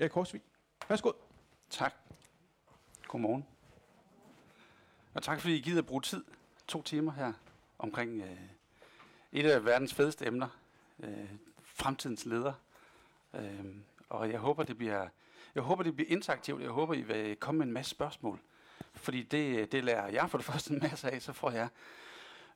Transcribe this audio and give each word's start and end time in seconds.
Erik 0.00 0.10
Korsvig. 0.10 0.42
Værsgo. 0.88 1.12
Tak. 1.70 1.94
Godmorgen. 3.08 3.46
Og 5.14 5.22
tak 5.22 5.40
fordi 5.40 5.56
I 5.56 5.60
gider 5.60 5.78
at 5.78 5.86
bruge 5.86 6.02
tid, 6.02 6.24
to 6.68 6.82
timer 6.82 7.12
her, 7.12 7.32
omkring 7.78 8.22
øh, 8.22 8.36
et 9.32 9.46
af 9.46 9.64
verdens 9.64 9.94
fedeste 9.94 10.26
emner, 10.26 10.48
øh, 11.02 11.30
fremtidens 11.62 12.26
leder. 12.26 12.52
Øh, 13.34 13.64
og 14.08 14.30
jeg 14.30 14.38
håber, 14.38 14.62
det 14.62 14.78
bliver, 14.78 15.08
jeg 15.54 15.62
håber, 15.62 15.82
det 15.82 15.96
bliver 15.96 16.10
interaktivt. 16.10 16.62
Jeg 16.62 16.70
håber, 16.70 16.94
I 16.94 17.02
vil 17.02 17.36
komme 17.36 17.58
med 17.58 17.66
en 17.66 17.72
masse 17.72 17.90
spørgsmål. 17.90 18.40
Fordi 18.94 19.22
det, 19.22 19.72
det 19.72 19.84
lærer 19.84 20.08
jeg 20.08 20.30
for 20.30 20.38
det 20.38 20.44
første 20.44 20.74
en 20.74 20.78
masse 20.78 21.10
af, 21.10 21.22
så 21.22 21.32
får 21.32 21.50
jeg 21.50 21.68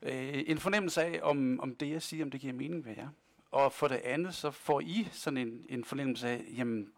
øh, 0.03 0.45
en 0.47 0.59
fornemmelse 0.59 1.03
af, 1.03 1.21
om, 1.23 1.61
om 1.61 1.77
det, 1.77 1.91
jeg 1.91 2.03
siger, 2.03 2.25
om 2.25 2.31
det 2.31 2.41
giver 2.41 2.53
mening 2.53 2.85
ved 2.85 2.95
jer. 2.97 3.09
Og 3.51 3.73
for 3.73 3.89
det 3.89 3.97
andet, 3.97 4.35
så 4.35 4.51
får 4.51 4.81
I 4.81 5.09
sådan 5.13 5.37
en, 5.37 5.67
en 5.69 5.85
fornemmelse 5.85 6.29
af, 6.29 6.45
jamen, 6.57 6.93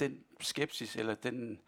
den 0.00 0.24
skepsis, 0.40 0.96
eller 0.96 1.14
den, 1.14 1.60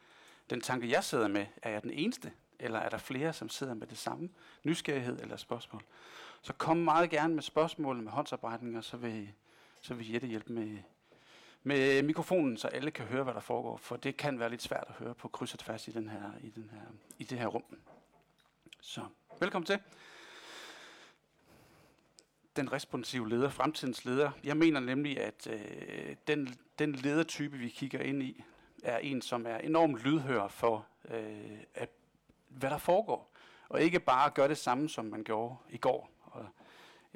den 0.51 0.61
tanke, 0.61 0.91
jeg 0.91 1.05
sidder 1.05 1.29
med, 1.29 1.47
er 1.63 1.71
jeg 1.71 1.83
den 1.83 1.91
eneste? 1.91 2.33
Eller 2.59 2.79
er 2.79 2.89
der 2.89 2.99
flere, 2.99 3.33
som 3.33 3.49
sidder 3.49 3.75
med 3.75 3.87
det 3.87 3.99
samme 3.99 4.29
nysgerrighed 4.65 5.21
eller 5.21 5.37
spørgsmål? 5.37 5.83
Så 6.43 6.53
kom 6.53 6.77
meget 6.77 7.11
gerne 7.11 7.35
med 7.35 7.43
spørgsmål, 7.43 7.97
med 7.97 8.13
håndsopretninger, 8.13 8.81
så 8.81 8.97
vil, 8.97 9.33
så 9.81 9.95
vil 9.95 10.13
Jette 10.13 10.27
hjælpe 10.27 10.53
med, 10.53 10.79
med 11.63 12.03
mikrofonen, 12.03 12.57
så 12.57 12.69
alle 12.69 12.91
kan 12.91 13.05
høre, 13.05 13.25
hvad 13.25 13.35
der 13.35 13.41
foregår. 13.41 13.77
For 13.77 13.97
det 13.97 14.17
kan 14.17 14.39
være 14.39 14.51
lidt 14.51 14.63
svært 14.63 14.85
at 14.89 14.95
høre 14.95 15.15
på 15.15 15.29
kryds 15.29 15.53
og 15.53 15.59
tværs 15.59 15.89
i, 15.89 15.91
den 15.91 16.09
her, 16.09 16.33
i, 16.41 16.51
den 16.51 16.71
her, 16.73 16.87
i 17.19 17.25
det 17.25 17.39
her 17.39 17.47
rum. 17.47 17.65
Så 18.81 19.01
velkommen 19.41 19.67
til. 19.67 19.79
Den 22.57 22.73
responsive 22.73 23.29
leder, 23.29 23.49
fremtidens 23.49 24.05
leder. 24.05 24.31
Jeg 24.45 24.57
mener 24.57 24.81
nemlig, 24.81 25.21
at 25.21 25.47
øh, 25.47 26.17
den, 26.27 26.59
den 26.83 26.93
ledertype, 26.93 27.59
vi 27.59 27.69
kigger 27.69 28.01
ind 28.01 28.23
i, 28.23 28.45
er 28.83 28.99
en, 28.99 29.23
som 29.23 29.47
er 29.47 29.59
enormt 29.59 30.03
lydhør 30.05 30.49
for, 30.49 30.87
øh, 31.11 31.59
at, 31.75 31.91
hvad 32.49 32.71
der 32.71 32.79
foregår. 32.79 33.33
Og 33.69 33.83
ikke 33.83 34.01
bare 34.01 34.31
gøre 34.31 34.49
det 34.49 34.59
samme, 34.59 34.89
som 34.89 35.05
man 35.05 35.25
gjorde 35.25 35.57
i 35.71 35.77
går, 35.77 36.11
og 36.23 36.47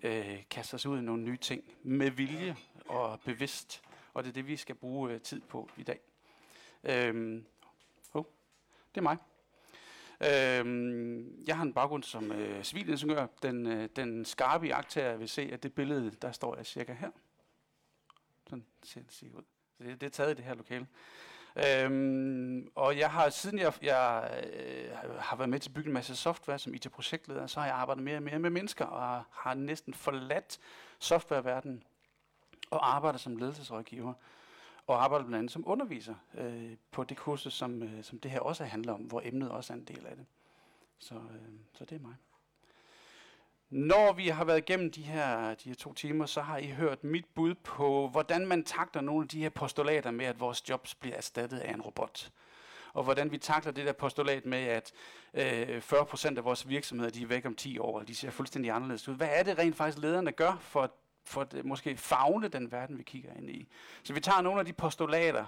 øh, 0.03 0.43
kaste 0.51 0.79
sig 0.79 0.91
ud 0.91 0.99
i 0.99 1.03
nogle 1.03 1.23
nye 1.23 1.37
ting 1.37 1.65
med 1.83 2.11
vilje 2.11 2.57
og 2.89 3.21
bevidst. 3.21 3.83
Og 4.15 4.25
det 4.25 4.29
er 4.29 4.33
det, 4.33 4.47
vi 4.47 4.57
skal 4.57 4.75
bruge 4.75 5.13
øh, 5.13 5.21
tid 5.21 5.41
på 5.41 5.69
i 5.77 5.83
dag. 5.83 6.01
Øhm, 6.85 7.47
oh, 8.15 8.25
det 8.95 9.01
er 9.01 9.03
mig. 9.03 9.17
Øhm, 10.21 11.45
jeg 11.47 11.57
har 11.57 11.63
en 11.63 11.73
baggrund 11.73 12.03
som 12.03 12.33
øh, 12.33 12.65
civilingeniør. 12.65 13.27
Den, 13.43 13.67
øh, 13.67 13.89
den 13.97 14.25
skarpe 14.25 14.67
iagtager 14.67 15.17
vil 15.17 15.29
se, 15.29 15.43
at 15.53 15.63
det 15.63 15.75
billede, 15.75 16.11
der 16.11 16.33
står 16.33 16.57
jeg 16.57 16.67
cirka 16.67 16.93
her. 16.93 17.11
Sådan 18.47 18.67
ser 18.83 19.01
det 19.01 19.33
ud. 19.35 19.56
Så 19.79 19.85
det, 19.85 20.01
det 20.01 20.07
er 20.07 20.11
taget 20.11 20.31
i 20.31 20.35
det 20.35 20.45
her 20.45 20.55
lokale. 20.55 20.87
Øhm, 21.57 22.71
og 22.75 22.99
jeg 22.99 23.11
har, 23.11 23.31
siden 23.31 23.59
jeg, 23.59 23.73
jeg 23.83 24.31
øh, 24.55 24.91
har 25.19 25.37
været 25.37 25.49
med 25.49 25.61
til 25.61 25.71
at 25.71 25.75
bygge 25.75 25.89
en 25.89 25.95
masse 25.95 26.17
software 26.17 26.59
som 26.59 26.75
IT-projektleder, 26.75 27.47
så 27.47 27.61
har 27.61 27.67
jeg 27.67 27.77
arbejdet 27.77 28.05
mere 28.05 28.17
og 28.17 28.23
mere 28.23 28.39
med 28.39 28.51
mennesker, 28.51 28.85
og 28.85 29.25
har 29.31 29.55
næsten 29.55 29.95
forladt 29.95 30.59
softwareverdenen 30.99 31.83
og 32.71 32.95
arbejder 32.95 33.19
som 33.19 33.37
ledelsesrådgiver 33.37 34.13
og 34.87 35.05
arbejder 35.05 35.25
blandt 35.25 35.39
andet 35.39 35.53
som 35.53 35.65
underviser 35.67 36.15
øh, 36.35 36.77
på 36.91 37.05
det 37.05 37.17
kursus, 37.17 37.55
som, 37.55 37.83
øh, 37.83 38.05
som 38.05 38.19
det 38.19 38.31
her 38.31 38.41
også 38.41 38.65
handler 38.65 38.93
om, 38.93 39.01
hvor 39.01 39.23
emnet 39.25 39.51
også 39.51 39.73
er 39.73 39.77
en 39.77 39.85
del 39.85 40.07
af 40.07 40.17
det. 40.17 40.27
Så, 40.99 41.15
øh, 41.15 41.53
så 41.73 41.85
det 41.85 41.97
er 41.97 42.01
mig. 42.01 42.15
Når 43.71 44.13
vi 44.13 44.29
har 44.29 44.45
været 44.45 44.59
igennem 44.59 44.93
de 44.93 45.03
her, 45.03 45.55
de 45.55 45.69
her 45.69 45.75
to 45.75 45.95
timer, 45.95 46.27
så 46.27 46.41
har 46.41 46.59
I 46.59 46.67
hørt 46.67 47.05
mit 47.05 47.25
bud 47.35 47.55
på, 47.55 48.09
hvordan 48.09 48.47
man 48.47 48.65
takler 48.65 49.03
nogle 49.03 49.23
af 49.23 49.29
de 49.29 49.43
her 49.43 49.49
postulater 49.49 50.11
med, 50.11 50.27
at 50.27 50.41
vores 50.41 50.69
jobs 50.69 50.95
bliver 50.95 51.17
erstattet 51.17 51.59
af 51.59 51.73
en 51.75 51.83
robot. 51.83 52.31
Og 52.93 53.05
hvordan 53.05 53.33
vi 53.33 53.39
takler 53.39 53.73
det 53.73 53.87
der 53.87 53.93
postulat 53.93 54.47
med, 54.47 54.59
at 54.59 54.93
øh, 55.35 55.79
40% 55.79 56.37
af 56.37 56.45
vores 56.45 56.69
virksomheder 56.69 57.11
de 57.11 57.23
er 57.23 57.27
væk 57.27 57.47
om 57.47 57.55
10 57.55 57.79
år, 57.79 58.01
og 58.01 58.09
de 58.09 58.15
ser 58.15 58.31
fuldstændig 58.31 58.71
anderledes 58.71 59.09
ud. 59.09 59.15
Hvad 59.15 59.29
er 59.31 59.43
det 59.43 59.59
rent 59.59 59.77
faktisk 59.77 59.99
lederne 59.99 60.33
gør 60.33 60.57
for 60.61 60.83
at 60.83 60.91
for 61.27 61.41
at 61.41 61.65
måske 61.65 61.97
fagne 61.97 62.49
den 62.49 62.73
verden, 62.73 62.99
vi 62.99 63.03
kigger 63.03 63.31
ind 63.39 63.51
i. 63.51 63.69
Så 64.03 64.13
vi 64.13 64.21
tager 64.21 64.41
nogle 64.41 64.61
af 64.61 64.67
de 64.67 64.73
postulater, 64.73 65.45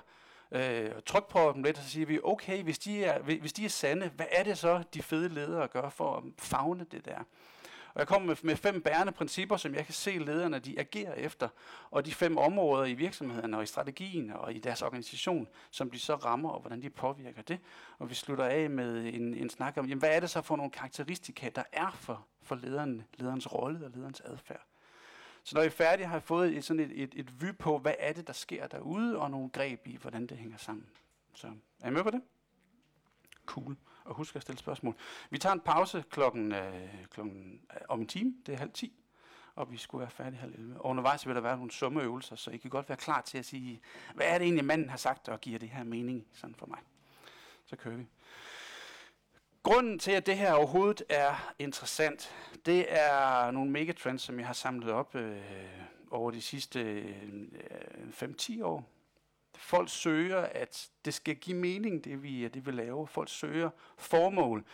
øh, 0.52 0.90
tryk 1.06 1.28
på 1.28 1.52
dem 1.54 1.62
lidt, 1.62 1.76
og 1.76 1.82
så 1.82 1.90
siger 1.90 2.06
vi, 2.06 2.18
okay, 2.24 2.62
hvis 2.62 2.78
de, 2.78 3.04
er, 3.04 3.22
hvis 3.22 3.52
de 3.52 3.64
er 3.64 3.68
sande, 3.68 4.08
hvad 4.08 4.26
er 4.30 4.42
det 4.42 4.58
så, 4.58 4.82
de 4.94 5.02
fede 5.02 5.28
ledere 5.28 5.68
gør 5.68 5.88
for 5.88 6.16
at 6.16 6.22
fagne 6.38 6.86
det 6.90 7.04
der? 7.04 7.18
Og 7.98 8.00
jeg 8.00 8.08
kommer 8.08 8.36
med, 8.42 8.56
fem 8.56 8.82
bærende 8.82 9.12
principper, 9.12 9.56
som 9.56 9.74
jeg 9.74 9.84
kan 9.84 9.94
se 9.94 10.10
lederne, 10.10 10.58
de 10.58 10.78
agerer 10.80 11.14
efter, 11.14 11.48
og 11.90 12.06
de 12.06 12.14
fem 12.14 12.36
områder 12.36 12.84
i 12.84 12.94
virksomheden 12.94 13.54
og 13.54 13.62
i 13.62 13.66
strategien 13.66 14.30
og 14.30 14.54
i 14.54 14.58
deres 14.58 14.82
organisation, 14.82 15.48
som 15.70 15.90
de 15.90 15.98
så 15.98 16.14
rammer, 16.14 16.50
og 16.50 16.60
hvordan 16.60 16.82
de 16.82 16.90
påvirker 16.90 17.42
det. 17.42 17.58
Og 17.98 18.10
vi 18.10 18.14
slutter 18.14 18.44
af 18.44 18.70
med 18.70 19.14
en, 19.14 19.34
en 19.34 19.50
snak 19.50 19.76
om, 19.76 19.86
jamen, 19.86 19.98
hvad 19.98 20.16
er 20.16 20.20
det 20.20 20.30
så 20.30 20.42
for 20.42 20.56
nogle 20.56 20.70
karakteristika, 20.70 21.50
der 21.54 21.62
er 21.72 21.90
for, 21.90 22.26
for 22.42 22.54
lederen, 22.54 23.04
lederens 23.14 23.52
rolle 23.52 23.86
og 23.86 23.90
lederens 23.94 24.20
adfærd. 24.20 24.66
Så 25.42 25.54
når 25.54 25.62
I 25.62 25.66
er 25.66 25.70
færdige, 25.70 26.06
har 26.06 26.14
jeg 26.14 26.22
fået 26.22 26.56
et, 26.56 26.64
sådan 26.64 26.80
et, 26.80 27.02
et, 27.02 27.14
et 27.16 27.42
vy 27.42 27.52
på, 27.58 27.78
hvad 27.78 27.94
er 27.98 28.12
det, 28.12 28.26
der 28.26 28.32
sker 28.32 28.66
derude, 28.66 29.18
og 29.18 29.30
nogle 29.30 29.50
greb 29.50 29.86
i, 29.86 29.96
hvordan 29.96 30.26
det 30.26 30.38
hænger 30.38 30.56
sammen. 30.56 30.86
Så 31.34 31.46
er 31.80 31.88
I 31.88 31.90
med 31.90 32.02
på 32.02 32.10
det? 32.10 32.22
Cool. 33.46 33.76
Og 34.08 34.14
husk 34.14 34.36
at 34.36 34.42
stille 34.42 34.58
spørgsmål. 34.58 34.94
Vi 35.30 35.38
tager 35.38 35.52
en 35.52 35.60
pause 35.60 36.04
klokken, 36.10 36.52
øh, 36.52 36.88
klokken 37.10 37.60
øh, 37.74 37.80
om 37.88 38.00
en 38.00 38.06
time. 38.06 38.34
Det 38.46 38.54
er 38.54 38.58
halv 38.58 38.72
ti 38.72 38.92
og 39.58 39.72
vi 39.72 39.76
skulle 39.76 40.00
være 40.00 40.10
færdige 40.10 40.40
halv 40.40 40.54
11. 40.54 40.80
Og 40.80 40.84
undervejs 40.90 41.26
vil 41.26 41.34
der 41.34 41.40
være 41.40 41.56
nogle 41.56 41.70
summeøvelser, 41.70 42.36
så 42.36 42.50
I 42.50 42.56
kan 42.56 42.70
godt 42.70 42.88
være 42.88 42.98
klar 42.98 43.20
til 43.20 43.38
at 43.38 43.44
sige, 43.44 43.80
hvad 44.14 44.26
er 44.26 44.38
det 44.38 44.44
egentlig, 44.44 44.64
manden 44.64 44.90
har 44.90 44.96
sagt, 44.96 45.28
og 45.28 45.40
giver 45.40 45.58
det 45.58 45.68
her 45.68 45.84
mening 45.84 46.26
sådan 46.32 46.54
for 46.54 46.66
mig. 46.66 46.78
Så 47.66 47.76
kører 47.76 47.96
vi. 47.96 48.06
Grunden 49.62 49.98
til, 49.98 50.10
at 50.10 50.26
det 50.26 50.36
her 50.36 50.52
overhovedet 50.52 51.02
er 51.08 51.52
interessant, 51.58 52.34
det 52.66 52.86
er 52.88 53.50
nogle 53.50 53.70
megatrends, 53.70 54.22
som 54.22 54.38
jeg 54.38 54.46
har 54.46 54.54
samlet 54.54 54.90
op 54.90 55.14
øh, 55.14 55.42
over 56.10 56.30
de 56.30 56.42
sidste 56.42 56.80
øh, 56.80 57.48
5-10 58.10 58.62
år. 58.64 58.97
Folk 59.58 59.88
søger, 59.88 60.40
at 60.40 60.90
det 61.04 61.14
skal 61.14 61.36
give 61.36 61.56
mening, 61.56 62.04
det 62.04 62.22
vi, 62.22 62.44
øh, 62.44 62.54
det 62.54 62.66
vi 62.66 62.70
laver. 62.70 63.06
Folk 63.06 63.28
søger 63.28 63.70
formål. 63.96 64.64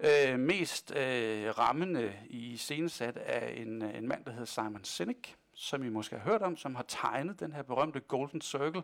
Øh, 0.00 0.38
mest 0.38 0.90
øh, 0.96 1.58
rammende 1.58 2.12
i 2.26 2.56
scenesat 2.56 3.16
af 3.16 3.54
en, 3.56 3.82
øh, 3.82 3.98
en 3.98 4.08
mand, 4.08 4.24
der 4.24 4.30
hedder 4.30 4.44
Simon 4.44 4.84
Sinek, 4.84 5.36
som 5.54 5.82
I 5.82 5.88
måske 5.88 6.16
har 6.18 6.30
hørt 6.30 6.42
om, 6.42 6.56
som 6.56 6.74
har 6.74 6.84
tegnet 6.88 7.40
den 7.40 7.52
her 7.52 7.62
berømte 7.62 8.00
Golden 8.00 8.40
Circle, 8.40 8.82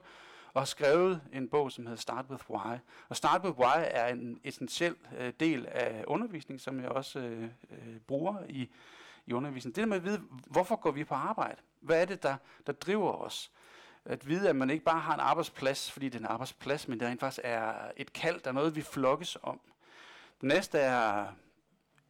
og 0.53 0.61
har 0.61 0.67
skrevet 0.67 1.21
en 1.33 1.49
bog, 1.49 1.73
som 1.73 1.87
hedder 1.87 2.01
Start 2.01 2.25
With 2.31 2.51
Why. 2.51 2.77
Og 3.09 3.17
Start 3.17 3.45
With 3.45 3.59
Why 3.59 3.85
er 3.85 4.07
en 4.07 4.41
essentiel 4.45 4.97
øh, 5.19 5.33
del 5.41 5.67
af 5.67 6.05
undervisning, 6.07 6.61
som 6.61 6.81
jeg 6.81 6.89
også 6.89 7.19
øh, 7.19 7.43
øh, 7.71 8.01
bruger 8.07 8.37
i, 8.49 8.71
i 9.27 9.33
undervisningen. 9.33 9.75
Det 9.75 9.81
der 9.81 9.89
med 9.89 9.97
at 9.97 10.05
vide, 10.05 10.23
hvorfor 10.47 10.77
går 10.77 10.91
vi 10.91 11.05
på 11.05 11.15
arbejde? 11.15 11.61
Hvad 11.81 12.03
er 12.03 12.05
det, 12.05 12.23
der, 12.23 12.37
der 12.67 12.73
driver 12.73 13.13
os? 13.13 13.51
At 14.05 14.29
vide, 14.29 14.49
at 14.49 14.57
man 14.57 14.71
ikke 14.71 14.85
bare 14.85 15.01
har 15.01 15.15
en 15.15 15.21
arbejdsplads, 15.21 15.91
fordi 15.91 16.09
det 16.09 16.15
er 16.15 16.19
en 16.19 16.33
arbejdsplads, 16.33 16.89
men 16.89 17.01
det 17.01 17.09
rent 17.09 17.21
faktisk 17.21 17.41
er 17.45 17.75
et 17.97 18.13
kald, 18.13 18.41
der 18.41 18.51
er 18.51 18.55
noget, 18.55 18.77
vi 18.77 18.83
flokkes 18.83 19.39
om. 19.43 19.61
Det 20.41 20.49
næste 20.49 20.79
er 20.79 21.27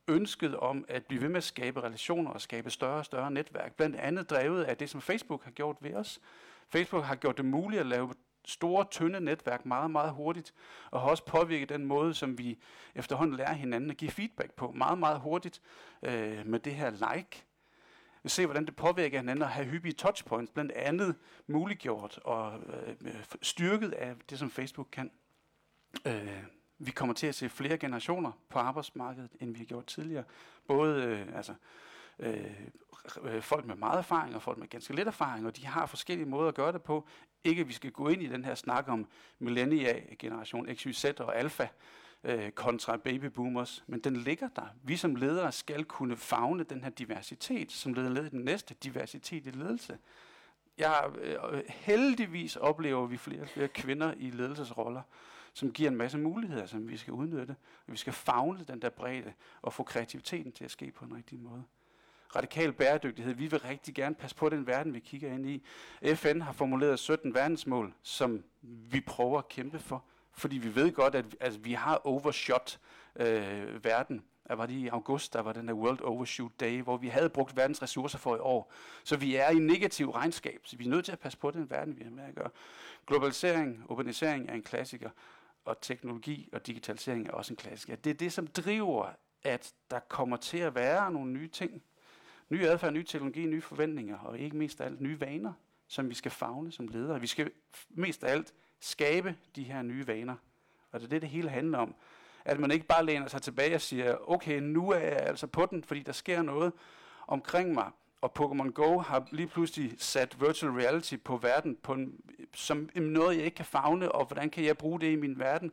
ønsket 0.09 0.57
om 0.57 0.85
at 0.89 1.07
blive 1.07 1.23
ved 1.23 1.29
med 1.29 1.37
at 1.37 1.45
skabe 1.45 1.83
relationer 1.83 2.31
og 2.31 2.41
skabe 2.41 2.71
større 2.71 2.99
og 2.99 3.05
større 3.05 3.31
netværk. 3.31 3.75
Blandt 3.75 3.97
andet 3.97 4.31
drevet 4.31 4.65
af 4.65 4.77
det, 4.77 4.91
som 4.91 5.01
Facebook 5.01 5.45
har 5.45 5.51
gjort 5.51 5.77
ved 5.81 5.95
os. 5.95 6.21
Facebook 6.69 7.05
har 7.05 7.15
gjort 7.15 7.37
det 7.37 7.45
muligt 7.45 7.81
at 7.81 7.87
lave 7.87 8.15
store, 8.45 8.85
tynde 8.91 9.21
netværk 9.21 9.67
meget, 9.67 9.91
meget 9.91 10.13
hurtigt, 10.13 10.55
og 10.91 11.01
har 11.01 11.09
også 11.09 11.25
påvirket 11.25 11.69
den 11.69 11.87
måde, 11.87 12.15
som 12.15 12.39
vi 12.39 12.59
efterhånden 12.95 13.37
lærer 13.37 13.53
hinanden 13.53 13.91
at 13.91 13.97
give 13.97 14.11
feedback 14.11 14.53
på 14.53 14.71
meget, 14.71 14.99
meget 14.99 15.21
hurtigt 15.21 15.61
øh, 16.03 16.47
med 16.47 16.59
det 16.59 16.75
her 16.75 16.91
like. 16.91 17.45
Vi 18.23 18.29
ser, 18.29 18.47
hvordan 18.47 18.67
det 18.67 18.77
påvirker 18.77 19.19
hinanden 19.19 19.43
at 19.43 19.51
have 19.51 19.67
hyppige 19.67 19.93
touchpoints, 19.93 20.53
blandt 20.53 20.73
andet 20.73 21.17
muliggjort 21.47 22.19
og 22.25 22.61
øh, 22.67 22.95
øh, 23.01 23.25
styrket 23.43 23.93
af 23.93 24.15
det, 24.31 24.39
som 24.39 24.51
Facebook 24.51 24.89
kan. 24.93 25.11
Øh, 26.07 26.43
vi 26.79 26.91
kommer 26.91 27.15
til 27.15 27.27
at 27.27 27.35
se 27.35 27.49
flere 27.49 27.79
generationer 27.79 28.33
på 28.49 28.59
arbejdsmarkedet, 28.59 29.31
end 29.41 29.53
vi 29.53 29.59
har 29.59 29.65
gjort 29.65 29.87
tidligere. 29.87 30.25
Både 30.67 31.05
øh, 31.05 31.37
altså, 31.37 31.55
øh, 32.19 32.45
øh, 33.23 33.43
folk 33.43 33.67
med 33.67 33.75
meget 33.75 33.99
erfaring 33.99 34.35
og 34.35 34.43
folk 34.43 34.59
med 34.59 34.69
ganske 34.69 34.95
lidt 34.95 35.09
erfaring, 35.09 35.47
og 35.47 35.57
de 35.57 35.67
har 35.67 35.87
forskellige 35.87 36.29
måder 36.29 36.49
at 36.49 36.55
gøre 36.55 36.73
det 36.73 36.83
på. 36.83 37.09
Ikke 37.45 37.61
at 37.61 37.69
vi 37.69 37.73
skal 37.73 37.91
gå 37.91 38.09
ind 38.09 38.23
i 38.23 38.27
den 38.27 38.45
her 38.45 38.55
snak 38.55 38.89
om 38.89 39.07
millennia-generation, 39.39 40.75
XYZ 40.75 41.05
og 41.05 41.39
alfa 41.39 41.69
øh, 42.25 42.51
kontra 42.51 42.97
babyboomers, 42.97 43.85
men 43.87 44.01
den 44.01 44.17
ligger 44.17 44.49
der. 44.49 44.67
Vi 44.83 44.97
som 44.97 45.15
ledere 45.15 45.53
skal 45.53 45.85
kunne 45.85 46.17
fagne 46.17 46.65
den 46.65 46.85
her 46.85 46.91
diversitet, 46.91 47.73
som 47.73 47.95
leder 47.95 48.11
led 48.11 48.27
i 48.27 48.29
den 48.29 48.45
næste 48.45 48.75
diversitet 48.75 49.47
i 49.47 49.51
ledelse. 49.51 49.99
Jeg, 50.79 51.11
øh, 51.21 51.63
heldigvis 51.69 52.57
oplever 52.57 53.07
vi 53.07 53.17
flere 53.17 53.43
og 53.43 53.49
flere 53.49 53.69
kvinder 53.69 54.15
i 54.17 54.31
ledelsesroller, 54.31 55.03
som 55.55 55.73
giver 55.73 55.91
en 55.91 55.97
masse 55.97 56.19
muligheder, 56.19 56.67
som 56.67 56.89
vi 56.89 56.97
skal 56.97 57.13
udnytte. 57.13 57.57
Vi 57.87 57.97
skal 57.97 58.13
fagne 58.13 58.65
den 58.69 58.83
der 58.83 58.91
bredde 58.91 59.33
og 59.63 59.73
få 59.73 59.83
kreativiteten 59.83 60.53
til 60.53 60.65
at 60.65 60.71
ske 60.71 60.91
på 60.91 61.05
en 61.05 61.17
rigtig 61.17 61.39
måde. 61.39 61.65
radikal 62.37 62.73
bæredygtighed. 62.73 63.35
Vi 63.35 63.47
vil 63.47 63.59
rigtig 63.59 63.95
gerne 63.95 64.15
passe 64.15 64.37
på 64.37 64.49
den 64.49 64.67
verden, 64.67 64.95
vi 64.95 65.01
kigger 65.01 65.33
ind 65.33 65.47
i. 65.47 65.65
FN 66.15 66.41
har 66.41 66.53
formuleret 66.53 66.99
17 66.99 67.35
verdensmål, 67.35 67.95
som 68.03 68.45
vi 68.63 69.01
prøver 69.01 69.39
at 69.39 69.49
kæmpe 69.49 69.79
for, 69.79 70.05
fordi 70.41 70.59
vi 70.59 70.75
ved 70.75 70.93
godt, 70.93 71.15
at, 71.15 71.37
at 71.41 71.65
vi 71.65 71.73
har 71.73 71.97
overshot 72.05 72.79
øh, 73.17 73.85
verden. 73.85 74.25
Der 74.49 74.55
var 74.55 74.67
det 74.67 74.75
i 74.75 74.89
august, 74.89 75.33
der 75.33 75.41
var 75.41 75.53
den 75.53 75.69
der 75.69 75.75
World 75.75 76.01
Overshoot 76.01 76.53
Day, 76.61 76.83
hvor 76.83 76.97
vi 76.97 77.09
havde 77.09 77.29
brugt 77.29 77.57
verdens 77.57 77.83
ressourcer 77.83 78.19
for 78.19 78.37
i 78.37 78.39
år. 78.39 78.73
Så 79.05 79.17
vi 79.17 79.37
er 79.37 79.51
i 79.51 79.59
negativ 79.59 80.11
regnskab, 80.11 80.61
så 80.65 80.77
vi 80.77 80.85
er 80.85 80.89
nødt 80.89 81.05
til 81.05 81.13
at 81.13 81.19
passe 81.19 81.39
på 81.39 81.51
den 81.51 81.71
verden, 81.71 81.99
vi 81.99 82.03
har 82.05 82.11
med 82.11 82.25
at 82.25 82.35
gøre. 82.35 82.51
Globalisering, 83.07 83.85
urbanisering 83.89 84.49
er 84.49 84.55
en 84.55 84.63
klassiker, 84.63 85.11
og 85.65 85.81
teknologi 85.81 86.49
og 86.53 86.67
digitalisering 86.67 87.27
er 87.27 87.33
også 87.33 87.53
en 87.53 87.57
klassiker. 87.57 87.97
Det 87.97 88.11
er 88.11 88.15
det, 88.15 88.33
som 88.33 88.47
driver, 88.47 89.09
at 89.43 89.75
der 89.91 89.99
kommer 89.99 90.37
til 90.37 90.59
at 90.59 90.75
være 90.75 91.13
nogle 91.13 91.33
nye 91.33 91.49
ting. 91.49 91.83
Ny 92.49 92.65
adfærd, 92.65 92.93
ny 92.93 93.03
teknologi, 93.03 93.47
nye 93.47 93.63
forventninger, 93.63 94.19
og 94.19 94.39
ikke 94.39 94.57
mindst 94.57 94.81
af 94.81 94.87
alt 94.87 95.01
nye 95.01 95.21
vaner, 95.21 95.53
som 95.89 96.09
vi 96.09 96.15
skal 96.15 96.31
fagne 96.31 96.73
som 96.73 96.89
ledere. 96.89 97.21
Vi 97.21 97.27
skal 97.27 97.51
mest 97.91 98.25
af 98.25 98.33
alt 98.33 98.55
skabe 98.81 99.37
de 99.57 99.63
her 99.63 99.83
nye 99.83 100.07
vaner. 100.07 100.37
Og 100.93 101.01
det 101.01 101.07
er 101.07 101.11
det, 101.11 101.23
det 101.23 101.31
hele 101.31 101.49
handler 101.49 101.79
om. 101.79 101.95
At 102.45 102.61
man 102.61 102.71
ikke 102.71 102.87
bare 102.87 103.05
læner 103.05 103.29
sig 103.29 103.43
tilbage 103.43 103.75
og 103.75 103.81
siger, 103.81 104.31
okay, 104.31 104.61
nu 104.61 104.91
er 104.91 104.99
jeg 104.99 105.21
altså 105.21 105.47
på 105.47 105.67
den, 105.67 105.85
fordi 105.85 106.03
der 106.03 106.13
sker 106.13 106.43
noget 106.43 106.73
omkring 107.27 107.75
mig. 107.75 107.91
Og 108.21 108.33
Pokémon 108.39 108.71
Go 108.71 108.99
har 108.99 109.29
lige 109.31 109.47
pludselig 109.47 109.95
sat 109.99 110.41
virtual 110.41 110.73
reality 110.73 111.17
på 111.25 111.37
verden 111.37 111.77
på 111.83 111.93
en, 111.93 112.21
som 112.55 112.91
noget, 112.95 113.37
jeg 113.37 113.45
ikke 113.45 113.55
kan 113.55 113.65
fagne, 113.65 114.13
og 114.13 114.27
hvordan 114.27 114.51
kan 114.51 114.65
jeg 114.65 114.79
bruge 114.79 115.01
det 115.01 115.13
i 115.13 115.17
min 115.17 115.39
verden? 115.39 115.73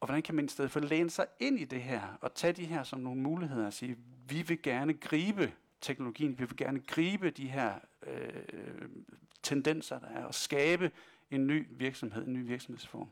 Og 0.00 0.06
hvordan 0.06 0.22
kan 0.22 0.34
man 0.34 0.44
i 0.44 0.48
stedet 0.48 0.70
for 0.70 0.80
læne 0.80 1.10
sig 1.10 1.26
ind 1.40 1.60
i 1.60 1.64
det 1.64 1.82
her, 1.82 2.18
og 2.20 2.34
tage 2.34 2.52
de 2.52 2.64
her 2.64 2.82
som 2.82 3.00
nogle 3.00 3.20
muligheder 3.20 3.66
og 3.66 3.72
sige, 3.72 3.96
vi 4.28 4.42
vil 4.42 4.62
gerne 4.62 4.94
gribe 4.94 5.52
teknologien, 5.80 6.38
vi 6.38 6.44
vil 6.44 6.56
gerne 6.56 6.80
gribe 6.80 7.30
de 7.30 7.48
her 7.48 7.74
øh, 8.06 8.88
tendenser, 9.42 9.98
der 9.98 10.08
er, 10.08 10.24
og 10.24 10.34
skabe 10.34 10.90
en 11.30 11.46
ny 11.46 11.66
virksomhed, 11.70 12.26
en 12.26 12.32
ny 12.32 12.46
virksomhedsform. 12.46 13.10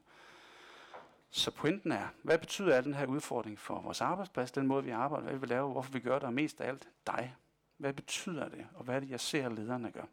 Så 1.31 1.51
pointen 1.51 1.93
er, 1.93 2.09
hvad 2.23 2.39
betyder 2.39 2.77
al 2.77 2.85
den 2.85 2.95
her 2.95 3.07
udfordring 3.07 3.59
for 3.59 3.81
vores 3.81 4.01
arbejdsplads, 4.01 4.51
den 4.51 4.67
måde 4.67 4.85
vi 4.85 4.91
arbejder, 4.91 5.29
hvad 5.29 5.39
vi 5.39 5.47
laver, 5.47 5.73
hvorfor 5.73 5.93
vi 5.93 6.01
gør 6.01 6.15
det, 6.15 6.23
og 6.23 6.33
mest 6.33 6.61
af 6.61 6.69
alt 6.69 6.89
dig. 7.07 7.37
Hvad 7.77 7.93
betyder 7.93 8.49
det, 8.49 8.67
og 8.75 8.85
hvad 8.85 8.97
er 8.97 9.01
det, 9.01 9.11
jeg 9.11 9.21
ser 9.21 9.49
lederne 9.49 9.93
gør? 9.93 10.05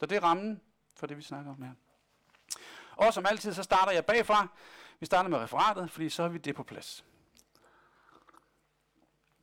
Så 0.00 0.06
det 0.06 0.16
er 0.16 0.20
rammen 0.20 0.60
for 0.96 1.06
det, 1.06 1.16
vi 1.16 1.22
snakker 1.22 1.50
om 1.50 1.62
her. 1.62 1.72
Og 2.96 3.14
som 3.14 3.26
altid, 3.26 3.52
så 3.52 3.62
starter 3.62 3.92
jeg 3.92 4.06
bagfra. 4.06 4.48
Vi 5.00 5.06
starter 5.06 5.30
med 5.30 5.38
referatet, 5.38 5.90
fordi 5.90 6.08
så 6.08 6.22
har 6.22 6.28
vi 6.28 6.38
det 6.38 6.54
på 6.54 6.62
plads. 6.62 7.04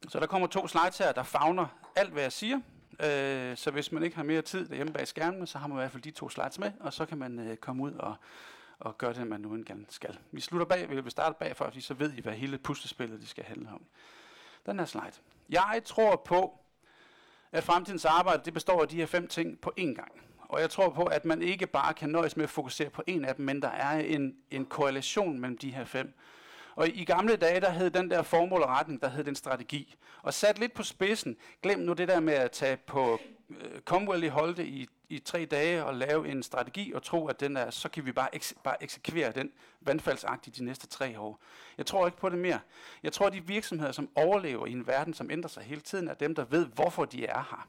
Så 0.07 0.19
der 0.19 0.27
kommer 0.27 0.47
to 0.47 0.67
slides 0.67 0.97
her, 0.97 1.11
der 1.11 1.23
fagner 1.23 1.67
alt, 1.95 2.11
hvad 2.11 2.21
jeg 2.21 2.31
siger. 2.31 2.61
Øh, 2.99 3.57
så 3.57 3.71
hvis 3.71 3.91
man 3.91 4.03
ikke 4.03 4.15
har 4.15 4.23
mere 4.23 4.41
tid 4.41 4.67
derhjemme 4.67 4.93
bag 4.93 5.07
skærmen, 5.07 5.47
så 5.47 5.57
har 5.57 5.67
man 5.67 5.77
i 5.77 5.79
hvert 5.79 5.91
fald 5.91 6.03
de 6.03 6.11
to 6.11 6.29
slides 6.29 6.59
med, 6.59 6.71
og 6.79 6.93
så 6.93 7.05
kan 7.05 7.17
man 7.17 7.39
øh, 7.39 7.57
komme 7.57 7.83
ud 7.83 7.91
og, 7.91 8.15
og 8.79 8.97
gøre 8.97 9.13
det, 9.13 9.27
man 9.27 9.41
nu 9.41 9.53
engang 9.53 9.85
skal. 9.89 10.17
Vi 10.31 10.41
slutter 10.41 10.65
bag, 10.65 10.89
vi 10.89 11.01
vil 11.01 11.11
starte 11.11 11.35
bagfra, 11.39 11.65
fordi 11.65 11.81
så 11.81 11.93
ved 11.93 12.13
I, 12.13 12.21
hvad 12.21 12.33
hele 12.33 12.57
puslespillet 12.57 13.19
det 13.19 13.29
skal 13.29 13.43
handle 13.43 13.69
om. 13.69 13.81
Den 14.65 14.79
her 14.79 14.85
slide. 14.85 15.11
Jeg 15.49 15.81
tror 15.85 16.15
på, 16.25 16.59
at 17.51 17.63
fremtidens 17.63 18.05
arbejde 18.05 18.41
det 18.45 18.53
består 18.53 18.81
af 18.81 18.87
de 18.87 18.95
her 18.95 19.05
fem 19.05 19.27
ting 19.27 19.61
på 19.61 19.73
én 19.79 19.93
gang. 19.93 20.11
Og 20.39 20.61
jeg 20.61 20.69
tror 20.69 20.89
på, 20.89 21.03
at 21.03 21.25
man 21.25 21.41
ikke 21.41 21.67
bare 21.67 21.93
kan 21.93 22.09
nøjes 22.09 22.37
med 22.37 22.43
at 22.43 22.49
fokusere 22.49 22.89
på 22.89 23.03
en 23.07 23.25
af 23.25 23.35
dem, 23.35 23.45
men 23.45 23.61
der 23.61 23.67
er 23.67 23.99
en, 23.99 24.35
en 24.51 24.65
korrelation 24.65 25.39
mellem 25.39 25.57
de 25.57 25.71
her 25.71 25.85
fem. 25.85 26.13
Og 26.75 26.87
i 26.87 27.03
gamle 27.03 27.35
dage, 27.35 27.61
der 27.61 27.69
hed 27.69 27.89
den 27.89 28.11
der 28.11 28.21
formål 28.21 28.61
og 28.61 28.69
retning, 28.69 29.01
der 29.01 29.09
hed 29.09 29.23
den 29.23 29.35
strategi. 29.35 29.95
Og 30.21 30.33
sat 30.33 30.59
lidt 30.59 30.73
på 30.73 30.83
spidsen, 30.83 31.37
glem 31.61 31.79
nu 31.79 31.93
det 31.93 32.07
der 32.07 32.19
med 32.19 32.33
at 32.33 32.51
tage 32.51 32.77
på 32.77 33.19
uh, 33.49 33.55
Commonwealth 33.85 34.25
i 34.25 34.29
Holte 34.29 34.65
i, 34.65 34.87
i 35.09 35.19
tre 35.19 35.45
dage 35.45 35.85
og 35.85 35.93
lave 35.93 36.27
en 36.27 36.43
strategi 36.43 36.93
og 36.93 37.03
tro, 37.03 37.27
at 37.27 37.39
den 37.39 37.57
er, 37.57 37.69
så 37.69 37.89
kan 37.89 38.05
vi 38.05 38.11
bare, 38.11 38.35
eks, 38.35 38.53
bare 38.63 38.83
eksekvere 38.83 39.31
den 39.31 39.51
vandfaldsagtigt 39.81 40.57
de 40.57 40.63
næste 40.65 40.87
tre 40.87 41.19
år. 41.19 41.39
Jeg 41.77 41.85
tror 41.85 42.05
ikke 42.05 42.17
på 42.17 42.29
det 42.29 42.37
mere. 42.37 42.59
Jeg 43.03 43.13
tror, 43.13 43.27
at 43.27 43.33
de 43.33 43.47
virksomheder, 43.47 43.91
som 43.91 44.09
overlever 44.15 44.65
i 44.65 44.71
en 44.71 44.87
verden, 44.87 45.13
som 45.13 45.31
ændrer 45.31 45.49
sig 45.49 45.63
hele 45.63 45.81
tiden, 45.81 46.07
er 46.07 46.13
dem, 46.13 46.35
der 46.35 46.45
ved, 46.45 46.65
hvorfor 46.65 47.05
de 47.05 47.25
er 47.25 47.47
her. 47.49 47.67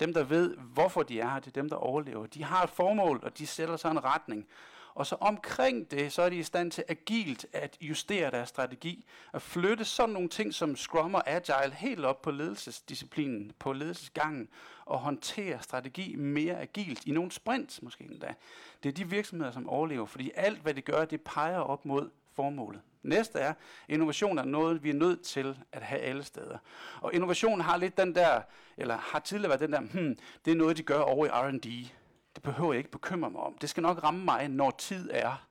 Dem, 0.00 0.14
der 0.14 0.24
ved, 0.24 0.56
hvorfor 0.56 1.02
de 1.02 1.20
er 1.20 1.30
her, 1.30 1.38
det 1.40 1.46
er 1.46 1.60
dem, 1.60 1.68
der 1.68 1.76
overlever. 1.76 2.26
De 2.26 2.44
har 2.44 2.62
et 2.62 2.70
formål, 2.70 3.20
og 3.22 3.38
de 3.38 3.46
sætter 3.46 3.76
sig 3.76 3.90
en 3.90 4.04
retning. 4.04 4.46
Og 4.94 5.06
så 5.06 5.16
omkring 5.20 5.90
det, 5.90 6.12
så 6.12 6.22
er 6.22 6.28
de 6.28 6.36
i 6.36 6.42
stand 6.42 6.70
til 6.70 6.84
agilt 6.88 7.46
at 7.52 7.76
justere 7.80 8.30
deres 8.30 8.48
strategi, 8.48 9.06
at 9.32 9.42
flytte 9.42 9.84
sådan 9.84 10.12
nogle 10.12 10.28
ting 10.28 10.54
som 10.54 10.76
Scrum 10.76 11.14
og 11.14 11.30
Agile 11.30 11.74
helt 11.74 12.04
op 12.04 12.22
på 12.22 12.30
ledelsesdisciplinen, 12.30 13.52
på 13.58 13.72
ledelsesgangen, 13.72 14.48
og 14.84 14.98
håndtere 14.98 15.62
strategi 15.62 16.16
mere 16.16 16.60
agilt, 16.60 17.06
i 17.06 17.10
nogle 17.10 17.32
sprints 17.32 17.82
måske 17.82 18.04
endda. 18.04 18.34
Det 18.82 18.88
er 18.88 18.92
de 18.92 19.10
virksomheder, 19.10 19.52
som 19.52 19.68
overlever, 19.68 20.06
fordi 20.06 20.30
alt 20.34 20.58
hvad 20.58 20.74
det 20.74 20.84
gør, 20.84 21.04
det 21.04 21.20
peger 21.20 21.58
op 21.58 21.84
mod 21.84 22.10
formålet. 22.32 22.80
Næste 23.02 23.38
er, 23.38 23.54
innovation 23.88 24.38
er 24.38 24.44
noget, 24.44 24.82
vi 24.82 24.90
er 24.90 24.94
nødt 24.94 25.22
til 25.22 25.58
at 25.72 25.82
have 25.82 26.00
alle 26.00 26.24
steder. 26.24 26.58
Og 27.00 27.14
innovation 27.14 27.60
har 27.60 27.76
lidt 27.76 27.96
den 27.96 28.14
der, 28.14 28.40
eller 28.76 28.96
har 28.96 29.18
tidligere 29.18 29.48
været 29.48 29.60
den 29.60 29.72
der, 29.72 29.80
hmm, 29.80 30.18
det 30.44 30.50
er 30.50 30.54
noget, 30.54 30.76
de 30.76 30.82
gør 30.82 31.00
over 31.00 31.26
i 31.26 31.28
R&D. 31.28 31.90
Det 32.34 32.42
behøver 32.42 32.72
jeg 32.72 32.78
ikke 32.78 32.90
bekymre 32.90 33.30
mig 33.30 33.40
om. 33.40 33.58
Det 33.60 33.70
skal 33.70 33.82
nok 33.82 34.02
ramme 34.02 34.24
mig, 34.24 34.48
når 34.48 34.70
tid 34.70 35.10
er. 35.12 35.46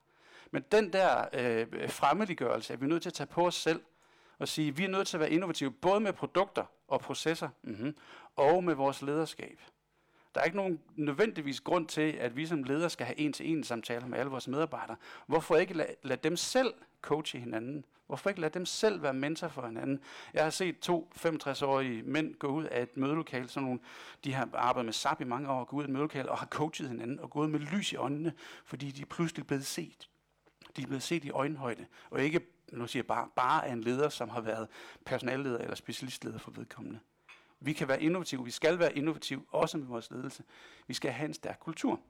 Men 0.50 0.64
den 0.72 0.92
der 0.92 1.24
øh, 1.32 1.90
fremmeliggørelse 1.90 2.72
er 2.72 2.76
vi 2.76 2.86
nødt 2.86 3.02
til 3.02 3.10
at 3.10 3.14
tage 3.14 3.26
på 3.26 3.46
os 3.46 3.54
selv 3.54 3.82
og 4.38 4.48
sige, 4.48 4.76
vi 4.76 4.84
er 4.84 4.88
nødt 4.88 5.08
til 5.08 5.16
at 5.16 5.20
være 5.20 5.30
innovative, 5.30 5.70
både 5.70 6.00
med 6.00 6.12
produkter 6.12 6.64
og 6.88 7.00
processer, 7.00 7.48
mm-hmm, 7.62 7.96
og 8.36 8.64
med 8.64 8.74
vores 8.74 9.02
lederskab. 9.02 9.60
Der 10.34 10.40
er 10.40 10.44
ikke 10.44 10.56
nogen 10.56 10.80
nødvendigvis 10.96 11.60
grund 11.60 11.88
til, 11.88 12.12
at 12.12 12.36
vi 12.36 12.46
som 12.46 12.62
ledere 12.62 12.90
skal 12.90 13.06
have 13.06 13.18
en-til-en 13.18 13.64
samtaler 13.64 14.06
med 14.06 14.18
alle 14.18 14.30
vores 14.30 14.48
medarbejdere. 14.48 14.96
Hvorfor 15.26 15.56
ikke 15.56 15.74
lade, 15.74 15.94
lade 16.02 16.20
dem 16.22 16.36
selv 16.36 16.74
coache 17.02 17.40
hinanden? 17.40 17.84
Hvorfor 18.06 18.30
ikke 18.30 18.40
lade 18.40 18.54
dem 18.54 18.66
selv 18.66 19.02
være 19.02 19.14
mentor 19.14 19.48
for 19.48 19.66
hinanden? 19.66 20.00
Jeg 20.34 20.42
har 20.42 20.50
set 20.50 20.78
to 20.78 21.10
65-årige 21.16 22.02
mænd 22.02 22.34
gå 22.34 22.46
ud 22.46 22.64
af 22.64 22.82
et 22.82 22.96
mødelokale, 22.96 23.48
sådan 23.48 23.64
nogle, 23.64 23.80
de 24.24 24.34
har 24.34 24.48
arbejdet 24.52 24.84
med 24.84 24.92
SAP 24.92 25.20
i 25.20 25.24
mange 25.24 25.50
år, 25.50 25.64
gå 25.64 25.76
ud 25.76 25.82
af 25.82 25.86
et 25.86 25.92
mødelokale 25.92 26.30
og 26.30 26.38
har 26.38 26.46
coachet 26.46 26.88
hinanden 26.88 27.20
og 27.20 27.30
gået 27.30 27.50
med 27.50 27.60
lys 27.60 27.92
i 27.92 27.96
øjnene, 27.96 28.32
fordi 28.64 28.90
de 28.90 29.02
er 29.02 29.06
pludselig 29.06 29.46
blevet 29.46 29.66
set. 29.66 30.08
De 30.76 30.82
er 30.82 30.86
blevet 30.86 31.02
set 31.02 31.24
i 31.24 31.30
øjenhøjde, 31.30 31.86
og 32.10 32.22
ikke 32.22 32.40
nu 32.72 32.86
siger 32.86 33.00
jeg 33.00 33.06
bare, 33.06 33.28
bare 33.36 33.66
af 33.66 33.72
en 33.72 33.80
leder, 33.80 34.08
som 34.08 34.28
har 34.28 34.40
været 34.40 34.68
personalleder 35.04 35.58
eller 35.58 35.74
specialistleder 35.74 36.38
for 36.38 36.50
vedkommende. 36.50 36.98
Vi 37.60 37.72
kan 37.72 37.88
være 37.88 38.02
innovative, 38.02 38.44
vi 38.44 38.50
skal 38.50 38.78
være 38.78 38.96
innovative, 38.96 39.44
også 39.48 39.78
med 39.78 39.86
vores 39.86 40.10
ledelse. 40.10 40.42
Vi 40.86 40.94
skal 40.94 41.10
have 41.10 41.28
en 41.28 41.34
stærk 41.34 41.58
kultur. 41.60 42.00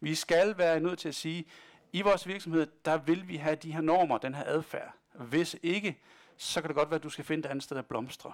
Vi 0.00 0.14
skal 0.14 0.58
være 0.58 0.80
nødt 0.80 0.98
til 0.98 1.08
at 1.08 1.14
sige, 1.14 1.44
i 1.92 2.02
vores 2.02 2.26
virksomhed, 2.26 2.66
der 2.84 2.96
vil 2.96 3.28
vi 3.28 3.36
have 3.36 3.56
de 3.56 3.72
her 3.72 3.80
normer, 3.80 4.18
den 4.18 4.34
her 4.34 4.44
adfærd. 4.46 4.94
Hvis 5.14 5.56
ikke, 5.62 6.00
så 6.36 6.60
kan 6.60 6.68
det 6.68 6.76
godt 6.76 6.90
være, 6.90 6.96
at 6.96 7.02
du 7.02 7.08
skal 7.08 7.24
finde 7.24 7.46
et 7.46 7.50
andet 7.50 7.64
sted 7.64 7.76
at 7.76 7.86
blomstre. 7.86 8.32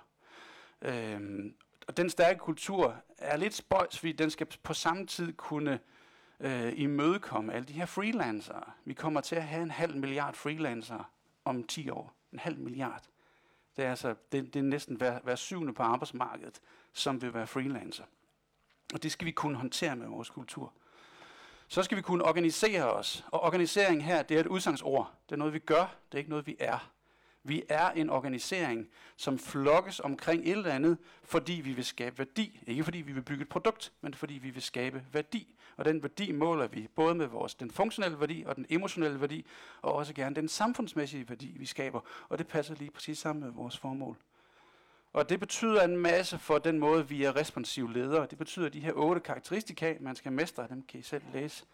Øhm, 0.83 1.55
og 1.89 1.97
den 1.97 2.11
stærke 2.11 2.39
kultur 2.39 3.03
er 3.19 3.37
lidt 3.37 3.55
spøjs, 3.55 3.99
fordi 3.99 4.13
den 4.13 4.31
skal 4.31 4.47
på 4.63 4.75
samme 4.75 5.07
tid 5.07 5.33
kunne 5.33 5.81
øh, 6.41 6.73
imødekomme 6.77 7.53
alle 7.53 7.69
de 7.69 7.73
her 7.73 7.87
freelancere. 7.87 8.65
Vi 8.85 8.95
kommer 8.95 9.21
til 9.21 9.37
at 9.37 9.43
have 9.43 9.63
en 9.63 9.71
halv 9.71 9.97
milliard 9.97 10.35
freelancere 10.35 11.05
om 11.45 11.65
10 11.65 11.91
år. 11.91 12.15
En 12.33 12.39
halv 12.39 12.59
milliard. 12.59 13.10
Det 13.77 13.85
er, 13.85 13.91
altså, 13.91 14.15
det, 14.33 14.55
det 14.55 14.61
er 14.61 14.65
næsten 14.65 14.97
hver, 14.97 15.21
hver 15.21 15.35
syvende 15.35 15.75
på 15.75 15.83
arbejdsmarkedet, 15.83 16.61
som 16.93 17.23
vil 17.23 17.35
være 17.35 17.47
freelancer. 17.47 18.05
Og 18.95 19.03
det 19.03 19.13
skal 19.13 19.27
vi 19.27 19.31
kunne 19.31 19.57
håndtere 19.57 19.97
med 19.97 20.07
vores 20.07 20.31
kultur. 20.31 20.73
Så 21.69 21.83
skal 21.83 21.97
vi 21.97 22.03
kunne 22.03 22.25
organisere 22.25 22.93
os. 22.93 23.25
Og 23.29 23.41
organisering 23.43 24.05
her, 24.05 24.23
det 24.23 24.37
er 24.37 24.41
et 24.41 24.47
udsangsord. 24.47 25.13
Det 25.29 25.33
er 25.33 25.37
noget, 25.37 25.55
vi 25.55 25.59
gør. 25.59 25.97
Det 26.13 26.15
er 26.15 26.19
ikke 26.19 26.31
noget, 26.31 26.47
vi 26.47 26.57
er. 26.59 26.93
Vi 27.45 27.63
er 27.69 27.91
en 27.91 28.11
organisering, 28.11 28.89
som 29.17 29.39
flokkes 29.39 30.01
omkring 30.01 30.43
et 30.43 30.51
eller 30.51 30.73
andet, 30.73 30.99
fordi 31.23 31.53
vi 31.53 31.73
vil 31.73 31.85
skabe 31.85 32.19
værdi. 32.19 32.61
Ikke 32.67 32.85
fordi 32.85 32.99
vi 32.99 33.13
vil 33.13 33.23
bygge 33.23 33.43
et 33.43 33.49
produkt, 33.49 33.93
men 34.01 34.15
fordi 34.15 34.35
vi 34.35 34.51
vil 34.51 34.63
skabe 34.63 35.05
værdi. 35.13 35.55
Og 35.77 35.85
den 35.85 36.03
værdi 36.03 36.33
måler 36.33 36.67
vi 36.67 36.89
både 36.95 37.15
med 37.15 37.27
vores, 37.27 37.55
den 37.55 37.71
funktionelle 37.71 38.21
værdi 38.21 38.45
og 38.47 38.57
den 38.57 38.67
emotionelle 38.69 39.21
værdi, 39.21 39.47
og 39.83 39.93
også 39.93 40.15
gerne 40.15 40.37
den 40.37 40.49
samfundsmæssige 40.49 41.29
værdi, 41.29 41.57
vi 41.59 41.67
skaber. 41.67 42.01
Og 42.29 42.39
det 42.39 42.47
passer 42.47 42.75
lige 42.75 42.91
præcis 42.91 43.19
sammen 43.19 43.45
med 43.45 43.53
vores 43.53 43.79
formål. 43.79 44.17
Og 45.13 45.29
det 45.29 45.41
betyder 45.41 45.83
en 45.83 45.97
masse 45.97 46.39
for 46.39 46.59
den 46.59 46.79
måde, 46.79 47.09
vi 47.09 47.25
er 47.25 47.37
responsive 47.37 47.93
ledere. 47.93 48.27
Det 48.31 48.39
betyder 48.39 48.69
de 48.69 48.81
her 48.81 48.93
otte 48.93 49.21
karakteristika, 49.21 49.97
man 50.01 50.17
skal 50.17 50.33
mestre, 50.33 50.67
dem 50.69 50.83
kan 50.83 51.01
I 51.01 51.03
selv 51.03 51.23
læse. 51.33 51.65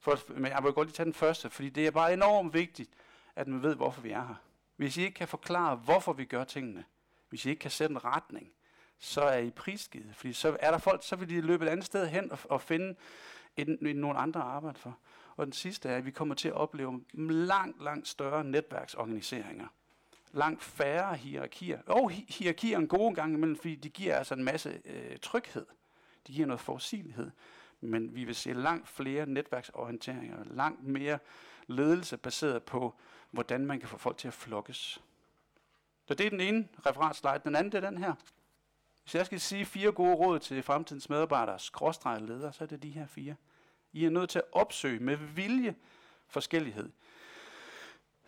For, 0.00 0.18
men 0.32 0.52
jeg 0.52 0.64
vil 0.64 0.72
godt 0.72 0.88
lige 0.88 0.94
tage 0.94 1.04
den 1.04 1.14
første, 1.14 1.50
fordi 1.50 1.68
det 1.68 1.86
er 1.86 1.90
bare 1.90 2.12
enormt 2.12 2.54
vigtigt, 2.54 2.90
at 3.36 3.48
man 3.48 3.62
ved, 3.62 3.74
hvorfor 3.74 4.00
vi 4.00 4.10
er 4.10 4.26
her. 4.26 4.34
Hvis 4.76 4.96
I 4.96 5.02
ikke 5.02 5.14
kan 5.14 5.28
forklare, 5.28 5.76
hvorfor 5.76 6.12
vi 6.12 6.24
gør 6.24 6.44
tingene, 6.44 6.84
hvis 7.28 7.46
I 7.46 7.50
ikke 7.50 7.60
kan 7.60 7.70
sætte 7.70 7.92
en 7.92 8.04
retning, 8.04 8.52
så 8.98 9.20
er 9.20 9.38
I 9.38 9.50
prisgivet. 9.50 10.16
Fordi 10.16 10.32
så 10.32 10.56
er 10.60 10.70
der 10.70 10.78
folk, 10.78 11.04
så 11.04 11.16
vil 11.16 11.28
de 11.28 11.40
løbe 11.40 11.64
et 11.64 11.68
andet 11.68 11.86
sted 11.86 12.06
hen 12.06 12.32
og, 12.32 12.38
og 12.44 12.60
finde 12.60 12.94
en, 13.56 13.86
en, 13.86 13.96
nogle 13.96 14.18
andre 14.18 14.40
at 14.40 14.46
arbejde 14.46 14.78
for. 14.78 14.98
Og 15.36 15.46
den 15.46 15.52
sidste 15.52 15.88
er, 15.88 15.96
at 15.96 16.06
vi 16.06 16.10
kommer 16.10 16.34
til 16.34 16.48
at 16.48 16.54
opleve 16.54 17.04
langt, 17.14 17.82
langt 17.82 18.08
større 18.08 18.44
netværksorganiseringer. 18.44 19.66
langt 20.32 20.62
færre 20.62 21.16
hierarkier. 21.16 21.82
Og 21.86 22.10
hi- 22.10 22.26
hierarkier 22.28 22.78
en 22.78 22.88
god 22.88 23.14
gang 23.14 23.34
imellem, 23.34 23.56
fordi 23.56 23.74
de 23.74 23.88
giver 23.90 24.16
altså 24.16 24.34
en 24.34 24.44
masse 24.44 24.80
øh, 24.84 25.18
tryghed. 25.22 25.66
De 26.26 26.32
giver 26.32 26.46
noget 26.46 26.60
forudsigelighed. 26.60 27.30
Men 27.80 28.14
vi 28.14 28.24
vil 28.24 28.34
se 28.34 28.52
langt 28.52 28.88
flere 28.88 29.26
netværksorienteringer, 29.26 30.44
langt 30.44 30.82
mere 30.84 31.18
ledelse 31.66 32.16
baseret 32.16 32.62
på, 32.62 32.94
hvordan 33.30 33.66
man 33.66 33.80
kan 33.80 33.88
få 33.88 33.98
folk 33.98 34.18
til 34.18 34.28
at 34.28 34.34
flokkes. 34.34 35.00
Så 36.06 36.14
det 36.14 36.26
er 36.26 36.30
den 36.30 36.40
ene 36.40 36.68
referatslide. 36.86 37.40
Den 37.44 37.56
anden 37.56 37.72
det 37.72 37.84
er 37.84 37.90
den 37.90 37.98
her. 37.98 38.14
Hvis 39.02 39.14
jeg 39.14 39.26
skal 39.26 39.40
sige 39.40 39.64
fire 39.64 39.92
gode 39.92 40.14
råd 40.14 40.38
til 40.38 40.62
fremtidens 40.62 41.08
medarbejdere, 41.08 41.58
skråstreget 41.58 42.22
ledere, 42.22 42.52
så 42.52 42.64
er 42.64 42.68
det 42.68 42.82
de 42.82 42.90
her 42.90 43.06
fire. 43.06 43.34
I 43.92 44.04
er 44.04 44.10
nødt 44.10 44.30
til 44.30 44.38
at 44.38 44.44
opsøge 44.52 45.00
med 45.00 45.16
vilje 45.16 45.74
forskellighed. 46.28 46.90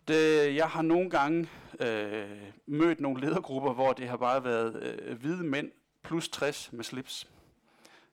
Det, 0.08 0.54
jeg 0.54 0.68
har 0.68 0.82
nogle 0.82 1.10
gange 1.10 1.48
øh, 1.80 2.52
mødt 2.66 3.00
nogle 3.00 3.20
ledergrupper, 3.20 3.72
hvor 3.72 3.92
det 3.92 4.08
har 4.08 4.16
bare 4.16 4.44
været 4.44 4.82
øh, 4.82 5.18
hvide 5.20 5.44
mænd 5.44 5.72
plus 6.02 6.28
60 6.28 6.72
med 6.72 6.84
slips. 6.84 7.28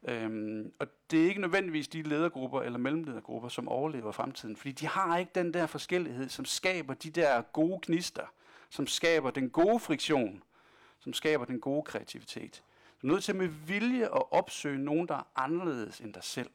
Øhm, 0.08 0.74
og 0.80 0.88
det 1.12 1.24
er 1.24 1.28
ikke 1.28 1.42
nødvendigvis 1.42 1.88
de 1.88 2.02
ledergrupper 2.02 2.62
eller 2.62 2.80
mellemledergrupper, 2.80 3.50
som 3.50 3.68
overlever 3.68 4.12
fremtiden, 4.12 4.56
fordi 4.56 4.72
de 4.72 4.88
har 4.88 5.18
ikke 5.18 5.32
den 5.36 5.54
der 5.54 5.66
forskellighed, 5.66 6.30
som 6.30 6.46
skaber 6.46 6.94
de 6.94 7.10
der 7.10 7.42
gode 7.42 7.80
knister, 7.82 8.26
som 8.70 8.88
skaber 8.88 9.32
den 9.32 9.50
gode 9.50 9.80
friktion, 9.80 10.44
som 11.00 11.14
skaber 11.14 11.46
den 11.46 11.60
gode 11.60 11.84
kreativitet. 11.84 12.64
Du 13.02 13.08
er 13.08 13.12
nødt 13.12 13.24
til 13.24 13.36
med 13.36 13.48
vilje 13.48 14.04
at 14.04 14.32
opsøge 14.32 14.78
nogen, 14.78 15.08
der 15.08 15.16
er 15.16 15.32
anderledes 15.36 16.00
end 16.00 16.14
dig 16.14 16.24
selv. 16.24 16.50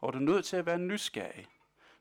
Og 0.00 0.12
du 0.12 0.18
er 0.18 0.22
nødt 0.22 0.44
til 0.44 0.56
at 0.56 0.66
være 0.66 0.78
nysgerrig. 0.78 1.46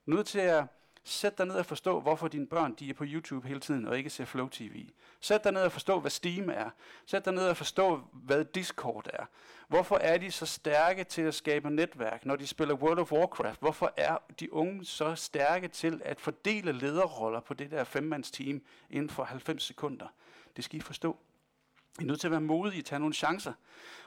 Du 0.06 0.12
er 0.12 0.16
nødt 0.16 0.28
til 0.28 0.40
at 0.40 0.64
Sæt 1.04 1.38
dig 1.38 1.46
ned 1.46 1.56
og 1.56 1.66
forstå, 1.66 2.00
hvorfor 2.00 2.28
dine 2.28 2.48
børn 2.48 2.74
de 2.74 2.90
er 2.90 2.94
på 2.94 3.04
YouTube 3.08 3.48
hele 3.48 3.60
tiden 3.60 3.88
og 3.88 3.98
ikke 3.98 4.10
ser 4.10 4.26
Flow 4.26 4.48
TV. 4.48 4.90
Sæt 5.20 5.44
dig 5.44 5.52
ned 5.52 5.62
og 5.62 5.72
forstå, 5.72 6.00
hvad 6.00 6.12
Steam 6.12 6.50
er. 6.50 6.70
Sæt 7.06 7.26
dig 7.26 7.34
ned 7.34 7.48
og 7.48 7.58
forstå, 7.58 8.02
hvad 8.14 8.46
Discord 8.46 9.08
er. 9.14 9.26
Hvorfor 9.68 9.98
er 9.98 10.18
de 10.18 10.32
så 10.32 10.46
stærke 10.46 11.04
til 11.04 11.22
at 11.22 11.34
skabe 11.34 11.70
netværk, 11.70 12.26
når 12.26 12.36
de 12.36 12.48
spiller 12.48 12.76
World 12.76 13.00
of 13.00 13.12
Warcraft? 13.12 13.60
Hvorfor 13.60 13.94
er 13.98 14.18
de 14.40 14.54
unge 14.54 14.86
så 14.86 15.16
stærke 15.16 15.68
til 15.68 16.02
at 16.06 16.20
fordele 16.20 16.72
lederroller 16.72 17.40
på 17.40 17.54
det 17.54 17.72
der 17.72 17.84
femmandsteam 17.84 18.62
inden 18.90 19.10
for 19.10 19.24
90 19.24 19.64
sekunder? 19.64 20.08
Det 20.56 20.64
skal 20.64 20.78
I 20.78 20.82
forstå. 20.82 21.18
I 22.00 22.04
er 22.04 22.08
nødt 22.08 22.20
til 22.20 22.28
at 22.28 22.32
være 22.32 22.42
modige, 22.42 22.82
tage 22.82 23.00
nogle 23.00 23.14
chancer, 23.14 23.54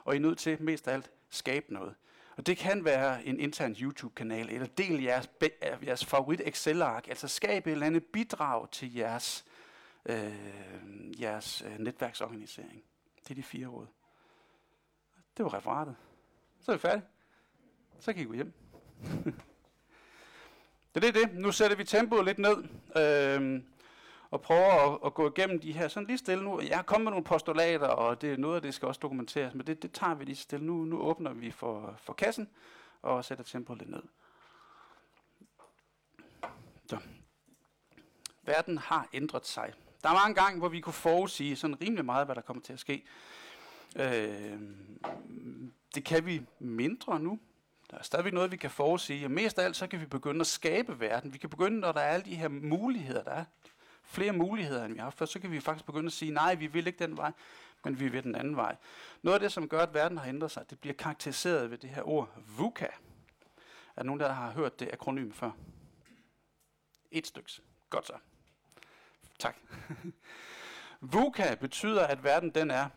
og 0.05 0.15
I 0.15 0.17
er 0.17 0.21
nødt 0.21 0.39
til 0.39 0.63
mest 0.63 0.89
af 0.89 0.95
alt 0.95 1.11
skabe 1.31 1.73
noget. 1.73 1.95
Og 2.37 2.47
det 2.47 2.57
kan 2.57 2.85
være 2.85 3.27
en 3.27 3.41
intern 3.41 3.77
YouTube-kanal, 3.81 4.51
eller 4.51 4.67
del 4.67 5.03
jeres, 5.03 5.31
jeres 5.87 6.05
favorit 6.05 6.41
Excel-ark, 6.45 7.09
altså 7.09 7.29
skabe 7.29 7.71
et 7.71 7.73
eller 7.73 7.87
andet 7.87 8.05
bidrag 8.05 8.71
til 8.71 8.95
jeres, 8.95 9.45
øh, 10.07 11.21
jeres 11.21 11.63
øh, 11.67 11.79
netværksorganisering. 11.79 12.83
Det 13.23 13.31
er 13.31 13.35
de 13.35 13.43
fire 13.43 13.67
råd. 13.67 13.87
Det 15.37 15.45
var 15.45 15.55
referatet. 15.55 15.97
Så 16.61 16.73
er 16.73 16.77
vi 16.77 16.81
færdige. 16.81 17.07
Så 18.01 18.13
kan 18.13 18.23
I 18.23 18.25
gå 18.25 18.33
hjem. 18.33 18.53
det 20.95 21.05
er 21.05 21.13
det. 21.13 21.35
Nu 21.35 21.53
sætter 21.53 21.77
vi 21.77 21.85
tempoet 21.85 22.25
lidt 22.25 22.39
ned. 22.39 22.65
Øh, 22.97 23.63
og 24.33 24.41
prøver 24.41 24.93
at, 24.93 24.99
at 25.07 25.15
gå 25.15 25.31
igennem 25.31 25.61
de 25.61 25.73
her 25.73 25.89
sådan 25.89 26.07
lige 26.07 26.19
stille 26.19 26.45
nu. 26.45 26.61
Jeg 26.61 26.77
har 26.77 26.83
kommet 26.83 27.05
med 27.05 27.11
nogle 27.11 27.25
postulater, 27.25 27.87
og 27.87 28.21
det 28.21 28.33
er 28.33 28.37
noget 28.37 28.57
af 28.57 28.63
det 28.63 28.75
skal 28.75 28.89
også 28.89 28.99
dokumenteres, 29.03 29.55
men 29.55 29.67
det, 29.67 29.83
det 29.83 29.93
tager 29.93 30.15
vi 30.15 30.25
lige 30.25 30.37
stille. 30.37 30.67
Nu, 30.67 30.85
nu 30.85 31.01
åbner 31.01 31.33
vi 31.33 31.51
for, 31.51 31.95
for 31.99 32.13
kassen 32.13 32.49
og 33.03 33.25
sætter 33.25 33.45
tempoet 33.45 33.79
lidt 33.79 33.91
ned. 33.91 34.03
Så. 36.87 36.99
Verden 38.43 38.79
har 38.79 39.09
ændret 39.13 39.47
sig. 39.47 39.73
Der 40.03 40.11
var 40.11 40.27
en 40.27 40.35
gang, 40.35 40.59
hvor 40.59 40.69
vi 40.69 40.81
kunne 40.81 40.93
forudsige 40.93 41.57
sådan 41.57 41.83
rimelig 41.83 42.05
meget, 42.05 42.27
hvad 42.27 42.35
der 42.35 42.43
kommer 42.43 42.63
til 42.63 42.73
at 42.73 42.81
ske. 42.81 43.05
Øh, 43.97 44.61
det 45.95 46.05
kan 46.05 46.27
vi 46.27 46.43
mindre 46.59 47.21
nu. 47.21 47.39
Der 47.91 47.99
er 47.99 48.03
stadigvæk 48.03 48.33
noget, 48.33 48.53
vi 48.53 48.57
kan 48.57 48.71
forudsige. 48.71 49.27
Og 49.27 49.31
mest 49.31 49.59
af 49.59 49.65
alt, 49.65 49.77
så 49.77 49.87
kan 49.87 50.01
vi 50.01 50.07
begynde 50.07 50.41
at 50.41 50.47
skabe 50.47 51.01
verden. 51.01 51.33
Vi 51.33 51.39
kan 51.39 51.51
begynde, 51.51 51.81
når 51.81 51.93
der 51.93 52.01
er 52.01 52.15
alle 52.15 52.25
de 52.25 52.35
her 52.35 52.49
muligheder, 52.49 53.23
der 53.23 53.31
er 53.31 53.45
flere 54.13 54.33
muligheder, 54.33 54.85
end 54.85 54.93
vi 54.93 54.99
har 54.99 55.05
haft 55.05 55.19
før, 55.19 55.27
så 55.27 55.41
kan 55.41 55.51
vi 55.51 55.61
faktisk 55.61 55.87
begynde 55.87 56.07
at 56.07 56.13
sige, 56.13 56.31
nej, 56.31 56.55
vi 56.55 56.67
vil 56.67 56.87
ikke 56.87 57.07
den 57.07 57.17
vej, 57.17 57.33
men 57.85 58.01
vi 58.01 58.09
vil 58.09 58.23
den 58.23 58.35
anden 58.35 58.57
vej. 58.57 58.77
Noget 59.23 59.35
af 59.35 59.41
det, 59.41 59.53
som 59.53 59.69
gør, 59.69 59.81
at 59.81 59.95
verden 59.95 60.19
har 60.19 60.27
ændret 60.29 60.51
sig, 60.51 60.71
det 60.71 60.79
bliver 60.79 60.95
karakteriseret 60.95 61.71
ved 61.71 61.79
det 61.79 61.91
her 61.91 62.09
ord 62.09 62.29
VUCA. 62.57 62.89
Er 63.97 64.03
der 64.03 64.03
nogen, 64.03 64.21
der 64.21 64.33
har 64.33 64.51
hørt 64.51 64.81
det 64.81 64.91
akronym 64.93 65.33
før? 65.33 65.51
Et 67.11 67.27
stykke. 67.27 67.51
Godt 67.91 68.07
så. 68.07 68.13
Tak. 69.39 69.57
VUCA 71.13 71.55
betyder, 71.55 72.07
at 72.07 72.25
verden 72.25 72.51
den 72.51 72.71
er 72.71 72.89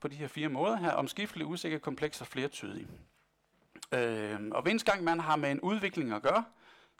på 0.00 0.08
de 0.08 0.16
her 0.16 0.28
fire 0.28 0.48
måder 0.48 0.76
her, 0.76 0.92
omskiftelig, 0.92 1.46
usikker, 1.46 1.78
kompleks 1.78 2.20
og 2.20 2.26
flertydig. 2.26 2.86
Øh, 3.92 4.40
og 4.50 4.62
hver 4.62 4.84
gang 4.84 5.04
man 5.04 5.20
har 5.20 5.36
med 5.36 5.50
en 5.50 5.60
udvikling 5.60 6.12
at 6.12 6.22
gøre, 6.22 6.44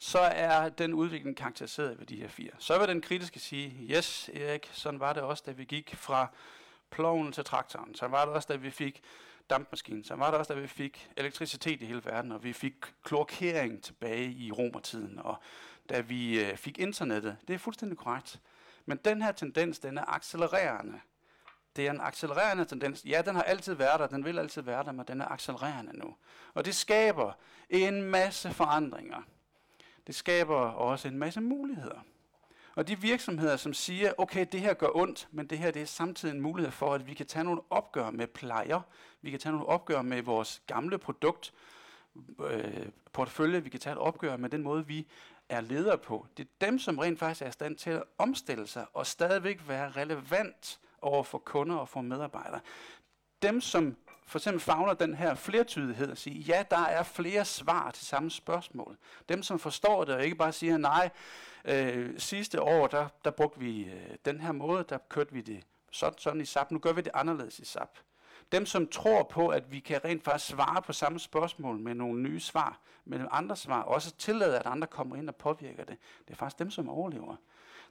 så 0.00 0.18
er 0.18 0.68
den 0.68 0.94
udvikling 0.94 1.36
karakteriseret 1.36 1.98
ved 1.98 2.06
de 2.06 2.16
her 2.16 2.28
fire. 2.28 2.50
Så 2.58 2.78
vil 2.78 2.88
den 2.88 3.00
kritiske 3.00 3.40
sige, 3.40 3.94
yes 3.96 4.30
Erik, 4.34 4.70
sådan 4.72 5.00
var 5.00 5.12
det 5.12 5.22
også, 5.22 5.42
da 5.46 5.52
vi 5.52 5.64
gik 5.64 5.94
fra 5.96 6.26
ploven 6.90 7.32
til 7.32 7.44
traktoren. 7.44 7.94
Så 7.94 8.06
var 8.06 8.24
det 8.24 8.34
også, 8.34 8.46
da 8.50 8.56
vi 8.56 8.70
fik 8.70 9.02
dampmaskinen. 9.50 10.04
Så 10.04 10.14
var 10.14 10.30
det 10.30 10.38
også, 10.38 10.54
da 10.54 10.60
vi 10.60 10.66
fik 10.66 11.10
elektricitet 11.16 11.82
i 11.82 11.84
hele 11.84 12.04
verden, 12.04 12.32
og 12.32 12.44
vi 12.44 12.52
fik 12.52 12.74
klorkering 13.04 13.82
tilbage 13.82 14.32
i 14.32 14.52
romertiden, 14.52 15.18
og 15.18 15.36
da 15.88 16.00
vi 16.00 16.44
øh, 16.44 16.56
fik 16.56 16.78
internettet. 16.78 17.36
Det 17.48 17.54
er 17.54 17.58
fuldstændig 17.58 17.98
korrekt. 17.98 18.40
Men 18.86 18.98
den 19.04 19.22
her 19.22 19.32
tendens, 19.32 19.78
den 19.78 19.98
er 19.98 20.14
accelererende. 20.14 21.00
Det 21.76 21.86
er 21.86 21.90
en 21.90 22.00
accelererende 22.00 22.64
tendens. 22.64 23.04
Ja, 23.04 23.22
den 23.22 23.34
har 23.34 23.42
altid 23.42 23.74
været 23.74 24.00
der, 24.00 24.06
den 24.06 24.24
vil 24.24 24.38
altid 24.38 24.62
være 24.62 24.84
der, 24.84 24.92
men 24.92 25.06
den 25.08 25.20
er 25.20 25.28
accelererende 25.28 25.98
nu. 25.98 26.16
Og 26.54 26.64
det 26.64 26.74
skaber 26.74 27.32
en 27.70 28.02
masse 28.02 28.50
forandringer 28.50 29.22
det 30.08 30.16
skaber 30.16 30.56
også 30.56 31.08
en 31.08 31.18
masse 31.18 31.40
muligheder. 31.40 32.04
Og 32.74 32.88
de 32.88 33.00
virksomheder, 33.00 33.56
som 33.56 33.74
siger, 33.74 34.12
okay, 34.18 34.46
det 34.52 34.60
her 34.60 34.74
gør 34.74 34.88
ondt, 34.94 35.28
men 35.30 35.46
det 35.46 35.58
her 35.58 35.70
det 35.70 35.82
er 35.82 35.86
samtidig 35.86 36.34
en 36.34 36.40
mulighed 36.40 36.72
for, 36.72 36.94
at 36.94 37.06
vi 37.06 37.14
kan 37.14 37.26
tage 37.26 37.44
nogle 37.44 37.60
opgør 37.70 38.10
med 38.10 38.26
plejer, 38.26 38.80
vi 39.22 39.30
kan 39.30 39.40
tage 39.40 39.52
nogle 39.52 39.66
opgør 39.66 40.02
med 40.02 40.22
vores 40.22 40.62
gamle 40.66 40.98
produkt, 40.98 41.54
øh, 42.50 42.86
portefølje, 43.12 43.64
vi 43.64 43.70
kan 43.70 43.80
tage 43.80 43.92
et 43.92 43.98
opgør 43.98 44.36
med 44.36 44.50
den 44.50 44.62
måde, 44.62 44.86
vi 44.86 45.06
er 45.48 45.60
ledere 45.60 45.98
på. 45.98 46.26
Det 46.36 46.44
er 46.44 46.66
dem, 46.66 46.78
som 46.78 46.98
rent 46.98 47.18
faktisk 47.18 47.42
er 47.42 47.48
i 47.48 47.52
stand 47.52 47.76
til 47.76 47.90
at 47.90 48.02
omstille 48.18 48.66
sig 48.66 48.86
og 48.92 49.06
stadigvæk 49.06 49.68
være 49.68 49.90
relevant 49.90 50.80
over 51.02 51.22
for 51.22 51.38
kunder 51.38 51.76
og 51.76 51.88
for 51.88 52.00
medarbejdere. 52.00 52.60
Dem, 53.42 53.60
som 53.60 53.96
for 54.28 54.38
eksempel 54.38 54.60
fagner 54.60 54.94
den 54.94 55.14
her 55.14 55.34
flertydighed 55.34 56.10
og 56.10 56.18
sige, 56.18 56.38
ja, 56.38 56.64
der 56.70 56.78
er 56.78 57.02
flere 57.02 57.44
svar 57.44 57.90
til 57.90 58.06
samme 58.06 58.30
spørgsmål. 58.30 58.96
Dem, 59.28 59.42
som 59.42 59.58
forstår 59.58 60.04
det 60.04 60.14
og 60.14 60.24
ikke 60.24 60.36
bare 60.36 60.52
siger, 60.52 60.76
nej, 60.76 61.10
øh, 61.64 62.18
sidste 62.18 62.62
år, 62.62 62.86
der, 62.86 63.08
der 63.24 63.30
brugte 63.30 63.60
vi 63.60 63.84
øh, 63.84 64.14
den 64.24 64.40
her 64.40 64.52
måde, 64.52 64.84
der 64.88 64.98
kørte 65.08 65.32
vi 65.32 65.40
det 65.40 65.64
sådan, 65.92 66.18
sådan 66.18 66.40
i 66.40 66.44
SAP, 66.44 66.70
nu 66.70 66.78
gør 66.78 66.92
vi 66.92 67.00
det 67.00 67.12
anderledes 67.14 67.58
i 67.58 67.64
SAP. 67.64 67.98
Dem, 68.52 68.66
som 68.66 68.88
tror 68.88 69.22
på, 69.22 69.48
at 69.48 69.72
vi 69.72 69.80
kan 69.80 70.04
rent 70.04 70.24
faktisk 70.24 70.50
svare 70.50 70.82
på 70.82 70.92
samme 70.92 71.18
spørgsmål 71.18 71.78
med 71.78 71.94
nogle 71.94 72.22
nye 72.22 72.40
svar, 72.40 72.80
med 73.04 73.18
nogle 73.18 73.34
andre 73.34 73.56
svar, 73.56 73.82
og 73.82 73.94
også 73.94 74.16
tillade, 74.16 74.58
at 74.58 74.66
andre 74.66 74.86
kommer 74.86 75.16
ind 75.16 75.28
og 75.28 75.36
påvirker 75.36 75.84
det, 75.84 75.96
det 76.26 76.32
er 76.32 76.36
faktisk 76.36 76.58
dem, 76.58 76.70
som 76.70 76.88
overlever. 76.88 77.36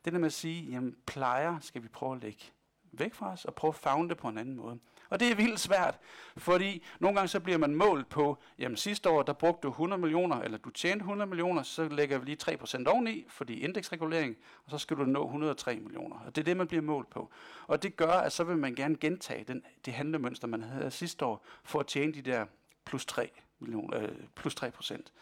Det 0.06 0.14
der 0.14 0.20
med 0.20 0.28
at 0.28 0.34
sige, 0.34 0.72
jamen 0.72 0.96
plejer 1.06 1.60
skal 1.60 1.84
vi 1.84 1.88
prøve 1.88 2.16
at 2.16 2.22
lægge 2.22 2.44
væk 2.92 3.14
fra 3.14 3.32
os, 3.32 3.46
og 3.46 3.56
prøve 3.56 3.70
at 3.70 3.76
fagne 3.76 4.10
det 4.10 4.18
på 4.18 4.28
en 4.28 4.38
anden 4.38 4.56
måde. 4.56 4.80
Og 5.10 5.20
det 5.20 5.32
er 5.32 5.36
vildt 5.36 5.60
svært, 5.60 6.00
fordi 6.38 6.84
nogle 7.00 7.16
gange 7.16 7.28
så 7.28 7.40
bliver 7.40 7.58
man 7.58 7.76
målt 7.76 8.10
på, 8.10 8.38
jamen 8.60 8.78
sidste 8.78 9.10
år, 9.10 9.24
der 9.24 9.34
brugte 9.34 9.68
du 9.68 9.70
100 9.72 10.02
millioner, 10.02 10.36
eller 10.42 10.58
du 10.58 10.70
tjente 10.70 11.04
100 11.04 11.30
millioner, 11.30 11.64
så 11.64 11.88
lægger 11.90 12.18
vi 12.18 12.26
lige 12.26 12.58
3% 12.62 12.88
oveni, 12.88 13.26
fordi 13.30 13.60
indeksregulering, 13.60 14.36
og 14.66 14.72
så 14.72 14.78
skal 14.78 14.98
du 14.98 15.04
nå 15.04 15.26
103 15.26 15.80
millioner. 15.80 16.20
Og 16.26 16.36
det 16.36 16.42
er 16.42 16.46
det, 16.46 16.58
man 16.58 16.68
bliver 16.68 16.82
målt 16.84 17.10
på. 17.10 17.32
Og 17.68 17.84
det 17.84 17.96
gør, 17.96 18.12
at 18.12 18.32
så 18.32 18.44
vil 18.44 18.58
man 18.58 18.76
gerne 18.76 18.96
gentage 18.96 19.44
den, 19.44 19.64
det 19.86 19.94
handlemønster, 19.94 20.48
man 20.48 20.64
havde 20.64 20.92
sidste 20.92 21.26
år, 21.26 21.46
for 21.64 21.80
at 21.80 21.88
tjene 21.88 22.14
de 22.14 22.22
der 22.22 22.46
plus 22.86 23.06
3, 23.06 23.32
millioner, 23.60 24.02
øh, 24.04 24.10
plus 24.36 24.56
3 24.56 24.72
procent. 24.72 25.14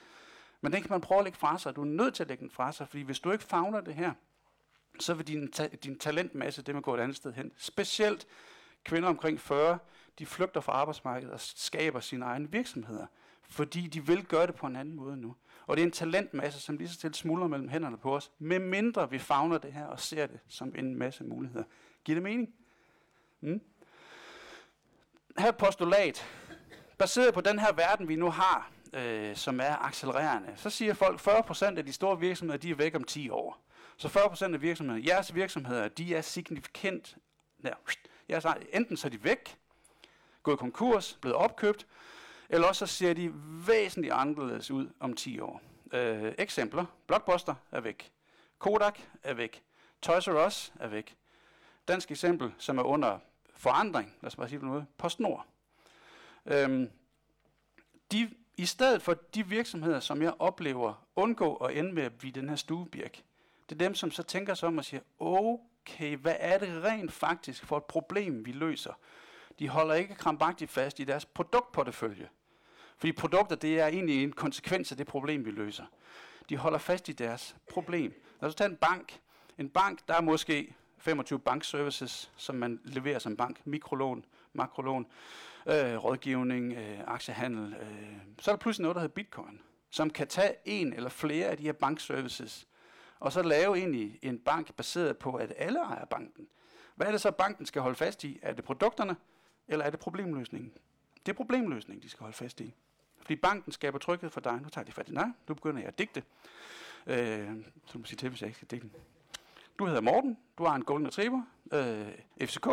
Men 0.61 0.73
den 0.73 0.81
kan 0.81 0.91
man 0.91 1.01
prøve 1.01 1.19
at 1.19 1.23
lægge 1.23 1.37
fra 1.39 1.59
sig. 1.59 1.75
Du 1.75 1.81
er 1.81 1.85
nødt 1.85 2.13
til 2.13 2.23
at 2.23 2.29
lægge 2.29 2.41
den 2.41 2.49
fra 2.51 2.71
sig, 2.71 2.87
fordi 2.87 3.03
hvis 3.03 3.19
du 3.19 3.31
ikke 3.31 3.43
fagner 3.43 3.81
det 3.81 3.93
her, 3.93 4.11
så 4.99 5.13
vil 5.13 5.27
din, 5.27 5.51
ta- 5.51 5.67
din 5.67 5.99
talentmasse, 5.99 6.61
det 6.61 6.75
man 6.75 6.81
går 6.81 6.97
et 6.97 6.99
andet 7.01 7.17
sted 7.17 7.33
hen. 7.33 7.51
Specielt 7.57 8.27
kvinder 8.85 9.09
omkring 9.09 9.39
40, 9.41 9.79
de 10.19 10.25
flygter 10.25 10.61
fra 10.61 10.73
arbejdsmarkedet 10.73 11.33
og 11.33 11.39
skaber 11.39 11.99
sine 11.99 12.25
egne 12.25 12.51
virksomheder, 12.51 13.05
fordi 13.49 13.87
de 13.87 14.05
vil 14.05 14.25
gøre 14.25 14.47
det 14.47 14.55
på 14.55 14.67
en 14.67 14.75
anden 14.75 14.95
måde 14.95 15.17
nu. 15.17 15.35
Og 15.67 15.77
det 15.77 15.81
er 15.81 15.85
en 15.85 15.91
talentmasse, 15.91 16.59
som 16.59 16.77
lige 16.77 16.87
så 16.87 16.93
stille 16.93 17.15
smuldrer 17.15 17.47
mellem 17.47 17.69
hænderne 17.69 17.97
på 17.97 18.15
os, 18.15 18.31
med 18.39 18.59
mindre 18.59 19.09
vi 19.09 19.19
fagner 19.19 19.57
det 19.57 19.73
her 19.73 19.85
og 19.85 19.99
ser 19.99 20.27
det 20.27 20.39
som 20.47 20.75
en 20.75 20.95
masse 20.95 21.23
muligheder. 21.23 21.63
Giver 22.03 22.15
det 22.15 22.23
mening? 22.23 22.53
Mm? 23.41 23.61
Her 25.37 25.51
postulat. 25.51 26.25
Baseret 26.97 27.33
på 27.33 27.41
den 27.41 27.59
her 27.59 27.73
verden, 27.73 28.07
vi 28.07 28.15
nu 28.15 28.29
har, 28.29 28.71
øh, 28.93 29.35
som 29.35 29.59
er 29.59 29.85
accelererende, 29.85 30.53
så 30.55 30.69
siger 30.69 30.93
folk, 30.93 31.19
40% 31.19 31.77
af 31.77 31.85
de 31.85 31.93
store 31.93 32.19
virksomheder, 32.19 32.57
de 32.57 32.69
er 32.69 32.75
væk 32.75 32.95
om 32.95 33.03
10 33.03 33.29
år. 33.29 33.65
Så 33.97 34.07
40% 34.07 34.53
af 34.53 34.61
virksomhederne, 34.61 35.07
jeres 35.07 35.35
virksomheder, 35.35 35.87
de 35.87 36.15
er 36.15 36.21
signifikant, 36.21 37.17
ja, 38.29 38.39
så 38.39 38.55
enten 38.73 38.97
så 38.97 39.07
er 39.07 39.09
de 39.09 39.23
væk, 39.23 39.57
gået 40.43 40.59
konkurs, 40.59 41.17
blevet 41.21 41.35
opkøbt, 41.35 41.87
eller 42.49 42.67
også 42.67 42.85
så 42.85 42.93
ser 42.93 43.13
de 43.13 43.31
væsentligt 43.67 44.13
anderledes 44.13 44.71
ud 44.71 44.89
om 44.99 45.13
10 45.13 45.39
år. 45.39 45.61
Øh, 45.93 46.33
eksempler. 46.37 46.85
Blockbuster 47.07 47.55
er 47.71 47.81
væk. 47.81 48.11
Kodak 48.59 48.99
er 49.23 49.33
væk. 49.33 49.63
Toys 50.01 50.27
R 50.27 50.47
Us 50.47 50.73
er 50.79 50.87
væk. 50.87 51.15
Dansk 51.87 52.11
eksempel, 52.11 52.53
som 52.57 52.77
er 52.77 52.83
under 52.83 53.19
forandring, 53.53 54.13
lad 54.21 54.27
os 54.27 54.35
bare 54.35 54.49
sige 54.49 54.65
noget, 54.65 54.85
PostNord. 54.97 55.45
Øhm, 56.45 56.89
de, 58.11 58.29
I 58.57 58.65
stedet 58.65 59.01
for 59.01 59.13
de 59.13 59.47
virksomheder, 59.47 59.99
som 59.99 60.21
jeg 60.21 60.33
oplever 60.39 61.07
undgå 61.15 61.55
at 61.55 61.77
ende 61.77 61.93
med 61.93 62.03
at 62.03 62.13
blive 62.13 62.31
den 62.31 62.49
her 62.49 62.55
stuebirk, 62.55 63.23
det 63.69 63.75
er 63.75 63.85
dem, 63.85 63.95
som 63.95 64.11
så 64.11 64.23
tænker 64.23 64.53
sig 64.53 64.67
om 64.67 64.77
og 64.77 64.85
siger, 64.85 65.01
åh, 65.19 65.59
okay, 65.87 66.17
hvad 66.17 66.35
er 66.39 66.57
det 66.57 66.83
rent 66.83 67.11
faktisk 67.11 67.65
for 67.65 67.77
et 67.77 67.83
problem, 67.83 68.45
vi 68.45 68.51
løser? 68.51 68.93
De 69.59 69.69
holder 69.69 69.95
ikke 69.95 70.15
krampagtigt 70.15 70.71
fast 70.71 70.99
i 70.99 71.03
deres 71.03 71.25
produktportefølje. 71.25 72.29
Fordi 72.97 73.11
produkter, 73.11 73.55
det 73.55 73.79
er 73.79 73.87
egentlig 73.87 74.23
en 74.23 74.31
konsekvens 74.31 74.91
af 74.91 74.97
det 74.97 75.07
problem, 75.07 75.45
vi 75.45 75.51
løser. 75.51 75.85
De 76.49 76.57
holder 76.57 76.77
fast 76.77 77.09
i 77.09 77.11
deres 77.11 77.55
problem. 77.71 78.13
Lad 78.41 78.49
os 78.49 78.55
tage 78.55 78.69
en 78.69 78.75
bank. 78.75 79.19
En 79.57 79.69
bank, 79.69 79.99
der 80.07 80.13
er 80.13 80.21
måske 80.21 80.75
25 80.97 81.39
bankservices, 81.39 82.31
som 82.35 82.55
man 82.55 82.79
leverer 82.83 83.19
som 83.19 83.37
bank. 83.37 83.61
Mikrolån, 83.65 84.25
makrolån, 84.53 85.05
øh, 85.67 85.95
rådgivning, 86.03 86.73
øh, 86.73 86.99
aktiehandel. 87.07 87.73
Øh. 87.73 88.17
Så 88.39 88.51
er 88.51 88.55
der 88.55 88.61
pludselig 88.61 88.81
noget, 88.81 88.95
der 88.95 89.01
hedder 89.01 89.13
bitcoin, 89.13 89.61
som 89.89 90.09
kan 90.09 90.27
tage 90.27 90.55
en 90.65 90.93
eller 90.93 91.09
flere 91.09 91.47
af 91.47 91.57
de 91.57 91.63
her 91.63 91.73
bankservices, 91.73 92.67
og 93.25 93.31
så 93.31 93.41
lave 93.41 93.77
egentlig 93.77 94.19
en 94.21 94.39
bank 94.39 94.73
baseret 94.73 95.17
på, 95.17 95.35
at 95.35 95.53
alle 95.57 95.79
ejer 95.79 96.05
banken. 96.05 96.47
Hvad 96.95 97.07
er 97.07 97.11
det 97.11 97.21
så, 97.21 97.31
banken 97.31 97.65
skal 97.65 97.81
holde 97.81 97.95
fast 97.95 98.23
i? 98.23 98.39
Er 98.41 98.53
det 98.53 98.63
produkterne, 98.63 99.15
eller 99.67 99.85
er 99.85 99.89
det 99.89 99.99
problemløsningen? 99.99 100.73
Det 101.25 101.31
er 101.31 101.35
problemløsningen, 101.35 102.03
de 102.03 102.09
skal 102.09 102.19
holde 102.19 102.37
fast 102.37 102.61
i. 102.61 102.75
Fordi 103.21 103.35
banken 103.35 103.71
skaber 103.71 103.99
tryghed 103.99 104.29
for 104.29 104.41
dig. 104.41 104.61
Nu 104.61 104.69
tager 104.69 104.85
de 104.85 104.91
fat 104.91 105.09
i 105.09 105.13
dig. 105.13 105.31
Nu 105.47 105.53
begynder 105.53 105.79
jeg 105.79 105.87
at 105.87 105.99
digte. 105.99 106.23
Øh, 107.07 107.65
så 107.85 107.97
må 107.97 108.05
sige 108.05 108.17
til, 108.17 108.29
hvis 108.29 108.41
jeg 108.41 108.47
ikke 108.47 108.57
skal 108.57 108.67
digte. 108.71 108.89
Du 109.79 109.85
hedder 109.85 110.01
Morten. 110.01 110.37
Du 110.57 110.65
har 110.65 110.75
en 110.75 110.83
Golden 110.83 111.07
Retriever. 111.07 111.41
Øh, 111.73 112.47
FCK. 112.47 112.67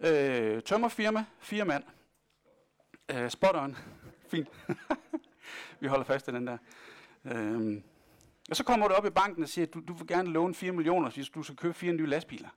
Øh, 0.00 0.62
tømmerfirma. 0.62 1.24
Fire 1.38 1.64
mand. 1.64 1.84
Øh, 3.10 3.30
spot 3.30 3.56
on. 3.56 3.76
Fint. 4.30 4.48
Vi 5.80 5.86
holder 5.86 6.04
fast 6.04 6.28
i 6.28 6.30
den 6.30 6.46
der. 6.46 6.58
Øh, 7.24 7.82
og 8.52 8.56
så 8.56 8.64
kommer 8.64 8.88
du 8.88 8.94
op 8.94 9.06
i 9.06 9.10
banken 9.10 9.42
og 9.42 9.48
siger, 9.48 9.66
at 9.66 9.74
du, 9.74 9.80
du 9.88 9.92
vil 9.92 10.06
gerne 10.06 10.30
låne 10.30 10.54
4 10.54 10.72
millioner, 10.72 11.10
hvis 11.10 11.28
du 11.28 11.42
skal 11.42 11.56
købe 11.56 11.74
fire 11.74 11.92
nye 11.92 12.06
lastbiler. 12.06 12.48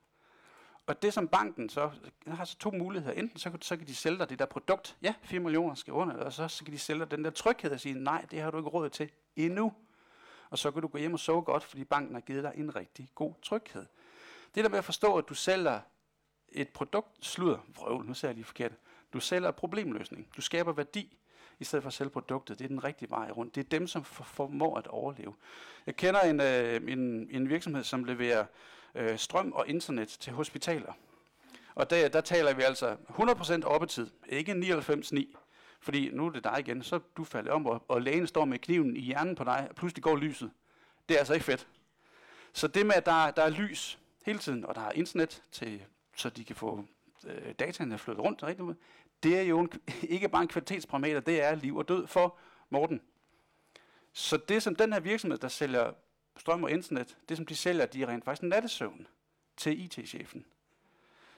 Og 0.86 1.02
det 1.02 1.14
som 1.14 1.28
banken 1.28 1.68
så 1.68 1.90
har 2.26 2.44
så 2.44 2.58
to 2.58 2.70
muligheder. 2.70 3.14
Enten 3.14 3.38
så, 3.38 3.50
så 3.60 3.76
kan 3.76 3.86
de 3.86 3.94
sælge 3.94 4.18
dig 4.18 4.30
det 4.30 4.38
der 4.38 4.46
produkt, 4.46 4.96
ja, 5.02 5.14
4 5.22 5.40
millioner 5.40 5.74
skal 5.74 5.92
under, 5.92 6.16
og 6.16 6.32
så, 6.32 6.48
så 6.48 6.64
kan 6.64 6.72
de 6.74 6.78
sælge 6.78 7.00
dig 7.00 7.10
den 7.10 7.24
der 7.24 7.30
tryghed 7.30 7.70
og 7.70 7.80
sige, 7.80 7.94
nej, 7.94 8.26
det 8.30 8.40
har 8.40 8.50
du 8.50 8.58
ikke 8.58 8.70
råd 8.70 8.90
til 8.90 9.10
endnu. 9.36 9.72
Og 10.50 10.58
så 10.58 10.70
kan 10.70 10.82
du 10.82 10.88
gå 10.88 10.98
hjem 10.98 11.12
og 11.12 11.20
sove 11.20 11.42
godt, 11.42 11.64
fordi 11.64 11.84
banken 11.84 12.14
har 12.14 12.20
givet 12.20 12.44
dig 12.44 12.52
en 12.56 12.76
rigtig 12.76 13.08
god 13.14 13.34
tryghed. 13.42 13.86
Det 14.54 14.64
der 14.64 14.70
med 14.70 14.78
at 14.78 14.84
forstå, 14.84 15.16
at 15.18 15.28
du 15.28 15.34
sælger 15.34 15.80
et 16.48 16.68
produkt, 16.68 17.26
sludder, 17.26 17.58
vrøvl, 17.76 18.06
nu 18.06 18.14
ser 18.14 18.28
jeg 18.28 18.34
lige 18.34 18.44
forkert, 18.44 18.72
du 19.12 19.20
sælger 19.20 19.50
problemløsning. 19.50 20.28
Du 20.36 20.40
skaber 20.40 20.72
værdi, 20.72 21.18
i 21.58 21.64
stedet 21.64 21.82
for 21.82 21.88
at 21.88 21.94
sælge 21.94 22.10
produktet. 22.10 22.58
Det 22.58 22.64
er 22.64 22.68
den 22.68 22.84
rigtige 22.84 23.10
vej 23.10 23.30
rundt. 23.30 23.54
Det 23.54 23.64
er 23.64 23.68
dem, 23.68 23.86
som 23.86 24.04
formår 24.04 24.78
at 24.78 24.86
overleve. 24.86 25.34
Jeg 25.86 25.96
kender 25.96 26.20
en, 26.20 26.40
øh, 26.40 26.92
en, 26.92 27.28
en 27.30 27.48
virksomhed, 27.48 27.84
som 27.84 28.04
leverer 28.04 28.44
øh, 28.94 29.18
strøm 29.18 29.52
og 29.52 29.68
internet 29.68 30.08
til 30.08 30.32
hospitaler. 30.32 30.92
Og 31.74 31.90
der, 31.90 32.08
der 32.08 32.20
taler 32.20 32.54
vi 32.54 32.62
altså 32.62 32.96
100% 33.08 33.64
oppetid, 33.64 34.10
ikke 34.28 34.52
99,9. 34.52 35.36
Fordi 35.80 36.10
nu 36.12 36.26
er 36.26 36.30
det 36.30 36.44
dig 36.44 36.56
igen, 36.58 36.82
så 36.82 37.00
du 37.16 37.24
falder 37.24 37.52
om, 37.52 37.66
og, 37.66 37.84
og 37.88 38.02
lægen 38.02 38.26
står 38.26 38.44
med 38.44 38.58
kniven 38.58 38.96
i 38.96 39.00
hjernen 39.00 39.34
på 39.34 39.44
dig, 39.44 39.66
og 39.70 39.74
pludselig 39.76 40.02
går 40.02 40.16
lyset. 40.16 40.50
Det 41.08 41.14
er 41.14 41.18
altså 41.18 41.34
ikke 41.34 41.46
fedt. 41.46 41.68
Så 42.52 42.68
det 42.68 42.86
med, 42.86 42.94
at 42.94 43.06
der, 43.06 43.30
der 43.30 43.42
er 43.42 43.50
lys 43.50 43.98
hele 44.24 44.38
tiden, 44.38 44.64
og 44.64 44.74
der 44.74 44.80
er 44.80 44.92
internet, 44.92 45.42
til, 45.52 45.82
så 46.16 46.30
de 46.30 46.44
kan 46.44 46.56
få 46.56 46.84
øh, 47.26 47.52
dataene 47.58 47.98
flyttet 47.98 48.24
rundt 48.24 48.42
rigtig 48.42 48.64
det 49.22 49.38
er 49.38 49.42
jo 49.42 49.60
en, 49.60 49.70
ikke 50.02 50.28
bare 50.28 50.42
en 50.42 50.48
kvalitetsparameter, 50.48 51.20
det 51.20 51.42
er 51.42 51.54
liv 51.54 51.76
og 51.76 51.88
død 51.88 52.06
for 52.06 52.38
Morten. 52.70 53.00
Så 54.12 54.36
det 54.36 54.62
som 54.62 54.76
den 54.76 54.92
her 54.92 55.00
virksomhed, 55.00 55.38
der 55.38 55.48
sælger 55.48 55.92
strøm 56.36 56.64
og 56.64 56.70
internet, 56.70 57.16
det 57.28 57.36
som 57.36 57.46
de 57.46 57.56
sælger, 57.56 57.86
de 57.86 58.02
er 58.02 58.06
rent 58.06 58.24
faktisk 58.24 58.42
nattesøvn 58.42 59.06
til 59.56 59.84
IT-chefen. 59.84 60.46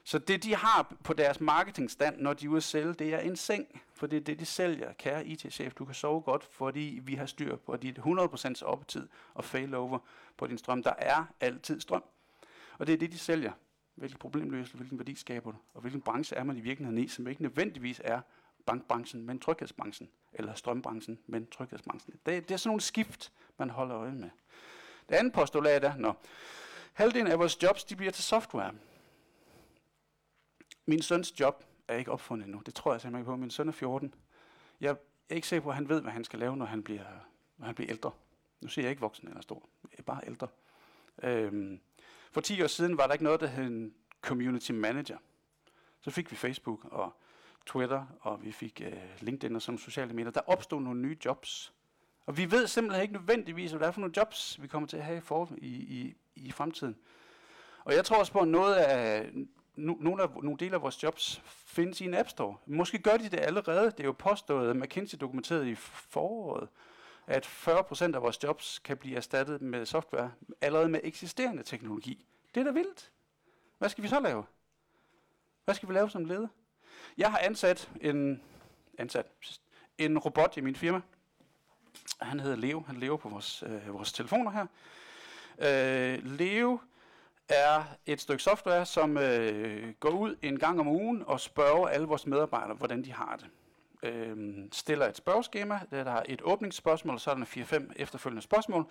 Så 0.03 0.19
det 0.19 0.43
de 0.43 0.55
har 0.55 0.95
på 1.03 1.13
deres 1.13 1.41
marketingstand, 1.41 2.17
når 2.21 2.33
de 2.33 2.45
er 2.45 2.49
ude 2.49 2.57
at 2.57 2.63
sælge, 2.63 2.93
det 2.93 3.13
er 3.13 3.19
en 3.19 3.35
seng. 3.35 3.81
For 3.93 4.07
det 4.07 4.17
er 4.17 4.21
det, 4.21 4.39
de 4.39 4.45
sælger. 4.45 4.93
Kære 4.93 5.25
IT-chef, 5.25 5.73
du 5.73 5.85
kan 5.85 5.95
sove 5.95 6.21
godt, 6.21 6.43
fordi 6.43 6.99
vi 7.03 7.15
har 7.15 7.25
styr 7.25 7.55
på 7.55 7.77
dit 7.77 7.99
100% 7.99 8.63
oppetid 8.63 9.07
og 9.33 9.45
failover 9.45 9.99
på 10.37 10.47
din 10.47 10.57
strøm. 10.57 10.83
Der 10.83 10.93
er 10.97 11.25
altid 11.39 11.79
strøm. 11.79 12.03
Og 12.77 12.87
det 12.87 12.93
er 12.93 12.97
det, 12.97 13.11
de 13.11 13.17
sælger. 13.17 13.51
Hvilket 13.99 14.19
problem 14.19 14.49
løser 14.49 14.77
hvilken 14.77 14.99
værdi 14.99 15.15
skaber 15.15 15.51
du, 15.51 15.57
og 15.73 15.81
hvilken 15.81 16.01
branche 16.01 16.37
er 16.37 16.43
man 16.43 16.57
i 16.57 16.61
virkeligheden 16.61 17.03
i, 17.03 17.07
som 17.07 17.27
ikke 17.27 17.41
nødvendigvis 17.41 18.01
er 18.03 18.21
bankbranchen, 18.65 19.25
men 19.25 19.39
tryghedsbranchen, 19.39 20.09
eller 20.33 20.53
strømbranchen, 20.53 21.19
men 21.27 21.47
tryghedsbranchen. 21.47 22.13
Det, 22.25 22.49
det 22.49 22.53
er 22.53 22.57
sådan 22.57 22.69
nogle 22.69 22.81
skift, 22.81 23.31
man 23.57 23.69
holder 23.69 23.97
øje 23.97 24.11
med. 24.11 24.29
Det 25.09 25.15
andet 25.15 25.33
postulat 25.33 25.83
er, 25.83 25.97
når 25.97 26.21
halvdelen 26.93 27.27
af 27.27 27.39
vores 27.39 27.63
jobs, 27.63 27.83
de 27.83 27.95
bliver 27.95 28.11
til 28.11 28.23
software. 28.23 28.73
Min 30.85 31.01
søns 31.01 31.39
job 31.39 31.63
er 31.87 31.95
ikke 31.95 32.11
opfundet 32.11 32.45
endnu. 32.45 32.61
Det 32.65 32.75
tror 32.75 32.91
jeg 32.91 33.01
simpelthen 33.01 33.25
på. 33.25 33.35
Min 33.35 33.51
søn 33.51 33.67
er 33.67 33.71
14. 33.71 34.13
Jeg 34.81 34.89
er 35.29 35.35
ikke 35.35 35.47
sikker 35.47 35.63
på, 35.63 35.69
at 35.69 35.75
han 35.75 35.89
ved, 35.89 36.01
hvad 36.01 36.11
han 36.11 36.23
skal 36.23 36.39
lave, 36.39 36.57
når 36.57 36.65
han 36.65 36.83
bliver, 36.83 37.05
når 37.57 37.65
han 37.65 37.75
bliver 37.75 37.91
ældre. 37.91 38.11
Nu 38.61 38.67
siger 38.67 38.85
jeg 38.85 38.89
ikke 38.89 39.01
voksen 39.01 39.27
eller 39.27 39.41
stor. 39.41 39.69
Jeg 39.83 39.99
er 39.99 40.03
bare 40.03 40.21
ældre. 40.27 40.47
Øhm, 41.23 41.79
for 42.31 42.41
10 42.41 42.63
år 42.63 42.67
siden 42.67 42.97
var 42.97 43.05
der 43.05 43.13
ikke 43.13 43.23
noget, 43.23 43.39
der 43.39 43.47
hed 43.47 43.65
en 43.65 43.93
community 44.21 44.71
manager. 44.71 45.17
Så 46.01 46.11
fik 46.11 46.31
vi 46.31 46.35
Facebook 46.35 46.79
og 46.91 47.13
Twitter, 47.65 48.05
og 48.21 48.43
vi 48.43 48.51
fik 48.51 48.81
øh, 48.85 48.93
LinkedIn 49.19 49.55
og 49.55 49.61
sådan 49.61 49.77
sociale 49.77 50.13
medier. 50.13 50.31
Der 50.31 50.41
opstod 50.47 50.81
nogle 50.81 51.01
nye 51.01 51.17
jobs. 51.25 51.73
Og 52.25 52.37
vi 52.37 52.51
ved 52.51 52.67
simpelthen 52.67 53.01
ikke 53.01 53.13
nødvendigvis, 53.13 53.71
hvad 53.71 53.79
det 53.79 53.87
er 53.87 53.91
for 53.91 53.99
nogle 54.01 54.13
jobs, 54.17 54.61
vi 54.61 54.67
kommer 54.67 54.87
til 54.87 54.97
at 54.97 55.03
have 55.03 55.21
for, 55.21 55.49
i, 55.57 55.67
i, 55.67 56.15
i 56.35 56.51
fremtiden. 56.51 56.95
Og 57.83 57.93
jeg 57.93 58.05
tror 58.05 58.17
også 58.17 58.31
på, 58.31 58.39
at 58.39 58.47
noget 58.47 58.75
af, 58.75 59.29
no, 59.75 59.93
nogle, 59.99 60.23
af, 60.23 60.29
nogle 60.43 60.57
dele 60.57 60.75
af 60.75 60.81
vores 60.81 61.03
jobs 61.03 61.41
findes 61.45 62.01
i 62.01 62.05
en 62.05 62.13
App 62.13 62.29
Store. 62.29 62.55
Måske 62.65 62.99
gør 62.99 63.17
de 63.17 63.29
det 63.29 63.39
allerede. 63.39 63.85
Det 63.85 63.99
er 63.99 64.03
jo 64.03 64.11
påstået, 64.11 64.69
at 64.69 64.75
McKinsey 64.75 65.17
dokumenterede 65.21 65.71
i 65.71 65.75
foråret, 65.75 66.69
at 67.29 67.45
40% 67.45 68.15
af 68.15 68.21
vores 68.21 68.43
jobs 68.43 68.79
kan 68.79 68.97
blive 68.97 69.17
erstattet 69.17 69.61
med 69.61 69.85
software 69.85 70.31
allerede 70.61 70.89
med 70.89 70.99
eksisterende 71.03 71.63
teknologi. 71.63 72.25
Det 72.55 72.59
er 72.59 72.63
da 72.63 72.71
vildt. 72.71 73.11
Hvad 73.77 73.89
skal 73.89 74.03
vi 74.03 74.07
så 74.07 74.19
lave? 74.19 74.45
Hvad 75.65 75.75
skal 75.75 75.89
vi 75.89 75.93
lave 75.93 76.09
som 76.09 76.25
leder? 76.25 76.47
Jeg 77.17 77.31
har 77.31 77.39
ansat 77.39 77.89
en, 78.01 78.41
ansat 78.97 79.25
en 79.97 80.17
robot 80.17 80.57
i 80.57 80.61
min 80.61 80.75
firma. 80.75 81.01
Han 82.21 82.39
hedder 82.39 82.55
Leo. 82.55 82.83
Han 82.87 82.95
lever 82.95 83.17
på 83.17 83.29
vores, 83.29 83.63
øh, 83.63 83.93
vores 83.93 84.13
telefoner 84.13 84.51
her. 84.51 84.65
Øh, 85.59 86.25
Leo 86.25 86.79
er 87.49 87.83
et 88.05 88.21
stykke 88.21 88.43
software, 88.43 88.85
som 88.85 89.17
øh, 89.17 89.93
går 89.99 90.09
ud 90.09 90.35
en 90.41 90.59
gang 90.59 90.79
om 90.79 90.87
ugen 90.87 91.23
og 91.25 91.39
spørger 91.39 91.87
alle 91.87 92.07
vores 92.07 92.25
medarbejdere, 92.27 92.75
hvordan 92.75 93.03
de 93.03 93.13
har 93.13 93.35
det 93.35 93.49
øh, 94.03 94.37
stiller 94.71 95.07
et 95.07 95.17
spørgeskema, 95.17 95.79
der 95.91 96.11
er 96.11 96.23
et 96.25 96.41
åbningsspørgsmål, 96.43 97.15
og 97.15 97.21
så 97.21 97.31
er 97.31 97.35
der 97.35 97.45
4-5 97.45 97.93
efterfølgende 97.95 98.41
spørgsmål, 98.41 98.85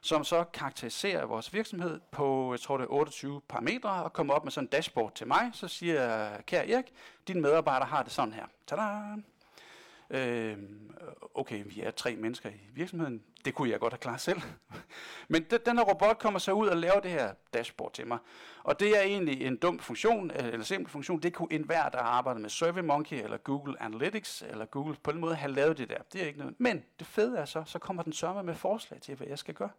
som 0.00 0.24
så 0.24 0.44
karakteriserer 0.44 1.26
vores 1.26 1.54
virksomhed 1.54 2.00
på, 2.10 2.52
jeg 2.52 2.60
tror 2.60 2.76
det 2.76 2.84
er 2.84 2.92
28 2.92 3.40
parametre, 3.48 3.90
og 3.90 4.12
kommer 4.12 4.34
op 4.34 4.44
med 4.44 4.52
sådan 4.52 4.66
en 4.66 4.70
dashboard 4.70 5.14
til 5.14 5.26
mig. 5.26 5.50
Så 5.52 5.68
siger 5.68 6.02
jeg, 6.02 6.40
kære 6.46 6.70
Erik, 6.70 6.92
din 7.28 7.40
medarbejder 7.40 7.86
har 7.86 8.02
det 8.02 8.12
sådan 8.12 8.34
her. 8.34 8.46
Tada! 8.66 8.82
Øh, 10.12 10.56
okay, 11.34 11.62
vi 11.66 11.80
er 11.80 11.90
tre 11.90 12.16
mennesker 12.16 12.48
i 12.48 12.60
virksomheden. 12.74 13.22
Det 13.44 13.54
kunne 13.54 13.70
jeg 13.70 13.80
godt 13.80 13.92
have 13.92 13.98
klaret 13.98 14.20
selv. 14.20 14.40
Men 15.28 15.44
den 15.66 15.78
her 15.78 15.84
robot 15.84 16.18
kommer 16.18 16.38
så 16.38 16.52
ud 16.52 16.68
og 16.68 16.76
laver 16.76 17.00
det 17.00 17.10
her 17.10 17.32
dashboard 17.54 17.92
til 17.92 18.06
mig. 18.06 18.18
Og 18.62 18.80
det 18.80 18.98
er 18.98 19.02
egentlig 19.02 19.46
en 19.46 19.56
dum 19.56 19.78
funktion, 19.78 20.30
øh, 20.30 20.46
eller 20.46 20.64
simpel 20.64 20.90
funktion. 20.90 21.22
Det 21.22 21.32
kunne 21.32 21.52
enhver, 21.52 21.88
der 21.88 21.98
har 21.98 22.04
arbejdet 22.04 22.42
med 22.42 22.50
SurveyMonkey, 22.50 23.24
eller 23.24 23.36
Google 23.36 23.82
Analytics, 23.82 24.42
eller 24.42 24.64
Google 24.64 24.96
på 25.02 25.12
den 25.12 25.20
måde 25.20 25.34
have 25.34 25.52
lavet 25.52 25.78
det 25.78 25.88
der. 25.88 26.02
Det 26.12 26.22
er 26.22 26.26
ikke 26.26 26.38
noget. 26.38 26.54
Men 26.58 26.84
det 26.98 27.06
fede 27.06 27.38
er 27.38 27.44
så, 27.44 27.62
så 27.66 27.78
kommer 27.78 28.02
den 28.02 28.12
sørme 28.12 28.42
med 28.42 28.54
forslag 28.54 29.00
til, 29.00 29.14
hvad 29.14 29.26
jeg 29.26 29.38
skal 29.38 29.54
gøre. 29.54 29.70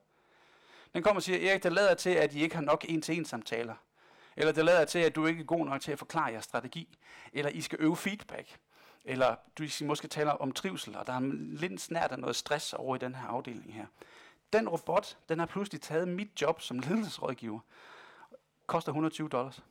Den 0.94 1.04
kommer 1.04 1.20
og 1.20 1.24
siger, 1.24 1.52
Erik, 1.52 1.64
det 1.64 1.74
lader 1.74 1.94
til, 1.94 2.10
at 2.10 2.34
I 2.34 2.44
ikke 2.44 2.56
har 2.56 2.64
nok 2.64 2.86
en-til-en 2.90 3.26
samtaler. 3.26 3.76
Eller 4.36 4.52
det 4.52 4.66
lader 4.66 4.86
til, 4.86 5.00
at 5.00 5.16
du 5.16 5.26
ikke 5.26 5.42
er 5.42 5.46
god 5.46 5.66
nok 5.66 5.82
til 5.82 5.92
at 5.92 6.00
forklare 6.00 6.32
jeres 6.32 6.44
strategi. 6.44 6.98
Eller 7.34 7.52
I 7.52 7.62
skal 7.62 7.78
øve 7.82 7.98
feedback. 7.98 8.60
Eller 9.06 9.36
du 9.58 9.64
måske 9.86 10.08
taler 10.08 10.32
om 10.32 10.52
trivsel, 10.52 10.98
og 10.98 11.08
der 11.08 11.14
er 11.14 11.20
lidt 11.60 11.82
snært 11.82 12.12
af 12.12 12.20
noget 12.20 12.36
stress 12.36 12.74
over 12.74 12.96
i 12.96 13.00
den 13.00 13.16
her 13.16 13.28
afdeling 13.28 13.74
her. 13.74 13.86
Den 14.54 14.70
robot, 14.70 15.18
den 15.30 15.40
har 15.40 15.46
pludselig 15.46 15.82
taget 15.82 16.08
mit 16.08 16.42
job 16.42 16.62
som 16.62 16.80
ledelsesrådgiver. 16.80 17.60
Koster 18.66 18.92
120 18.92 19.30
dollars. 19.30 19.64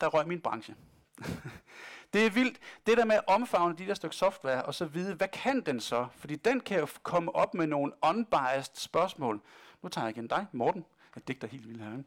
Der 0.00 0.06
røg 0.06 0.28
min 0.28 0.40
branche. 0.40 0.74
det 2.12 2.26
er 2.26 2.30
vildt. 2.30 2.58
Det 2.86 2.98
der 2.98 3.04
med 3.04 3.16
at 3.16 3.24
omfavne 3.26 3.76
de 3.76 3.86
der 3.86 3.94
stykke 3.94 4.16
software, 4.16 4.62
og 4.62 4.74
så 4.74 4.84
vide, 4.84 5.14
hvad 5.14 5.28
kan 5.28 5.60
den 5.60 5.80
så? 5.80 6.06
Fordi 6.16 6.36
den 6.36 6.60
kan 6.60 6.78
jo 6.78 6.88
komme 7.02 7.34
op 7.34 7.54
med 7.54 7.66
nogle 7.66 7.92
unbiased 8.02 8.76
spørgsmål. 8.76 9.40
Nu 9.82 9.88
tager 9.88 10.06
jeg 10.06 10.16
igen 10.16 10.26
dig, 10.26 10.46
Morten. 10.52 10.84
Jeg 11.14 11.28
digter 11.28 11.48
helt 11.48 11.68
vildt 11.68 11.82
her. 11.82 12.02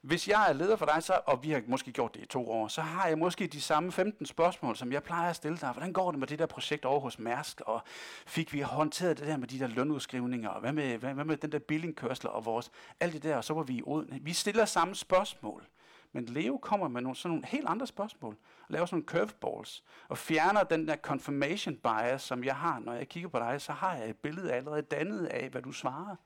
Hvis 0.00 0.28
jeg 0.28 0.48
er 0.48 0.52
leder 0.52 0.76
for 0.76 0.86
dig, 0.86 1.02
så, 1.02 1.20
og 1.26 1.42
vi 1.42 1.50
har 1.50 1.62
måske 1.66 1.92
gjort 1.92 2.14
det 2.14 2.22
i 2.22 2.26
to 2.26 2.50
år, 2.50 2.68
så 2.68 2.80
har 2.80 3.08
jeg 3.08 3.18
måske 3.18 3.46
de 3.46 3.60
samme 3.60 3.92
15 3.92 4.26
spørgsmål, 4.26 4.76
som 4.76 4.92
jeg 4.92 5.02
plejer 5.02 5.30
at 5.30 5.36
stille 5.36 5.58
dig. 5.58 5.72
Hvordan 5.72 5.92
går 5.92 6.10
det 6.10 6.20
med 6.20 6.26
det 6.26 6.38
der 6.38 6.46
projekt 6.46 6.84
over 6.84 7.00
hos 7.00 7.18
Mærsk? 7.18 7.60
Og 7.60 7.82
fik 8.26 8.52
vi 8.52 8.60
håndteret 8.60 9.18
det 9.18 9.26
der 9.26 9.36
med 9.36 9.48
de 9.48 9.58
der 9.58 9.66
lønudskrivninger? 9.66 10.48
Og 10.48 10.60
hvad 10.60 10.72
med, 10.72 10.98
hvad, 10.98 11.14
hvad 11.14 11.24
med 11.24 11.36
den 11.36 11.52
der 11.52 11.58
billingkørsel 11.58 12.28
og 12.28 12.44
vores? 12.44 12.70
Alt 13.00 13.12
det 13.12 13.22
der, 13.22 13.36
og 13.36 13.44
så 13.44 13.54
var 13.54 13.62
vi 13.62 13.74
i 13.74 13.82
uden. 13.82 14.18
Vi 14.22 14.32
stiller 14.32 14.64
samme 14.64 14.94
spørgsmål. 14.94 15.64
Men 16.12 16.24
Leo 16.24 16.58
kommer 16.62 16.88
med 16.88 17.02
nogle, 17.02 17.16
sådan 17.16 17.30
nogle 17.30 17.46
helt 17.46 17.66
andre 17.66 17.86
spørgsmål, 17.86 18.36
og 18.60 18.66
laver 18.68 18.86
sådan 18.86 18.96
nogle 18.96 19.06
curveballs, 19.06 19.84
og 20.08 20.18
fjerner 20.18 20.62
den 20.62 20.88
der 20.88 20.96
confirmation 20.96 21.76
bias, 21.76 22.22
som 22.22 22.44
jeg 22.44 22.56
har, 22.56 22.78
når 22.78 22.92
jeg 22.92 23.08
kigger 23.08 23.28
på 23.28 23.38
dig, 23.38 23.60
så 23.60 23.72
har 23.72 23.94
jeg 23.94 24.10
et 24.10 24.16
billede 24.16 24.52
allerede 24.52 24.82
dannet 24.82 25.26
af, 25.26 25.48
hvad 25.48 25.62
du 25.62 25.72
svarer. 25.72 26.16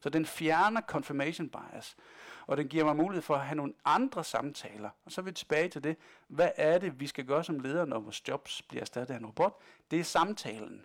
Så 0.00 0.10
den 0.10 0.26
fjerner 0.26 0.80
confirmation 0.80 1.48
bias, 1.48 1.96
og 2.46 2.56
den 2.56 2.68
giver 2.68 2.84
mig 2.84 2.96
mulighed 2.96 3.22
for 3.22 3.34
at 3.34 3.46
have 3.46 3.56
nogle 3.56 3.74
andre 3.84 4.24
samtaler. 4.24 4.90
Og 5.04 5.12
så 5.12 5.20
er 5.20 5.24
vi 5.24 5.32
tilbage 5.32 5.68
til 5.68 5.84
det. 5.84 5.96
Hvad 6.28 6.50
er 6.56 6.78
det, 6.78 7.00
vi 7.00 7.06
skal 7.06 7.24
gøre 7.24 7.44
som 7.44 7.60
ledere, 7.60 7.86
når 7.86 7.98
vores 7.98 8.28
jobs 8.28 8.62
bliver 8.62 8.80
erstattet 8.80 9.14
af 9.14 9.18
en 9.18 9.26
robot? 9.26 9.58
Det 9.90 10.00
er 10.00 10.04
samtalen. 10.04 10.84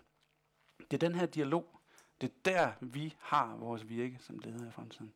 Det 0.78 0.92
er 1.02 1.08
den 1.08 1.14
her 1.14 1.26
dialog. 1.26 1.80
Det 2.20 2.28
er 2.28 2.34
der, 2.44 2.72
vi 2.80 3.14
har 3.20 3.56
vores 3.56 3.88
virke 3.88 4.18
som 4.20 4.38
ledere 4.38 4.68
i 4.68 4.70
fremtiden. 4.70 5.12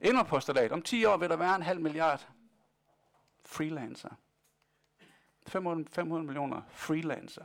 Endnu 0.00 0.22
postulat. 0.22 0.72
Om 0.72 0.82
10 0.82 1.04
år 1.04 1.16
vil 1.16 1.28
der 1.28 1.36
være 1.36 1.56
en 1.56 1.62
halv 1.62 1.80
milliard 1.80 2.28
freelancer. 3.44 4.10
500, 5.46 5.88
500 5.92 6.26
millioner 6.26 6.62
freelancer. 6.70 7.44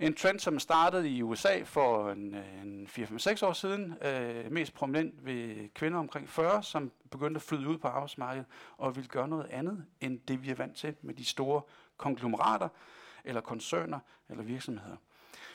En 0.00 0.14
trend, 0.14 0.40
som 0.40 0.58
startede 0.58 1.10
i 1.10 1.22
USA 1.22 1.62
for 1.64 2.10
en, 2.10 2.34
øh, 2.34 2.62
en 2.62 2.86
4-5-6 2.86 3.46
år 3.46 3.52
siden, 3.52 3.94
øh, 4.02 4.52
mest 4.52 4.74
prominent 4.74 5.24
ved 5.24 5.68
kvinder 5.74 5.98
omkring 5.98 6.28
40, 6.28 6.62
som 6.62 6.92
begyndte 7.10 7.38
at 7.38 7.42
flyde 7.42 7.68
ud 7.68 7.78
på 7.78 7.88
arbejdsmarkedet 7.88 8.46
og 8.76 8.96
ville 8.96 9.08
gøre 9.08 9.28
noget 9.28 9.46
andet, 9.50 9.84
end 10.00 10.20
det 10.28 10.42
vi 10.42 10.50
er 10.50 10.54
vant 10.54 10.76
til 10.76 10.94
med 11.02 11.14
de 11.14 11.24
store 11.24 11.62
konglomerater, 11.96 12.68
eller 13.24 13.40
koncerner, 13.40 13.98
eller 14.28 14.42
virksomheder. 14.42 14.96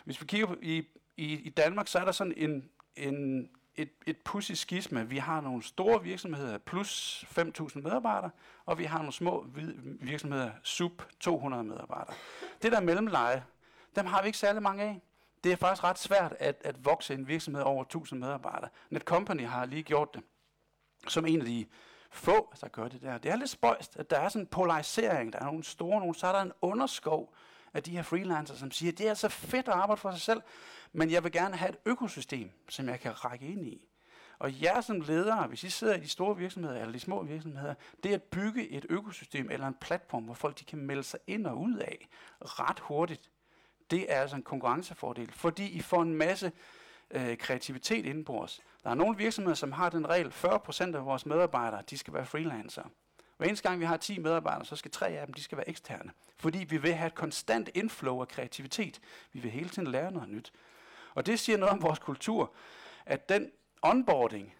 Hvis 0.05 0.21
vi 0.21 0.25
kigger 0.25 0.47
på 0.47 0.55
i, 0.61 0.87
i, 1.17 1.33
i 1.33 1.49
Danmark, 1.49 1.87
så 1.87 1.99
er 1.99 2.05
der 2.05 2.11
sådan 2.11 2.33
en, 2.37 2.69
en, 2.95 3.49
et, 3.75 3.89
et 4.05 4.17
pussy 4.17 4.51
skisma. 4.51 5.03
Vi 5.03 5.17
har 5.17 5.41
nogle 5.41 5.63
store 5.63 6.03
virksomheder, 6.03 6.57
plus 6.57 7.25
5.000 7.37 7.81
medarbejdere, 7.81 8.31
og 8.65 8.77
vi 8.77 8.83
har 8.83 8.97
nogle 8.97 9.13
små 9.13 9.45
virksomheder, 9.85 10.51
sub 10.63 11.03
200 11.19 11.63
medarbejdere. 11.63 12.15
Det 12.61 12.71
der 12.71 12.81
mellemleje, 12.81 13.43
dem 13.95 14.05
har 14.05 14.21
vi 14.21 14.27
ikke 14.27 14.37
særlig 14.37 14.61
mange 14.61 14.83
af. 14.83 15.01
Det 15.43 15.51
er 15.51 15.55
faktisk 15.55 15.83
ret 15.83 15.99
svært 15.99 16.35
at, 16.39 16.61
at 16.63 16.85
vokse 16.85 17.13
en 17.13 17.27
virksomhed 17.27 17.63
over 17.63 17.83
1000 17.83 18.19
medarbejdere. 18.19 18.69
Netcompany 18.89 19.45
har 19.47 19.65
lige 19.65 19.83
gjort 19.83 20.13
det 20.13 20.23
som 21.07 21.25
en 21.25 21.39
af 21.39 21.45
de 21.45 21.65
få, 22.11 22.53
der 22.61 22.67
gør 22.67 22.87
det 22.87 23.01
der. 23.01 23.17
Det 23.17 23.31
er 23.31 23.35
lidt 23.35 23.49
spøjst, 23.49 23.97
at 23.97 24.09
der 24.09 24.19
er 24.19 24.29
sådan 24.29 24.41
en 24.41 24.47
polarisering. 24.47 25.33
Der 25.33 25.39
er 25.39 25.45
nogle 25.45 25.63
store, 25.63 25.99
nogle, 25.99 26.15
så 26.15 26.27
er 26.27 26.31
der 26.31 26.41
en 26.41 26.51
underskov 26.61 27.33
af 27.73 27.83
de 27.83 27.91
her 27.91 28.03
freelancere, 28.03 28.57
som 28.57 28.71
siger, 28.71 28.91
det 28.91 29.07
er 29.07 29.13
så 29.13 29.29
fedt 29.29 29.67
at 29.67 29.73
arbejde 29.73 30.01
for 30.01 30.11
sig 30.11 30.21
selv, 30.21 30.41
men 30.93 31.11
jeg 31.11 31.23
vil 31.23 31.31
gerne 31.31 31.55
have 31.55 31.69
et 31.69 31.77
økosystem, 31.85 32.51
som 32.69 32.89
jeg 32.89 32.99
kan 32.99 33.25
række 33.25 33.45
ind 33.45 33.65
i. 33.65 33.87
Og 34.39 34.61
jer 34.61 34.81
som 34.81 35.01
ledere, 35.01 35.47
hvis 35.47 35.63
I 35.63 35.69
sidder 35.69 35.95
i 35.95 35.99
de 35.99 36.07
store 36.07 36.37
virksomheder 36.37 36.79
eller 36.79 36.91
de 36.91 36.99
små 36.99 37.23
virksomheder, 37.23 37.73
det 38.03 38.11
er 38.11 38.15
at 38.15 38.23
bygge 38.23 38.69
et 38.69 38.85
økosystem 38.89 39.51
eller 39.51 39.67
en 39.67 39.73
platform, 39.81 40.23
hvor 40.23 40.33
folk 40.33 40.59
de 40.59 40.65
kan 40.65 40.79
melde 40.79 41.03
sig 41.03 41.19
ind 41.27 41.47
og 41.47 41.61
ud 41.61 41.75
af 41.75 42.07
ret 42.41 42.79
hurtigt 42.79 43.31
det 43.91 44.13
er 44.13 44.21
altså 44.21 44.35
en 44.35 44.43
konkurrencefordel, 44.43 45.31
fordi 45.31 45.69
I 45.69 45.81
får 45.81 46.01
en 46.01 46.15
masse 46.15 46.51
øh, 47.11 47.37
kreativitet 47.37 48.05
indenbords. 48.05 48.61
Der 48.83 48.89
er 48.89 48.95
nogle 48.95 49.17
virksomheder, 49.17 49.55
som 49.55 49.71
har 49.71 49.89
den 49.89 50.09
regel, 50.09 50.27
40% 50.27 50.95
af 50.95 51.05
vores 51.05 51.25
medarbejdere, 51.25 51.83
de 51.89 51.97
skal 51.97 52.13
være 52.13 52.25
freelancere. 52.25 52.85
Hver 53.37 53.47
eneste 53.47 53.69
gang 53.69 53.79
vi 53.79 53.85
har 53.85 53.97
10 53.97 54.19
medarbejdere, 54.19 54.65
så 54.65 54.75
skal 54.75 54.91
tre 54.91 55.07
af 55.07 55.25
dem, 55.25 55.33
de 55.33 55.43
skal 55.43 55.57
være 55.57 55.69
eksterne. 55.69 56.11
Fordi 56.37 56.57
vi 56.57 56.77
vil 56.77 56.93
have 56.93 57.07
et 57.07 57.15
konstant 57.15 57.69
inflow 57.73 58.21
af 58.21 58.27
kreativitet. 58.27 58.99
Vi 59.33 59.39
vil 59.39 59.51
hele 59.51 59.69
tiden 59.69 59.91
lære 59.91 60.11
noget 60.11 60.29
nyt. 60.29 60.51
Og 61.13 61.25
det 61.25 61.39
siger 61.39 61.57
noget 61.57 61.73
om 61.73 61.81
vores 61.81 61.99
kultur, 61.99 62.53
at 63.05 63.29
den 63.29 63.51
onboarding, 63.81 64.53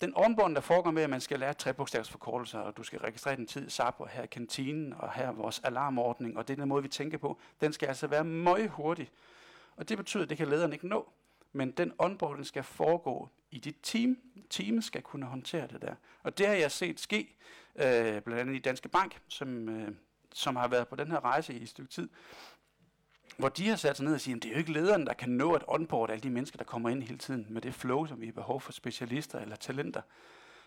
den 0.00 0.12
onboarding, 0.16 0.56
der 0.56 0.62
foregår 0.62 0.90
med, 0.90 1.02
at 1.02 1.10
man 1.10 1.20
skal 1.20 1.40
lære 1.40 1.54
trebogstavsforkortelser, 1.54 2.58
og 2.58 2.76
du 2.76 2.82
skal 2.82 2.98
registrere 2.98 3.36
din 3.36 3.46
tid, 3.46 3.70
SAP, 3.70 3.94
og 3.98 4.08
her 4.08 4.22
er 4.22 4.26
kantinen, 4.26 4.92
og 4.92 5.12
her 5.12 5.26
er 5.26 5.32
vores 5.32 5.60
alarmordning, 5.64 6.38
og 6.38 6.48
det 6.48 6.54
er 6.54 6.62
den 6.62 6.68
måde, 6.68 6.82
vi 6.82 6.88
tænker 6.88 7.18
på, 7.18 7.38
den 7.60 7.72
skal 7.72 7.88
altså 7.88 8.06
være 8.06 8.24
meget 8.24 8.70
hurtig. 8.70 9.10
Og 9.76 9.88
det 9.88 9.96
betyder, 9.96 10.22
at 10.22 10.30
det 10.30 10.38
kan 10.38 10.48
lederen 10.48 10.72
ikke 10.72 10.88
nå. 10.88 11.12
Men 11.52 11.70
den 11.70 11.92
onboarding 11.98 12.46
skal 12.46 12.62
foregå 12.62 13.28
i 13.50 13.58
dit 13.58 13.76
team. 13.82 14.18
Teamet 14.50 14.84
skal 14.84 15.02
kunne 15.02 15.26
håndtere 15.26 15.66
det 15.66 15.82
der. 15.82 15.94
Og 16.22 16.38
det 16.38 16.46
har 16.46 16.54
jeg 16.54 16.70
set 16.70 17.00
ske, 17.00 17.36
øh, 17.76 18.22
blandt 18.22 18.40
andet 18.40 18.54
i 18.54 18.58
Danske 18.58 18.88
Bank, 18.88 19.20
som, 19.28 19.68
øh, 19.68 19.94
som 20.32 20.56
har 20.56 20.68
været 20.68 20.88
på 20.88 20.96
den 20.96 21.10
her 21.10 21.24
rejse 21.24 21.54
i 21.54 21.62
et 21.62 21.68
stykke 21.68 21.90
tid, 21.90 22.08
hvor 23.36 23.48
de 23.48 23.68
har 23.68 23.76
sat 23.76 23.96
sig 23.96 24.04
ned 24.04 24.14
og 24.14 24.20
siger, 24.20 24.36
at 24.36 24.42
det 24.42 24.48
er 24.48 24.52
jo 24.52 24.58
ikke 24.58 24.72
lederen, 24.72 25.06
der 25.06 25.12
kan 25.12 25.30
nå 25.30 25.52
at 25.52 25.64
onboard 25.68 26.10
alle 26.10 26.22
de 26.22 26.30
mennesker, 26.30 26.56
der 26.56 26.64
kommer 26.64 26.88
ind 26.88 27.02
hele 27.02 27.18
tiden 27.18 27.46
med 27.50 27.62
det 27.62 27.74
flow, 27.74 28.06
som 28.06 28.20
vi 28.20 28.26
har 28.26 28.32
behov 28.32 28.60
for 28.60 28.72
specialister 28.72 29.40
eller 29.40 29.56
talenter, 29.56 30.02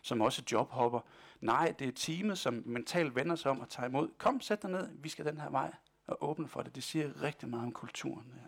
som 0.01 0.21
også 0.21 0.43
jobhopper. 0.51 0.99
Nej, 1.41 1.73
det 1.79 1.87
er 1.87 1.91
teamet, 1.91 2.37
som 2.37 2.63
mentalt 2.65 3.15
vender 3.15 3.35
sig 3.35 3.51
om 3.51 3.59
og 3.59 3.69
tager 3.69 3.89
imod. 3.89 4.09
Kom, 4.17 4.41
sæt 4.41 4.61
dig 4.61 4.69
ned, 4.69 4.89
vi 4.93 5.09
skal 5.09 5.25
den 5.25 5.37
her 5.37 5.49
vej 5.49 5.73
og 6.07 6.29
åbne 6.29 6.47
for 6.47 6.61
det. 6.61 6.75
Det 6.75 6.83
siger 6.83 7.21
rigtig 7.21 7.49
meget 7.49 7.65
om 7.65 7.71
kulturen. 7.71 8.33
Her. 8.35 8.47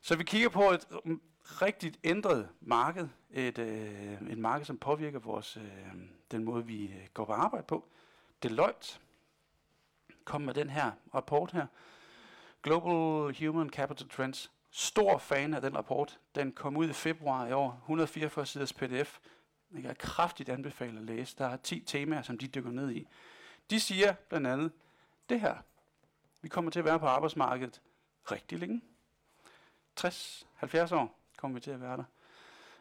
Så 0.00 0.16
vi 0.16 0.24
kigger 0.24 0.48
på 0.48 0.70
et 0.70 0.86
mm, 1.04 1.20
rigtigt 1.44 1.98
ændret 2.04 2.48
marked, 2.60 3.08
et, 3.30 3.58
øh, 3.58 4.22
et 4.30 4.38
marked, 4.38 4.66
som 4.66 4.78
påvirker 4.78 5.18
vores, 5.18 5.56
øh, 5.56 5.62
den 6.30 6.44
måde, 6.44 6.66
vi 6.66 6.84
øh, 6.84 7.06
går 7.14 7.24
på 7.24 7.32
arbejde 7.32 7.66
på. 7.66 7.88
Deloitte 8.42 8.98
kom 10.24 10.40
med 10.40 10.54
den 10.54 10.70
her 10.70 10.90
rapport 11.14 11.52
her, 11.52 11.66
Global 12.62 13.34
Human 13.38 13.70
Capital 13.70 14.08
Trends. 14.08 14.50
Stor 14.70 15.18
fan 15.18 15.54
af 15.54 15.60
den 15.60 15.76
rapport. 15.76 16.18
Den 16.34 16.52
kom 16.52 16.76
ud 16.76 16.88
i 16.88 16.92
februar 16.92 17.46
i 17.46 17.52
år. 17.52 17.78
144 17.82 18.46
siders 18.46 18.72
pdf. 18.72 19.18
Jeg 19.72 19.82
kan 19.82 19.96
kraftigt 19.98 20.48
anbefale 20.48 20.98
at 20.98 21.04
læse. 21.04 21.36
Der 21.38 21.46
er 21.46 21.56
10 21.56 21.80
temaer, 21.80 22.22
som 22.22 22.38
de 22.38 22.48
dykker 22.48 22.70
ned 22.70 22.90
i. 22.90 23.08
De 23.70 23.80
siger 23.80 24.12
blandt 24.12 24.46
andet 24.46 24.72
det 25.28 25.40
her. 25.40 25.56
Vi 26.42 26.48
kommer 26.48 26.70
til 26.70 26.78
at 26.78 26.84
være 26.84 26.98
på 26.98 27.06
arbejdsmarkedet 27.06 27.80
rigtig 28.30 28.58
længe. 28.58 28.82
60-70 30.00 30.94
år 30.94 31.18
kommer 31.36 31.54
vi 31.54 31.60
til 31.60 31.70
at 31.70 31.80
være 31.80 31.96
der. 31.96 32.04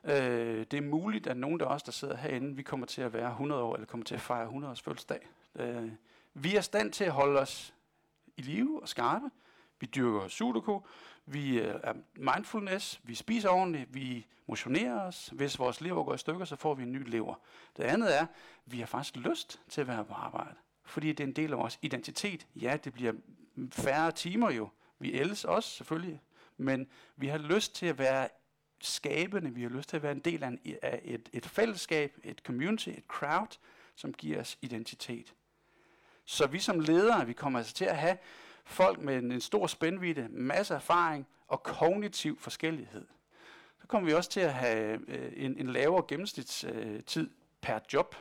Øh, 0.04 0.65
det 0.72 0.74
er 0.74 0.82
muligt, 0.82 1.28
at 1.28 1.38
nogen 1.38 1.62
af 1.62 1.65
os, 1.65 1.84
der 1.84 1.91
sidder 1.91 2.17
herinde, 2.17 2.56
vi 2.56 2.63
kommer 2.63 2.86
til 2.86 3.02
at 3.02 3.13
være 3.13 3.30
100 3.30 3.62
år, 3.62 3.76
eller 3.76 3.88
kommer 3.88 4.04
til 4.04 4.15
at 4.15 4.22
fejre 4.22 4.44
100 4.44 4.72
års 4.72 4.82
fødselsdag. 4.82 5.28
Øh, 5.56 5.91
vi 6.34 6.56
er 6.56 6.62
stand 6.62 6.94
til 6.94 7.04
at 7.04 7.12
holde 7.12 7.39
os 7.39 7.74
i 8.38 8.41
live 8.41 8.82
og 8.82 8.89
skarpe, 8.89 9.30
vi 9.82 9.86
dyrker 9.86 10.28
sudoku, 10.28 10.80
vi 11.26 11.60
øh, 11.60 11.76
er 11.84 11.94
mindfulness, 12.15 13.02
vi 13.04 13.15
spiser 13.15 13.50
ordentligt, 13.50 13.94
vi 13.94 14.28
motionerer 14.48 15.02
os. 15.02 15.30
Hvis 15.34 15.60
vores 15.60 15.82
lever 15.82 16.04
går 16.04 16.13
i 16.13 16.17
stykker, 16.17 16.46
så 16.46 16.56
får 16.56 16.74
vi 16.74 16.84
en 16.84 16.91
ny 16.91 17.10
lever. 17.10 17.36
Det 17.78 17.84
andet 17.84 18.17
er, 18.20 18.26
vi 18.65 18.80
har 18.80 18.86
faktisk 18.86 19.15
lyst 19.15 19.62
til 19.70 19.82
at 19.82 19.88
være 19.88 20.06
på 20.06 20.13
arbejde, 20.13 20.56
fordi 20.84 21.08
det 21.08 21.20
er 21.20 21.28
en 21.28 21.34
del 21.36 21.52
af 21.52 21.58
vores 21.58 21.80
identitet. 21.82 22.48
Ja, 22.56 22.78
det 22.84 22.94
bliver 22.94 23.13
færre 23.72 24.12
timer 24.12 24.52
jo. 24.52 24.70
Vi 25.00 25.13
elsker 25.13 25.50
os 25.50 25.65
selvfølgelig, 25.65 26.22
men 26.58 26.88
vi 27.15 27.28
har 27.28 27.38
lyst 27.38 27.76
til 27.76 27.86
at 27.86 28.00
være 28.00 28.28
skabende, 28.82 29.54
vi 29.54 29.62
har 29.62 29.70
lyst 29.70 29.89
til 29.89 29.98
at 29.98 30.04
være 30.04 30.12
en 30.12 30.20
del 30.20 30.44
af, 30.44 30.48
en, 30.48 30.60
af 30.82 31.02
et, 31.04 31.30
et 31.34 31.46
fællesskab, 31.46 32.17
et 32.24 32.39
community, 32.39 32.89
et 32.89 33.04
crowd, 33.08 33.58
som 33.96 34.13
giver 34.13 34.39
os 34.39 34.58
identitet. 34.62 35.34
Så 36.26 36.48
vi 36.48 36.60
som 36.60 36.80
ledere, 36.80 37.26
vi 37.26 37.34
kommer 37.34 37.60
altså 37.60 37.74
til 37.74 37.86
at 37.86 37.98
have 37.98 38.17
folk 38.65 39.00
med 39.00 39.17
en, 39.17 39.32
en 39.32 39.41
stor 39.41 39.67
spændvidde, 39.67 40.28
masser 40.30 40.76
erfaring 40.76 41.28
og 41.47 41.63
kognitiv 41.63 42.39
forskellighed. 42.39 43.08
Så 43.82 43.88
kommer 43.88 44.10
vi 44.10 44.13
også 44.13 44.30
til 44.30 44.39
at 44.39 44.54
have 44.54 45.00
øh, 45.08 45.34
en, 45.36 45.58
en 45.58 45.67
lavere 45.67 46.04
gennemsnitstid 46.08 47.24
øh, 47.24 47.30
per 47.62 47.80
job, 47.93 48.15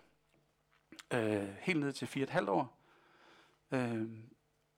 øh, 1.12 1.48
helt 1.61 1.81
ned 1.81 1.92
til 1.92 2.07
4,5 2.07 2.50
år. 2.50 2.79
Øh, 3.72 4.09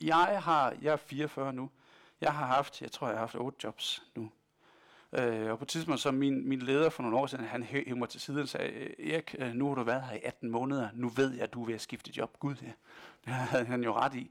jeg 0.00 0.42
har, 0.42 0.74
jeg 0.82 0.92
er 0.92 0.96
44 0.96 1.52
nu, 1.52 1.70
jeg 2.20 2.32
har 2.32 2.46
haft, 2.46 2.82
jeg 2.82 2.92
tror 2.92 3.06
jeg 3.06 3.16
har 3.16 3.20
haft 3.20 3.34
8 3.34 3.58
jobs 3.64 4.02
nu. 4.14 4.30
Øh, 5.12 5.50
og 5.50 5.58
på 5.58 5.64
et 5.64 5.68
tidspunkt, 5.68 6.00
så 6.00 6.10
min, 6.10 6.48
min 6.48 6.62
leder 6.62 6.90
for 6.90 7.02
nogle 7.02 7.18
år 7.18 7.26
siden, 7.26 7.44
han 7.44 7.62
hævde 7.62 7.94
mig 7.94 8.08
til 8.08 8.20
siden 8.20 8.40
og 8.40 8.48
sagde, 8.48 9.00
Erik, 9.12 9.34
øh, 9.38 9.54
nu 9.54 9.68
har 9.68 9.74
du 9.74 9.82
været 9.82 10.02
her 10.02 10.16
i 10.16 10.20
18 10.24 10.50
måneder, 10.50 10.88
nu 10.94 11.08
ved 11.08 11.32
jeg, 11.32 11.42
at 11.42 11.52
du 11.52 11.62
er 11.62 11.66
ved 11.66 11.74
at 11.74 11.80
skifte 11.80 12.12
job. 12.16 12.38
Gud, 12.38 12.54
ja. 12.62 12.72
Det 13.24 13.32
havde 13.32 13.64
han 13.64 13.84
jo 13.84 13.92
ret 13.94 14.14
i 14.14 14.30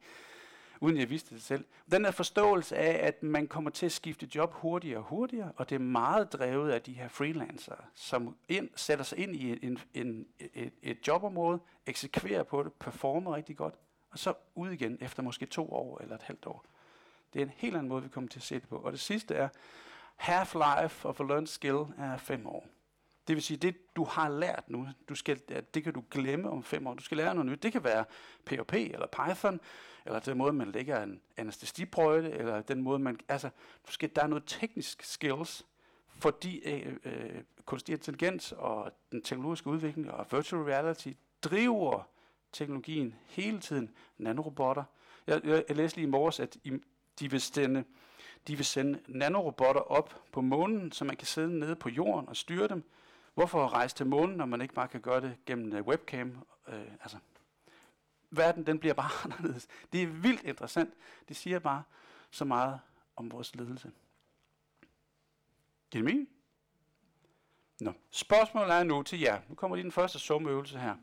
uden 0.81 0.97
jeg 0.97 1.09
vidste 1.09 1.35
det 1.35 1.43
selv. 1.43 1.65
Den 1.91 2.03
der 2.03 2.11
forståelse 2.11 2.77
af, 2.77 3.07
at 3.07 3.23
man 3.23 3.47
kommer 3.47 3.69
til 3.69 3.85
at 3.85 3.91
skifte 3.91 4.29
job 4.35 4.53
hurtigere 4.53 4.97
og 4.97 5.03
hurtigere, 5.03 5.51
og 5.55 5.69
det 5.69 5.75
er 5.75 5.79
meget 5.79 6.33
drevet 6.33 6.71
af 6.71 6.81
de 6.81 6.93
her 6.93 7.07
freelancere, 7.07 7.77
som 7.93 8.35
ind, 8.49 8.69
sætter 8.75 9.05
sig 9.05 9.17
ind 9.17 9.35
i 9.35 9.65
en, 9.65 9.79
en, 9.93 10.27
et, 10.53 10.73
et 10.83 11.07
jobområde, 11.07 11.59
eksekverer 11.85 12.43
på 12.43 12.63
det, 12.63 12.73
performer 12.73 13.35
rigtig 13.35 13.57
godt, 13.57 13.73
og 14.11 14.19
så 14.19 14.33
ud 14.55 14.69
igen 14.69 14.97
efter 15.01 15.23
måske 15.23 15.45
to 15.45 15.73
år 15.73 16.01
eller 16.01 16.15
et 16.15 16.21
halvt 16.21 16.45
år. 16.45 16.65
Det 17.33 17.41
er 17.41 17.45
en 17.45 17.51
helt 17.55 17.75
anden 17.75 17.89
måde, 17.89 18.03
vi 18.03 18.09
kommer 18.09 18.29
til 18.29 18.39
at 18.39 18.43
se 18.43 18.55
det 18.55 18.67
på. 18.67 18.75
Og 18.75 18.91
det 18.91 18.99
sidste 18.99 19.35
er, 19.35 19.49
half-life 20.15 21.07
of 21.07 21.19
a 21.19 21.23
learned 21.23 21.47
skill 21.47 21.85
er 21.97 22.17
fem 22.17 22.47
år. 22.47 22.67
Det 23.27 23.35
vil 23.35 23.43
sige, 23.43 23.57
det 23.57 23.95
du 23.95 24.03
har 24.03 24.29
lært 24.29 24.69
nu, 24.69 24.87
du 25.09 25.15
skal, 25.15 25.41
det 25.73 25.83
kan 25.83 25.93
du 25.93 26.03
glemme 26.11 26.49
om 26.49 26.63
fem 26.63 26.87
år. 26.87 26.93
Du 26.93 27.03
skal 27.03 27.17
lære 27.17 27.35
noget 27.35 27.51
nyt. 27.51 27.63
Det 27.63 27.71
kan 27.71 27.83
være 27.83 28.05
PHP 28.45 28.73
eller 28.73 29.07
Python, 29.07 29.59
eller 30.05 30.19
den 30.19 30.37
måde, 30.37 30.53
man 30.53 30.71
lægger 30.71 31.03
en 31.03 31.21
anestesiprøjte, 31.37 32.31
eller 32.31 32.61
den 32.61 32.81
måde, 32.81 32.99
man... 32.99 33.19
Altså, 33.29 33.49
du 33.87 33.91
skal, 33.91 34.11
der 34.15 34.23
er 34.23 34.27
noget 34.27 34.43
teknisk 34.47 35.03
skills, 35.03 35.65
fordi 36.07 36.59
øh, 36.59 36.95
øh, 37.05 37.41
kunstig 37.65 37.93
intelligens 37.93 38.51
og 38.51 38.91
den 39.11 39.21
teknologiske 39.21 39.67
udvikling 39.67 40.11
og 40.11 40.25
virtual 40.31 40.63
reality 40.63 41.11
driver 41.43 42.07
teknologien 42.51 43.15
hele 43.27 43.59
tiden. 43.59 43.91
Nanorobotter. 44.17 44.83
Jeg, 45.27 45.41
jeg, 45.43 45.63
jeg 45.67 45.77
læste 45.77 45.97
lige 45.97 46.07
i 46.07 46.09
morges, 46.09 46.39
at 46.39 46.57
i, 46.63 46.71
de 47.19 47.31
vil 47.31 47.41
sende 47.41 47.83
de 48.47 48.55
vil 48.55 48.65
sende 48.65 48.99
nanorobotter 49.07 49.81
op 49.81 50.21
på 50.31 50.41
månen, 50.41 50.91
så 50.91 51.05
man 51.05 51.15
kan 51.15 51.27
sidde 51.27 51.59
nede 51.59 51.75
på 51.75 51.89
jorden 51.89 52.29
og 52.29 52.35
styre 52.35 52.67
dem. 52.67 52.83
Hvorfor 53.33 53.67
rejse 53.67 53.95
til 53.95 54.05
månen, 54.05 54.37
når 54.37 54.45
man 54.45 54.61
ikke 54.61 54.73
bare 54.73 54.87
kan 54.87 55.01
gøre 55.01 55.21
det 55.21 55.37
gennem 55.45 55.73
øh, 55.73 55.87
webcam? 55.87 56.47
Øh, 56.67 56.91
altså, 57.01 57.17
verden 58.29 58.65
den 58.65 58.79
bliver 58.79 58.93
bare 58.93 59.09
anderledes. 59.25 59.67
Det 59.93 60.03
er 60.03 60.07
vildt 60.07 60.43
interessant. 60.43 60.93
Det 61.27 61.35
siger 61.35 61.59
bare 61.59 61.83
så 62.31 62.45
meget 62.45 62.79
om 63.15 63.31
vores 63.31 63.55
ledelse. 63.55 63.91
Giver 65.91 66.03
det 66.03 66.13
mening? 66.13 66.29
Nå. 67.81 67.93
Spørgsmålet 68.11 68.75
er 68.75 68.83
nu 68.83 69.03
til 69.03 69.19
jer. 69.19 69.41
Nu 69.49 69.55
kommer 69.55 69.75
lige 69.75 69.83
den 69.83 69.91
første 69.91 70.19
sumøvelse 70.19 70.79
her. 70.79 70.95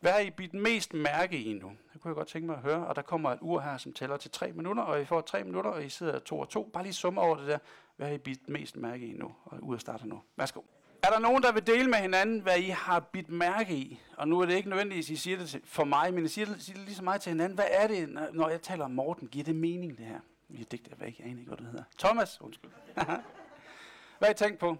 Hvad 0.00 0.12
har 0.12 0.18
I 0.18 0.30
bidt 0.30 0.54
mest 0.54 0.94
mærke 0.94 1.42
i 1.42 1.52
nu? 1.52 1.72
Det 1.92 2.00
kunne 2.00 2.08
jeg 2.08 2.16
godt 2.16 2.28
tænke 2.28 2.46
mig 2.46 2.56
at 2.56 2.62
høre. 2.62 2.86
Og 2.86 2.96
der 2.96 3.02
kommer 3.02 3.30
et 3.30 3.38
ur 3.42 3.60
her, 3.60 3.76
som 3.76 3.92
tæller 3.92 4.16
til 4.16 4.30
tre 4.30 4.52
minutter, 4.52 4.82
og 4.82 5.00
I 5.00 5.04
får 5.04 5.20
tre 5.20 5.44
minutter, 5.44 5.70
og 5.70 5.84
I 5.84 5.88
sidder 5.88 6.18
to 6.18 6.38
og 6.38 6.48
to. 6.48 6.70
Bare 6.72 6.82
lige 6.82 6.92
summe 6.92 7.20
over 7.20 7.36
det 7.36 7.46
der. 7.46 7.58
Hvad 7.96 8.06
har 8.06 8.14
I 8.14 8.18
bidt 8.18 8.48
mest 8.48 8.76
mærke 8.76 9.06
i 9.06 9.12
nu? 9.12 9.34
Og 9.44 9.58
uret 9.62 9.80
starter 9.80 10.06
nu. 10.06 10.22
Værsgo. 10.36 10.62
Er 11.02 11.10
der 11.10 11.18
nogen, 11.18 11.42
der 11.42 11.52
vil 11.52 11.66
dele 11.66 11.90
med 11.90 11.98
hinanden, 11.98 12.40
hvad 12.40 12.58
I 12.58 12.68
har 12.68 13.00
bidt 13.00 13.28
mærke 13.28 13.74
i? 13.74 14.00
Og 14.16 14.28
nu 14.28 14.40
er 14.40 14.46
det 14.46 14.54
ikke 14.54 14.68
nødvendigvis, 14.68 15.06
at 15.06 15.10
I 15.10 15.16
siger 15.16 15.38
det 15.38 15.60
for 15.64 15.84
mig, 15.84 16.14
men 16.14 16.24
I 16.24 16.28
siger 16.28 16.46
det, 16.46 16.62
siger 16.62 16.76
det 16.76 16.84
lige 16.84 16.94
så 16.94 17.04
meget 17.04 17.20
til 17.20 17.30
hinanden. 17.30 17.54
Hvad 17.54 17.66
er 17.70 17.86
det, 17.86 18.08
når 18.32 18.48
jeg 18.48 18.62
taler 18.62 18.84
om 18.84 18.90
Morten? 18.90 19.28
Giver 19.28 19.44
det 19.44 19.56
mening, 19.56 19.98
det 19.98 20.06
her? 20.06 20.20
Vi 20.48 20.60
er 20.60 20.64
digter 20.64 20.96
væk. 20.96 21.18
Jeg 21.18 21.26
aner 21.26 21.38
ikke, 21.38 21.48
hvad 21.48 21.56
det 21.56 21.66
hedder. 21.66 21.84
Thomas, 21.98 22.40
undskyld. 22.40 22.70
hvad 24.18 24.28
har 24.28 24.30
I 24.30 24.34
tænkt 24.34 24.58
på? 24.58 24.76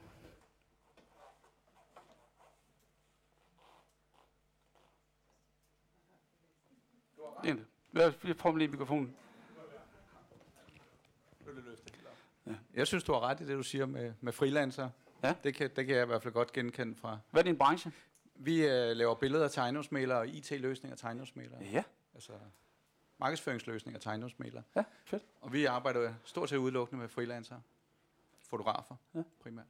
Jeg 8.24 8.36
prøver 8.36 8.56
lige 8.56 8.68
mikrofonen. 8.68 9.16
Ja. 12.46 12.54
Jeg 12.74 12.86
synes, 12.86 13.04
du 13.04 13.12
har 13.12 13.20
ret 13.20 13.40
i 13.40 13.46
det, 13.46 13.56
du 13.56 13.62
siger 13.62 13.86
med, 13.86 14.12
med 14.20 14.32
freelancer. 14.32 14.90
Ja. 15.22 15.34
Det, 15.44 15.54
kan, 15.54 15.70
det 15.76 15.86
kan 15.86 15.96
jeg 15.96 16.02
i 16.02 16.06
hvert 16.06 16.22
fald 16.22 16.34
godt 16.34 16.52
genkende 16.52 16.94
fra... 16.94 17.18
Hvad 17.30 17.42
er 17.42 17.44
din 17.44 17.58
branche? 17.58 17.92
Vi 18.34 18.64
uh, 18.64 18.70
laver 18.70 19.14
billeder 19.14 19.44
af 19.44 19.50
tegnehusmalere 19.50 20.18
og 20.18 20.28
IT-løsninger 20.28 20.94
af 20.94 20.98
tegnehusmalere. 20.98 21.64
Ja. 21.72 21.82
Altså 22.14 22.32
markedsføringsløsninger 23.18 23.98
af 23.98 24.02
tegnehusmalere. 24.02 24.62
Ja, 24.76 24.84
fedt. 25.04 25.22
Og 25.40 25.52
vi 25.52 25.64
arbejder 25.64 26.14
stort 26.24 26.48
set 26.48 26.56
udelukkende 26.56 27.00
med 27.00 27.08
freelancer. 27.08 27.60
Fotografer 28.48 28.96
ja. 29.14 29.22
primært. 29.42 29.66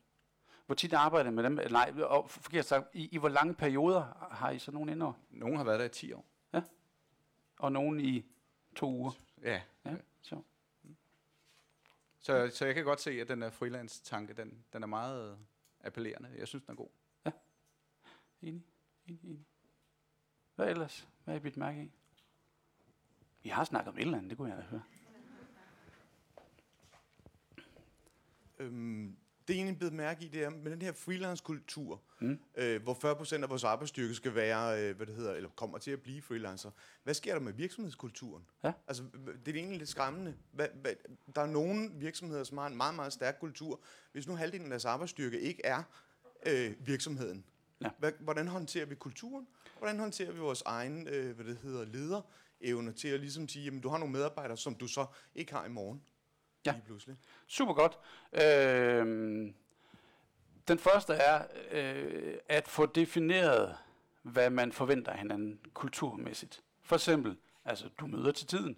Hvor 0.66 0.74
tit 0.74 0.92
arbejder 0.92 1.30
I 1.30 1.34
med 1.34 1.44
dem? 1.44 1.52
Nej, 1.52 1.92
forkert 2.26 2.64
sagt, 2.64 2.87
i, 2.92 3.08
i 3.12 3.18
hvor 3.18 3.28
lange 3.28 3.54
perioder 3.54 4.28
har 4.30 4.50
I 4.50 4.58
så 4.58 4.70
nogen 4.72 4.88
indover? 4.88 5.12
Nogen 5.30 5.56
har 5.56 5.64
været 5.64 5.80
der 5.80 5.87
i 5.87 5.88
10 5.88 6.12
år. 6.12 6.24
Ja. 6.52 6.62
Og 7.58 7.72
nogen 7.72 8.00
i 8.00 8.24
to 8.76 8.90
uger? 8.90 9.12
Ja. 9.42 9.61
Ja, 9.84 9.94
så. 10.22 10.42
Så, 12.20 12.50
så 12.54 12.66
jeg 12.66 12.74
kan 12.74 12.85
godt 12.85 13.00
se, 13.00 13.11
at 13.11 13.28
den 13.28 13.42
der 13.42 13.50
freelance-tanke, 13.50 14.33
den, 14.33 14.64
den 14.72 14.83
er 14.83 14.87
meget 14.87 15.38
appellerende. 15.81 16.35
Jeg 16.38 16.48
synes, 16.48 16.64
den 16.64 16.72
er 16.72 16.76
god. 16.76 16.88
Ja. 17.24 17.31
Enig. 18.42 18.66
Enig, 19.07 19.24
enig. 19.24 19.46
Hvad 20.54 20.68
ellers? 20.70 21.09
Hvad 21.24 21.35
har 21.35 21.40
I 21.40 21.42
bidt 21.42 21.57
mærke 21.57 21.83
i? 21.83 21.92
Vi 23.42 23.48
har 23.48 23.64
snakket 23.64 23.88
om 23.88 23.98
et 23.98 24.02
eller 24.02 24.18
andet, 24.18 24.31
det 24.31 24.38
kunne 24.38 24.50
jeg 24.50 24.59
da 24.59 24.62
høre. 24.62 24.83
Øhm, 28.59 29.16
det 29.48 29.54
er 29.54 29.58
egentlig 29.58 29.78
blevet 29.78 29.94
mærke 29.94 30.24
i, 30.24 30.28
det 30.28 30.44
er 30.44 30.50
med 30.50 30.70
den 30.72 30.82
her 30.82 30.92
freelance-kultur, 30.92 32.02
mm. 32.20 32.38
øh, 32.56 32.82
hvor 32.82 32.94
40% 33.38 33.42
af 33.42 33.50
vores 33.50 33.64
arbejdsstyrke 33.64 34.14
skal 34.14 34.34
være, 34.34 34.82
øh, 34.82 34.96
hvad 34.96 35.06
det 35.06 35.14
hedder, 35.14 35.34
eller 35.34 35.50
kommer 35.56 35.78
til 35.78 35.90
at 35.90 36.02
blive 36.02 36.22
freelancer. 36.22 36.70
Hvad 37.04 37.14
sker 37.14 37.32
der 37.32 37.40
med 37.40 37.52
virksomhedskulturen? 37.52 38.44
Ja. 38.64 38.72
Altså, 38.88 39.02
det 39.46 39.54
er 39.54 39.58
egentlig 39.58 39.78
lidt 39.78 39.88
skræmmende. 39.88 40.34
Hvad, 40.52 40.68
hvad, 40.82 40.92
der 41.34 41.42
er 41.42 41.46
nogle 41.46 41.90
virksomheder, 41.94 42.44
som 42.44 42.58
har 42.58 42.66
en 42.66 42.76
meget, 42.76 42.94
meget 42.94 43.12
stærk 43.12 43.37
kultur. 43.40 43.80
Hvis 44.12 44.26
nu 44.26 44.37
halvdelen 44.37 44.66
af 44.66 44.70
deres 44.70 44.84
arbejdsstyrke 44.84 45.40
ikke 45.40 45.61
er 45.64 45.82
øh, 46.46 46.74
virksomheden, 46.80 47.44
ja. 47.80 47.90
hvad, 47.98 48.12
hvordan 48.20 48.48
håndterer 48.48 48.87
vi 48.87 48.94
kulturen? 48.94 49.46
Hvordan 49.78 49.98
håndterer 49.98 50.32
vi 50.32 50.38
vores 50.38 50.62
egen, 50.66 51.08
øh, 51.08 51.34
hvad 51.37 51.44
det 51.44 51.58
hedder, 51.62 51.84
lederevne 51.84 52.92
til 52.92 53.08
at 53.08 53.20
ligesom 53.20 53.48
sige, 53.48 53.64
jamen 53.64 53.80
du 53.80 53.88
har 53.88 53.98
nogle 53.98 54.12
medarbejdere, 54.12 54.56
som 54.56 54.74
du 54.74 54.87
så 54.87 55.06
ikke 55.34 55.52
har 55.52 55.64
i 55.64 55.68
morgen? 55.68 56.02
Ja, 56.68 56.72
lige 56.72 56.85
pludselig. 56.87 57.16
super 57.46 57.74
godt. 57.74 57.98
Øh, 58.33 59.52
den 60.68 60.78
første 60.78 61.12
er 61.12 61.44
øh, 61.70 62.35
at 62.48 62.68
få 62.68 62.87
defineret, 62.87 63.76
hvad 64.22 64.50
man 64.50 64.72
forventer 64.72 65.12
af 65.12 65.18
hinanden 65.18 65.61
kulturmæssigt. 65.74 66.61
For 66.83 66.96
eksempel, 66.96 67.37
altså 67.64 67.88
du 68.00 68.07
møder 68.07 68.33
til 68.33 68.46
tiden, 68.46 68.76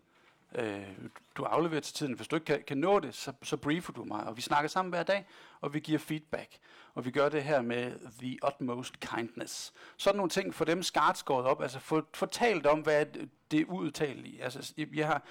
øh, 0.55 0.89
du 1.37 1.45
afleverer 1.45 1.81
til 1.81 1.95
tiden. 1.95 2.13
Hvis 2.13 2.29
du 2.29 2.37
ikke 2.37 2.47
kan, 2.47 2.63
kan 2.67 2.79
nå 2.79 3.01
det, 3.01 3.15
så, 3.15 3.33
så 3.43 3.57
briefer 3.57 3.93
du 3.93 4.05
mig, 4.05 4.25
og 4.25 4.37
vi 4.37 4.43
snakker 4.43 4.69
sammen 4.69 4.91
hver 4.93 5.03
dag, 5.03 5.27
og 5.61 5.75
vi 5.75 5.81
giver 5.81 5.99
feedback. 5.99 6.59
Og 6.95 7.05
vi 7.05 7.11
gør 7.11 7.29
det 7.29 7.43
her 7.43 7.63
med 7.63 7.93
the 8.19 8.39
utmost 8.47 9.01
kindness. 9.01 9.73
Sådan 9.97 10.17
nogle 10.17 10.31
ting, 10.31 10.55
for 10.55 10.65
dem 10.65 10.83
skarpt 10.83 11.19
skåret 11.19 11.47
op, 11.47 11.63
altså 11.63 11.79
få, 11.79 12.03
få 12.15 12.27
talt 12.27 12.67
om, 12.67 12.81
hvad 12.81 13.07
det 13.51 13.61
er 13.61 13.65
udtalelige. 13.65 14.43
Altså, 14.45 14.75
jeg 14.95 15.07
har 15.07 15.23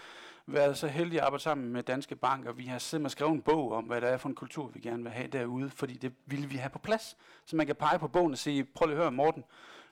været 0.54 0.78
så 0.78 0.88
heldige 0.88 1.20
at 1.20 1.26
arbejde 1.26 1.44
sammen 1.44 1.74
med 1.74 1.84
Danske 1.84 2.16
Bank, 2.16 2.46
og 2.46 2.58
vi 2.58 2.66
har 2.66 2.80
simpelthen 2.80 3.10
skrevet 3.10 3.34
en 3.34 3.42
bog 3.42 3.72
om, 3.72 3.84
hvad 3.84 4.02
der 4.02 4.08
er 4.08 4.18
for 4.18 4.30
en 4.30 4.36
kultur, 4.36 4.68
vi 4.68 4.80
gerne 4.80 5.04
vil 5.04 5.12
have 5.12 5.28
derude, 5.28 5.70
fordi 5.70 5.94
det 5.94 6.14
ville 6.26 6.50
vi 6.50 6.58
have 6.58 6.70
på 6.70 6.80
plads. 6.80 7.18
Så 7.46 7.56
man 7.56 7.66
kan 7.66 7.76
pege 7.76 8.00
på 8.00 8.08
bogen 8.08 8.32
og 8.32 8.38
sige, 8.38 8.64
prøv 8.64 8.88
lige 8.88 8.98
at 8.98 9.02
høre 9.02 9.12
Morten, 9.12 9.44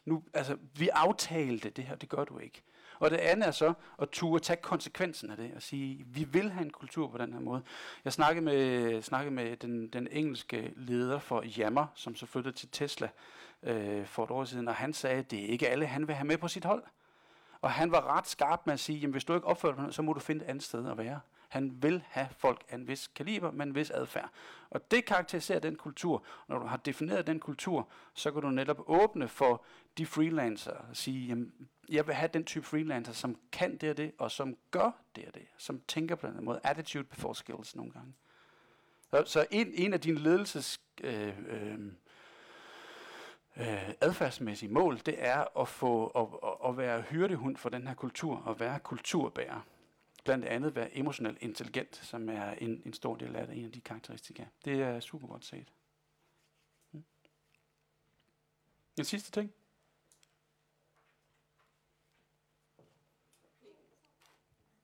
nu, 0.06 0.24
altså, 0.34 0.58
vi 0.74 0.90
aftalte 0.94 1.70
det 1.70 1.84
her, 1.84 1.96
det 1.96 2.10
gør 2.10 2.24
du 2.24 2.40
ikke. 2.40 2.64
Og 3.00 3.12
det 3.12 3.18
andet 3.18 3.48
er 3.48 3.52
så 3.52 3.74
at 4.02 4.10
turde 4.10 4.44
tage 4.44 4.62
konsekvensen 4.62 5.32
af 5.32 5.38
det 5.38 5.52
og 5.56 5.62
sige, 5.62 6.06
vi 6.08 6.24
vil 6.24 6.52
have 6.52 6.66
en 6.66 6.72
kultur 6.72 7.08
på 7.08 7.18
den 7.18 7.34
her 7.34 7.40
måde. 7.40 7.62
Jeg 8.06 8.14
snakkede 8.14 8.46
med, 8.46 9.02
snakkede 9.02 9.36
med 9.36 9.58
den, 9.58 9.88
den 9.88 10.08
engelske 10.12 10.74
leder 10.76 11.20
for 11.20 11.44
Jammer, 11.58 11.88
som 11.96 12.16
så 12.16 12.26
flyttede 12.26 12.56
til 12.56 12.70
Tesla 12.72 13.10
øh, 13.64 14.06
for 14.06 14.24
et 14.24 14.32
år 14.32 14.46
siden, 14.46 14.68
og 14.68 14.76
han 14.76 14.94
sagde, 14.94 15.20
at 15.20 15.32
det 15.32 15.40
er 15.40 15.48
ikke 15.48 15.70
alle, 15.70 15.86
han 15.86 16.08
vil 16.08 16.16
have 16.16 16.28
med 16.28 16.38
på 16.38 16.48
sit 16.48 16.66
hold. 16.66 16.84
Og 17.62 17.72
han 17.72 17.92
var 17.92 18.18
ret 18.18 18.28
skarp 18.28 18.62
med 18.66 18.74
at 18.74 18.80
sige, 18.80 19.00
jamen 19.00 19.12
hvis 19.12 19.24
du 19.24 19.36
ikke 19.36 19.48
opfører 19.48 19.76
dig, 19.76 19.94
så 19.94 20.02
må 20.02 20.14
du 20.14 20.20
finde 20.20 20.46
et 20.46 20.50
andet 20.50 20.64
sted 20.64 20.90
at 20.90 20.98
være. 20.98 21.20
Han 21.48 21.84
vil 21.84 22.04
have 22.08 22.28
folk 22.38 22.64
af 22.70 22.76
en 22.76 22.88
vis 22.88 23.08
kaliber, 23.08 23.52
men 23.52 23.68
en 23.68 23.76
vis 23.76 23.92
adfærd. 23.92 24.30
Og 24.70 24.92
det 24.92 25.06
karakteriserer 25.06 25.60
den 25.60 25.76
kultur. 25.76 26.24
Når 26.48 26.60
du 26.60 26.66
har 26.66 26.78
defineret 26.78 27.28
den 27.28 27.40
kultur, 27.40 27.88
så 28.14 28.32
kan 28.32 28.42
du 28.42 28.50
netop 28.50 28.80
åbne 28.86 29.28
for 29.28 29.64
de 29.98 30.06
freelancer 30.06 30.72
og 30.72 30.98
sige, 30.98 31.28
jamen, 31.28 31.54
jeg 31.90 32.08
vil 32.08 32.16
have 32.16 32.30
den 32.34 32.44
type 32.44 32.66
freelancer, 32.66 33.14
som 33.14 33.38
kan 33.52 33.78
det 33.78 33.90
og 33.90 33.98
det, 33.98 34.12
og 34.18 34.32
som 34.32 34.58
gør 34.72 34.92
det 35.16 35.26
og 35.28 35.34
det, 35.34 35.48
som 35.58 35.82
tænker 35.88 36.16
på 36.16 36.28
den 36.28 36.46
måde. 36.46 36.60
Attitude 36.64 37.04
before 37.04 37.36
skills 37.36 37.76
nogle 37.76 37.92
gange. 37.92 38.14
Så, 39.12 39.24
så 39.26 39.46
en, 39.52 39.72
en 39.74 39.94
af 39.94 40.02
dine 40.02 40.20
ledelses 40.20 40.82
øh, 41.04 41.34
øh, 41.48 41.80
øh, 43.58 43.90
adfærdsmæssige 44.02 44.72
mål, 44.72 45.00
det 45.06 45.16
er 45.18 45.60
at 45.62 45.68
få 45.68 46.08
at, 46.08 46.57
at 46.68 46.78
være 46.78 47.02
hyrdehund 47.02 47.58
for 47.58 47.70
den 47.70 47.88
her 47.88 47.94
kultur, 47.94 48.38
og 48.38 48.60
være 48.60 48.80
kulturbærer. 48.80 49.62
Blandt 50.24 50.46
andet 50.46 50.76
være 50.76 50.98
emotionelt 50.98 51.38
intelligent, 51.42 51.96
som 51.96 52.30
er 52.30 52.52
en, 52.52 52.82
en 52.86 52.94
stor 52.94 53.16
del 53.16 53.36
af 53.36 53.48
det, 53.48 53.58
en 53.58 53.66
af 53.66 53.72
de 53.72 53.82
karakteristika. 53.82 54.46
Det 54.66 54.82
er 54.82 55.00
super 55.00 55.28
godt 55.28 55.46
set. 55.46 55.74
Mm. 56.92 57.04
En 58.98 59.06
sidste 59.06 59.32
ting. 59.32 59.54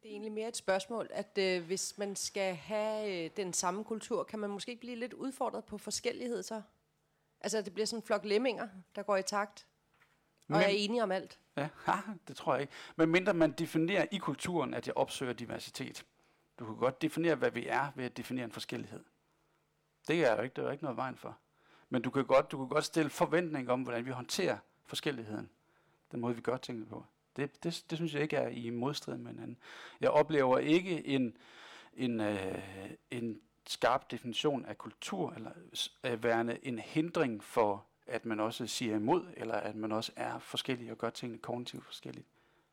Det 0.02 0.10
er 0.10 0.14
egentlig 0.14 0.32
mere 0.32 0.48
et 0.48 0.58
spørgsmål, 0.58 1.08
at 1.12 1.38
øh, 1.38 1.66
hvis 1.66 1.98
man 1.98 2.16
skal 2.16 2.56
have 2.56 3.26
øh, 3.26 3.30
den 3.38 3.54
samme 3.54 3.84
kultur, 3.84 4.24
kan 4.24 4.40
man 4.40 4.50
måske 4.50 4.76
blive 4.76 4.96
lidt 4.96 5.14
udfordret 5.14 5.66
på 5.66 5.78
forskellighed 5.78 6.44
så? 6.44 6.62
Altså, 7.42 7.62
det 7.62 7.74
bliver 7.74 7.86
sådan 7.86 8.00
en 8.00 8.04
flok 8.04 8.26
lemminger, 8.26 8.70
der 8.96 9.04
går 9.04 9.18
i 9.18 9.24
takt. 9.24 9.68
Men, 10.48 10.56
og 10.56 10.62
er 10.62 10.68
enige 10.68 11.04
om 11.04 11.12
alt. 11.12 11.40
Ja, 11.58 11.70
det 12.28 12.36
tror 12.36 12.54
jeg 12.54 12.62
ikke. 12.62 12.74
Men 12.96 13.10
mindre 13.10 13.34
man 13.34 13.52
definerer 13.52 14.06
i 14.12 14.18
kulturen, 14.18 14.74
at 14.74 14.88
jeg 14.88 14.98
opsøger 14.98 15.34
diversitet. 15.34 16.06
Du 16.60 16.66
kan 16.66 16.76
godt 16.76 17.02
definere, 17.02 17.36
hvad 17.36 17.52
vi 17.52 17.68
er, 17.68 17.92
ved 17.96 18.06
at 18.06 18.18
definere 18.18 18.46
en 18.46 18.52
forskellighed. 18.52 19.04
Det 20.08 20.26
er 20.26 20.36
jo 20.36 20.42
ikke, 20.42 20.54
det 20.56 20.66
er 20.66 20.72
ikke 20.72 20.84
noget 20.84 20.98
vejen 20.98 21.18
for. 21.18 21.38
Men 21.90 22.02
du 22.02 22.10
kan, 22.10 22.26
godt, 22.26 22.52
du 22.52 22.58
kan 22.58 22.68
godt 22.68 22.86
stille 22.86 23.10
forventning 23.10 23.70
om, 23.70 23.82
hvordan 23.82 24.06
vi 24.06 24.12
håndterer 24.12 24.58
forskelligheden. 24.86 25.50
Den 26.12 26.20
måde, 26.20 26.36
vi 26.36 26.42
gør 26.42 26.58
tingene 26.58 26.86
på. 26.86 27.06
Det, 27.36 27.64
det, 27.64 27.86
det 27.90 27.98
synes 27.98 28.14
jeg 28.14 28.22
ikke 28.22 28.36
er 28.36 28.48
i 28.48 28.70
modstrid 28.70 29.18
med 29.18 29.32
hinanden. 29.32 29.58
Jeg 30.02 30.10
oplever 30.10 30.58
ikke 30.58 31.08
en, 31.08 31.38
en, 31.94 32.20
øh, 32.20 32.62
en 33.12 33.42
skarp 33.68 34.12
definition 34.12 34.66
af 34.66 34.78
kultur, 34.78 35.34
eller 35.34 35.52
øh, 36.04 36.24
værende 36.24 36.66
en 36.66 36.80
hindring 36.80 37.44
for, 37.44 37.86
at 38.08 38.26
man 38.26 38.40
også 38.40 38.68
siger 38.68 38.96
imod, 38.96 39.26
eller 39.38 39.56
at 39.56 39.76
man 39.76 39.92
også 39.92 40.12
er 40.16 40.40
forskellig 40.40 40.92
og 40.92 40.98
gør 40.98 41.10
tingene 41.10 41.42
kognitivt 41.42 41.86
forskelligt. 41.86 42.28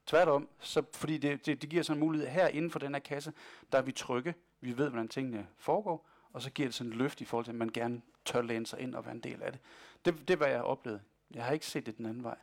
Tværtom, 0.07 0.49
så, 0.61 0.83
fordi 0.95 1.19
det, 1.19 1.47
det, 1.47 1.63
det 1.63 1.71
giver 1.71 1.83
sådan 1.83 2.03
en 2.03 2.07
mulighed 2.07 2.29
her 2.29 2.49
inden 2.49 2.71
for 2.71 2.79
den 2.79 2.95
her 2.95 3.01
kasse, 3.01 3.33
der 3.73 3.79
er 3.79 3.83
vi 3.83 3.93
trygge, 3.93 4.35
vi 4.61 4.79
ved, 4.79 4.89
hvordan 4.89 5.09
tingene 5.09 5.47
foregår, 5.57 6.09
og 6.33 6.43
så 6.43 6.51
giver 6.51 6.69
det 6.69 6.75
sådan 6.75 6.93
en 6.93 6.99
løft 6.99 7.21
i 7.21 7.25
forhold 7.25 7.45
til, 7.45 7.53
at 7.53 7.59
man 7.59 7.69
gerne 7.69 8.03
tør 8.25 8.43
læne 8.43 8.67
sig 8.67 8.81
ind 8.81 8.95
og 8.95 9.05
være 9.05 9.15
en 9.15 9.21
del 9.21 9.43
af 9.43 9.53
det. 9.53 9.61
Det, 10.05 10.29
det 10.29 10.41
var 10.41 10.47
jeg 10.47 10.63
oplevet. 10.63 11.01
Jeg 11.31 11.45
har 11.45 11.53
ikke 11.53 11.67
set 11.67 11.87
det 11.87 11.99
den 11.99 12.07
anden 12.07 12.25
vej. 12.25 12.37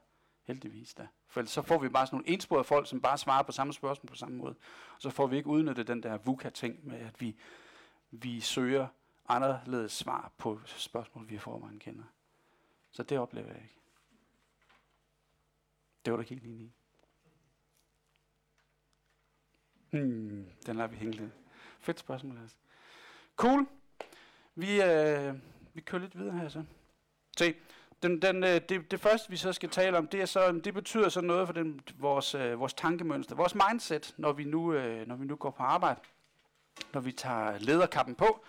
Heldigvis 0.43 0.93
da. 0.93 1.07
For 1.27 1.45
så 1.45 1.61
får 1.61 1.77
vi 1.77 1.89
bare 1.89 2.07
sådan 2.07 2.17
nogle 2.17 2.29
ensporede 2.33 2.63
folk, 2.63 2.87
som 2.87 3.01
bare 3.01 3.17
svarer 3.17 3.43
på 3.43 3.51
samme 3.51 3.73
spørgsmål 3.73 4.09
på 4.09 4.15
samme 4.15 4.37
måde. 4.37 4.55
Og 4.95 5.01
så 5.01 5.09
får 5.09 5.27
vi 5.27 5.37
ikke 5.37 5.49
udnyttet 5.49 5.87
den 5.87 6.03
der 6.03 6.17
VUCA-ting 6.17 6.87
med, 6.87 6.97
at 6.99 7.21
vi, 7.21 7.35
vi 8.11 8.39
søger 8.39 8.87
anderledes 9.29 9.91
svar 9.91 10.31
på 10.37 10.59
spørgsmål, 10.65 11.29
vi 11.29 11.37
får, 11.37 11.57
man 11.57 11.79
kender. 11.79 12.03
Så 12.97 13.03
det 13.03 13.19
oplever 13.19 13.47
jeg 13.47 13.61
ikke. 13.61 13.75
Det 16.05 16.13
var 16.13 16.17
du 16.17 16.23
helt 16.23 16.43
enig 16.43 16.61
i. 16.61 16.71
Hmm, 19.91 20.45
den 20.65 20.75
lader 20.75 20.87
vi 20.87 20.95
hænge 20.95 21.13
lidt. 21.13 21.31
Fedt 21.79 21.99
spørgsmål, 21.99 22.37
altså. 22.37 22.55
Cool. 23.35 23.67
Vi, 24.55 24.81
øh, 24.81 25.35
vi 25.73 25.81
kører 25.81 26.01
lidt 26.01 26.17
videre 26.19 26.37
her 26.37 26.49
så. 26.49 26.63
Se, 27.37 27.55
den, 28.03 28.21
den, 28.21 28.43
øh, 28.43 28.61
det, 28.69 28.91
det 28.91 28.99
første, 28.99 29.29
vi 29.29 29.37
så 29.37 29.53
skal 29.53 29.69
tale 29.69 29.97
om, 29.97 30.07
det, 30.07 30.21
er 30.21 30.25
så, 30.25 30.51
det 30.51 30.73
betyder 30.73 31.09
så 31.09 31.21
noget 31.21 31.47
for 31.47 31.53
den, 31.53 31.81
vores, 31.97 32.35
øh, 32.35 32.59
vores 32.59 32.73
tankemønster, 32.73 33.35
vores 33.35 33.55
mindset, 33.55 34.13
når 34.17 34.33
vi, 34.33 34.43
nu, 34.43 34.73
øh, 34.73 35.07
når 35.07 35.15
vi 35.15 35.25
nu 35.25 35.35
går 35.35 35.51
på 35.51 35.63
arbejde. 35.63 35.99
Når 36.93 37.01
vi 37.01 37.11
tager 37.11 37.59
lederkappen 37.59 38.15
på 38.15 38.45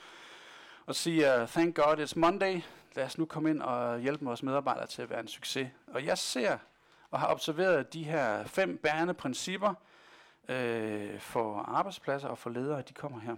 og 0.87 0.94
siger, 0.94 1.46
thank 1.46 1.76
God 1.76 1.98
it's 1.98 2.18
Monday, 2.18 2.61
lad 2.94 3.05
os 3.05 3.18
nu 3.18 3.24
komme 3.24 3.51
ind 3.51 3.62
og 3.62 4.01
hjælpe 4.01 4.24
vores 4.24 4.42
medarbejdere 4.42 4.87
til 4.87 5.03
at 5.03 5.11
være 5.11 5.20
en 5.20 5.29
succes. 5.29 5.68
Og 5.87 6.05
jeg 6.05 6.18
ser 6.18 6.59
og 7.11 7.20
har 7.20 7.29
observeret 7.29 7.92
de 7.92 8.05
her 8.05 8.44
fem 8.46 8.79
bærende 8.79 9.14
principper 9.14 9.74
øh, 10.48 11.20
for 11.20 11.59
arbejdspladser 11.59 12.29
og 12.29 12.38
for 12.38 12.51
ledere, 12.51 12.83
de 12.83 12.92
kommer 12.92 13.20
her. 13.20 13.37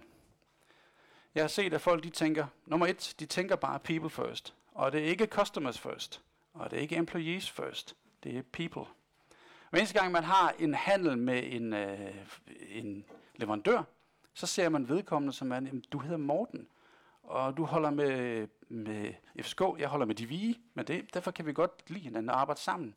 Jeg 1.35 1.43
har 1.43 1.47
set, 1.47 1.73
at 1.73 1.81
folk 1.81 2.03
de 2.03 2.09
tænker, 2.09 2.45
nummer 2.65 2.87
et, 2.87 3.15
de 3.19 3.25
tænker 3.25 3.55
bare 3.55 3.79
people 3.79 4.09
first. 4.09 4.53
Og 4.73 4.91
det 4.91 5.01
er 5.01 5.05
ikke 5.05 5.25
customers 5.25 5.79
first. 5.79 6.21
Og 6.53 6.71
det 6.71 6.77
er 6.77 6.81
ikke 6.81 6.95
employees 6.95 7.49
first. 7.49 7.95
Det 8.23 8.37
er 8.37 8.41
people. 8.41 8.85
Hver 9.69 9.79
eneste 9.79 9.99
gang 9.99 10.11
man 10.11 10.23
har 10.23 10.53
en 10.59 10.73
handel 10.73 11.17
med 11.17 11.43
en, 11.45 11.73
øh, 11.73 12.15
en 12.69 13.05
leverandør, 13.35 13.83
så 14.33 14.47
ser 14.47 14.69
man 14.69 14.89
vedkommende 14.89 15.33
som 15.33 15.47
man, 15.47 15.83
du 15.91 15.99
hedder 15.99 16.17
Morten, 16.17 16.67
og 17.31 17.57
du 17.57 17.65
holder 17.65 17.89
med, 17.89 18.47
med 18.69 19.13
FSK, 19.41 19.61
jeg 19.79 19.87
holder 19.87 20.05
med 20.05 20.15
Divi, 20.15 20.59
men 20.73 20.87
det, 20.87 21.13
derfor 21.13 21.31
kan 21.31 21.45
vi 21.45 21.53
godt 21.53 21.89
lide 21.89 22.03
hinanden 22.03 22.29
og 22.29 22.41
arbejde 22.41 22.59
sammen. 22.59 22.95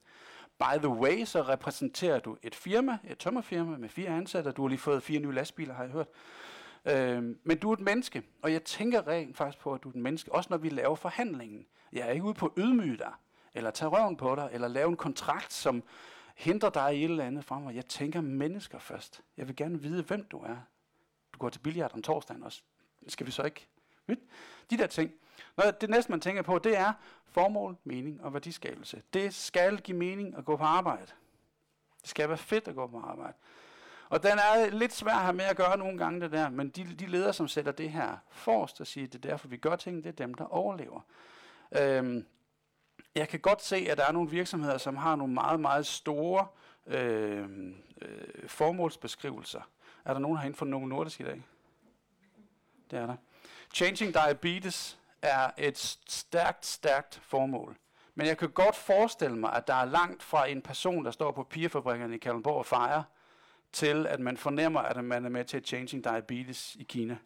By 0.59 0.79
the 0.79 0.89
way, 0.89 1.25
så 1.25 1.43
repræsenterer 1.43 2.19
du 2.19 2.37
et 2.43 2.55
firma, 2.55 2.99
et 3.05 3.19
tømmerfirma 3.19 3.77
med 3.77 3.89
fire 3.89 4.09
ansatte, 4.09 4.53
du 4.53 4.63
har 4.63 4.69
lige 4.69 4.79
fået 4.79 5.03
fire 5.03 5.21
nye 5.21 5.33
lastbiler, 5.33 5.75
har 5.75 5.83
jeg 5.83 5.93
hørt. 5.93 6.09
Øh, 6.85 7.37
men 7.45 7.59
du 7.59 7.69
er 7.71 7.73
et 7.73 7.81
menneske, 7.81 8.23
og 8.43 8.53
jeg 8.53 8.65
tænker 8.65 9.09
rent 9.09 9.37
faktisk 9.37 9.63
på, 9.63 9.73
at 9.75 9.83
du 9.83 9.89
er 9.89 9.93
et 9.93 10.01
menneske, 10.01 10.33
også 10.33 10.51
når 10.51 10.57
vi 10.57 10.69
laver 10.69 10.95
forhandlingen. 10.95 11.67
Jeg 11.93 12.09
er 12.09 12.11
ikke 12.11 12.25
ude 12.25 12.35
på 12.35 12.47
at 12.47 12.53
ydmyge 12.59 12.97
dig, 12.97 13.13
eller 13.55 13.71
tage 13.71 13.89
røven 13.89 14.17
på 14.17 14.35
dig, 14.35 14.49
eller 14.53 14.69
lave 14.69 14.89
en 14.89 14.97
kontrakt, 14.97 15.53
som 15.53 15.83
hindrer 16.37 16.71
dig 16.71 16.97
i 16.97 17.05
et 17.05 17.11
eller 17.11 17.25
andet 17.25 17.45
frem. 17.45 17.71
Jeg 17.71 17.87
tænker 17.87 18.21
mennesker 18.21 18.79
først. 18.79 19.23
Jeg 19.37 19.49
vil 19.49 19.57
gerne 19.57 19.83
vide, 19.83 20.03
hvem 20.03 20.25
du 20.25 20.39
er. 20.39 20.57
Du 21.33 21.39
går 21.39 21.49
til 21.49 21.61
billiard 21.61 21.95
om 21.95 22.03
torsdagen 22.03 22.43
også. 22.43 22.63
Skal 23.09 23.27
vi 23.27 23.31
så 23.31 23.43
ikke? 23.43 23.67
De 24.71 24.77
der 24.79 24.87
ting. 24.87 25.13
Når 25.57 25.71
det 25.71 25.91
næste, 25.91 26.11
man 26.11 26.21
tænker 26.21 26.43
på, 26.43 26.59
det 26.59 26.77
er 26.77 26.93
formål, 27.27 27.77
mening 27.85 28.23
og 28.23 28.33
værdiskabelse. 28.33 29.03
Det 29.13 29.35
skal 29.35 29.79
give 29.79 29.97
mening 29.97 30.37
at 30.37 30.45
gå 30.45 30.57
på 30.57 30.65
arbejde. 30.65 31.13
Det 32.03 32.11
skal 32.11 32.29
være 32.29 32.39
fedt 32.39 32.69
at 32.69 32.75
gå 32.75 32.87
på 32.87 33.01
arbejde. 33.01 33.35
Og 34.09 34.23
den 34.23 34.33
er 34.39 34.71
lidt 34.71 34.93
svær 34.93 35.15
at 35.15 35.23
have 35.23 35.33
med 35.33 35.45
at 35.45 35.57
gøre 35.57 35.79
nogle 35.79 35.99
gange, 35.99 36.21
det 36.21 36.33
der, 36.33 36.49
men 36.49 36.69
de, 36.69 36.85
de 36.85 37.07
ledere, 37.07 37.33
som 37.33 37.49
sætter 37.49 37.73
det 37.73 37.91
her 37.91 38.17
forrest 38.31 38.81
og 38.81 38.87
siger, 38.87 39.07
det 39.07 39.25
er 39.25 39.29
derfor, 39.29 39.49
vi 39.49 39.57
gør 39.57 39.77
ting, 39.77 40.05
det 40.05 40.09
er 40.09 40.27
dem, 40.27 40.35
der 40.35 40.45
overlever. 40.45 41.01
Øhm, 41.73 42.27
jeg 43.15 43.29
kan 43.29 43.41
godt 43.41 43.63
se, 43.63 43.77
at 43.77 43.99
der 43.99 44.07
er 44.07 44.13
nogle 44.13 44.31
virksomheder, 44.31 44.79
som 44.79 44.97
har 44.97 45.17
nogle 45.17 45.35
meget, 45.35 45.61
meget 45.61 45.87
store 45.87 46.47
øh, 46.87 47.49
øh, 48.03 48.49
formålsbeskrivelser. 48.49 49.61
Er 50.05 50.13
der 50.13 50.21
nogen 50.21 50.39
herinde 50.39 50.57
fra 50.57 50.67
Novo 50.67 50.87
Nordisk 50.87 51.21
i 51.21 51.25
dag? 51.25 51.43
Det 52.91 52.99
er 52.99 53.07
der. 53.07 53.17
Changing 53.75 54.15
Diabetes 54.15 54.99
er 55.23 55.51
et 55.59 55.79
stærkt, 56.09 56.67
stærkt 56.67 57.21
formål. 57.23 57.77
Men 58.15 58.27
jeg 58.27 58.39
kan 58.39 58.51
godt 58.51 58.77
forestille 58.77 59.37
mig, 59.37 59.53
at 59.53 59.67
der 59.67 59.75
er 59.75 59.85
langt 59.85 60.23
fra 60.23 60.47
en 60.47 60.63
person, 60.63 61.05
der 61.05 61.11
står 61.11 61.33
på 61.33 61.43
pigerfabrikkerne 61.43 62.15
i 62.15 62.19
Kalundborg 62.19 62.59
og 62.59 62.67
fejrer, 62.67 63.03
til 63.73 64.07
at 64.07 64.21
man 64.21 64.37
fornemmer, 64.37 64.81
at 64.81 65.05
man 65.05 65.25
er 65.25 65.29
med 65.29 65.45
til 65.45 65.65
Changing 65.65 66.05
Diabetes 66.05 66.77
i 66.81 66.83
Kina. 66.83 67.17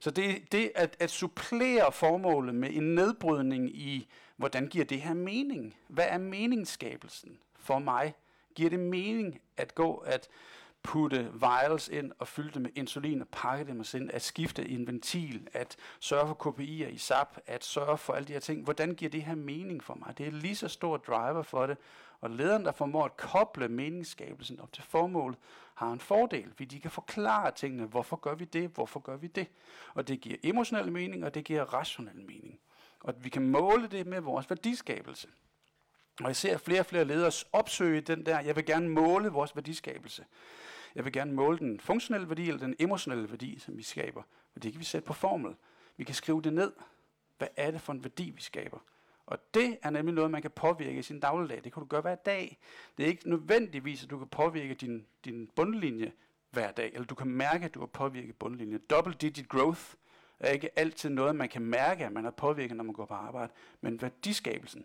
Så 0.00 0.10
det, 0.10 0.52
det 0.52 0.72
at, 0.74 0.96
at 1.00 1.10
supplere 1.10 1.92
formålet 1.92 2.54
med 2.54 2.70
en 2.72 2.94
nedbrydning 2.94 3.76
i, 3.76 4.08
hvordan 4.36 4.68
giver 4.68 4.84
det 4.84 5.00
her 5.00 5.14
mening? 5.14 5.76
Hvad 5.88 6.06
er 6.08 6.18
meningsskabelsen 6.18 7.38
for 7.56 7.78
mig? 7.78 8.14
Giver 8.54 8.70
det 8.70 8.80
mening 8.80 9.40
at 9.56 9.74
gå 9.74 9.94
at 9.94 10.28
putte 10.82 11.30
vials 11.40 11.88
ind 11.88 12.12
og 12.18 12.28
fylde 12.28 12.50
dem 12.50 12.62
med 12.62 12.70
insulin 12.74 13.20
og 13.20 13.28
pakke 13.28 13.64
dem 13.64 13.84
ind, 13.94 14.10
at 14.12 14.22
skifte 14.22 14.68
en 14.68 14.86
ventil, 14.86 15.48
at 15.52 15.76
sørge 16.00 16.26
for 16.26 16.50
KPI'er 16.50 16.88
i 16.88 16.98
SAP, 16.98 17.38
at 17.46 17.64
sørge 17.64 17.98
for 17.98 18.12
alle 18.12 18.28
de 18.28 18.32
her 18.32 18.40
ting. 18.40 18.64
Hvordan 18.64 18.94
giver 18.94 19.10
det 19.10 19.22
her 19.22 19.34
mening 19.34 19.84
for 19.84 19.94
mig? 19.94 20.18
Det 20.18 20.26
er 20.26 20.30
lige 20.30 20.56
så 20.56 20.68
stor 20.68 20.96
driver 20.96 21.42
for 21.42 21.66
det, 21.66 21.76
og 22.20 22.30
lederen, 22.30 22.64
der 22.64 22.72
formår 22.72 23.04
at 23.04 23.16
koble 23.16 23.68
meningsskabelsen 23.68 24.60
op 24.60 24.72
til 24.72 24.82
formålet, 24.82 25.38
har 25.74 25.92
en 25.92 26.00
fordel, 26.00 26.48
fordi 26.48 26.64
de 26.64 26.80
kan 26.80 26.90
forklare 26.90 27.50
tingene. 27.50 27.86
Hvorfor 27.86 28.16
gør 28.16 28.34
vi 28.34 28.44
det? 28.44 28.70
Hvorfor 28.70 29.00
gør 29.00 29.16
vi 29.16 29.26
det? 29.26 29.46
Og 29.94 30.08
det 30.08 30.20
giver 30.20 30.36
emotionel 30.42 30.92
mening, 30.92 31.24
og 31.24 31.34
det 31.34 31.44
giver 31.44 31.64
rationel 31.64 32.20
mening. 32.26 32.60
Og 33.00 33.14
vi 33.24 33.28
kan 33.28 33.48
måle 33.48 33.86
det 33.86 34.06
med 34.06 34.20
vores 34.20 34.50
værdiskabelse. 34.50 35.28
Og 36.20 36.26
jeg 36.26 36.36
ser 36.36 36.58
flere 36.58 36.80
og 36.80 36.86
flere 36.86 37.04
ledere 37.04 37.32
opsøge 37.52 38.00
den 38.00 38.26
der, 38.26 38.40
jeg 38.40 38.56
vil 38.56 38.66
gerne 38.66 38.88
måle 38.88 39.28
vores 39.28 39.56
værdiskabelse. 39.56 40.24
Jeg 40.94 41.04
vil 41.04 41.12
gerne 41.12 41.32
måle 41.32 41.58
den 41.58 41.80
funktionelle 41.80 42.28
værdi 42.28 42.48
eller 42.48 42.60
den 42.60 42.76
emotionelle 42.78 43.30
værdi, 43.30 43.58
som 43.58 43.76
vi 43.76 43.82
skaber. 43.82 44.22
Og 44.54 44.62
det 44.62 44.72
kan 44.72 44.78
vi 44.78 44.84
sætte 44.84 45.06
på 45.06 45.12
formel. 45.12 45.54
Vi 45.96 46.04
kan 46.04 46.14
skrive 46.14 46.42
det 46.42 46.52
ned. 46.52 46.72
Hvad 47.38 47.48
er 47.56 47.70
det 47.70 47.80
for 47.80 47.92
en 47.92 48.04
værdi, 48.04 48.30
vi 48.30 48.40
skaber? 48.40 48.78
Og 49.26 49.38
det 49.54 49.78
er 49.82 49.90
nemlig 49.90 50.14
noget, 50.14 50.30
man 50.30 50.42
kan 50.42 50.50
påvirke 50.50 50.98
i 50.98 51.02
sin 51.02 51.20
dagligdag. 51.20 51.64
Det 51.64 51.72
kan 51.72 51.80
du 51.80 51.86
gøre 51.86 52.00
hver 52.00 52.14
dag. 52.14 52.58
Det 52.96 53.02
er 53.04 53.08
ikke 53.08 53.30
nødvendigvis, 53.30 54.04
at 54.04 54.10
du 54.10 54.18
kan 54.18 54.28
påvirke 54.28 54.74
din, 54.74 55.06
din 55.24 55.50
bundlinje 55.56 56.12
hver 56.50 56.72
dag, 56.72 56.90
eller 56.94 57.06
du 57.06 57.14
kan 57.14 57.28
mærke, 57.28 57.64
at 57.64 57.74
du 57.74 57.78
har 57.78 57.86
påvirket 57.86 58.36
bundlinjen. 58.36 58.80
Double 58.90 59.14
digit 59.20 59.48
growth 59.48 59.80
er 60.40 60.50
ikke 60.50 60.78
altid 60.78 61.10
noget, 61.10 61.36
man 61.36 61.48
kan 61.48 61.62
mærke, 61.62 62.06
at 62.06 62.12
man 62.12 62.24
har 62.24 62.30
påvirket, 62.30 62.76
når 62.76 62.84
man 62.84 62.94
går 62.94 63.04
på 63.04 63.14
arbejde. 63.14 63.52
Men 63.80 64.02
værdiskabelsen, 64.02 64.84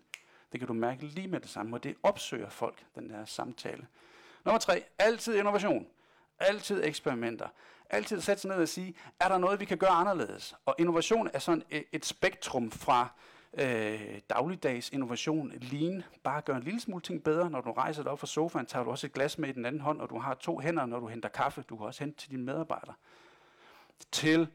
det 0.51 0.59
kan 0.59 0.67
du 0.67 0.73
mærke 0.73 1.05
lige 1.05 1.27
med 1.27 1.39
det 1.39 1.49
samme, 1.49 1.75
og 1.75 1.83
det 1.83 1.95
opsøger 2.03 2.49
folk, 2.49 2.85
den 2.95 3.09
der 3.09 3.25
samtale. 3.25 3.87
Nummer 4.45 4.59
tre, 4.59 4.83
altid 4.99 5.35
innovation. 5.35 5.87
Altid 6.39 6.83
eksperimenter. 6.83 7.47
Altid 7.89 8.21
sætte 8.21 8.41
sig 8.41 8.49
ned 8.49 8.57
og 8.57 8.67
sige, 8.67 8.95
er 9.19 9.27
der 9.27 9.37
noget, 9.37 9.59
vi 9.59 9.65
kan 9.65 9.77
gøre 9.77 9.89
anderledes? 9.89 10.55
Og 10.65 10.75
innovation 10.77 11.29
er 11.33 11.39
sådan 11.39 11.63
et, 11.69 11.83
et 11.91 12.05
spektrum 12.05 12.71
fra 12.71 13.07
øh, 13.53 14.19
dagligdags 14.29 14.89
innovation, 14.89 15.51
lean, 15.61 16.03
bare 16.23 16.41
gøre 16.41 16.57
en 16.57 16.63
lille 16.63 16.79
smule 16.79 17.01
ting 17.01 17.23
bedre. 17.23 17.49
Når 17.49 17.61
du 17.61 17.71
rejser 17.71 18.03
dig 18.03 18.11
op 18.11 18.19
fra 18.19 18.27
sofaen, 18.27 18.65
tager 18.65 18.83
du 18.83 18.91
også 18.91 19.07
et 19.07 19.13
glas 19.13 19.37
med 19.37 19.49
i 19.49 19.51
den 19.51 19.65
anden 19.65 19.81
hånd, 19.81 20.01
og 20.01 20.09
du 20.09 20.19
har 20.19 20.33
to 20.33 20.59
hænder, 20.59 20.85
når 20.85 20.99
du 20.99 21.07
henter 21.07 21.29
kaffe. 21.29 21.61
Du 21.61 21.77
kan 21.77 21.85
også 21.85 22.03
hente 22.03 22.19
til 22.19 22.31
dine 22.31 22.43
medarbejdere. 22.43 22.93
Til 24.11 24.47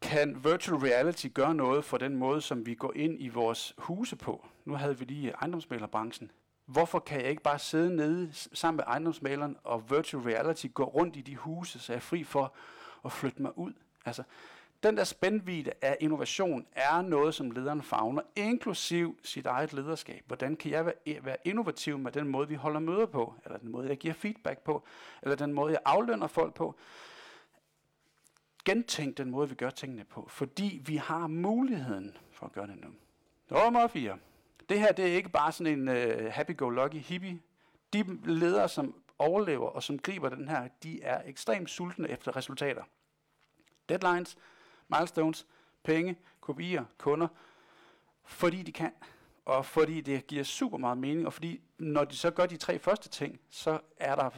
kan 0.00 0.44
virtual 0.44 0.78
reality 0.78 1.26
gøre 1.34 1.54
noget 1.54 1.84
for 1.84 1.98
den 1.98 2.16
måde, 2.16 2.40
som 2.40 2.66
vi 2.66 2.74
går 2.74 2.92
ind 2.96 3.22
i 3.22 3.28
vores 3.28 3.74
huse 3.78 4.16
på? 4.16 4.46
Nu 4.64 4.74
havde 4.74 4.98
vi 4.98 5.04
lige 5.04 5.30
ejendomsmalerbranchen. 5.30 6.30
Hvorfor 6.68 6.98
kan 6.98 7.20
jeg 7.20 7.30
ikke 7.30 7.42
bare 7.42 7.58
sidde 7.58 7.96
nede 7.96 8.30
sammen 8.32 8.76
med 8.76 8.84
ejendomsmaleren 8.86 9.56
og 9.64 9.90
virtual 9.90 10.22
reality 10.22 10.66
gå 10.74 10.84
rundt 10.84 11.16
i 11.16 11.20
de 11.20 11.36
huse, 11.36 11.78
så 11.78 11.92
jeg 11.92 11.96
er 11.96 12.00
fri 12.00 12.24
for 12.24 12.54
at 13.04 13.12
flytte 13.12 13.42
mig 13.42 13.58
ud? 13.58 13.72
Altså, 14.04 14.22
den 14.82 14.96
der 14.96 15.04
spændvidde 15.04 15.72
af 15.82 15.96
innovation 16.00 16.66
er 16.72 17.02
noget, 17.02 17.34
som 17.34 17.50
lederen 17.50 17.82
fagner, 17.82 18.22
inklusiv 18.36 19.18
sit 19.22 19.46
eget 19.46 19.72
lederskab. 19.72 20.24
Hvordan 20.26 20.56
kan 20.56 20.70
jeg 20.70 20.92
e-, 21.08 21.24
være 21.24 21.36
innovativ 21.44 21.98
med 21.98 22.12
den 22.12 22.28
måde, 22.28 22.48
vi 22.48 22.54
holder 22.54 22.80
møder 22.80 23.06
på, 23.06 23.34
eller 23.44 23.58
den 23.58 23.72
måde, 23.72 23.88
jeg 23.88 23.96
giver 23.96 24.14
feedback 24.14 24.58
på, 24.58 24.84
eller 25.22 25.36
den 25.36 25.52
måde, 25.52 25.72
jeg 25.72 25.80
aflønner 25.84 26.26
folk 26.26 26.54
på. 26.54 26.74
Gentænk 28.64 29.18
den 29.18 29.30
måde, 29.30 29.48
vi 29.48 29.54
gør 29.54 29.70
tingene 29.70 30.04
på, 30.04 30.26
fordi 30.28 30.82
vi 30.86 30.96
har 30.96 31.26
muligheden 31.26 32.16
for 32.30 32.46
at 32.46 32.52
gøre 32.52 32.66
det 32.66 32.76
nu. 32.80 32.88
Nummer 33.50 33.86
4. 33.86 34.18
Det 34.68 34.80
her 34.80 34.92
det 34.92 35.06
er 35.12 35.16
ikke 35.16 35.28
bare 35.28 35.52
sådan 35.52 35.78
en 35.78 35.88
uh, 35.88 36.32
happy-go-lucky 36.32 36.98
hippie. 36.98 37.40
De 37.92 38.18
ledere, 38.24 38.68
som 38.68 39.02
overlever 39.18 39.68
og 39.68 39.82
som 39.82 39.98
griber 39.98 40.28
den 40.28 40.48
her, 40.48 40.68
de 40.82 41.02
er 41.02 41.22
ekstremt 41.26 41.70
sultne 41.70 42.08
efter 42.08 42.36
resultater. 42.36 42.82
Deadlines, 43.88 44.38
milestones, 44.88 45.46
penge, 45.82 46.16
kopier, 46.40 46.84
kunder, 46.98 47.28
fordi 48.24 48.62
de 48.62 48.72
kan, 48.72 48.92
og 49.44 49.66
fordi 49.66 50.00
det 50.00 50.26
giver 50.26 50.44
super 50.44 50.78
meget 50.78 50.98
mening, 50.98 51.26
og 51.26 51.32
fordi 51.32 51.60
når 51.78 52.04
de 52.04 52.16
så 52.16 52.30
gør 52.30 52.46
de 52.46 52.56
tre 52.56 52.78
første 52.78 53.08
ting, 53.08 53.40
så 53.50 53.80
er 53.96 54.14
der 54.14 54.30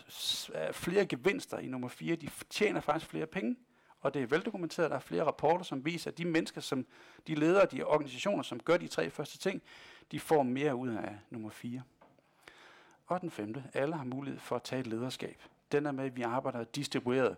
øh, 0.54 0.72
flere 0.72 1.06
gevinster 1.06 1.58
i 1.58 1.66
nummer 1.66 1.88
fire. 1.88 2.16
De 2.16 2.28
tjener 2.50 2.80
faktisk 2.80 3.10
flere 3.10 3.26
penge, 3.26 3.56
og 4.00 4.14
det 4.14 4.22
er 4.22 4.26
veldokumenteret. 4.26 4.90
Der 4.90 4.96
er 4.96 5.00
flere 5.00 5.24
rapporter, 5.24 5.64
som 5.64 5.84
viser, 5.84 6.10
at 6.10 6.18
de 6.18 6.24
mennesker, 6.24 6.60
som 6.60 6.86
de 7.26 7.34
ledere, 7.34 7.66
de 7.66 7.82
organisationer, 7.82 8.42
som 8.42 8.60
gør 8.60 8.76
de 8.76 8.88
tre 8.88 9.10
første 9.10 9.38
ting, 9.38 9.62
de 10.12 10.20
får 10.20 10.42
mere 10.42 10.74
ud 10.74 10.88
af 10.88 11.18
nummer 11.30 11.50
4. 11.50 11.82
Og 13.06 13.20
den 13.20 13.30
femte, 13.30 13.64
alle 13.74 13.94
har 13.94 14.04
mulighed 14.04 14.40
for 14.40 14.56
at 14.56 14.62
tage 14.62 14.80
et 14.80 14.86
lederskab. 14.86 15.42
Den 15.72 15.86
er 15.86 15.92
med, 15.92 16.04
at 16.04 16.16
vi 16.16 16.22
arbejder 16.22 16.64
distribueret. 16.64 17.36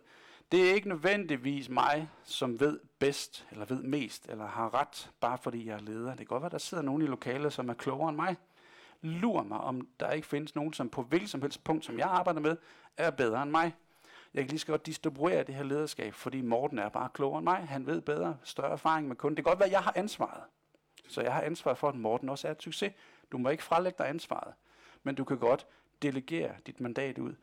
Det 0.52 0.70
er 0.70 0.74
ikke 0.74 0.88
nødvendigvis 0.88 1.68
mig, 1.68 2.08
som 2.24 2.60
ved 2.60 2.80
bedst, 2.98 3.46
eller 3.50 3.64
ved 3.64 3.82
mest, 3.82 4.28
eller 4.28 4.46
har 4.46 4.74
ret, 4.74 5.10
bare 5.20 5.38
fordi 5.38 5.66
jeg 5.66 5.74
er 5.74 5.80
leder. 5.80 6.08
Det 6.08 6.18
kan 6.18 6.26
godt 6.26 6.42
være, 6.42 6.50
der 6.50 6.58
sidder 6.58 6.82
nogen 6.82 7.02
i 7.02 7.06
lokalet, 7.06 7.52
som 7.52 7.68
er 7.68 7.74
klogere 7.74 8.08
end 8.08 8.16
mig. 8.16 8.36
Lur 9.00 9.42
mig, 9.42 9.58
om 9.58 9.88
der 10.00 10.10
ikke 10.10 10.26
findes 10.26 10.54
nogen, 10.54 10.72
som 10.72 10.88
på 10.88 11.02
hvilket 11.02 11.30
som 11.30 11.42
helst 11.42 11.64
punkt, 11.64 11.84
som 11.84 11.98
jeg 11.98 12.06
arbejder 12.06 12.40
med, 12.40 12.56
er 12.96 13.10
bedre 13.10 13.42
end 13.42 13.50
mig. 13.50 13.74
Jeg 14.34 14.42
kan 14.42 14.50
lige 14.50 14.58
så 14.58 14.66
godt 14.66 14.86
distribuere 14.86 15.42
det 15.42 15.54
her 15.54 15.62
lederskab, 15.62 16.14
fordi 16.14 16.40
Morten 16.40 16.78
er 16.78 16.88
bare 16.88 17.08
klogere 17.14 17.38
end 17.38 17.44
mig. 17.44 17.56
Han 17.68 17.86
ved 17.86 18.00
bedre, 18.00 18.36
større 18.44 18.72
erfaring 18.72 19.08
med 19.08 19.16
kunden. 19.16 19.36
Det 19.36 19.44
kan 19.44 19.50
godt 19.50 19.58
være, 19.58 19.66
at 19.66 19.72
jeg 19.72 19.80
har 19.80 19.92
ansvaret. 19.96 20.42
Så 21.08 21.22
jeg 21.22 21.32
har 21.32 21.42
ansvaret 21.42 21.78
for, 21.78 21.88
at 21.88 21.94
Morten 21.94 22.28
også 22.28 22.48
er 22.48 22.52
et 22.52 22.62
succes. 22.62 22.92
Du 23.32 23.38
må 23.38 23.48
ikke 23.48 23.62
frelægge 23.62 23.98
dig 23.98 24.08
ansvaret, 24.08 24.54
men 25.02 25.14
du 25.14 25.24
kan 25.24 25.38
godt 25.38 25.66
delegere 26.02 26.54
dit 26.66 26.80
mandat 26.80 27.18
ud 27.18 27.34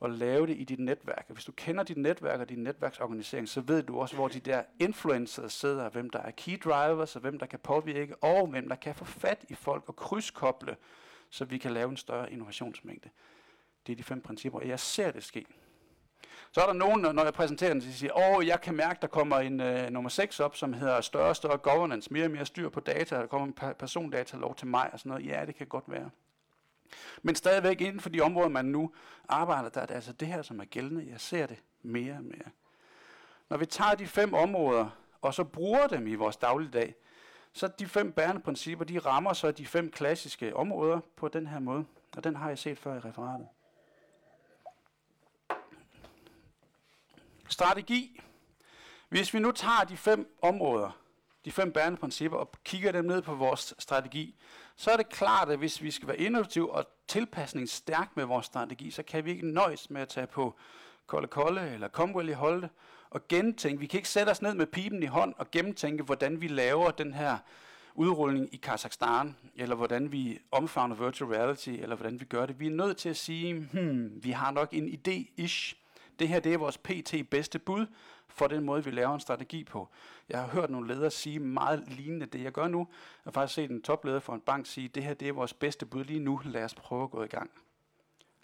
og 0.00 0.10
lave 0.10 0.46
det 0.46 0.56
i 0.56 0.64
dit 0.64 0.78
netværk. 0.78 1.26
Hvis 1.28 1.44
du 1.44 1.52
kender 1.52 1.84
dit 1.84 1.96
netværk 1.96 2.40
og 2.40 2.48
din 2.48 2.58
netværksorganisering, 2.58 3.48
så 3.48 3.60
ved 3.60 3.82
du 3.82 4.00
også, 4.00 4.14
hvor 4.14 4.28
de 4.28 4.40
der 4.40 4.62
influencers 4.78 5.52
sidder, 5.52 5.90
hvem 5.90 6.10
der 6.10 6.18
er 6.18 6.30
key 6.30 6.58
drivers, 6.64 7.16
og 7.16 7.22
hvem 7.22 7.38
der 7.38 7.46
kan 7.46 7.58
påvirke, 7.58 8.16
og 8.16 8.46
hvem 8.46 8.68
der 8.68 8.76
kan 8.76 8.94
få 8.94 9.04
fat 9.04 9.44
i 9.48 9.54
folk 9.54 9.84
og 9.86 9.96
krydskoble, 9.96 10.76
så 11.30 11.44
vi 11.44 11.58
kan 11.58 11.70
lave 11.70 11.90
en 11.90 11.96
større 11.96 12.32
innovationsmængde. 12.32 13.10
Det 13.86 13.92
er 13.92 13.96
de 13.96 14.02
fem 14.02 14.20
principper, 14.20 14.58
og 14.58 14.68
jeg 14.68 14.80
ser 14.80 15.10
det 15.10 15.24
ske. 15.24 15.46
Så 16.54 16.60
er 16.60 16.66
der 16.66 16.72
nogen, 16.72 17.00
når 17.00 17.24
jeg 17.24 17.34
præsenterer 17.34 17.72
den, 17.72 17.80
der 17.80 17.92
siger, 17.92 18.36
åh, 18.36 18.46
jeg 18.46 18.60
kan 18.60 18.74
mærke, 18.74 18.98
der 19.00 19.06
kommer 19.06 19.36
en 19.36 19.60
øh, 19.60 19.90
nummer 19.90 20.10
6 20.10 20.40
op, 20.40 20.56
som 20.56 20.72
hedder 20.72 21.00
større 21.00 21.28
og 21.28 21.36
større 21.36 21.58
governance, 21.58 22.12
mere 22.12 22.24
og 22.24 22.30
mere 22.30 22.46
styr 22.46 22.68
på 22.68 22.80
data, 22.80 23.16
der 23.16 23.26
kommer 23.26 23.46
en 23.46 23.74
persondata 23.74 24.36
lov 24.36 24.54
til 24.54 24.66
mig 24.66 24.90
og 24.92 24.98
sådan 24.98 25.10
noget. 25.10 25.26
Ja, 25.26 25.44
det 25.46 25.54
kan 25.54 25.66
godt 25.66 25.84
være. 25.86 26.10
Men 27.22 27.34
stadigvæk 27.34 27.80
inden 27.80 28.00
for 28.00 28.08
de 28.08 28.20
områder, 28.20 28.48
man 28.48 28.64
nu 28.64 28.92
arbejder, 29.28 29.68
der 29.68 29.80
er 29.80 29.86
det 29.86 29.94
altså 29.94 30.12
det 30.12 30.28
her, 30.28 30.42
som 30.42 30.60
er 30.60 30.64
gældende. 30.64 31.06
Jeg 31.10 31.20
ser 31.20 31.46
det 31.46 31.62
mere 31.82 32.14
og 32.14 32.24
mere. 32.24 32.50
Når 33.48 33.56
vi 33.56 33.66
tager 33.66 33.94
de 33.94 34.06
fem 34.06 34.34
områder, 34.34 34.88
og 35.22 35.34
så 35.34 35.44
bruger 35.44 35.86
dem 35.86 36.06
i 36.06 36.14
vores 36.14 36.36
dagligdag, 36.36 36.94
så 37.52 37.68
de 37.78 37.86
fem 37.86 38.12
bærende 38.12 38.40
principper, 38.40 38.84
de 38.84 38.98
rammer 38.98 39.32
så 39.32 39.50
de 39.50 39.66
fem 39.66 39.90
klassiske 39.90 40.56
områder 40.56 41.00
på 41.16 41.28
den 41.28 41.46
her 41.46 41.58
måde. 41.58 41.84
Og 42.16 42.24
den 42.24 42.36
har 42.36 42.48
jeg 42.48 42.58
set 42.58 42.78
før 42.78 42.94
i 42.94 42.98
referatet. 42.98 43.46
Strategi. 47.52 48.20
Hvis 49.08 49.34
vi 49.34 49.38
nu 49.38 49.52
tager 49.52 49.84
de 49.88 49.96
fem 49.96 50.38
områder, 50.42 50.98
de 51.44 51.52
fem 51.52 51.72
bærende 51.72 51.98
principper, 51.98 52.38
og 52.38 52.52
kigger 52.64 52.92
dem 52.92 53.04
ned 53.04 53.22
på 53.22 53.34
vores 53.34 53.74
strategi, 53.78 54.34
så 54.76 54.90
er 54.90 54.96
det 54.96 55.08
klart, 55.08 55.50
at 55.50 55.58
hvis 55.58 55.82
vi 55.82 55.90
skal 55.90 56.08
være 56.08 56.18
innovative 56.18 56.72
og 56.72 56.86
tilpasningsstærk 57.08 58.16
med 58.16 58.24
vores 58.24 58.46
strategi, 58.46 58.90
så 58.90 59.02
kan 59.02 59.24
vi 59.24 59.30
ikke 59.30 59.46
nøjes 59.46 59.90
med 59.90 60.02
at 60.02 60.08
tage 60.08 60.26
på 60.26 60.56
Kolde 61.06 61.28
Kolde 61.28 61.70
eller 61.74 61.88
Comwell 61.88 62.28
i 62.28 62.32
Holte 62.32 62.70
og 63.10 63.28
gentænke. 63.28 63.80
Vi 63.80 63.86
kan 63.86 63.98
ikke 63.98 64.08
sætte 64.08 64.30
os 64.30 64.42
ned 64.42 64.54
med 64.54 64.66
pipen 64.66 65.02
i 65.02 65.06
hånd 65.06 65.34
og 65.38 65.50
gennemtænke, 65.50 66.02
hvordan 66.02 66.40
vi 66.40 66.48
laver 66.48 66.90
den 66.90 67.14
her 67.14 67.38
udrulning 67.94 68.54
i 68.54 68.56
Kazakhstan, 68.56 69.36
eller 69.54 69.76
hvordan 69.76 70.12
vi 70.12 70.38
omfavner 70.50 70.94
virtual 70.94 71.30
reality, 71.30 71.68
eller 71.68 71.96
hvordan 71.96 72.20
vi 72.20 72.24
gør 72.24 72.46
det. 72.46 72.60
Vi 72.60 72.66
er 72.66 72.70
nødt 72.70 72.96
til 72.96 73.08
at 73.08 73.16
sige, 73.16 73.54
hmm, 73.72 74.24
vi 74.24 74.30
har 74.30 74.50
nok 74.50 74.68
en 74.72 74.88
idé-ish. 74.88 75.81
Det 76.18 76.28
her 76.28 76.40
det 76.40 76.54
er 76.54 76.58
vores 76.58 76.78
PT 76.78 77.14
bedste 77.30 77.58
bud 77.58 77.86
for 78.28 78.46
den 78.46 78.64
måde, 78.64 78.84
vi 78.84 78.90
laver 78.90 79.14
en 79.14 79.20
strategi 79.20 79.64
på. 79.64 79.88
Jeg 80.28 80.40
har 80.40 80.46
hørt 80.46 80.70
nogle 80.70 80.94
ledere 80.94 81.10
sige 81.10 81.38
meget 81.38 81.84
lignende 81.88 82.26
det, 82.26 82.42
jeg 82.42 82.52
gør 82.52 82.68
nu. 82.68 82.78
Jeg 82.78 82.86
har 83.24 83.30
faktisk 83.30 83.54
set 83.54 83.70
en 83.70 83.82
topleder 83.82 84.20
for 84.20 84.34
en 84.34 84.40
bank 84.40 84.66
sige, 84.66 84.88
det 84.88 85.02
her 85.04 85.14
det 85.14 85.28
er 85.28 85.32
vores 85.32 85.54
bedste 85.54 85.86
bud 85.86 86.04
lige 86.04 86.20
nu. 86.20 86.40
Lad 86.44 86.64
os 86.64 86.74
prøve 86.74 87.02
at 87.02 87.10
gå 87.10 87.22
i 87.22 87.26
gang. 87.26 87.50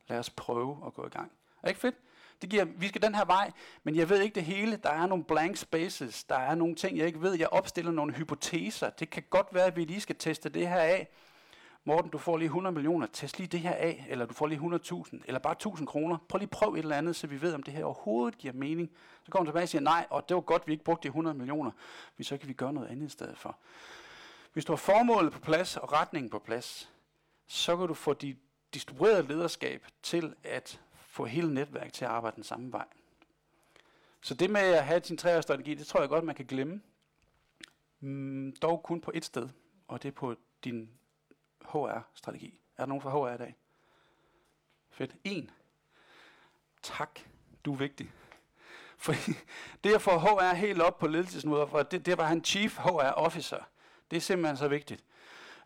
Lad 0.09 0.19
os 0.19 0.31
prøve 0.31 0.79
at 0.87 0.95
gå 0.95 1.07
i 1.07 1.09
gang. 1.09 1.33
Er 1.63 1.69
ikke 1.69 1.81
fedt? 1.81 1.95
Det 2.43 2.51
giver, 2.51 2.65
vi 2.65 2.89
skal 2.89 3.03
den 3.03 3.15
her 3.15 3.25
vej, 3.25 3.51
men 3.83 3.97
jeg 3.97 4.09
ved 4.11 4.21
ikke 4.21 4.35
det 4.35 4.45
hele. 4.45 4.77
Der 4.77 4.91
er 4.91 5.07
nogle 5.07 5.25
blank 5.25 5.57
spaces. 5.57 6.25
Der 6.25 6.37
er 6.37 6.55
nogle 6.55 6.75
ting, 6.75 6.99
jeg 6.99 7.07
ikke 7.07 7.23
ved. 7.23 7.39
Jeg 7.39 7.49
opstiller 7.49 7.93
nogle 7.93 8.15
hypoteser. 8.15 8.91
Det 8.91 9.11
kan 9.11 9.23
godt 9.31 9.47
være, 9.53 9.65
at 9.65 9.77
vi 9.77 9.85
lige 9.85 10.01
skal 10.01 10.17
teste 10.17 10.49
det 10.49 10.69
her 10.69 10.81
af. 10.81 11.09
Morten, 11.89 12.11
du 12.11 12.19
får 12.19 12.37
lige 12.37 12.47
100 12.47 12.75
millioner, 12.75 13.07
test 13.07 13.39
lige 13.39 13.49
det 13.49 13.61
her 13.61 13.75
af, 13.75 14.07
eller 14.09 14.27
du 14.27 14.35
får 14.35 14.47
lige 14.47 14.61
100.000, 14.61 15.21
eller 15.27 15.39
bare 15.39 15.53
1000 15.53 15.87
kroner. 15.87 16.19
Prøv 16.29 16.39
lige 16.39 16.49
prøv 16.49 16.75
et 16.75 16.79
eller 16.79 16.97
andet, 16.97 17.17
så 17.17 17.27
vi 17.27 17.41
ved, 17.43 17.55
om 17.55 17.63
det 17.63 17.75
her 17.75 17.85
overhovedet 17.85 18.39
giver 18.39 18.55
mening. 18.55 18.91
Så 19.25 19.31
kommer 19.31 19.45
han 19.45 19.53
tilbage 19.53 19.65
og 19.65 19.69
siger, 19.69 19.83
nej, 19.83 20.07
og 20.11 20.29
det 20.29 20.35
var 20.35 20.41
godt, 20.41 20.67
vi 20.67 20.73
ikke 20.73 20.85
brugte 20.85 21.03
de 21.03 21.09
100 21.09 21.37
millioner, 21.37 21.71
vi 22.17 22.25
så 22.25 22.37
kan 22.37 22.49
vi 22.49 22.53
gøre 22.53 22.73
noget 22.73 22.89
andet 22.89 23.07
i 23.07 23.11
stedet 23.11 23.39
for. 23.39 23.57
Hvis 24.53 24.65
du 24.65 24.73
har 24.73 24.77
formålet 24.77 25.33
på 25.33 25.41
plads 25.41 25.77
og 25.77 25.93
retningen 25.93 26.31
på 26.31 26.39
plads, 26.39 26.93
så 27.47 27.77
kan 27.77 27.89
du 27.89 27.95
få 27.95 28.15
dit 28.15 28.37
distribuerede 28.75 29.29
lederskab 29.29 29.87
til 30.03 30.35
at 30.45 30.81
få 30.95 31.25
hele 31.25 31.55
netværket 31.55 31.93
til 31.93 32.05
at 32.05 32.11
arbejde 32.11 32.37
den 32.37 32.45
samme 32.45 32.73
vej. 32.73 32.87
Så 34.21 34.35
det 34.35 34.51
med 34.51 34.61
at 34.61 34.85
have 34.85 35.01
sin 35.05 35.17
treårsstrategi, 35.17 35.75
det 35.75 35.87
tror 35.87 36.01
jeg 36.01 36.09
godt, 36.09 36.25
man 36.25 36.35
kan 36.35 36.47
glemme. 36.47 36.81
Mm, 38.01 38.57
dog 38.63 38.83
kun 38.83 39.01
på 39.01 39.11
et 39.15 39.25
sted, 39.25 39.49
og 39.89 40.03
det 40.03 40.09
er 40.09 40.13
på 40.13 40.35
din 40.65 40.91
HR-strategi. 41.65 42.61
Er 42.77 42.83
der 42.83 42.87
nogen 42.87 43.03
fra 43.03 43.11
HR 43.11 43.35
i 43.35 43.39
dag? 43.39 43.57
Fedt. 44.91 45.17
En. 45.25 45.51
Tak. 46.83 47.21
Du 47.65 47.73
er 47.73 47.77
vigtig. 47.77 48.13
For 48.99 49.13
det 49.85 49.95
at 49.95 50.03
få 50.03 50.19
HR 50.19 50.55
helt 50.55 50.83
op 50.83 50.99
på 50.99 51.07
ledelsesniveau, 51.07 51.67
for 51.67 51.83
det, 51.83 52.07
det 52.07 52.19
var 52.19 52.25
han 52.25 52.45
Chief 52.45 52.79
HR 52.79 53.13
Officer. 53.17 53.69
Det 54.11 54.17
er 54.17 54.21
simpelthen 54.21 54.57
så 54.57 54.69
vigtigt. 54.69 55.05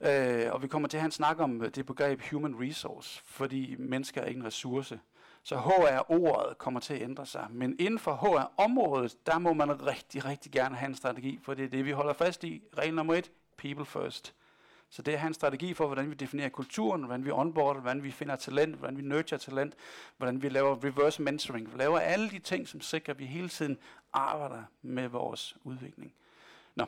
Øh, 0.01 0.53
og 0.53 0.63
vi 0.63 0.69
kommer 0.69 0.89
til 0.89 0.97
at 0.97 1.01
have 1.01 1.07
en 1.07 1.13
snak 1.13 1.41
om 1.41 1.63
øh, 1.63 1.71
det 1.75 1.87
begreb 1.87 2.23
human 2.31 2.61
resource, 2.61 3.23
fordi 3.25 3.77
mennesker 3.79 4.21
er 4.21 4.27
ikke 4.27 4.39
en 4.39 4.47
ressource. 4.47 5.01
Så 5.43 5.57
HR-ordet 5.57 6.59
kommer 6.59 6.81
til 6.81 6.95
at 6.95 7.03
ændre 7.03 7.27
sig. 7.27 7.47
Men 7.51 7.77
inden 7.79 7.99
for 7.99 8.15
HR-området, 8.15 9.27
der 9.27 9.39
må 9.39 9.53
man 9.53 9.87
rigtig, 9.87 10.25
rigtig 10.25 10.53
gerne 10.53 10.77
have 10.77 10.89
en 10.89 10.95
strategi, 10.95 11.39
for 11.43 11.55
det 11.55 11.65
er 11.65 11.69
det, 11.69 11.85
vi 11.85 11.91
holder 11.91 12.13
fast 12.13 12.45
i. 12.45 12.63
Regel 12.79 12.95
nummer 12.95 13.15
et, 13.15 13.31
people 13.59 13.87
first. 13.87 14.35
Så 14.93 15.03
det 15.03 15.15
er 15.15 15.19
hans 15.19 15.37
strategi 15.37 15.75
for, 15.75 15.87
hvordan 15.87 16.11
vi 16.11 16.15
definerer 16.15 16.49
kulturen, 16.49 17.03
hvordan 17.03 17.25
vi 17.25 17.31
onboarder, 17.31 17.81
hvordan 17.81 18.03
vi 18.03 18.11
finder 18.11 18.37
talent, 18.37 18.77
hvordan 18.77 18.97
vi 18.97 19.03
nurture 19.03 19.39
talent, 19.39 19.75
hvordan 20.17 20.43
vi 20.43 20.49
laver 20.49 20.85
reverse 20.85 21.23
mentoring. 21.23 21.73
Vi 21.73 21.79
laver 21.79 21.99
alle 21.99 22.31
de 22.31 22.39
ting, 22.39 22.69
som 22.69 22.81
sikrer, 22.81 23.15
at 23.15 23.19
vi 23.19 23.27
hele 23.27 23.49
tiden 23.49 23.79
arbejder 24.13 24.63
med 24.83 25.09
vores 25.09 25.57
udvikling. 25.65 26.13
Nå. 26.75 26.85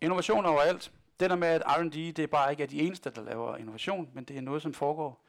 Innovation 0.00 0.46
overalt. 0.46 0.92
Det 1.20 1.30
der 1.30 1.36
med, 1.36 1.48
at 1.48 1.62
R&D, 1.66 1.92
det 1.92 2.18
er 2.18 2.26
bare 2.26 2.50
ikke 2.50 2.62
er 2.62 2.66
de 2.66 2.80
eneste, 2.80 3.10
der 3.10 3.22
laver 3.22 3.56
innovation, 3.56 4.10
men 4.12 4.24
det 4.24 4.36
er 4.36 4.40
noget, 4.40 4.62
som 4.62 4.74
foregår 4.74 5.24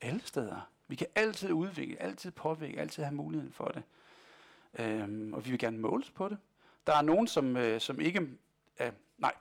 alle 0.00 0.20
steder. 0.24 0.70
Vi 0.88 0.96
kan 0.96 1.06
altid 1.14 1.52
udvikle, 1.52 2.02
altid 2.02 2.30
påvirke, 2.30 2.80
altid 2.80 3.02
have 3.02 3.14
muligheden 3.14 3.52
for 3.52 3.64
det. 3.64 3.82
Øhm, 4.78 5.32
og 5.34 5.44
vi 5.44 5.50
vil 5.50 5.58
gerne 5.58 5.78
måles 5.78 6.10
på 6.10 6.28
det. 6.28 6.38
Der 6.86 6.96
er 6.96 7.02
nogen, 7.02 7.26
som, 7.26 7.56
øh, 7.56 7.80
som 7.80 8.00
ikke 8.00 8.28
af... 8.80 8.92
Nej. 9.18 9.32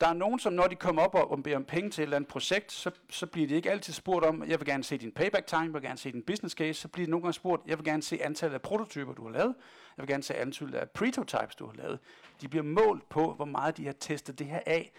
Der 0.00 0.08
er 0.08 0.12
nogen, 0.12 0.38
som 0.38 0.52
når 0.52 0.66
de 0.66 0.74
kommer 0.74 1.02
op 1.02 1.14
og, 1.14 1.30
og 1.30 1.42
beder 1.42 1.56
om 1.56 1.64
penge 1.64 1.90
til 1.90 2.02
et 2.02 2.06
eller 2.06 2.16
andet 2.16 2.28
projekt, 2.28 2.72
så, 2.72 2.90
så 3.10 3.26
bliver 3.26 3.48
de 3.48 3.54
ikke 3.54 3.70
altid 3.70 3.92
spurgt 3.92 4.24
om, 4.24 4.44
jeg 4.48 4.60
vil 4.60 4.66
gerne 4.66 4.84
se 4.84 4.96
din 4.96 5.12
payback 5.12 5.46
time, 5.46 5.62
jeg 5.62 5.74
vil 5.74 5.82
gerne 5.82 5.98
se 5.98 6.12
din 6.12 6.22
business 6.22 6.54
case, 6.54 6.80
så 6.80 6.88
bliver 6.88 7.06
de 7.06 7.10
nogle 7.10 7.22
gange 7.22 7.32
spurgt, 7.32 7.62
jeg 7.66 7.78
vil 7.78 7.84
gerne 7.84 8.02
se 8.02 8.22
antallet 8.22 8.54
af 8.54 8.62
prototyper, 8.62 9.12
du 9.12 9.24
har 9.24 9.30
lavet, 9.30 9.54
jeg 9.96 10.02
vil 10.02 10.08
gerne 10.08 10.22
se 10.22 10.34
antallet 10.34 10.74
af 10.74 10.90
prototypes, 10.90 11.56
du 11.56 11.66
har 11.66 11.74
lavet. 11.74 11.98
De 12.40 12.48
bliver 12.48 12.62
målt 12.62 13.08
på, 13.08 13.34
hvor 13.34 13.44
meget 13.44 13.76
de 13.76 13.86
har 13.86 13.92
testet 13.92 14.38
det 14.38 14.46
her 14.46 14.60
af. 14.66 14.92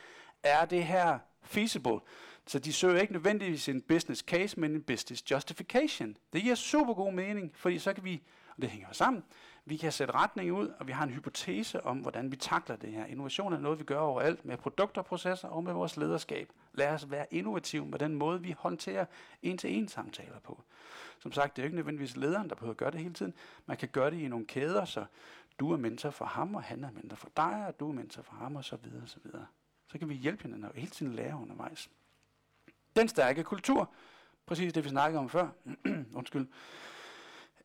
Er 0.44 0.66
det 0.66 0.84
her 0.84 1.20
feasible? 1.42 2.00
Så 2.48 2.60
de 2.60 2.74
søger 2.74 3.02
ikke 3.02 3.14
nødvendigvis 3.14 3.70
en 3.70 3.82
business 3.82 4.22
case, 4.22 4.60
men 4.60 4.72
en 4.72 4.82
business 4.82 5.32
justification. 5.32 6.18
Det 6.34 6.42
giver 6.42 6.56
super 6.56 6.94
god 6.94 7.14
mening, 7.14 7.52
fordi 7.56 7.80
så 7.80 7.94
kan 7.94 8.04
vi, 8.04 8.24
og 8.56 8.62
det 8.62 8.70
hænger 8.70 8.88
sammen, 8.92 9.24
vi 9.68 9.78
kan 9.78 9.92
sætte 9.92 10.14
retning 10.14 10.54
ud, 10.54 10.68
og 10.80 10.88
vi 10.88 10.92
har 10.92 11.04
en 11.04 11.10
hypotese 11.10 11.86
om, 11.86 11.98
hvordan 11.98 12.32
vi 12.32 12.36
takler 12.36 12.76
det 12.76 12.92
her. 12.92 13.06
Innovation 13.06 13.54
er 13.54 13.60
noget, 13.60 13.80
vi 13.80 13.84
gør 13.84 14.00
overalt 14.00 14.46
med 14.46 14.58
produkter, 14.58 15.02
processer 15.02 15.48
og 15.48 15.64
med 15.64 15.74
vores 15.74 15.98
lederskab. 15.98 16.52
Lad 16.74 16.90
os 16.90 17.12
være 17.12 17.26
innovative 17.32 17.86
med 17.86 18.00
den 18.00 18.16
måde, 18.16 18.42
vi 18.42 18.56
håndterer 18.60 19.06
en-til-en 19.42 19.88
samtaler 19.88 20.40
på. 20.40 20.64
Som 21.20 21.32
sagt, 21.32 21.56
det 21.56 21.62
er 21.62 21.64
jo 21.64 21.68
ikke 21.68 21.76
nødvendigvis 21.76 22.16
lederen, 22.16 22.50
der 22.50 22.56
behøver 22.56 22.74
at 22.74 22.78
gøre 22.78 22.92
det 22.92 23.00
hele 23.00 23.14
tiden. 23.14 23.34
Man 23.66 23.78
kan 23.78 23.90
gøre 23.90 24.12
det 24.12 24.20
i 24.20 24.28
nogle 24.28 24.46
kæder, 24.46 24.86
så 24.86 25.06
du 25.60 25.72
er 25.74 25.78
mentor 25.78 26.10
for 26.10 26.26
ham, 26.26 26.56
og 26.56 26.64
han 26.64 26.84
er 26.84 26.92
mentor 26.92 27.16
for 27.16 27.30
dig, 27.38 27.66
og 27.68 27.80
du 27.80 27.90
er 27.90 27.94
mentor 27.94 28.22
for 28.22 28.36
ham, 28.36 28.56
og 28.56 28.64
så 28.64 28.76
videre, 28.76 29.04
og 29.04 29.10
så 29.10 29.20
videre. 29.24 29.46
Så 29.88 30.00
kan 30.00 30.10
vi 30.10 30.16
hjælpe 30.16 30.44
hinanden 30.44 30.66
og 30.66 30.72
hele 30.76 30.92
tiden 30.92 31.14
lære 31.14 31.40
undervejs. 31.42 31.90
Den 32.96 33.08
stærke 33.08 33.44
kultur, 33.44 33.92
præcis 34.46 34.74
det 34.74 34.84
vi 34.84 34.90
snakkede 34.90 35.20
om 35.20 35.30
før, 35.30 35.48
undskyld, 36.20 36.48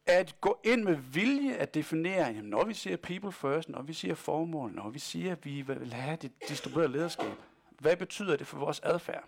at 0.06 0.40
gå 0.40 0.60
ind 0.64 0.82
med 0.82 0.94
vilje 0.94 1.54
at 1.54 1.74
definere, 1.74 2.26
jamen, 2.26 2.44
når 2.44 2.64
vi 2.64 2.74
siger 2.74 2.96
people 2.96 3.32
first, 3.32 3.68
når 3.68 3.82
vi 3.82 3.92
siger 3.92 4.14
formål, 4.14 4.72
når 4.72 4.90
vi 4.90 4.98
siger, 4.98 5.32
at 5.32 5.44
vi 5.44 5.62
vil 5.62 5.92
have 5.92 6.16
det 6.16 6.32
distribuerede 6.48 6.92
lederskab, 6.92 7.32
hvad 7.78 7.96
betyder 7.96 8.36
det 8.36 8.46
for 8.46 8.58
vores 8.58 8.80
adfærd? 8.80 9.24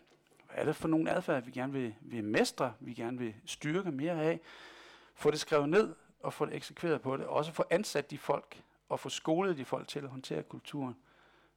Hvad 0.47 0.59
er 0.59 0.65
det 0.65 0.77
for 0.77 0.89
nogle 0.89 1.11
adfærd, 1.11 1.45
vi 1.45 1.51
gerne 1.51 1.73
vil, 1.73 1.95
vil 2.01 2.25
mestre, 2.25 2.73
vi 2.81 2.95
gerne 2.95 3.19
vil 3.19 3.35
styrke 3.47 3.91
mere 3.91 4.23
af? 4.23 4.41
Få 5.15 5.31
det 5.31 5.41
skrevet 5.41 5.69
ned 5.69 5.95
og 6.21 6.33
få 6.33 6.47
det 6.47 6.55
eksekveret 6.55 7.01
på 7.01 7.17
det. 7.17 7.27
Også 7.27 7.53
få 7.53 7.65
ansat 7.71 8.11
de 8.11 8.19
folk 8.19 8.63
og 8.89 9.01
få 9.01 9.09
skolet 9.09 9.57
de 9.57 9.65
folk 9.65 9.89
til 9.89 9.99
at 9.99 10.09
håndtere 10.09 10.43
kulturen. 10.43 10.97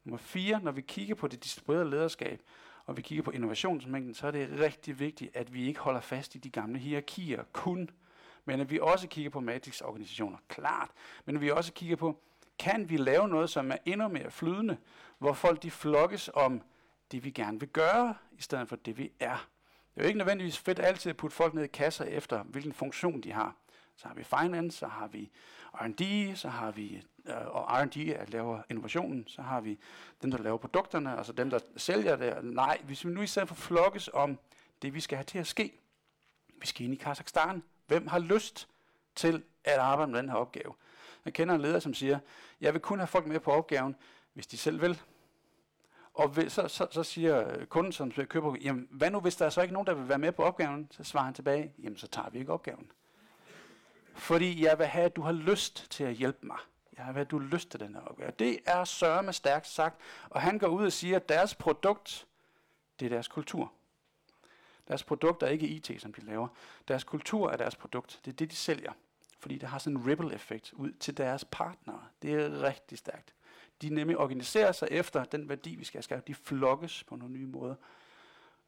Nummer 0.03 0.18
fire, 0.18 0.59
når 0.63 0.72
vi 0.72 0.82
kigger 0.82 1.15
på 1.15 1.28
det 1.28 1.43
distribuerede 1.43 1.89
lederskab, 1.89 2.41
og 2.86 2.97
vi 2.97 3.01
kigger 3.01 3.24
på 3.24 3.32
innovationsmængden, 3.32 4.13
så 4.13 4.28
er 4.28 4.32
det 4.32 4.59
rigtig 4.59 4.99
vigtigt, 4.99 5.36
at 5.36 5.53
vi 5.53 5.68
ikke 5.68 5.80
holder 5.80 5.99
fast 5.99 6.36
i 6.36 6.38
de 6.38 6.49
gamle 6.49 6.80
hierarkier 6.80 7.43
kun, 7.53 7.89
men 8.47 8.59
at 8.59 8.71
vi 8.71 8.79
også 8.79 9.07
kigger 9.07 9.29
på 9.29 9.39
matrix-organisationer, 9.39 10.37
klart, 10.47 10.89
men 11.25 11.35
at 11.35 11.41
vi 11.41 11.51
også 11.51 11.73
kigger 11.73 11.95
på, 11.95 12.19
kan 12.59 12.89
vi 12.89 12.97
lave 12.97 13.27
noget, 13.27 13.49
som 13.49 13.71
er 13.71 13.77
endnu 13.85 14.07
mere 14.07 14.31
flydende, 14.31 14.77
hvor 15.17 15.33
folk 15.33 15.63
de 15.63 15.71
flokkes 15.71 16.29
om 16.33 16.61
det, 17.11 17.23
vi 17.23 17.29
gerne 17.29 17.59
vil 17.59 17.69
gøre, 17.69 18.15
i 18.31 18.41
stedet 18.41 18.69
for 18.69 18.75
det, 18.75 18.97
vi 18.97 19.11
er. 19.19 19.47
Det 19.93 20.01
er 20.01 20.05
jo 20.05 20.07
ikke 20.07 20.17
nødvendigvis 20.17 20.57
fedt 20.57 20.79
altid 20.79 21.09
at 21.09 21.17
putte 21.17 21.35
folk 21.35 21.53
ned 21.53 21.63
i 21.63 21.67
kasser 21.67 22.05
efter, 22.05 22.43
hvilken 22.43 22.73
funktion 22.73 23.21
de 23.21 23.31
har. 23.31 23.55
Så 23.95 24.07
har 24.07 24.15
vi 24.15 24.23
finance, 24.23 24.77
så 24.77 24.87
har 24.87 25.07
vi 25.07 25.31
R&D, 25.73 26.35
så 26.35 26.49
har 26.49 26.71
vi, 26.71 27.03
øh, 27.25 27.47
og 27.47 27.81
R&D 27.81 27.97
er 27.97 28.25
laver 28.27 28.61
innovationen, 28.69 29.27
så 29.27 29.41
har 29.41 29.61
vi 29.61 29.79
dem, 30.21 30.31
der 30.31 30.37
laver 30.37 30.57
produkterne, 30.57 31.17
altså 31.17 31.33
dem, 31.33 31.49
der 31.49 31.59
sælger 31.77 32.15
det. 32.15 32.43
Nej, 32.43 32.81
hvis 32.83 33.05
vi 33.05 33.09
nu 33.09 33.21
i 33.21 33.27
stedet 33.27 33.47
for 33.47 33.55
flokkes 33.55 34.09
om 34.13 34.39
det, 34.81 34.93
vi 34.93 34.99
skal 34.99 35.17
have 35.17 35.25
til 35.25 35.39
at 35.39 35.47
ske. 35.47 35.79
Vi 36.61 36.67
skal 36.67 36.85
ind 36.85 36.93
i 36.93 36.97
Kazakhstan. 36.97 37.63
Hvem 37.88 38.07
har 38.07 38.19
lyst 38.19 38.67
til 39.15 39.43
at 39.63 39.79
arbejde 39.79 40.11
med 40.11 40.19
den 40.19 40.29
her 40.29 40.35
opgave? 40.35 40.73
Jeg 41.25 41.33
kender 41.33 41.55
en 41.55 41.61
leder, 41.61 41.79
som 41.79 41.93
siger, 41.93 42.19
jeg 42.61 42.73
vil 42.73 42.81
kun 42.81 42.99
have 42.99 43.07
folk 43.07 43.27
med 43.27 43.39
på 43.39 43.51
opgaven, 43.51 43.95
hvis 44.33 44.47
de 44.47 44.57
selv 44.57 44.81
vil. 44.81 45.01
Og 46.13 46.35
så, 46.47 46.67
så, 46.67 46.88
så 46.91 47.03
siger 47.03 47.47
øh, 47.47 47.65
kunden, 47.65 47.93
som 47.93 48.11
køber, 48.11 48.55
jamen 48.61 48.88
hvad 48.91 49.11
nu, 49.11 49.19
hvis 49.19 49.35
der 49.35 49.45
er 49.45 49.49
så 49.49 49.61
ikke 49.61 49.73
nogen, 49.73 49.88
der 49.88 49.93
vil 49.93 50.09
være 50.09 50.17
med 50.17 50.31
på 50.31 50.43
opgaven? 50.43 50.88
Så 50.91 51.03
svarer 51.03 51.25
han 51.25 51.33
tilbage, 51.33 51.73
jamen 51.83 51.97
så 51.97 52.07
tager 52.07 52.29
vi 52.29 52.39
ikke 52.39 52.53
opgaven. 52.53 52.91
Fordi 54.15 54.65
jeg 54.65 54.79
vil 54.79 54.85
have, 54.85 55.05
at 55.05 55.15
du 55.15 55.21
har 55.21 55.31
lyst 55.31 55.91
til 55.91 56.03
at 56.03 56.13
hjælpe 56.13 56.47
mig. 56.47 56.57
Jeg 56.97 57.05
vil 57.05 57.13
have, 57.13 57.21
at 57.21 57.31
du 57.31 57.39
har 57.39 57.47
lyst 57.47 57.69
til 57.71 57.79
den 57.79 57.95
her 57.95 58.01
opgave. 58.01 58.31
Det 58.39 58.59
er 58.65 58.83
sørme 58.83 59.33
stærkt 59.33 59.67
sagt. 59.67 60.01
Og 60.29 60.41
han 60.41 60.59
går 60.59 60.67
ud 60.67 60.85
og 60.85 60.91
siger, 60.91 61.15
at 61.15 61.29
deres 61.29 61.55
produkt, 61.55 62.27
det 62.99 63.05
er 63.05 63.09
deres 63.09 63.27
kultur. 63.27 63.71
Deres 64.88 65.03
produkt 65.03 65.43
er 65.43 65.47
ikke 65.47 65.67
IT, 65.67 65.91
som 65.97 66.13
de 66.13 66.21
laver. 66.21 66.47
Deres 66.88 67.03
kultur 67.03 67.51
er 67.51 67.57
deres 67.57 67.75
produkt. 67.75 68.21
Det 68.25 68.31
er 68.31 68.35
det, 68.35 68.51
de 68.51 68.55
sælger. 68.55 68.91
Fordi 69.39 69.57
det 69.57 69.69
har 69.69 69.77
sådan 69.77 69.97
en 69.97 70.07
ripple-effekt 70.07 70.73
ud 70.73 70.91
til 70.91 71.17
deres 71.17 71.45
partnere. 71.45 72.01
Det 72.21 72.33
er 72.33 72.61
rigtig 72.63 72.97
stærkt. 72.97 73.33
De 73.81 73.89
nemlig 73.89 74.17
organiserer 74.17 74.71
sig 74.71 74.88
efter 74.91 75.23
den 75.23 75.49
værdi, 75.49 75.75
vi 75.75 75.83
skal 75.83 76.03
skabe. 76.03 76.23
De 76.27 76.35
flokkes 76.35 77.03
på 77.03 77.15
nogle 77.15 77.33
nye 77.33 77.45
måder. 77.45 77.75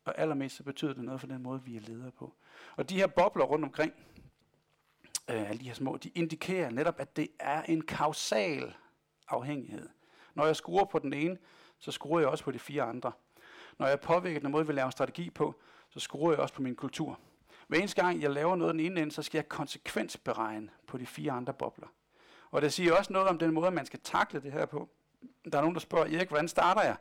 Og 0.06 0.20
allermest 0.20 0.56
så 0.56 0.64
betyder 0.64 0.94
det 0.94 1.04
noget 1.04 1.20
for 1.20 1.28
den 1.28 1.44
måde, 1.44 1.64
vi 1.64 1.76
er 1.78 1.82
ledere 1.82 2.12
på. 2.12 2.34
Og 2.76 2.90
de 2.90 2.96
her 2.96 3.08
bobler 3.08 3.46
rundt 3.46 3.66
omkring, 3.66 3.94
øh, 5.30 5.50
alle 5.50 5.60
de 5.60 5.66
her 5.66 5.74
små, 5.74 5.98
de 5.98 6.10
indikerer 6.16 6.70
netop, 6.70 7.00
at 7.00 7.16
det 7.16 7.28
er 7.40 7.62
en 7.62 7.82
kausal 7.82 8.74
afhængighed. 9.28 9.90
Når 10.34 10.46
jeg 10.46 10.56
skruer 10.56 10.86
på 10.86 11.00
den 11.00 11.14
ene, 11.14 11.38
så 11.80 11.92
skruer 11.92 12.20
jeg 12.20 12.30
også 12.30 12.44
på 12.44 12.52
de 12.52 12.60
fire 12.60 12.84
andre. 12.84 13.12
Når 13.78 13.88
jeg 13.88 14.00
påvirker 14.00 14.40
den 14.40 14.52
måde, 14.52 14.68
vi 14.68 14.74
laver 14.74 14.90
strategi 14.90 15.30
på, 15.30 15.62
så 15.90 16.00
skruer 16.00 16.32
jeg 16.32 16.40
også 16.40 16.54
på 16.54 16.62
min 16.62 16.76
kultur. 16.76 17.20
Hver 17.68 17.78
eneste 17.78 18.02
gang, 18.02 18.22
jeg 18.22 18.32
laver 18.32 18.56
noget 18.56 18.74
den 18.74 18.80
ene 18.80 19.02
ende, 19.02 19.12
så 19.12 19.22
skal 19.22 19.38
jeg 19.38 19.50
konsekvensberegne 19.50 20.70
på 20.88 20.98
de 20.98 21.06
fire 21.06 21.32
andre 21.32 21.54
bobler. 21.54 21.88
Og 22.52 22.62
det 22.62 22.74
siger 22.74 22.94
også 22.94 23.14
noget 23.14 23.28
om 23.28 23.40
den 23.40 23.54
måde, 23.54 23.72
man 23.72 23.86
skal 23.86 24.00
takle 24.04 24.42
det 24.42 24.52
her 24.52 24.66
på. 24.66 24.90
Der 25.52 25.58
er 25.58 25.62
nogen, 25.62 25.76
der 25.76 25.82
spørger, 25.82 26.18
Erik, 26.18 26.28
hvordan 26.28 26.48
starter 26.48 26.82
jeg? 26.82 26.96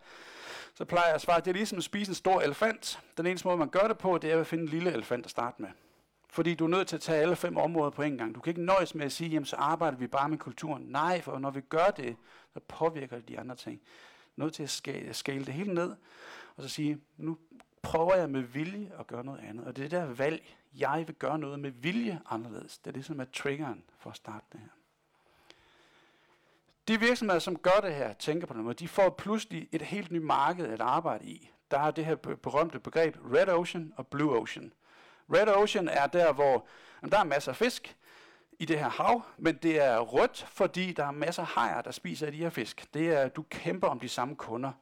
Så 0.74 0.84
plejer 0.84 1.07
jeg 1.07 1.14
at 1.14 1.20
svare, 1.20 1.41
det 1.41 1.49
er 1.49 1.53
ligesom 1.55 1.78
at 1.78 1.84
spise 1.84 2.11
en 2.11 2.14
stor 2.14 2.41
elefant. 2.41 3.01
Den 3.16 3.26
eneste 3.26 3.49
måde, 3.49 3.59
man 3.59 3.68
gør 3.68 3.89
det 3.89 3.99
på, 3.99 4.18
det 4.18 4.32
er 4.32 4.41
at 4.41 4.47
finde 4.47 4.64
en 4.64 4.70
lille 4.70 4.93
elefant 4.93 5.24
at 5.24 5.30
starte 5.30 5.62
med. 5.62 5.68
Fordi 6.30 6.55
du 6.55 6.64
er 6.64 6.68
nødt 6.68 6.89
til 6.89 6.97
at 6.97 7.03
tage 7.03 7.22
alle 7.22 7.36
fem 7.36 7.57
områder 7.57 7.91
på 7.91 8.03
en 8.03 8.18
gang. 8.18 8.34
Du 8.34 8.41
kan 8.41 8.51
ikke 8.51 8.62
nøjes 8.62 8.95
med 8.95 9.07
at 9.07 9.12
sige, 9.12 9.30
jamen 9.30 9.47
så 9.47 9.57
arbejder 9.57 9.99
vi 9.99 10.07
bare 10.07 10.28
med 10.28 10.39
kulturen. 10.39 10.82
Nej, 10.82 11.20
for 11.20 11.39
når 11.39 11.51
vi 11.51 11.61
gør 11.61 11.86
det, 11.86 12.16
så 12.53 12.61
påvirker 12.68 13.16
det 13.16 13.28
de 13.28 13.41
andre 13.41 13.57
ting. 13.57 13.80
Nødt 14.36 14.55
til 14.55 14.62
at 14.62 14.70
skale, 15.16 15.45
det 15.45 15.55
hele 15.55 15.74
ned, 15.74 15.97
og 16.57 16.62
så 16.62 16.68
sige, 16.68 17.01
nu 17.16 17.39
prøver 17.89 18.14
jeg 18.14 18.30
med 18.30 18.41
vilje 18.41 18.93
at 18.99 19.07
gøre 19.07 19.24
noget 19.24 19.41
andet. 19.49 19.66
Og 19.66 19.76
det 19.76 19.84
er 19.84 19.89
det 19.89 19.99
der 19.99 20.14
valg, 20.14 20.57
jeg 20.78 21.05
vil 21.07 21.14
gøre 21.14 21.39
noget 21.39 21.61
med 21.61 21.70
vilje 21.70 22.20
anderledes. 22.30 22.78
Det 22.78 22.86
er 22.91 22.93
det, 22.93 23.05
som 23.05 23.20
er 23.20 23.24
triggeren 23.32 23.84
for 23.99 24.11
at 24.11 24.16
starte 24.16 24.47
det 24.53 24.61
her. 24.61 24.68
De 26.89 27.01
virksomheder, 27.01 27.39
som 27.39 27.59
gør 27.59 27.80
det 27.82 27.95
her, 27.95 28.12
tænker 28.12 28.47
på 28.47 28.55
den 28.55 28.62
måde, 28.62 28.74
de 28.74 28.89
får 28.89 29.11
pludselig 29.11 29.68
et 29.72 29.82
helt 29.82 30.11
nyt 30.11 30.22
marked 30.22 30.66
at 30.66 30.80
arbejde 30.80 31.24
i. 31.24 31.51
Der 31.70 31.78
er 31.78 31.91
det 31.91 32.05
her 32.05 32.14
berømte 32.14 32.80
begreb 32.80 33.16
Red 33.34 33.49
Ocean 33.49 33.93
og 33.97 34.07
Blue 34.07 34.39
Ocean. 34.39 34.72
Red 35.34 35.49
Ocean 35.49 35.89
er 35.89 36.07
der, 36.07 36.32
hvor 36.32 36.66
jamen, 37.03 37.12
der 37.12 37.18
er 37.18 37.24
masser 37.24 37.53
af 37.53 37.57
fisk 37.57 37.97
i 38.59 38.64
det 38.64 38.78
her 38.78 38.89
hav, 38.89 39.22
men 39.39 39.57
det 39.57 39.82
er 39.84 39.99
rødt, 39.99 40.47
fordi 40.51 40.93
der 40.93 41.05
er 41.05 41.11
masser 41.11 41.43
af 41.43 41.49
hajer, 41.49 41.82
der 41.82 41.91
spiser 41.91 42.30
de 42.30 42.36
her 42.36 42.51
fisk. 42.51 42.95
Det 42.95 43.09
er, 43.09 43.28
du 43.28 43.43
kæmper 43.43 43.89
om 43.89 44.01
de 44.01 44.09
samme 44.09 44.36
kunder. 44.36 44.72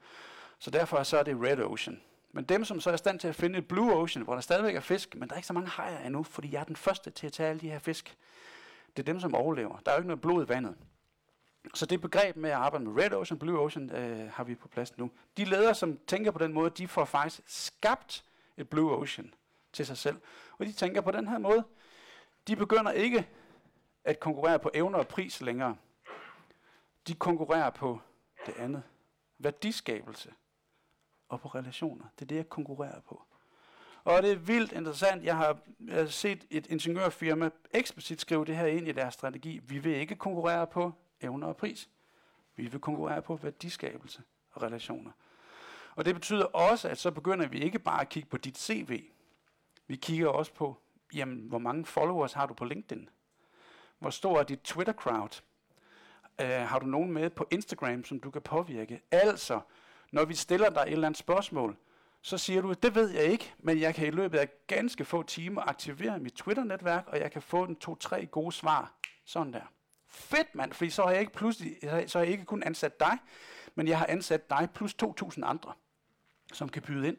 Så 0.59 0.71
derfor 0.71 1.03
så 1.03 1.19
er 1.19 1.23
det 1.23 1.37
Red 1.43 1.59
Ocean. 1.59 2.01
Men 2.37 2.45
dem, 2.45 2.65
som 2.65 2.81
så 2.81 2.91
er 2.91 2.95
i 2.95 2.99
stand 2.99 3.21
til 3.21 3.29
at 3.29 3.35
finde 3.35 3.59
et 3.59 3.69
Blue 3.69 3.93
Ocean, 3.93 4.25
hvor 4.25 4.35
der 4.35 4.41
stadigvæk 4.41 4.75
er 4.75 4.81
fisk, 4.81 5.15
men 5.15 5.29
der 5.29 5.35
er 5.35 5.37
ikke 5.37 5.47
så 5.47 5.53
mange 5.53 5.69
hajer 5.69 6.07
endnu, 6.07 6.23
fordi 6.23 6.53
jeg 6.53 6.61
er 6.61 6.65
den 6.65 6.77
første 6.77 7.11
til 7.11 7.27
at 7.27 7.33
tage 7.33 7.49
alle 7.49 7.61
de 7.61 7.71
her 7.71 7.79
fisk. 7.79 8.17
Det 8.97 9.03
er 9.03 9.05
dem, 9.05 9.21
som 9.21 9.35
overlever. 9.35 9.79
Der 9.79 9.91
er 9.91 9.95
jo 9.95 9.99
ikke 9.99 10.07
noget 10.07 10.21
blod 10.21 10.45
i 10.45 10.49
vandet. 10.49 10.77
Så 11.75 11.87
det 11.87 12.01
begreb 12.01 12.37
med 12.37 12.51
at 12.51 12.57
arbejde 12.57 12.85
med 12.85 13.03
Red 13.03 13.13
Ocean, 13.13 13.39
Blue 13.39 13.59
Ocean, 13.59 13.91
øh, 13.91 14.31
har 14.33 14.45
vi 14.45 14.55
på 14.55 14.69
plads 14.69 14.99
nu. 14.99 15.11
De 15.37 15.45
ledere, 15.45 15.75
som 15.75 15.99
tænker 16.07 16.31
på 16.31 16.39
den 16.39 16.53
måde, 16.53 16.71
de 16.71 16.89
får 16.89 17.05
faktisk 17.05 17.43
skabt 17.47 18.25
et 18.57 18.69
Blue 18.69 18.97
Ocean 18.97 19.35
til 19.73 19.87
sig 19.87 19.97
selv. 19.97 20.17
Og 20.59 20.67
de 20.67 20.73
tænker 20.73 21.01
på 21.01 21.11
den 21.11 21.29
her 21.29 21.39
måde. 21.39 21.65
De 22.47 22.57
begynder 22.57 22.93
ikke 22.93 23.29
at 24.05 24.21
konkurrere 24.21 24.59
på 24.59 24.71
evner 24.75 24.99
og 24.99 25.09
pris 25.09 25.41
længere. 25.41 25.77
De 27.07 27.15
konkurrerer 27.15 27.71
på 27.71 28.01
det 28.47 28.55
andet. 28.59 28.83
Værdiskabelse 29.39 30.33
og 31.29 31.41
på 31.41 31.49
relationer. 31.49 32.05
Det 32.19 32.23
er 32.23 32.27
det, 32.27 32.37
jeg 32.37 32.49
konkurrerer 32.49 33.01
på. 33.01 33.23
Og 34.05 34.23
det 34.23 34.33
er 34.33 34.37
vildt 34.37 34.73
interessant. 34.73 35.25
Jeg 35.25 35.37
har, 35.37 35.59
jeg 35.87 35.95
har 35.95 36.07
set 36.07 36.47
et 36.51 36.67
ingeniørfirma 36.67 37.51
eksplicit 37.75 38.21
skrive 38.21 38.45
det 38.45 38.57
her 38.57 38.67
ind 38.67 38.89
i 38.89 38.93
deres 38.93 39.15
strategi. 39.15 39.61
Vi 39.65 39.79
vil 39.79 39.95
ikke 39.95 40.17
konkurrere 40.17 40.67
på 40.67 40.93
evner 41.21 41.47
og 41.47 41.57
pris. 41.57 41.89
Vi 42.57 42.67
vil 42.67 42.81
konkurrere 42.81 43.23
på 43.23 43.37
værdiskabelse 43.37 44.23
og 44.53 44.63
relationer. 44.63 45.11
Og 45.97 46.05
det 46.05 46.15
betyder 46.15 46.45
også, 46.45 46.89
at 46.89 46.99
så 46.99 47.11
begynder 47.11 47.49
vi 47.49 47.61
ikke 47.61 47.79
bare 47.79 48.01
at 48.01 48.09
kigge 48.09 48.29
på 48.29 48.37
dit 48.37 48.59
CV. 48.59 49.05
Vi 49.87 49.97
kigger 49.97 50.29
også 50.29 50.53
på, 50.53 50.77
jamen, 51.15 51.49
hvor 51.49 51.59
mange 51.59 51.85
followers 51.85 52.33
har 52.33 52.47
du 52.47 52.55
på 52.55 52.65
LinkedIn? 52.65 53.09
Hvor 53.99 54.11
stor 54.11 54.39
er 54.39 54.43
dit 54.43 54.61
Twitter-crowd? 54.61 55.43
Uh, 56.43 56.49
øh, 56.49 56.61
har 56.61 56.79
du 56.79 56.87
nogen 56.87 57.13
med 57.13 57.31
på 57.31 57.47
Instagram, 57.51 58.05
som 58.05 58.21
du 58.21 58.31
kan 58.31 58.43
påvirke? 58.43 59.01
Altså, 59.11 59.61
når 60.13 60.25
vi 60.25 60.35
stiller 60.35 60.71
dig 60.71 60.81
et 60.81 60.93
eller 60.93 61.07
andet 61.07 61.19
spørgsmål, 61.19 61.77
så 62.23 62.39
siger 62.39 62.63
du, 62.63 62.73
det 62.73 62.95
ved 62.95 63.11
jeg 63.11 63.25
ikke, 63.25 63.55
men 63.59 63.81
jeg 63.81 63.95
kan 63.95 64.07
i 64.07 64.11
løbet 64.11 64.39
af 64.39 64.49
ganske 64.67 65.05
få 65.05 65.23
timer 65.23 65.63
aktivere 65.63 66.19
mit 66.19 66.33
Twitter-netværk, 66.33 67.05
og 67.07 67.21
jeg 67.21 67.33
kan 67.33 67.43
få 67.43 67.65
en 67.65 67.77
to-tre 67.77 68.27
gode 68.27 68.53
svar. 68.53 68.95
Sådan 69.25 69.53
der. 69.53 69.73
Fedt 70.09 70.55
mand, 70.55 70.73
fordi 70.73 70.91
så 70.91 71.03
har 71.03 71.11
jeg 71.11 71.21
ikke 71.21 71.33
pludselig, 71.33 71.77
så 71.83 72.19
har 72.19 72.25
jeg 72.25 72.33
ikke 72.33 72.45
kun 72.45 72.63
ansat 72.63 73.01
dig, 73.01 73.19
men 73.75 73.89
jeg 73.89 73.99
har 73.99 74.07
ansat 74.07 74.51
dig 74.51 74.69
plus 74.75 74.95
2.000 75.03 75.45
andre, 75.45 75.73
som 76.53 76.69
kan 76.69 76.83
byde 76.83 77.09
ind. 77.09 77.17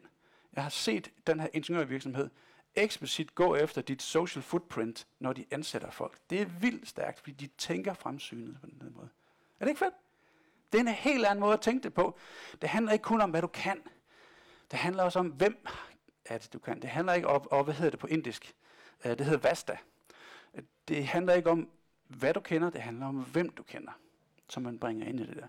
Jeg 0.52 0.62
har 0.62 0.70
set 0.70 1.10
den 1.26 1.40
her 1.40 1.48
ingeniørvirksomhed 1.52 2.30
eksplicit 2.74 3.34
gå 3.34 3.54
efter 3.54 3.82
dit 3.82 4.02
social 4.02 4.42
footprint, 4.42 5.06
når 5.18 5.32
de 5.32 5.44
ansætter 5.50 5.90
folk. 5.90 6.18
Det 6.30 6.40
er 6.40 6.44
vildt 6.44 6.88
stærkt, 6.88 7.18
fordi 7.18 7.32
de 7.32 7.46
tænker 7.46 7.94
fremsynet 7.94 8.58
på 8.60 8.66
den 8.66 8.92
måde. 8.94 9.08
Er 9.60 9.64
det 9.64 9.68
ikke 9.68 9.78
fedt? 9.78 9.94
Det 10.72 10.78
er 10.78 10.82
en 10.82 10.88
helt 10.88 11.26
anden 11.26 11.40
måde 11.40 11.52
at 11.52 11.60
tænke 11.60 11.82
det 11.82 11.94
på. 11.94 12.18
Det 12.62 12.68
handler 12.68 12.92
ikke 12.92 13.02
kun 13.02 13.20
om, 13.20 13.30
hvad 13.30 13.42
du 13.42 13.46
kan. 13.46 13.82
Det 14.70 14.78
handler 14.78 15.02
også 15.02 15.18
om, 15.18 15.26
hvem 15.26 15.66
er 16.24 16.38
det, 16.38 16.52
du 16.52 16.58
kan. 16.58 16.82
Det 16.82 16.90
handler 16.90 17.12
ikke 17.12 17.28
om, 17.28 17.48
og 17.50 17.64
hvad 17.64 17.74
hedder 17.74 17.90
det 17.90 18.00
på 18.00 18.06
indisk? 18.06 18.54
Øh, 19.04 19.18
det 19.18 19.26
hedder 19.26 19.48
Vasta. 19.48 19.76
Det 20.88 21.06
handler 21.06 21.34
ikke 21.34 21.50
om, 21.50 21.68
hvad 22.08 22.34
du 22.34 22.40
kender, 22.40 22.70
det 22.70 22.80
handler 22.80 23.06
om, 23.06 23.14
hvem 23.14 23.48
du 23.48 23.62
kender, 23.62 23.92
som 24.48 24.62
man 24.62 24.78
bringer 24.78 25.06
ind 25.06 25.20
i 25.20 25.26
det 25.26 25.36
der. 25.36 25.46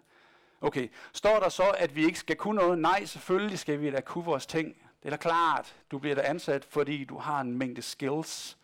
Okay, 0.61 0.87
står 1.13 1.39
der 1.39 1.49
så, 1.49 1.75
at 1.77 1.95
vi 1.95 2.05
ikke 2.05 2.19
skal 2.19 2.35
kunne 2.35 2.55
noget? 2.55 2.79
Nej, 2.79 3.05
selvfølgelig 3.05 3.59
skal 3.59 3.81
vi 3.81 3.91
da 3.91 4.01
kunne 4.01 4.25
vores 4.25 4.45
ting. 4.45 4.75
Det 5.03 5.05
er 5.05 5.09
da 5.09 5.17
klart, 5.17 5.75
du 5.91 5.99
bliver 5.99 6.15
da 6.15 6.21
ansat, 6.21 6.65
fordi 6.65 7.03
du 7.03 7.17
har 7.17 7.41
en 7.41 7.57
mængde 7.57 7.81
skills, 7.81 8.57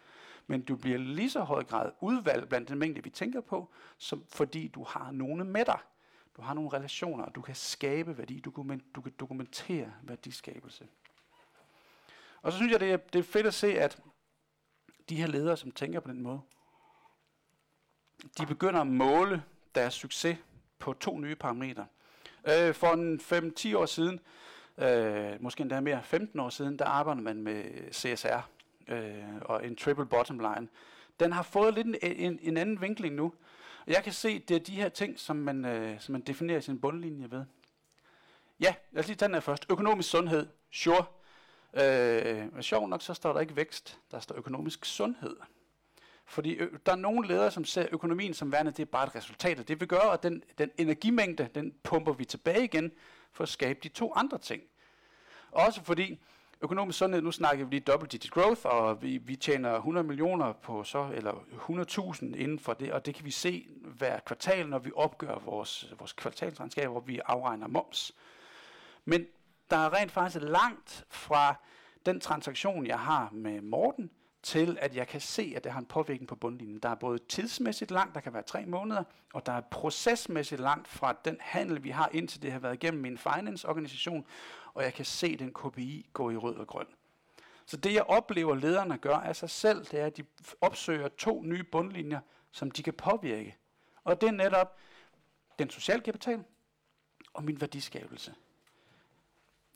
men 0.48 0.62
du 0.62 0.76
bliver 0.76 0.98
lige 0.98 1.30
så 1.30 1.40
høj 1.40 1.64
grad 1.64 1.92
udvalgt 2.02 2.50
blandt 2.50 2.70
den 2.70 2.80
mængde, 2.80 3.04
vi 3.04 3.10
tænker 3.10 3.42
på, 3.42 3.74
som 3.98 4.24
fordi 4.30 4.68
du 4.68 4.84
har 4.84 5.12
nogle 5.12 5.44
med 5.44 5.66
dig. 5.66 5.80
Du 6.38 6.42
har 6.42 6.54
nogle 6.54 6.70
relationer, 6.74 7.30
du 7.30 7.42
kan 7.42 7.56
skabe 7.56 8.18
værdi, 8.18 8.40
du 8.40 8.52
kan, 8.52 8.82
du 8.96 9.02
kan 9.02 9.14
dokumentere 9.20 9.94
værdiskabelse. 10.04 10.88
Og 12.42 12.52
så 12.52 12.58
synes 12.58 12.72
jeg, 12.72 12.80
det 12.80 12.92
er, 12.92 12.98
det 12.98 13.20
er 13.20 13.24
fedt 13.24 13.48
at 13.48 13.54
se, 13.54 13.80
at 13.80 14.00
de 15.10 15.16
her 15.16 15.28
ledere, 15.28 15.58
som 15.58 15.72
tænker 15.72 16.00
på 16.00 16.12
den 16.12 16.22
måde, 16.22 16.42
de 18.38 18.46
begynder 18.46 18.82
at 18.82 18.88
måle 18.88 19.44
deres 19.76 19.94
succes 19.94 20.38
på 20.80 20.94
to 20.94 21.18
nye 21.18 21.36
parametre. 21.36 21.86
Øh, 22.48 22.74
for 22.74 22.94
en 22.94 23.20
5-10 23.20 23.78
år 23.78 23.86
siden, 23.86 24.20
øh, 24.78 25.42
måske 25.42 25.62
endda 25.62 25.80
mere 25.80 26.04
15 26.04 26.40
år 26.40 26.50
siden, 26.50 26.80
der 26.80 26.86
arbejder 26.86 27.22
man 27.22 27.42
med 27.42 27.64
CSR 27.92 28.50
øh, 28.88 29.24
og 29.42 29.68
en 29.68 29.76
triple 29.76 30.06
bottom 30.06 30.40
line. 30.40 30.68
Den 31.20 31.32
har 31.32 31.44
fået 31.44 31.74
lidt 31.74 31.88
en, 31.88 31.96
en, 32.02 32.40
en 32.42 32.58
anden 32.58 32.82
vinkling 32.82 33.16
nu. 33.16 33.34
Jeg 33.88 34.04
kan 34.04 34.14
se, 34.14 34.40
det 34.40 34.56
er 34.56 34.60
de 34.60 34.76
her 34.76 34.90
ting, 34.90 35.20
som 35.20 35.36
man, 35.36 35.66
øh, 35.66 36.00
som 36.02 36.12
man 36.12 36.22
definerer 36.22 36.60
sin 36.60 36.82
bundlinje 36.82 37.32
ved. 37.32 37.46
Ja, 38.60 38.76
lad 38.92 39.00
os 39.04 39.08
lige 39.08 39.18
tage 39.18 39.28
den 39.28 39.34
her 39.36 39.42
først. 39.42 39.66
Økonomisk 39.70 40.10
sundhed, 40.10 40.48
sure. 40.72 41.06
Øh, 41.74 42.54
men 42.54 42.64
sjov 42.64 42.88
nok, 42.88 43.02
så 43.02 43.14
står 43.14 43.34
der 43.34 43.40
ikke 43.40 43.56
vækst, 43.56 44.00
der 44.12 44.20
står 44.20 44.36
økonomisk 44.36 44.86
sundhed. 44.86 45.36
Fordi 46.26 46.54
ø- 46.56 46.78
der 46.86 46.92
er 46.92 46.96
nogle 46.96 47.28
ledere, 47.28 47.52
som 47.52 47.66
ser 47.66 47.88
økonomien 47.92 48.34
som 48.34 48.52
værende, 48.52 48.72
det 48.72 48.80
er 48.80 48.86
bare 48.86 49.08
et 49.08 49.16
resultat 49.16 49.60
af 49.60 49.66
det, 49.66 49.82
vi 49.82 49.86
gør, 49.86 49.98
og 50.00 50.24
den, 50.24 50.44
den 50.58 50.72
energimængde, 50.78 51.50
den 51.56 51.74
pumper 51.84 52.14
vi 52.14 52.26
tilbage 52.26 52.64
igen, 52.64 52.92
for 53.32 53.44
at 53.44 53.50
skabe 53.50 53.80
de 53.84 53.90
to 53.90 54.14
andre 54.16 54.38
ting. 54.38 54.64
Også 55.52 55.84
fordi 55.84 56.20
økonomisk 56.62 56.98
sundhed, 56.98 57.22
nu 57.22 57.32
snakker 57.32 57.66
vi 57.66 57.72
lige 57.72 57.84
double 57.92 58.08
digit 58.08 58.32
growth, 58.32 58.62
og 58.66 59.02
vi, 59.02 59.18
vi 59.18 59.36
tjener 59.36 59.76
100 59.76 60.08
millioner 60.08 60.54
på 60.54 60.84
så, 60.84 61.10
eller 61.14 61.32
100.000 62.14 62.26
inden 62.26 62.60
for 62.60 62.74
det, 62.74 62.92
og 62.92 63.06
det 63.06 63.16
kan 63.16 63.26
vi 63.26 63.32
se 63.32 63.68
hver 63.82 64.20
kvartal, 64.20 64.70
når 64.70 64.80
vi 64.80 64.92
opgør 64.96 65.40
vores, 65.40 65.94
vores 66.00 66.14
kvartalsregnskab, 66.14 66.90
hvor 66.90 67.00
vi 67.00 67.20
afregner 67.26 67.68
moms. 67.68 68.12
Men 69.06 69.26
der 69.70 69.78
er 69.78 69.94
rent 69.94 70.12
faktisk 70.12 70.44
langt 70.44 71.06
fra 71.10 71.56
den 72.06 72.20
transaktion, 72.20 72.88
jeg 72.88 73.00
har 73.00 73.30
med 73.32 73.62
Morten, 73.62 74.12
til 74.46 74.78
at 74.82 74.96
jeg 74.96 75.08
kan 75.08 75.22
se, 75.22 75.54
at 75.56 75.64
det 75.64 75.72
har 75.72 75.80
en 75.80 75.86
påvirkning 75.86 76.28
på 76.28 76.36
bundlinjen. 76.36 76.80
Der 76.80 76.90
er 76.90 76.96
både 76.96 77.20
tidsmæssigt 77.30 77.92
langt, 77.92 78.16
der 78.16 78.22
kan 78.22 78.34
være 78.34 78.44
tre 78.44 78.66
måneder, 78.66 79.04
og 79.34 79.46
der 79.46 79.52
er 79.52 79.62
procesmæssigt 79.62 80.62
langt 80.62 80.88
fra 80.88 81.16
den 81.26 81.38
handel, 81.40 81.84
vi 81.84 81.90
har 81.90 82.10
indtil 82.12 82.42
det 82.42 82.52
har 82.52 82.60
været 82.60 82.74
igennem 82.74 83.02
min 83.02 83.18
finance-organisation, 83.18 84.26
og 84.74 84.84
jeg 84.84 84.94
kan 84.94 85.06
se 85.06 85.38
den 85.38 85.54
KPI 85.54 86.10
gå 86.14 86.32
i 86.32 86.38
rød 86.38 86.56
og 86.56 86.68
grøn. 86.68 86.86
Så 87.66 87.78
det 87.78 87.94
jeg 87.94 88.04
oplever 88.04 88.56
lederne 88.56 88.98
gør 88.98 89.16
af 89.16 89.36
sig 89.36 89.50
selv, 89.50 89.86
det 89.86 90.00
er, 90.00 90.06
at 90.06 90.18
de 90.18 90.24
opsøger 90.62 91.08
to 91.08 91.42
nye 91.44 91.64
bundlinjer, 91.64 92.20
som 92.52 92.72
de 92.72 92.84
kan 92.84 92.94
påvirke. 92.94 93.58
Og 94.04 94.22
det 94.22 94.28
er 94.28 94.32
netop 94.32 94.78
den 95.60 95.70
sociale 95.70 96.02
kapital 96.02 96.44
og 97.34 97.44
min 97.44 97.62
værdiskabelse. 97.62 98.34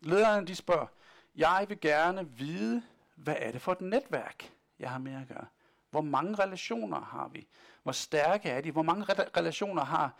Lederne 0.01 0.47
de 0.47 0.55
spørger, 0.55 0.87
jeg 1.35 1.65
vil 1.69 1.79
gerne 1.79 2.29
vide, 2.31 2.83
hvad 3.15 3.35
er 3.39 3.51
det 3.51 3.61
for 3.61 3.71
et 3.71 3.81
netværk, 3.81 4.51
jeg 4.79 4.89
har 4.89 4.99
med 4.99 5.13
at 5.21 5.27
gøre? 5.27 5.45
Hvor 5.89 6.01
mange 6.01 6.35
relationer 6.35 7.01
har 7.01 7.27
vi? 7.27 7.47
Hvor 7.83 7.91
stærke 7.91 8.49
er 8.49 8.61
de? 8.61 8.71
Hvor 8.71 8.81
mange 8.81 9.03
re- 9.03 9.29
relationer 9.37 9.83
har 9.85 10.13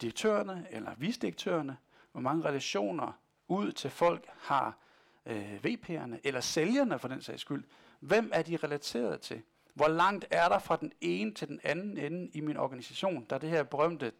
direktørerne 0.00 0.66
eller 0.70 0.94
visdirektørerne? 0.96 1.76
Hvor 2.12 2.20
mange 2.20 2.44
relationer 2.44 3.12
ud 3.48 3.72
til 3.72 3.90
folk 3.90 4.28
har 4.40 4.76
øh, 5.26 5.54
VP'erne 5.66 6.16
eller 6.24 6.40
sælgerne 6.40 6.98
for 6.98 7.08
den 7.08 7.22
sags 7.22 7.40
skyld? 7.40 7.64
Hvem 8.00 8.30
er 8.34 8.42
de 8.42 8.56
relateret 8.56 9.20
til? 9.20 9.42
Hvor 9.74 9.88
langt 9.88 10.26
er 10.30 10.48
der 10.48 10.58
fra 10.58 10.76
den 10.76 10.92
ene 11.00 11.34
til 11.34 11.48
den 11.48 11.60
anden 11.64 11.98
ende 11.98 12.28
i 12.34 12.40
min 12.40 12.56
organisation? 12.56 13.26
Der 13.30 13.36
er 13.36 13.40
det 13.40 13.50
her 13.50 13.62
berømte 13.62 14.12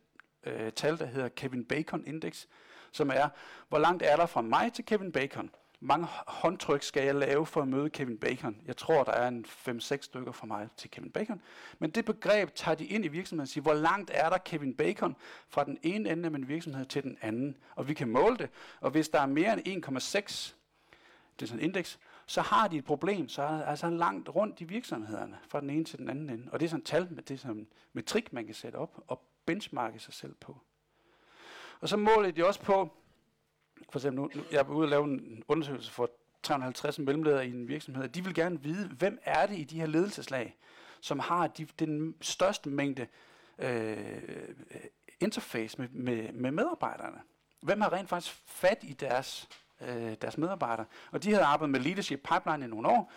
øh, 0.45 0.73
tal, 0.73 0.99
der 0.99 1.07
hedder 1.07 1.29
Kevin 1.29 1.65
Bacon 1.65 2.05
Index, 2.07 2.47
som 2.93 3.11
er, 3.15 3.29
hvor 3.69 3.79
langt 3.79 4.03
er 4.03 4.17
der 4.17 4.27
fra 4.27 4.41
mig 4.41 4.73
til 4.73 4.85
Kevin 4.85 5.13
Bacon? 5.13 5.51
Mange 5.85 6.07
håndtryk 6.27 6.83
skal 6.83 7.05
jeg 7.05 7.15
lave 7.15 7.47
for 7.47 7.63
at 7.63 7.69
møde 7.69 7.91
Kevin 7.91 8.19
Bacon? 8.19 8.61
Jeg 8.67 8.77
tror, 8.77 9.05
der 9.05 9.13
er 9.13 9.29
en 9.29 9.45
5-6 9.49 9.97
stykker 10.03 10.33
fra 10.33 10.47
mig 10.47 10.69
til 10.77 10.91
Kevin 10.91 11.11
Bacon. 11.11 11.43
Men 11.79 11.91
det 11.91 12.05
begreb 12.05 12.55
tager 12.55 12.75
de 12.75 12.85
ind 12.85 13.05
i 13.05 13.09
virksomheden 13.09 13.43
og 13.43 13.49
siger, 13.49 13.63
hvor 13.63 13.75
langt 13.75 14.11
er 14.15 14.31
der 14.31 14.39
Kevin 14.39 14.75
Bacon 14.75 15.17
fra 15.49 15.65
den 15.65 15.79
ene 15.83 16.11
ende 16.11 16.25
af 16.25 16.31
min 16.31 16.49
virksomhed 16.49 16.87
til 16.87 17.03
den 17.03 17.19
anden? 17.21 17.57
Og 17.75 17.89
vi 17.89 17.95
kan 17.95 18.09
måle 18.09 18.37
det. 18.37 18.51
Og 18.81 18.91
hvis 18.91 19.09
der 19.09 19.21
er 19.21 19.27
mere 19.27 19.69
end 19.69 19.87
1,6, 19.87 20.55
det 21.39 21.43
er 21.43 21.47
sådan 21.47 21.61
et 21.61 21.65
indeks, 21.65 21.99
så 22.27 22.41
har 22.41 22.69
de 22.69 22.77
et 22.77 22.85
problem, 22.85 23.29
så 23.29 23.43
er 23.43 23.65
altså 23.65 23.91
langt 23.91 24.29
rundt 24.29 24.61
i 24.61 24.65
virksomhederne, 24.65 25.39
fra 25.49 25.61
den 25.61 25.71
ene 25.71 25.85
til 25.85 25.99
den 25.99 26.09
anden 26.09 26.31
ende. 26.31 26.49
Og 26.53 26.61
det 26.61 26.67
er 26.67 26.71
sådan 26.71 26.81
et 26.81 26.87
tal, 26.87 27.09
med 27.11 27.23
det 27.23 27.41
som 27.41 27.67
metrik, 27.93 28.33
man 28.33 28.47
kan 28.47 28.55
sætte 28.55 28.77
op 28.77 29.05
og 29.07 29.23
benchmarke 29.47 29.99
sig 29.99 30.15
selv 30.15 30.35
på. 30.35 30.59
Og 31.81 31.89
så 31.89 31.97
måler 31.97 32.31
de 32.31 32.47
også 32.47 32.61
på, 32.61 32.91
for 33.93 33.99
eksempel 33.99 34.23
nu, 34.23 34.31
nu 34.35 34.43
jeg 34.51 34.59
er 34.59 34.69
ude 34.69 34.85
og 34.85 34.89
lave 34.89 35.05
en 35.05 35.43
undersøgelse 35.49 35.93
for 35.93 36.11
350 36.43 36.99
mellemledere 36.99 37.47
i 37.47 37.51
en 37.51 37.69
virksomhed, 37.69 38.09
de 38.09 38.25
vil 38.25 38.35
gerne 38.35 38.63
vide, 38.63 38.89
hvem 38.89 39.19
er 39.25 39.47
det 39.47 39.59
i 39.59 39.65
de 39.65 39.81
her 39.81 39.87
ledelseslag, 39.87 40.57
som 41.01 41.19
har 41.19 41.47
de, 41.47 41.67
den 41.79 42.15
største 42.21 42.69
mængde 42.69 43.07
øh, 43.59 43.97
interface 45.21 45.79
med, 45.79 45.89
med, 45.89 46.33
med 46.33 46.51
medarbejderne. 46.51 47.19
Hvem 47.61 47.81
har 47.81 47.93
rent 47.93 48.09
faktisk 48.09 48.35
fat 48.47 48.79
i 48.83 48.93
deres, 48.93 49.49
øh, 49.81 50.15
deres 50.21 50.39
medarbejdere? 50.39 50.87
Og 51.11 51.23
de 51.23 51.31
havde 51.31 51.45
arbejdet 51.45 51.71
med 51.71 51.81
Leadership 51.81 52.21
Pipeline 52.33 52.65
i 52.65 52.69
nogle 52.69 52.89
år, 52.89 53.13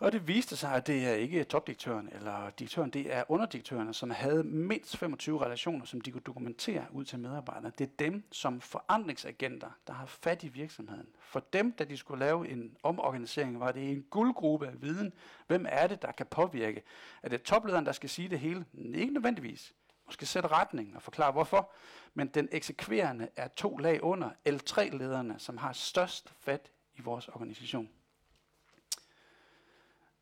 og 0.00 0.12
det 0.12 0.28
viste 0.28 0.56
sig, 0.56 0.74
at 0.74 0.86
det 0.86 1.06
er 1.06 1.12
ikke 1.12 1.44
topdirektøren 1.44 2.08
eller 2.12 2.50
direktøren, 2.50 2.90
det 2.90 3.14
er 3.14 3.24
underdirektørerne, 3.28 3.94
som 3.94 4.10
havde 4.10 4.44
mindst 4.44 4.96
25 4.96 5.44
relationer, 5.44 5.84
som 5.84 6.00
de 6.00 6.10
kunne 6.10 6.22
dokumentere 6.26 6.86
ud 6.90 7.04
til 7.04 7.18
medarbejderne. 7.18 7.72
Det 7.78 7.84
er 7.84 7.90
dem 7.98 8.24
som 8.32 8.60
forandringsagenter, 8.60 9.70
der 9.86 9.92
har 9.92 10.06
fat 10.06 10.44
i 10.44 10.48
virksomheden. 10.48 11.06
For 11.20 11.40
dem, 11.52 11.72
da 11.72 11.84
de 11.84 11.96
skulle 11.96 12.24
lave 12.24 12.48
en 12.48 12.76
omorganisering, 12.82 13.60
var 13.60 13.72
det 13.72 13.90
en 13.90 14.02
guldgruppe 14.10 14.66
af 14.66 14.82
viden. 14.82 15.12
Hvem 15.46 15.66
er 15.68 15.86
det, 15.86 16.02
der 16.02 16.12
kan 16.12 16.26
påvirke? 16.26 16.82
Er 17.22 17.28
det 17.28 17.42
toplederen, 17.42 17.86
der 17.86 17.92
skal 17.92 18.08
sige 18.08 18.28
det 18.28 18.38
hele? 18.38 18.64
Ikke 18.94 19.12
nødvendigvis. 19.12 19.74
Måske 20.06 20.26
sætte 20.26 20.48
retning 20.48 20.96
og 20.96 21.02
forklare 21.02 21.32
hvorfor. 21.32 21.72
Men 22.14 22.28
den 22.28 22.48
eksekverende 22.52 23.28
er 23.36 23.48
to 23.48 23.76
lag 23.76 24.02
under 24.02 24.30
L3-lederne, 24.48 25.38
som 25.38 25.56
har 25.56 25.72
størst 25.72 26.34
fat 26.40 26.70
i 26.94 27.00
vores 27.00 27.28
organisation. 27.28 27.88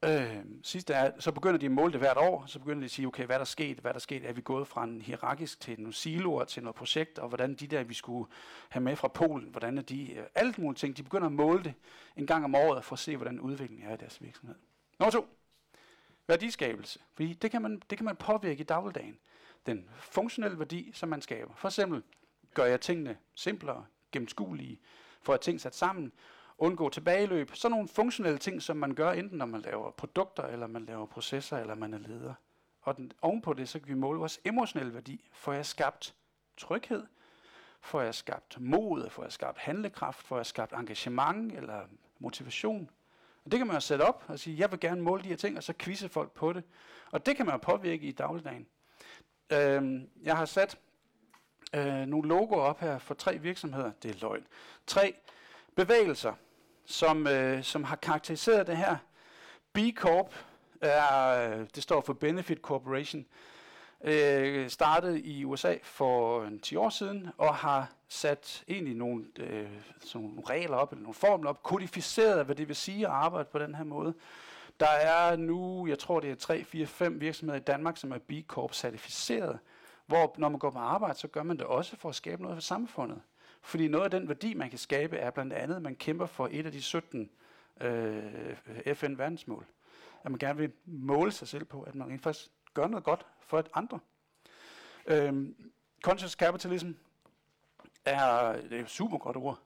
Øh, 0.06 0.36
sidste 0.62 0.94
er, 0.94 1.12
så 1.18 1.32
begynder 1.32 1.58
de 1.58 1.66
at 1.66 1.72
måle 1.72 1.92
det 1.92 2.00
hvert 2.00 2.16
år, 2.16 2.44
så 2.46 2.58
begynder 2.58 2.80
de 2.80 2.84
at 2.84 2.90
sige, 2.90 3.06
okay, 3.06 3.26
hvad 3.26 3.36
er 3.36 3.38
der 3.38 3.44
sket, 3.44 3.78
hvad 3.78 3.90
er 3.90 3.92
der 3.92 4.00
sket, 4.00 4.28
er 4.28 4.32
vi 4.32 4.40
gået 4.40 4.68
fra 4.68 4.84
en 4.84 5.02
hierarkisk 5.02 5.60
til 5.60 5.80
nogle 5.80 5.92
siloer, 5.92 6.44
til 6.44 6.62
noget 6.62 6.74
projekt, 6.74 7.18
og 7.18 7.28
hvordan 7.28 7.54
de 7.54 7.66
der, 7.66 7.84
vi 7.84 7.94
skulle 7.94 8.30
have 8.68 8.82
med 8.82 8.96
fra 8.96 9.08
Polen, 9.08 9.48
hvordan 9.50 9.78
er 9.78 9.82
de, 9.82 10.12
øh, 10.12 10.26
alt 10.34 10.58
mulige 10.58 10.78
ting, 10.78 10.96
de 10.96 11.02
begynder 11.02 11.26
at 11.26 11.32
måle 11.32 11.64
det 11.64 11.74
en 12.16 12.26
gang 12.26 12.44
om 12.44 12.54
året, 12.54 12.84
for 12.84 12.92
at 12.92 12.98
se, 12.98 13.16
hvordan 13.16 13.40
udviklingen 13.40 13.88
er 13.88 13.94
i 13.94 13.96
deres 13.96 14.22
virksomhed. 14.22 14.56
Nummer 14.98 15.10
to, 15.10 15.28
værdiskabelse, 16.28 16.98
fordi 17.14 17.32
det 17.32 17.50
kan 17.50 17.62
man, 17.62 17.82
det 17.90 17.98
kan 17.98 18.04
man 18.04 18.16
påvirke 18.16 18.60
i 18.60 18.64
dagligdagen. 18.64 19.18
Den 19.66 19.88
funktionelle 19.96 20.58
værdi, 20.58 20.90
som 20.94 21.08
man 21.08 21.22
skaber. 21.22 21.54
For 21.56 21.68
eksempel, 21.68 22.02
gør 22.54 22.64
jeg 22.64 22.80
tingene 22.80 23.16
simplere, 23.34 23.84
gennemskuelige, 24.12 24.80
får 25.22 25.32
jeg 25.32 25.40
ting 25.40 25.60
sat 25.60 25.74
sammen, 25.74 26.12
undgå 26.58 26.88
tilbageløb. 26.88 27.54
Sådan 27.54 27.70
nogle 27.70 27.88
funktionelle 27.88 28.38
ting, 28.38 28.62
som 28.62 28.76
man 28.76 28.94
gør 28.94 29.10
enten 29.10 29.38
når 29.38 29.46
man 29.46 29.60
laver 29.60 29.90
produkter, 29.90 30.42
eller 30.42 30.66
man 30.66 30.84
laver 30.84 31.06
processer, 31.06 31.58
eller 31.58 31.74
man 31.74 31.94
er 31.94 31.98
leder. 31.98 32.34
Og 32.82 32.96
den, 32.96 33.12
ovenpå 33.22 33.52
det, 33.52 33.68
så 33.68 33.78
kan 33.78 33.88
vi 33.88 33.94
måle 33.94 34.18
vores 34.18 34.40
emotionelle 34.44 34.94
værdi. 34.94 35.28
Får 35.32 35.52
jeg 35.52 35.66
skabt 35.66 36.14
tryghed? 36.56 37.06
Får 37.80 38.00
jeg 38.00 38.14
skabt 38.14 38.60
mod? 38.60 39.10
Får 39.10 39.22
jeg 39.22 39.32
skabt 39.32 39.58
handlekraft? 39.58 40.22
Får 40.22 40.36
jeg 40.36 40.46
skabt 40.46 40.72
engagement 40.72 41.52
eller 41.52 41.80
motivation? 42.18 42.90
Og 43.44 43.52
det 43.52 43.58
kan 43.58 43.66
man 43.66 43.76
jo 43.76 43.80
sætte 43.80 44.02
op 44.02 44.24
og 44.28 44.38
sige, 44.38 44.58
jeg 44.58 44.70
vil 44.70 44.80
gerne 44.80 45.02
måle 45.02 45.22
de 45.22 45.28
her 45.28 45.36
ting, 45.36 45.56
og 45.56 45.62
så 45.62 45.74
quizze 45.78 46.08
folk 46.08 46.32
på 46.32 46.52
det. 46.52 46.64
Og 47.10 47.26
det 47.26 47.36
kan 47.36 47.46
man 47.46 47.54
jo 47.54 47.58
påvirke 47.58 48.06
i 48.06 48.12
dagligdagen. 48.12 48.66
Øhm, 49.52 50.08
jeg 50.22 50.36
har 50.36 50.44
sat 50.44 50.78
øh, 51.74 52.06
nogle 52.06 52.28
logoer 52.28 52.60
op 52.60 52.80
her 52.80 52.98
for 52.98 53.14
tre 53.14 53.38
virksomheder. 53.38 53.92
Det 54.02 54.10
er 54.10 54.20
løgn. 54.20 54.46
Tre 54.86 55.14
bevægelser, 55.74 56.34
som, 56.86 57.26
øh, 57.26 57.62
som 57.62 57.84
har 57.84 57.96
karakteriseret 57.96 58.66
det 58.66 58.76
her. 58.76 58.96
B 59.72 59.78
Corp, 59.96 60.34
er, 60.80 61.28
øh, 61.28 61.66
det 61.74 61.82
står 61.82 62.00
for 62.00 62.12
Benefit 62.12 62.58
Corporation, 62.58 63.26
øh, 64.04 64.70
startede 64.70 65.20
i 65.20 65.44
USA 65.44 65.74
for 65.82 66.40
øh, 66.40 66.48
en 66.48 66.60
10 66.60 66.76
år 66.76 66.88
siden, 66.88 67.28
og 67.38 67.54
har 67.54 67.92
sat 68.08 68.64
egentlig 68.68 68.94
nogle, 68.94 69.24
øh, 69.38 69.68
sådan 70.00 70.26
nogle 70.26 70.42
regler 70.50 70.76
op, 70.76 70.92
eller 70.92 71.02
nogle 71.02 71.14
formler 71.14 71.50
op, 71.50 71.62
kodificeret, 71.62 72.44
hvad 72.44 72.54
det 72.54 72.68
vil 72.68 72.76
sige 72.76 73.06
at 73.06 73.12
arbejde 73.12 73.48
på 73.52 73.58
den 73.58 73.74
her 73.74 73.84
måde. 73.84 74.14
Der 74.80 74.88
er 74.88 75.36
nu, 75.36 75.86
jeg 75.86 75.98
tror 75.98 76.20
det 76.20 76.30
er 76.30 76.34
3, 76.34 76.64
4, 76.64 76.86
5 76.86 77.20
virksomheder 77.20 77.60
i 77.60 77.62
Danmark, 77.62 77.96
som 77.96 78.12
er 78.12 78.18
B 78.18 78.32
Corp 78.46 78.74
certificeret, 78.74 79.58
hvor 80.06 80.34
når 80.38 80.48
man 80.48 80.58
går 80.58 80.70
på 80.70 80.78
arbejde, 80.78 81.18
så 81.18 81.28
gør 81.28 81.42
man 81.42 81.56
det 81.56 81.66
også 81.66 81.96
for 81.96 82.08
at 82.08 82.14
skabe 82.14 82.42
noget 82.42 82.56
for 82.56 82.62
samfundet. 82.62 83.20
Fordi 83.66 83.88
noget 83.88 84.04
af 84.04 84.10
den 84.10 84.28
værdi, 84.28 84.54
man 84.54 84.70
kan 84.70 84.78
skabe, 84.78 85.16
er 85.16 85.30
blandt 85.30 85.52
andet, 85.52 85.76
at 85.76 85.82
man 85.82 85.96
kæmper 85.96 86.26
for 86.26 86.48
et 86.50 86.66
af 86.66 86.72
de 86.72 86.82
17 86.82 87.30
øh, 87.80 88.56
FN-verdensmål. 88.94 89.66
At 90.24 90.30
man 90.30 90.38
gerne 90.38 90.58
vil 90.58 90.72
måle 90.84 91.32
sig 91.32 91.48
selv 91.48 91.64
på, 91.64 91.82
at 91.82 91.94
man 91.94 92.08
rent 92.08 92.22
faktisk 92.22 92.50
gør 92.74 92.86
noget 92.86 93.04
godt 93.04 93.26
for 93.40 93.58
et 93.58 93.68
andre. 93.74 93.98
Øhm, 95.06 95.70
conscious 96.02 96.32
capitalism 96.32 96.90
er, 98.04 98.52
det 98.52 98.72
er 98.72 98.82
et 98.82 98.90
super 98.90 99.18
godt 99.18 99.36
ord, 99.36 99.58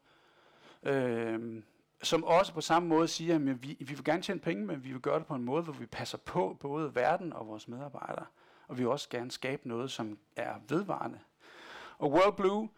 øhm, 0.82 1.64
som 2.02 2.24
også 2.24 2.52
på 2.52 2.60
samme 2.60 2.88
måde 2.88 3.08
siger, 3.08 3.34
at 3.34 3.62
vi, 3.62 3.76
vi 3.80 3.94
vil 3.94 4.04
gerne 4.04 4.22
tjene 4.22 4.40
penge, 4.40 4.66
men 4.66 4.84
vi 4.84 4.92
vil 4.92 5.00
gøre 5.00 5.18
det 5.18 5.26
på 5.26 5.34
en 5.34 5.44
måde, 5.44 5.62
hvor 5.62 5.72
vi 5.72 5.86
passer 5.86 6.18
på 6.18 6.56
både 6.60 6.94
verden 6.94 7.32
og 7.32 7.46
vores 7.46 7.68
medarbejdere. 7.68 8.26
Og 8.68 8.78
vi 8.78 8.82
vil 8.82 8.90
også 8.90 9.08
gerne 9.08 9.30
skabe 9.30 9.68
noget, 9.68 9.90
som 9.90 10.18
er 10.36 10.54
vedvarende. 10.68 11.20
Og 11.98 12.12
World 12.12 12.36
Blue, 12.36 12.68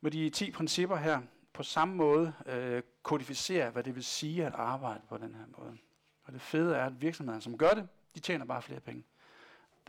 med 0.00 0.10
de 0.10 0.30
10 0.30 0.50
principper 0.50 0.96
her, 0.96 1.20
på 1.52 1.62
samme 1.62 1.94
måde 1.94 2.32
øh, 2.46 2.82
kodificere, 3.02 3.70
hvad 3.70 3.82
det 3.82 3.94
vil 3.94 4.04
sige 4.04 4.46
at 4.46 4.52
arbejde 4.54 5.00
på 5.08 5.18
den 5.18 5.34
her 5.34 5.44
måde. 5.58 5.78
Og 6.24 6.32
det 6.32 6.40
fede 6.40 6.76
er, 6.76 6.86
at 6.86 7.02
virksomhederne, 7.02 7.42
som 7.42 7.58
gør 7.58 7.70
det, 7.70 7.88
de 8.14 8.20
tjener 8.20 8.44
bare 8.44 8.62
flere 8.62 8.80
penge. 8.80 9.04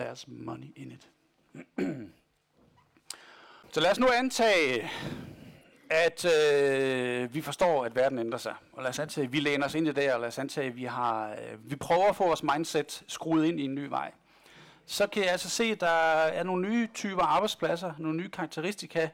There's 0.01 0.24
money 0.28 0.68
in 0.76 0.91
it. 0.91 1.10
Så 3.74 3.80
lad 3.80 3.91
os 3.91 3.99
nu 3.99 4.07
antage, 4.07 4.89
at 5.89 6.26
øh, 6.26 7.34
vi 7.34 7.41
forstår, 7.41 7.86
at 7.86 7.95
verden 7.95 8.20
ændrer 8.20 8.39
sig. 8.39 8.55
Og 8.74 8.84
lad 8.84 8.89
os 8.89 8.99
antage, 8.99 9.26
at 9.26 9.34
vi 9.34 9.39
læner 9.39 9.66
os 9.66 9.76
ind 9.76 9.88
i 9.88 9.91
det, 9.91 10.14
og 10.14 10.20
lad 10.20 10.28
os 10.28 10.39
antage, 10.39 10.68
at 10.68 10.76
vi, 10.76 10.84
har, 10.84 11.32
øh, 11.32 11.72
vi 11.72 11.76
prøver 11.76 12.10
at 12.10 12.16
få 12.16 12.26
vores 12.26 12.43
mindset 12.43 13.03
skruet 13.07 13.45
ind 13.45 13.60
i 13.60 13.64
en 13.64 13.76
ny 13.76 13.86
vej. 13.86 14.12
Så 14.86 15.07
kan 15.07 15.24
jeg 15.24 15.32
altså 15.32 15.49
se, 15.49 15.64
at 15.64 15.80
der 15.80 15.88
er 15.88 16.43
nogle 16.43 16.70
nye 16.70 16.88
typer 16.93 17.24
arbejdspladser, 17.24 17.93
nogle 17.97 18.18
nye 18.18 18.30
karakteristika 18.30 19.10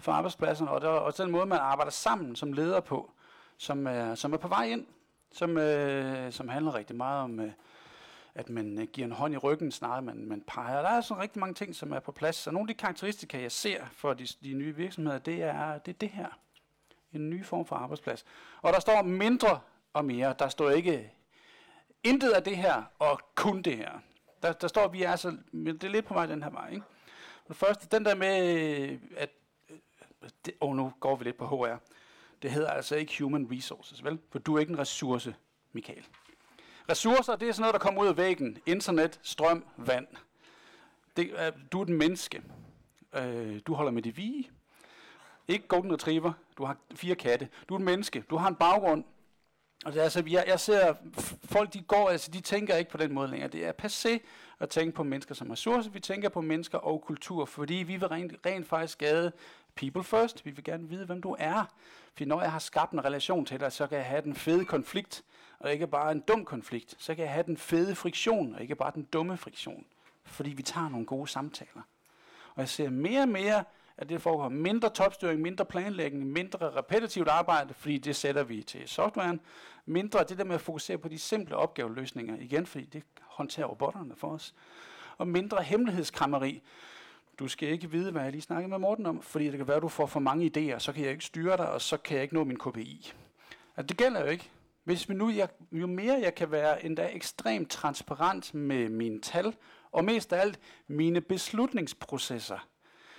for 0.00 0.12
arbejdspladsen, 0.12 0.68
og, 0.68 0.80
der, 0.80 0.88
og 0.88 1.18
den 1.18 1.30
måde, 1.30 1.46
man 1.46 1.58
arbejder 1.58 1.90
sammen 1.90 2.36
som 2.36 2.52
leder 2.52 2.80
på, 2.80 3.10
som 3.56 3.86
er, 3.86 4.14
som 4.14 4.32
er 4.32 4.36
på 4.36 4.48
vej 4.48 4.64
ind, 4.64 4.86
som, 5.32 5.58
øh, 5.58 6.32
som 6.32 6.48
handler 6.48 6.74
rigtig 6.74 6.96
meget 6.96 7.22
om... 7.22 7.40
Øh, 7.40 7.52
at 8.34 8.48
man 8.48 8.78
øh, 8.78 8.86
giver 8.86 9.06
en 9.06 9.12
hånd 9.12 9.34
i 9.34 9.36
ryggen, 9.36 9.72
snarere 9.72 10.02
man, 10.02 10.24
man 10.24 10.42
peger. 10.46 10.82
Der 10.82 10.88
er 10.88 11.00
sådan 11.00 11.22
rigtig 11.22 11.40
mange 11.40 11.54
ting, 11.54 11.74
som 11.74 11.92
er 11.92 12.00
på 12.00 12.12
plads. 12.12 12.36
Så 12.36 12.50
nogle 12.50 12.70
af 12.70 12.74
de 12.74 12.78
karakteristika, 12.78 13.40
jeg 13.40 13.52
ser 13.52 13.84
for 13.92 14.14
de, 14.14 14.26
de 14.42 14.54
nye 14.54 14.76
virksomheder, 14.76 15.18
det 15.18 15.42
er, 15.42 15.78
det 15.78 15.94
er 15.94 15.98
det 15.98 16.08
her. 16.08 16.38
En 17.12 17.30
ny 17.30 17.44
form 17.44 17.66
for 17.66 17.76
arbejdsplads. 17.76 18.24
Og 18.62 18.72
der 18.72 18.80
står 18.80 19.02
mindre 19.02 19.60
og 19.92 20.04
mere. 20.04 20.34
Der 20.38 20.48
står 20.48 20.70
ikke 20.70 21.12
intet 22.04 22.30
af 22.30 22.42
det 22.42 22.56
her, 22.56 22.82
og 22.98 23.20
kun 23.34 23.62
det 23.62 23.76
her. 23.76 23.90
Der, 24.42 24.52
der 24.52 24.68
står, 24.68 24.84
at 24.84 24.92
vi 24.92 25.02
er 25.02 25.16
så, 25.16 25.36
men 25.52 25.74
det 25.74 25.84
er 25.84 25.90
lidt 25.90 26.06
på 26.06 26.14
vej 26.14 26.26
den 26.26 26.42
her 26.42 26.50
vej. 26.50 26.70
Ikke? 26.70 26.84
Det 27.48 27.56
første, 27.56 27.86
den 27.96 28.04
der 28.04 28.14
med, 28.14 28.98
at, 29.16 29.30
det, 30.44 30.54
og 30.60 30.76
nu 30.76 30.92
går 31.00 31.16
vi 31.16 31.24
lidt 31.24 31.36
på 31.36 31.46
HR. 31.46 31.76
Det 32.42 32.50
hedder 32.50 32.70
altså 32.70 32.96
ikke 32.96 33.22
human 33.22 33.48
resources, 33.52 34.04
vel? 34.04 34.18
For 34.30 34.38
du 34.38 34.56
er 34.56 34.60
ikke 34.60 34.72
en 34.72 34.78
ressource, 34.78 35.34
Michael. 35.72 36.06
Ressourcer, 36.90 37.36
det 37.36 37.48
er 37.48 37.52
sådan 37.52 37.62
noget, 37.62 37.72
der 37.72 37.78
kommer 37.78 38.02
ud 38.02 38.06
af 38.06 38.16
væggen. 38.16 38.58
Internet, 38.66 39.20
strøm, 39.22 39.64
vand. 39.76 40.06
Det, 41.16 41.30
er, 41.36 41.50
du 41.72 41.78
er 41.78 41.82
et 41.82 41.88
menneske. 41.88 42.42
Øh, 43.14 43.60
du 43.66 43.74
holder 43.74 43.92
med 43.92 44.02
de 44.02 44.14
vige. 44.14 44.50
Ikke 45.48 45.68
golden 45.68 45.92
retriever. 45.92 46.32
Du 46.58 46.64
har 46.64 46.76
fire 46.94 47.14
katte. 47.14 47.48
Du 47.68 47.74
er 47.74 47.78
et 47.78 47.84
menneske. 47.84 48.24
Du 48.30 48.36
har 48.36 48.48
en 48.48 48.54
baggrund. 48.54 49.04
Og 49.84 49.92
det 49.92 50.00
er, 50.00 50.04
altså, 50.04 50.22
jeg, 50.26 50.44
jeg 50.46 50.60
ser, 50.60 50.94
folk 51.44 51.72
de 51.72 51.82
går, 51.82 52.08
altså 52.08 52.30
de 52.30 52.40
tænker 52.40 52.76
ikke 52.76 52.90
på 52.90 52.96
den 52.96 53.12
måde 53.12 53.28
længere. 53.28 53.50
Det 53.50 53.64
er 53.66 53.72
passé 53.82 54.18
at 54.58 54.68
tænke 54.68 54.94
på 54.94 55.02
mennesker 55.02 55.34
som 55.34 55.50
ressourcer. 55.50 55.90
Vi 55.90 56.00
tænker 56.00 56.28
på 56.28 56.40
mennesker 56.40 56.78
og 56.78 57.02
kultur, 57.02 57.44
fordi 57.44 57.74
vi 57.74 57.96
vil 57.96 58.08
rent, 58.08 58.32
rent 58.46 58.66
faktisk 58.66 58.92
skade 58.92 59.32
people 59.76 60.04
first. 60.04 60.44
Vi 60.44 60.50
vil 60.50 60.64
gerne 60.64 60.88
vide, 60.88 61.06
hvem 61.06 61.22
du 61.22 61.36
er. 61.38 61.64
For 62.14 62.24
når 62.24 62.42
jeg 62.42 62.52
har 62.52 62.58
skabt 62.58 62.92
en 62.92 63.04
relation 63.04 63.46
til 63.46 63.60
dig, 63.60 63.72
så 63.72 63.86
kan 63.86 63.98
jeg 63.98 64.06
have 64.06 64.22
den 64.22 64.34
fede 64.34 64.64
konflikt 64.64 65.24
og 65.60 65.72
ikke 65.72 65.86
bare 65.86 66.12
en 66.12 66.20
dum 66.20 66.44
konflikt, 66.44 66.94
så 66.98 67.14
kan 67.14 67.24
jeg 67.24 67.32
have 67.32 67.46
den 67.46 67.56
fede 67.56 67.94
friktion, 67.94 68.54
og 68.54 68.62
ikke 68.62 68.76
bare 68.76 68.92
den 68.94 69.02
dumme 69.02 69.36
friktion. 69.36 69.86
Fordi 70.24 70.50
vi 70.50 70.62
tager 70.62 70.88
nogle 70.88 71.06
gode 71.06 71.28
samtaler. 71.28 71.82
Og 72.54 72.60
jeg 72.60 72.68
ser 72.68 72.90
mere 72.90 73.22
og 73.22 73.28
mere, 73.28 73.64
at 73.96 74.08
det 74.08 74.22
foregår 74.22 74.48
mindre 74.48 74.90
topstyring, 74.90 75.40
mindre 75.40 75.64
planlægning, 75.64 76.26
mindre 76.26 76.70
repetitivt 76.76 77.28
arbejde, 77.28 77.74
fordi 77.74 77.98
det 77.98 78.16
sætter 78.16 78.42
vi 78.42 78.62
til 78.62 78.88
softwaren. 78.88 79.40
Mindre 79.86 80.24
det 80.24 80.38
der 80.38 80.44
med 80.44 80.54
at 80.54 80.60
fokusere 80.60 80.98
på 80.98 81.08
de 81.08 81.18
simple 81.18 81.56
opgaveløsninger, 81.56 82.36
igen 82.38 82.66
fordi 82.66 82.84
det 82.84 83.02
håndterer 83.20 83.66
robotterne 83.66 84.16
for 84.16 84.28
os. 84.28 84.54
Og 85.18 85.28
mindre 85.28 85.62
hemmelighedskrammeri. 85.62 86.62
Du 87.40 87.48
skal 87.48 87.68
ikke 87.68 87.90
vide, 87.90 88.12
hvad 88.12 88.22
jeg 88.22 88.32
lige 88.32 88.42
snakkede 88.42 88.68
med 88.68 88.78
Morten 88.78 89.06
om, 89.06 89.22
fordi 89.22 89.44
det 89.44 89.56
kan 89.56 89.68
være, 89.68 89.76
at 89.76 89.82
du 89.82 89.88
får 89.88 90.06
for 90.06 90.20
mange 90.20 90.50
idéer, 90.56 90.78
så 90.78 90.92
kan 90.92 91.02
jeg 91.02 91.12
ikke 91.12 91.24
styre 91.24 91.56
dig, 91.56 91.70
og 91.70 91.80
så 91.80 91.96
kan 91.96 92.14
jeg 92.14 92.22
ikke 92.22 92.34
nå 92.34 92.44
min 92.44 92.58
KPI. 92.58 93.12
Altså, 93.76 93.86
det 93.86 93.96
gælder 93.96 94.20
jo 94.20 94.26
ikke. 94.26 94.50
Hvis 94.84 95.08
vi 95.08 95.14
nu, 95.14 95.30
jeg, 95.30 95.48
jo 95.72 95.86
mere 95.86 96.20
jeg 96.22 96.34
kan 96.34 96.50
være 96.50 96.84
endda 96.84 97.08
ekstremt 97.12 97.70
transparent 97.70 98.54
med 98.54 98.88
mine 98.88 99.20
tal, 99.20 99.54
og 99.92 100.04
mest 100.04 100.32
af 100.32 100.40
alt 100.40 100.60
mine 100.86 101.20
beslutningsprocesser. 101.20 102.68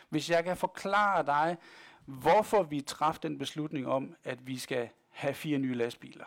Hvis 0.09 0.29
jeg 0.29 0.43
kan 0.43 0.57
forklare 0.57 1.25
dig, 1.25 1.57
hvorfor 2.05 2.63
vi 2.63 2.81
træffede 2.81 3.27
den 3.27 3.37
beslutning 3.37 3.87
om, 3.87 4.15
at 4.23 4.47
vi 4.47 4.57
skal 4.57 4.89
have 5.09 5.33
fire 5.33 5.57
nye 5.57 5.73
lastbiler, 5.73 6.25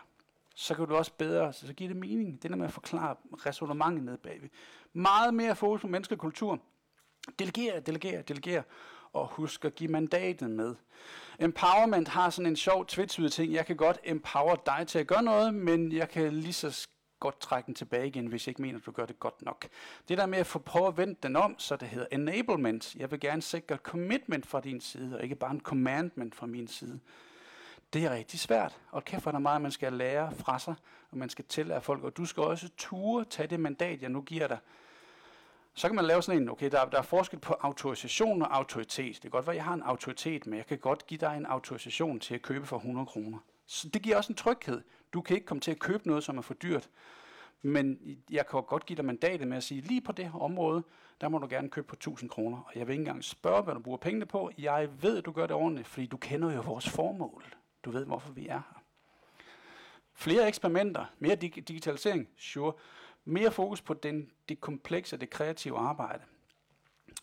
så 0.55 0.75
kan 0.75 0.85
du 0.85 0.95
også 0.95 1.11
bedre, 1.17 1.53
så 1.53 1.73
giver 1.73 1.87
det 1.87 1.97
mening. 1.97 2.43
Det 2.43 2.51
der 2.51 2.57
med 2.57 2.65
at 2.65 2.73
forklare 2.73 3.15
resonemanget 3.45 4.03
ned 4.03 4.17
bagved. 4.17 4.49
Meget 4.93 5.33
mere 5.33 5.55
fokus 5.55 5.81
på 5.81 5.87
menneskekultur. 5.87 6.59
Delegere, 7.39 7.79
delegere, 7.79 8.21
delegere 8.21 8.63
og 9.13 9.27
husk 9.27 9.65
at 9.65 9.75
give 9.75 9.91
mandatet 9.91 10.49
med. 10.49 10.75
Empowerment 11.39 12.07
har 12.07 12.29
sådan 12.29 12.45
en 12.45 12.55
sjov 12.55 12.85
tvetydig 12.85 13.31
ting. 13.31 13.53
Jeg 13.53 13.65
kan 13.65 13.75
godt 13.75 13.99
empower 14.03 14.55
dig 14.55 14.87
til 14.87 14.99
at 14.99 15.07
gøre 15.07 15.23
noget, 15.23 15.53
men 15.53 15.91
jeg 15.91 16.09
kan 16.09 16.33
lige 16.33 16.53
så 16.53 16.87
godt 17.19 17.39
trække 17.39 17.67
den 17.67 17.75
tilbage 17.75 18.07
igen, 18.07 18.27
hvis 18.27 18.47
jeg 18.47 18.51
ikke 18.51 18.61
mener, 18.61 18.79
at 18.79 18.85
du 18.85 18.91
gør 18.91 19.05
det 19.05 19.19
godt 19.19 19.41
nok. 19.41 19.67
Det 20.07 20.17
der 20.17 20.25
med 20.25 20.37
at 20.37 20.47
få 20.47 20.59
prøve 20.59 20.87
at 20.87 20.97
vende 20.97 21.15
den 21.23 21.35
om, 21.35 21.59
så 21.59 21.75
det 21.75 21.87
hedder 21.87 22.07
enablement. 22.11 22.95
Jeg 22.95 23.11
vil 23.11 23.19
gerne 23.19 23.41
sikre 23.41 23.77
commitment 23.77 24.45
fra 24.45 24.61
din 24.61 24.81
side, 24.81 25.17
og 25.17 25.23
ikke 25.23 25.35
bare 25.35 25.51
en 25.51 25.61
commandment 25.61 26.35
fra 26.35 26.45
min 26.45 26.67
side. 26.67 26.99
Det 27.93 28.05
er 28.05 28.11
rigtig 28.11 28.39
svært, 28.39 28.79
og 28.91 29.05
kæft, 29.05 29.23
for 29.23 29.31
der 29.31 29.39
meget, 29.39 29.61
man 29.61 29.71
skal 29.71 29.93
lære 29.93 30.31
fra 30.35 30.59
sig, 30.59 30.75
og 31.11 31.17
man 31.17 31.29
skal 31.29 31.45
tillære 31.45 31.81
folk, 31.81 32.03
og 32.03 32.17
du 32.17 32.25
skal 32.25 32.43
også 32.43 32.69
ture 32.77 33.25
tage 33.25 33.47
det 33.47 33.59
mandat, 33.59 34.01
jeg 34.01 34.09
nu 34.09 34.21
giver 34.21 34.47
dig. 34.47 34.57
Så 35.77 35.87
kan 35.87 35.95
man 35.95 36.05
lave 36.05 36.21
sådan 36.21 36.41
en, 36.41 36.49
okay, 36.49 36.71
der, 36.71 36.85
der 36.85 36.97
er 36.97 37.01
forskel 37.01 37.39
på 37.39 37.53
autorisation 37.59 38.41
og 38.41 38.55
autoritet. 38.55 39.13
Det 39.15 39.21
kan 39.21 39.31
godt 39.31 39.47
være, 39.47 39.53
at 39.53 39.57
jeg 39.57 39.63
har 39.65 39.73
en 39.73 39.81
autoritet, 39.83 40.47
men 40.47 40.57
jeg 40.57 40.65
kan 40.65 40.77
godt 40.77 41.07
give 41.07 41.17
dig 41.17 41.37
en 41.37 41.45
autorisation 41.45 42.19
til 42.19 42.35
at 42.35 42.41
købe 42.41 42.65
for 42.65 42.77
100 42.77 43.05
kroner. 43.05 43.37
Så 43.65 43.89
det 43.89 44.01
giver 44.01 44.17
også 44.17 44.31
en 44.31 44.35
tryghed. 44.35 44.81
Du 45.13 45.21
kan 45.21 45.35
ikke 45.35 45.45
komme 45.45 45.61
til 45.61 45.71
at 45.71 45.79
købe 45.79 46.07
noget, 46.07 46.23
som 46.23 46.37
er 46.37 46.41
for 46.41 46.53
dyrt. 46.53 46.89
Men 47.61 47.99
jeg 48.31 48.47
kan 48.47 48.63
godt 48.63 48.85
give 48.85 48.97
dig 48.97 49.05
mandatet 49.05 49.47
med 49.47 49.57
at 49.57 49.63
sige, 49.63 49.81
lige 49.81 50.01
på 50.01 50.11
det 50.11 50.25
her 50.25 50.39
område, 50.41 50.83
der 51.21 51.29
må 51.29 51.37
du 51.37 51.47
gerne 51.49 51.69
købe 51.69 51.87
på 51.87 51.95
1000 51.95 52.29
kroner. 52.29 52.57
Og 52.57 52.71
jeg 52.75 52.87
vil 52.87 52.93
ikke 52.93 53.01
engang 53.01 53.23
spørge, 53.23 53.63
hvad 53.63 53.73
du 53.73 53.79
bruger 53.79 53.97
pengene 53.97 54.25
på. 54.25 54.51
Jeg 54.57 54.89
ved, 55.01 55.17
at 55.17 55.25
du 55.25 55.31
gør 55.31 55.47
det 55.47 55.55
ordentligt, 55.55 55.87
fordi 55.87 56.05
du 56.05 56.17
kender 56.17 56.53
jo 56.55 56.61
vores 56.61 56.89
formål. 56.89 57.43
Du 57.85 57.91
ved, 57.91 58.05
hvorfor 58.05 58.31
vi 58.31 58.47
er 58.47 58.53
her. 58.53 58.81
Flere 60.13 60.47
eksperimenter, 60.47 61.05
mere 61.19 61.35
dig- 61.35 61.67
digitalisering, 61.67 62.27
sure 62.37 62.73
mere 63.25 63.51
fokus 63.51 63.81
på 63.81 63.93
den, 63.93 64.31
det 64.49 64.61
komplekse, 64.61 65.17
det 65.17 65.29
kreative 65.29 65.77
arbejde. 65.77 66.23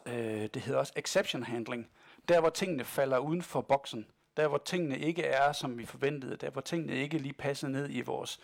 Øh, 0.07 0.49
det 0.55 0.57
hedder 0.57 0.81
også 0.81 0.93
exception 0.97 1.43
handling. 1.43 1.89
Der, 2.29 2.41
hvor 2.41 2.51
tingene 2.51 2.85
falder 2.85 3.19
uden 3.19 3.43
for 3.43 3.61
boksen. 3.61 4.07
Der, 4.37 4.49
hvor 4.49 4.59
tingene 4.59 4.99
ikke 4.99 5.23
er, 5.23 5.53
som 5.53 5.79
vi 5.79 5.87
forventede. 5.87 6.37
Der, 6.37 6.51
hvor 6.51 6.61
tingene 6.61 6.97
ikke 6.97 7.19
lige 7.19 7.33
passer 7.33 7.69
ned 7.69 7.89
i 7.91 8.01
vores, 8.01 8.41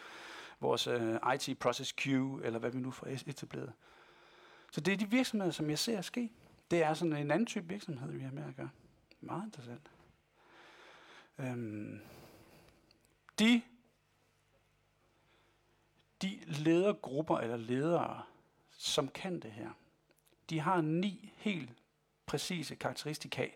vores 0.61 0.87
uh, 0.87 1.03
øh, 1.03 1.35
IT 1.35 1.59
process 1.59 1.93
queue, 1.93 2.45
eller 2.45 2.59
hvad 2.59 2.71
vi 2.71 2.79
nu 2.79 2.91
får 2.91 3.07
etableret. 3.07 3.73
Så 4.73 4.81
det 4.81 4.93
er 4.93 4.97
de 4.97 5.11
virksomheder, 5.11 5.53
som 5.53 5.71
jeg 5.71 5.79
ser 5.79 6.01
ske. 6.01 6.33
Det 6.71 6.83
er 6.83 6.95
sådan 6.95 7.17
en 7.17 7.31
anden 7.31 7.47
type 7.47 7.69
virksomhed, 7.69 8.13
vi 8.13 8.23
har 8.23 8.31
med 8.31 8.43
at 8.49 8.57
gøre. 8.57 8.71
Meget 9.21 9.45
interessant. 9.45 9.91
Øhm, 11.39 12.01
de 13.39 13.63
de 16.23 16.39
ledergrupper 16.47 17.39
eller 17.39 17.57
ledere, 17.57 18.23
som 18.71 19.09
kan 19.09 19.41
det 19.41 19.51
her, 19.51 19.69
de 20.51 20.61
har 20.61 20.81
ni 20.81 21.33
helt 21.37 21.71
præcise 22.27 22.75
karakteristika, 22.75 23.47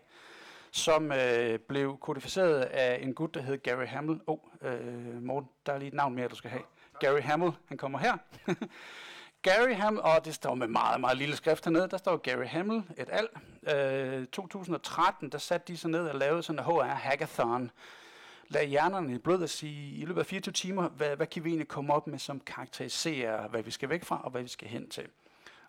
som 0.71 1.11
øh, 1.11 1.59
blev 1.59 1.97
kodificeret 1.97 2.61
af 2.61 2.99
en 3.01 3.13
gut, 3.13 3.33
der 3.33 3.41
hed 3.41 3.57
Gary 3.57 3.85
Hamel. 3.85 4.19
Åh, 4.27 4.37
oh, 4.61 4.71
øh, 4.71 5.23
Morten, 5.23 5.49
der 5.65 5.73
er 5.73 5.77
lige 5.77 5.87
et 5.87 5.93
navn 5.93 6.15
mere, 6.15 6.27
du 6.27 6.35
skal 6.35 6.49
have. 6.51 6.63
Gary 6.99 7.21
Hamel, 7.21 7.51
han 7.67 7.77
kommer 7.77 7.99
her. 7.99 8.17
Gary 9.41 9.73
Hamel, 9.73 10.01
og 10.01 10.25
det 10.25 10.35
står 10.35 10.55
med 10.55 10.67
meget, 10.67 11.01
meget 11.01 11.17
lille 11.17 11.35
skrift 11.35 11.65
hernede, 11.65 11.87
der 11.87 11.97
står 11.97 12.17
Gary 12.17 12.45
Hamel 12.45 12.83
et 12.97 13.09
al. 13.11 13.27
Øh, 13.75 14.27
2013, 14.27 15.29
der 15.29 15.37
satte 15.37 15.73
de 15.73 15.77
sig 15.77 15.89
ned 15.89 16.07
og 16.07 16.15
lavede 16.15 16.43
sådan 16.43 16.59
en 16.59 16.65
HR 16.65 16.83
hackathon, 16.83 17.71
lade 18.53 18.65
hjernerne 18.65 19.15
i 19.15 19.17
blod 19.17 19.41
og 19.41 19.49
sige, 19.49 19.95
i 19.95 20.05
løbet 20.05 20.21
af 20.21 20.25
24 20.25 20.53
timer, 20.53 20.89
hvad, 20.89 21.15
hvad 21.15 21.27
kan 21.27 21.43
vi 21.43 21.49
egentlig 21.49 21.67
komme 21.67 21.93
op 21.93 22.07
med, 22.07 22.19
som 22.19 22.39
karakteriserer, 22.39 23.47
hvad 23.47 23.63
vi 23.63 23.71
skal 23.71 23.89
væk 23.89 24.03
fra, 24.03 24.21
og 24.23 24.31
hvad 24.31 24.41
vi 24.41 24.47
skal 24.47 24.67
hen 24.67 24.89
til. 24.89 25.07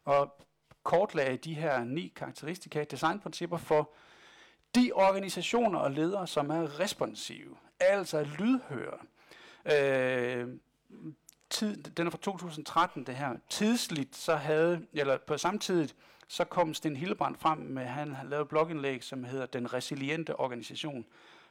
Og 0.04 0.44
kortlagde 0.82 1.36
de 1.36 1.54
her 1.54 1.84
ni 1.84 2.12
karakteristika, 2.16 2.84
designprincipper 2.84 3.56
for 3.56 3.90
de 4.74 4.90
organisationer 4.94 5.78
og 5.78 5.90
ledere, 5.90 6.26
som 6.26 6.50
er 6.50 6.80
responsive, 6.80 7.56
altså 7.80 8.26
lydhøre. 8.38 8.98
Øh, 9.72 10.48
tid, 11.50 11.82
den 11.82 12.06
er 12.06 12.10
fra 12.10 12.18
2013, 12.22 13.06
det 13.06 13.16
her. 13.16 13.36
Tidsligt, 13.48 14.16
så 14.16 14.36
havde, 14.36 14.86
eller 14.92 15.18
på 15.26 15.38
samtidig, 15.38 15.90
så 16.28 16.44
kom 16.44 16.74
Sten 16.74 16.96
Hillebrand 16.96 17.36
frem 17.36 17.58
med, 17.58 17.84
han 17.84 18.16
lavede 18.24 18.42
et 18.42 18.48
blogindlæg, 18.48 19.04
som 19.04 19.24
hedder 19.24 19.46
Den 19.46 19.72
Resiliente 19.72 20.36
Organisation. 20.36 21.04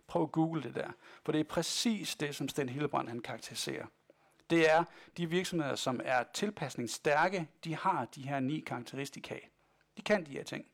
Prøv 0.07 0.23
at 0.23 0.31
google 0.31 0.63
det 0.63 0.75
der, 0.75 0.91
for 1.25 1.31
det 1.31 1.39
er 1.39 1.43
præcis 1.43 2.15
det, 2.15 2.35
som 2.35 2.49
Sten 2.49 2.69
Hillebrand 2.69 3.07
han 3.07 3.19
karakteriserer. 3.19 3.85
Det 4.49 4.71
er 4.71 4.83
de 5.17 5.29
virksomheder, 5.29 5.75
som 5.75 6.01
er 6.03 6.23
tilpasningsstærke, 6.33 7.47
de 7.63 7.75
har 7.75 8.05
de 8.15 8.21
her 8.21 8.39
ni 8.39 8.59
karakteristika. 8.59 9.35
De 9.97 10.01
kan 10.01 10.25
de 10.25 10.31
her 10.31 10.43
ting. 10.43 10.65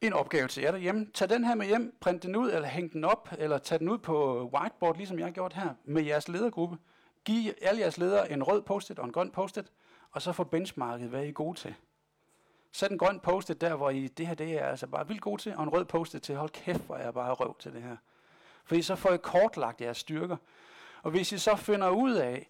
En 0.00 0.12
opgave 0.12 0.48
til 0.48 0.62
jer 0.62 0.70
derhjemme. 0.70 1.06
Tag 1.14 1.28
den 1.28 1.44
her 1.44 1.54
med 1.54 1.66
hjem, 1.66 1.96
print 2.00 2.22
den 2.22 2.36
ud, 2.36 2.50
eller 2.50 2.68
hæng 2.68 2.92
den 2.92 3.04
op, 3.04 3.28
eller 3.38 3.58
tag 3.58 3.78
den 3.78 3.88
ud 3.88 3.98
på 3.98 4.44
whiteboard, 4.54 4.96
ligesom 4.96 5.18
jeg 5.18 5.26
har 5.26 5.32
gjort 5.32 5.52
her, 5.52 5.74
med 5.84 6.02
jeres 6.02 6.28
ledergruppe. 6.28 6.78
Giv 7.24 7.52
alle 7.62 7.80
jeres 7.80 7.98
ledere 7.98 8.32
en 8.32 8.42
rød 8.42 8.62
post-it 8.62 8.98
og 8.98 9.04
en 9.04 9.12
grøn 9.12 9.30
post-it, 9.30 9.72
og 10.10 10.22
så 10.22 10.32
få 10.32 10.44
benchmarket, 10.44 11.08
hvad 11.08 11.24
I 11.24 11.28
er 11.28 11.32
gode 11.32 11.58
til. 11.58 11.74
Sæt 12.72 12.90
en 12.90 12.98
grøn 12.98 13.20
post 13.20 13.60
der, 13.60 13.74
hvor 13.74 13.90
I, 13.90 14.06
det 14.08 14.26
her 14.26 14.34
det 14.34 14.52
er 14.52 14.66
altså 14.66 14.86
bare 14.86 15.08
vildt 15.08 15.22
god 15.22 15.38
til, 15.38 15.56
og 15.56 15.62
en 15.62 15.68
rød 15.68 15.84
post 15.84 16.16
til, 16.22 16.36
hold 16.36 16.50
kæft, 16.50 16.86
hvor 16.86 16.96
jeg 16.96 17.14
bare 17.14 17.32
røv 17.32 17.56
til 17.58 17.72
det 17.72 17.82
her. 17.82 17.96
Fordi 18.64 18.82
så 18.82 18.96
får 18.96 19.12
I 19.12 19.16
kortlagt 19.16 19.80
jeres 19.80 19.96
styrker. 19.96 20.36
Og 21.02 21.10
hvis 21.10 21.32
I 21.32 21.38
så 21.38 21.56
finder 21.56 21.88
ud 21.88 22.12
af, 22.12 22.48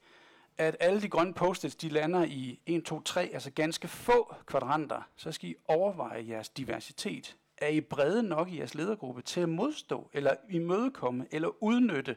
at 0.59 0.77
alle 0.81 1.01
de 1.01 1.09
grønne 1.09 1.35
post 1.35 1.83
de 1.83 1.89
lander 1.89 2.25
i 2.25 2.61
1, 2.67 2.85
2, 2.85 3.01
3, 3.01 3.31
altså 3.33 3.51
ganske 3.51 3.89
få 3.89 4.35
kvadranter, 4.47 5.03
så 5.17 5.33
skal 5.33 5.51
I 5.51 5.55
overveje 5.69 6.27
jeres 6.29 6.49
diversitet. 6.49 7.37
Er 7.59 7.69
I 7.69 7.81
brede 7.81 8.23
nok 8.23 8.51
i 8.51 8.59
jeres 8.59 8.75
ledergruppe 8.75 9.23
til 9.23 9.41
at 9.41 9.49
modstå, 9.49 10.11
eller 10.13 10.35
imødekomme, 10.51 11.27
eller 11.31 11.63
udnytte, 11.63 12.17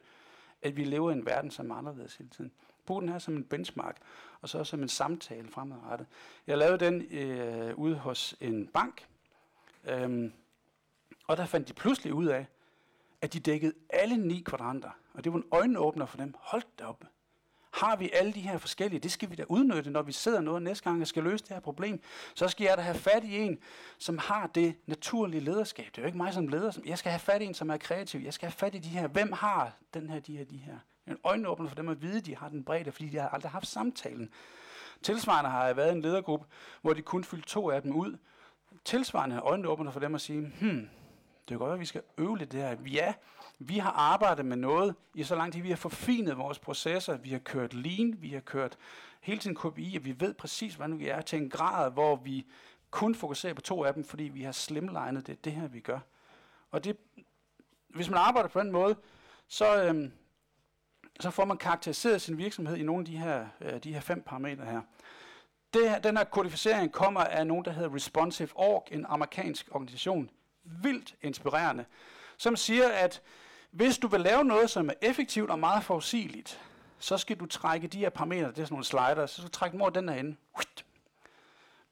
at 0.61 0.77
vi 0.77 0.83
lever 0.83 1.09
i 1.09 1.13
en 1.13 1.25
verden, 1.25 1.51
som 1.51 1.71
er 1.71 1.75
anderledes 1.75 2.15
hele 2.15 2.29
tiden? 2.29 2.51
Brug 2.85 3.01
den 3.01 3.09
her 3.09 3.19
som 3.19 3.35
en 3.35 3.43
benchmark, 3.43 3.97
og 4.41 4.49
så 4.49 4.63
som 4.63 4.81
en 4.81 4.89
samtale 4.89 5.47
fremadrettet. 5.47 6.07
Jeg 6.47 6.57
lavede 6.57 6.85
den 6.85 7.01
øh, 7.01 7.75
ude 7.75 7.95
hos 7.95 8.35
en 8.41 8.67
bank, 8.67 9.07
øhm, 9.83 10.33
og 11.27 11.37
der 11.37 11.45
fandt 11.45 11.67
de 11.67 11.73
pludselig 11.73 12.13
ud 12.13 12.25
af, 12.25 12.45
at 13.21 13.33
de 13.33 13.39
dækkede 13.39 13.73
alle 13.89 14.17
ni 14.17 14.39
kvadranter. 14.45 14.89
Og 15.13 15.23
det 15.23 15.33
var 15.33 15.37
en 15.37 15.45
øjenåbner 15.51 16.05
for 16.05 16.17
dem. 16.17 16.33
Hold 16.39 16.63
da 16.79 16.85
op. 16.85 17.03
Har 17.73 17.95
vi 17.95 18.09
alle 18.13 18.33
de 18.33 18.41
her 18.41 18.57
forskellige, 18.57 18.99
det 18.99 19.11
skal 19.11 19.29
vi 19.29 19.35
da 19.35 19.43
udnytte, 19.49 19.89
når 19.89 20.01
vi 20.01 20.11
sidder 20.11 20.41
noget 20.41 20.61
næste 20.61 20.83
gang 20.83 21.01
og 21.01 21.07
skal 21.07 21.23
løse 21.23 21.43
det 21.43 21.53
her 21.53 21.59
problem. 21.59 22.01
Så 22.35 22.47
skal 22.47 22.65
jeg 22.65 22.77
da 22.77 22.81
have 22.81 22.95
fat 22.95 23.23
i 23.23 23.37
en, 23.37 23.59
som 23.97 24.17
har 24.17 24.47
det 24.47 24.75
naturlige 24.85 25.41
lederskab. 25.41 25.85
Det 25.85 25.97
er 25.97 26.01
jo 26.01 26.05
ikke 26.05 26.17
mig 26.17 26.33
som 26.33 26.47
leder. 26.47 26.71
Jeg 26.85 26.97
skal 26.97 27.11
have 27.11 27.19
fat 27.19 27.41
i 27.41 27.45
en, 27.45 27.53
som 27.53 27.69
er 27.69 27.77
kreativ. 27.77 28.21
Jeg 28.21 28.33
skal 28.33 28.47
have 28.47 28.53
fat 28.57 28.75
i 28.75 28.77
de 28.77 28.89
her. 28.89 29.07
Hvem 29.07 29.31
har 29.31 29.77
den 29.93 30.09
her, 30.09 30.19
de 30.19 30.37
her, 30.37 30.45
de 30.45 30.57
her? 30.57 30.77
En 31.07 31.17
øjenåbner 31.23 31.67
for 31.67 31.75
dem 31.75 31.89
at 31.89 32.01
vide, 32.01 32.17
at 32.17 32.25
de 32.25 32.35
har 32.35 32.49
den 32.49 32.63
bredde, 32.63 32.91
fordi 32.91 33.09
de 33.09 33.17
har 33.17 33.29
aldrig 33.29 33.51
haft 33.51 33.67
samtalen. 33.67 34.29
Tilsvarende 35.01 35.49
har 35.49 35.65
jeg 35.65 35.77
været 35.77 35.89
i 35.89 35.95
en 35.95 36.01
ledergruppe, 36.01 36.45
hvor 36.81 36.93
de 36.93 37.01
kun 37.01 37.23
fyldte 37.23 37.49
to 37.49 37.69
af 37.69 37.81
dem 37.81 37.95
ud. 37.95 38.17
Tilsvarende 38.85 39.39
øjenåbner 39.39 39.91
for 39.91 39.99
dem 39.99 40.15
at 40.15 40.21
sige, 40.21 40.41
hmm, 40.59 40.89
det 41.49 41.53
er 41.55 41.59
godt 41.59 41.73
at 41.73 41.79
vi 41.79 41.85
skal 41.85 42.01
øve 42.17 42.37
lidt 42.37 42.51
det 42.51 42.61
her. 42.61 42.77
Ja, 42.93 43.13
vi 43.59 43.77
har 43.77 43.91
arbejdet 43.91 44.45
med 44.45 44.57
noget 44.57 44.95
i 45.13 45.23
så 45.23 45.35
lang 45.35 45.53
tid, 45.53 45.61
vi 45.61 45.69
har 45.69 45.75
forfinet 45.75 46.37
vores 46.37 46.59
processer, 46.59 47.17
vi 47.17 47.29
har 47.29 47.39
kørt 47.39 47.73
lean, 47.73 48.15
vi 48.21 48.29
har 48.29 48.39
kørt 48.39 48.77
hele 49.21 49.39
tiden 49.39 49.55
KPI, 49.55 49.95
og 49.99 50.05
vi 50.05 50.15
ved 50.19 50.33
præcis, 50.33 50.75
hvordan 50.75 50.99
vi 50.99 51.07
er 51.07 51.21
til 51.21 51.41
en 51.41 51.49
grad, 51.49 51.91
hvor 51.91 52.15
vi 52.15 52.45
kun 52.91 53.15
fokuserer 53.15 53.53
på 53.53 53.61
to 53.61 53.83
af 53.83 53.93
dem, 53.93 54.03
fordi 54.03 54.23
vi 54.23 54.43
har 54.43 54.51
slimlinet 54.51 55.27
det, 55.27 55.45
det 55.45 55.53
her, 55.53 55.67
vi 55.67 55.79
gør. 55.79 55.99
Og 56.71 56.83
det, 56.83 56.97
hvis 57.87 58.09
man 58.09 58.19
arbejder 58.19 58.49
på 58.49 58.59
den 58.59 58.71
måde, 58.71 58.95
så, 59.47 59.83
øhm, 59.83 60.11
så 61.19 61.29
får 61.29 61.45
man 61.45 61.57
karakteriseret 61.57 62.21
sin 62.21 62.37
virksomhed 62.37 62.77
i 62.77 62.83
nogle 62.83 63.01
af 63.01 63.05
de 63.05 63.17
her, 63.17 63.45
øh, 63.61 63.83
de 63.83 63.93
her 63.93 63.99
fem 63.99 64.21
parametre 64.21 64.65
her. 64.65 64.81
Det. 65.73 66.03
Den 66.03 66.17
her 66.17 66.23
kodificering 66.23 66.91
kommer 66.91 67.21
af 67.21 67.47
nogen, 67.47 67.65
der 67.65 67.71
hedder 67.71 67.95
Responsive 67.95 68.49
Org, 68.55 68.87
en 68.91 69.05
amerikansk 69.09 69.67
organisation. 69.71 70.29
Vildt 70.63 71.15
inspirerende. 71.21 71.85
Som 72.37 72.55
siger, 72.55 72.89
at 72.89 73.21
hvis 73.71 73.97
du 73.97 74.07
vil 74.07 74.21
lave 74.21 74.43
noget, 74.43 74.69
som 74.69 74.89
er 74.89 74.93
effektivt 75.01 75.49
og 75.49 75.59
meget 75.59 75.83
forudsigeligt, 75.83 76.59
så 76.99 77.17
skal 77.17 77.37
du 77.37 77.45
trække 77.45 77.87
de 77.87 77.97
her 77.97 78.09
parametre, 78.09 78.47
det 78.47 78.59
er 78.59 78.65
sådan 78.65 78.73
nogle 78.73 78.85
slider, 78.85 79.25
så 79.25 79.33
skal 79.33 79.43
du 79.43 79.49
trække 79.49 79.71
dem 79.73 79.81
over 79.81 79.89
den 79.89 80.09
her 80.09 80.15
ende. 80.15 80.35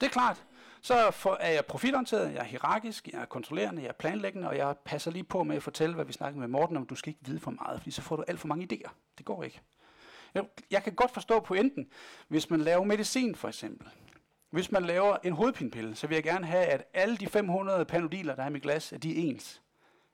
Det 0.02 0.08
er 0.08 0.12
klart. 0.12 0.44
Så 0.82 1.12
for, 1.12 1.38
er 1.40 1.52
jeg 1.52 1.66
profitorienteret, 1.66 2.34
jeg 2.34 2.40
er 2.40 2.44
hierarkisk, 2.44 3.08
jeg 3.08 3.22
er 3.22 3.26
kontrollerende, 3.26 3.82
jeg 3.82 3.90
er 3.90 3.94
planlæggende, 3.94 4.48
og 4.48 4.58
jeg 4.58 4.76
passer 4.86 5.12
lige 5.12 5.24
på 5.24 5.44
med 5.44 5.56
at 5.56 5.64
fortælle, 5.64 5.96
hvad 5.96 6.06
vi 6.06 6.14
snakker 6.14 6.40
med 6.40 6.48
Morten 6.48 6.78
om. 6.78 6.86
Du 6.86 6.96
skal 6.96 7.10
ikke 7.10 7.26
vide 7.26 7.40
for 7.40 7.52
meget, 7.52 7.80
fordi 7.80 7.92
så 7.92 8.02
får 8.02 8.16
du 8.16 8.24
alt 8.28 8.40
for 8.40 8.48
mange 8.48 8.68
idéer. 8.72 8.90
Det 9.18 9.26
går 9.26 9.44
ikke. 9.44 9.62
Jeg, 10.34 10.44
jeg 10.72 10.84
kan 10.84 10.94
godt 10.94 11.14
forstå 11.14 11.40
pointen, 11.40 11.88
hvis 12.28 12.50
man 12.50 12.62
laver 12.62 12.84
medicin 12.84 13.36
for 13.36 13.48
eksempel. 13.48 13.88
Hvis 14.50 14.72
man 14.72 14.84
laver 14.84 15.18
en 15.24 15.34
hovedpinepille, 15.34 15.96
så 15.96 16.08
vil 16.08 16.16
jeg 16.16 16.24
gerne 16.24 16.46
have, 16.46 16.66
at 16.66 16.84
alle 16.94 17.18
de 17.18 17.28
500 17.28 17.86
panodiler, 17.86 18.36
der 18.36 18.44
er 18.44 18.48
i 18.48 18.52
mit 18.52 18.62
glas, 18.62 18.94
at 18.94 19.04
de 19.04 19.12
er 19.12 19.30
ens. 19.30 19.62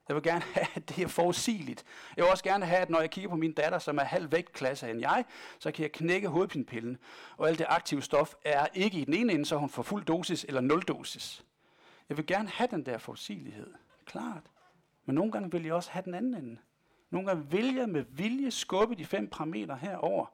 Jeg 0.08 0.16
vil 0.16 0.22
gerne 0.22 0.44
have, 0.54 0.66
at 0.74 0.88
det 0.88 0.98
er 1.04 1.08
forudsigeligt. 1.08 1.84
Jeg 2.16 2.24
vil 2.24 2.30
også 2.30 2.44
gerne 2.44 2.66
have, 2.66 2.80
at 2.80 2.90
når 2.90 3.00
jeg 3.00 3.10
kigger 3.10 3.30
på 3.30 3.36
min 3.36 3.52
datter, 3.52 3.78
som 3.78 3.98
er 3.98 4.04
halv 4.04 4.32
vægtklasse 4.32 4.90
end 4.90 5.00
jeg, 5.00 5.24
så 5.58 5.70
kan 5.70 5.82
jeg 5.82 5.92
knække 5.92 6.28
hovedpinepillen, 6.28 6.98
og 7.36 7.48
alt 7.48 7.58
det 7.58 7.66
aktive 7.68 8.02
stof 8.02 8.34
er 8.44 8.66
ikke 8.74 8.98
i 8.98 9.04
den 9.04 9.14
ene 9.14 9.32
ende, 9.32 9.46
så 9.46 9.56
hun 9.56 9.68
får 9.68 9.82
fuld 9.82 10.04
dosis 10.04 10.44
eller 10.48 10.60
nul 10.60 10.82
dosis. 10.82 11.44
Jeg 12.08 12.16
vil 12.16 12.26
gerne 12.26 12.48
have 12.48 12.68
den 12.70 12.86
der 12.86 12.98
forudsigelighed. 12.98 13.74
Klart. 14.04 14.42
Men 15.04 15.14
nogle 15.14 15.32
gange 15.32 15.50
vil 15.50 15.64
jeg 15.64 15.72
også 15.72 15.90
have 15.90 16.04
den 16.04 16.14
anden 16.14 16.34
ende. 16.34 16.58
Nogle 17.10 17.28
gange 17.28 17.50
vil 17.50 17.74
jeg 17.74 17.88
med 17.88 18.04
vilje 18.10 18.50
skubbe 18.50 18.94
de 18.94 19.04
fem 19.04 19.28
parametre 19.28 19.76
herover 19.76 20.26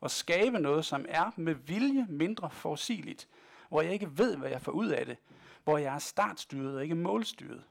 og 0.00 0.10
skabe 0.10 0.58
noget, 0.58 0.84
som 0.84 1.06
er 1.08 1.30
med 1.36 1.54
vilje 1.54 2.06
mindre 2.08 2.50
forudsigeligt, 2.50 3.28
hvor 3.68 3.82
jeg 3.82 3.92
ikke 3.92 4.18
ved, 4.18 4.36
hvad 4.36 4.50
jeg 4.50 4.62
får 4.62 4.72
ud 4.72 4.88
af 4.88 5.06
det, 5.06 5.16
hvor 5.64 5.78
jeg 5.78 5.94
er 5.94 5.98
startstyret 5.98 6.76
og 6.76 6.82
ikke 6.82 6.94
målstyret. 6.94 7.62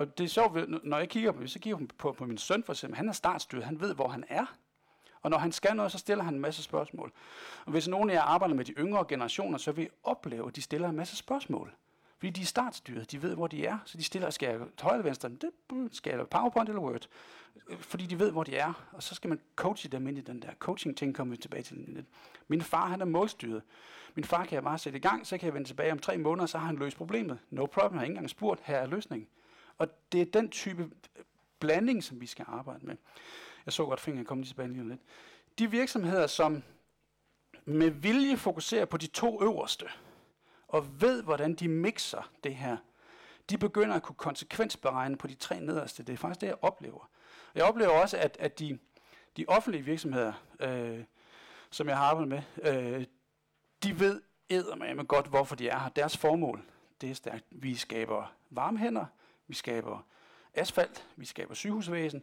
Og 0.00 0.18
det 0.18 0.24
er 0.24 0.28
sjovt, 0.28 0.84
når 0.84 0.98
jeg 0.98 1.08
kigger 1.08 1.32
på, 1.32 1.46
så 1.46 1.58
kigger 1.58 1.78
på, 1.78 1.86
på, 1.98 2.12
på 2.12 2.24
min 2.24 2.38
søn 2.38 2.62
for 2.64 2.72
eksempel, 2.72 2.96
han 2.96 3.08
er 3.08 3.12
startstyret, 3.12 3.64
han 3.64 3.80
ved, 3.80 3.94
hvor 3.94 4.08
han 4.08 4.24
er. 4.28 4.56
Og 5.22 5.30
når 5.30 5.38
han 5.38 5.52
skal 5.52 5.76
noget, 5.76 5.92
så 5.92 5.98
stiller 5.98 6.24
han 6.24 6.34
en 6.34 6.40
masse 6.40 6.62
spørgsmål. 6.62 7.12
Og 7.64 7.72
hvis 7.72 7.88
nogen 7.88 8.10
af 8.10 8.14
jer 8.14 8.22
arbejder 8.22 8.54
med 8.54 8.64
de 8.64 8.72
yngre 8.72 9.04
generationer, 9.08 9.58
så 9.58 9.72
vil 9.72 9.84
I 9.84 9.88
opleve, 10.04 10.48
at 10.48 10.56
de 10.56 10.62
stiller 10.62 10.88
en 10.88 10.96
masse 10.96 11.16
spørgsmål. 11.16 11.74
Fordi 12.18 12.30
de 12.30 12.40
er 12.40 12.46
startstyret, 12.46 13.12
de 13.12 13.22
ved, 13.22 13.34
hvor 13.34 13.46
de 13.46 13.66
er, 13.66 13.78
så 13.84 13.98
de 13.98 14.02
stiller, 14.02 14.30
skal 14.30 14.48
jeg 14.48 14.58
til 14.58 14.82
højre 14.82 14.96
eller 14.96 15.04
venstre, 15.04 15.28
det 15.28 15.50
mm, 15.70 15.92
skal 15.92 16.16
jeg 16.16 16.28
PowerPoint 16.28 16.68
eller 16.68 16.82
Word. 16.82 17.06
Fordi 17.78 18.06
de 18.06 18.18
ved, 18.18 18.30
hvor 18.30 18.44
de 18.44 18.56
er, 18.56 18.72
og 18.92 19.02
så 19.02 19.14
skal 19.14 19.28
man 19.28 19.40
coache 19.56 19.90
dem 19.90 20.08
ind 20.08 20.18
i 20.18 20.20
den 20.20 20.42
der 20.42 20.50
coaching-ting, 20.58 21.14
kommer 21.14 21.34
vi 21.34 21.42
tilbage 21.42 21.62
til 21.62 21.76
lidt. 21.88 22.06
Min 22.48 22.62
far, 22.62 22.86
han 22.86 23.00
er 23.00 23.04
målstyret. 23.04 23.62
Min 24.14 24.24
far 24.24 24.44
kan 24.44 24.54
jeg 24.54 24.62
bare 24.62 24.78
sætte 24.78 24.98
i 24.98 25.02
gang, 25.02 25.26
så 25.26 25.38
kan 25.38 25.46
jeg 25.46 25.54
vende 25.54 25.68
tilbage 25.68 25.92
om 25.92 25.98
tre 25.98 26.18
måneder, 26.18 26.46
så 26.46 26.58
har 26.58 26.66
han 26.66 26.76
løst 26.76 26.96
problemet. 26.96 27.38
No 27.50 27.66
problem, 27.66 27.92
jeg 27.92 27.98
har 27.98 28.04
ikke 28.04 28.12
engang 28.12 28.30
spurgt, 28.30 28.60
her 28.64 28.76
er 28.76 28.86
løsningen. 28.86 29.28
Og 29.80 29.88
det 30.12 30.20
er 30.20 30.24
den 30.24 30.48
type 30.48 30.82
øh, 30.82 31.24
blanding, 31.60 32.04
som 32.04 32.20
vi 32.20 32.26
skal 32.26 32.44
arbejde 32.48 32.86
med. 32.86 32.96
Jeg 33.66 33.72
så 33.72 33.84
godt 33.84 34.00
fingeren 34.00 34.26
komme 34.26 34.44
tilbage 34.44 34.72
lige 34.72 34.88
lidt. 34.88 35.00
De 35.58 35.70
virksomheder, 35.70 36.26
som 36.26 36.62
med 37.64 37.90
vilje 37.90 38.36
fokuserer 38.36 38.84
på 38.84 38.96
de 38.96 39.06
to 39.06 39.42
øverste, 39.42 39.86
og 40.68 41.00
ved, 41.00 41.22
hvordan 41.22 41.54
de 41.54 41.68
mixer 41.68 42.30
det 42.44 42.54
her, 42.54 42.76
de 43.50 43.58
begynder 43.58 43.94
at 43.94 44.02
kunne 44.02 44.16
konsekvensberegne 44.16 45.16
på 45.16 45.26
de 45.26 45.34
tre 45.34 45.60
nederste. 45.60 46.02
Det 46.02 46.12
er 46.12 46.16
faktisk 46.16 46.40
det, 46.40 46.46
jeg 46.46 46.56
oplever. 46.62 47.10
Jeg 47.54 47.64
oplever 47.64 47.90
også, 47.90 48.16
at, 48.16 48.36
at 48.40 48.58
de, 48.58 48.78
de 49.36 49.44
offentlige 49.48 49.84
virksomheder, 49.84 50.32
øh, 50.60 51.04
som 51.70 51.88
jeg 51.88 51.96
har 51.96 52.04
arbejdet 52.04 52.28
med, 52.28 52.42
øh, 52.62 53.04
de 53.82 54.00
ved 54.00 54.22
med 54.94 55.06
godt, 55.06 55.26
hvorfor 55.26 55.56
de 55.56 55.68
er 55.68 55.78
her. 55.78 55.88
Deres 55.88 56.16
formål, 56.16 56.62
det 57.00 57.10
er 57.10 57.14
stærkt. 57.14 57.44
Vi 57.50 57.74
skaber 57.74 58.32
varme 58.50 58.78
hænder, 58.78 59.06
vi 59.50 59.54
skaber 59.54 60.06
asfalt, 60.54 61.06
vi 61.16 61.24
skaber 61.24 61.54
sygehusvæsen. 61.54 62.22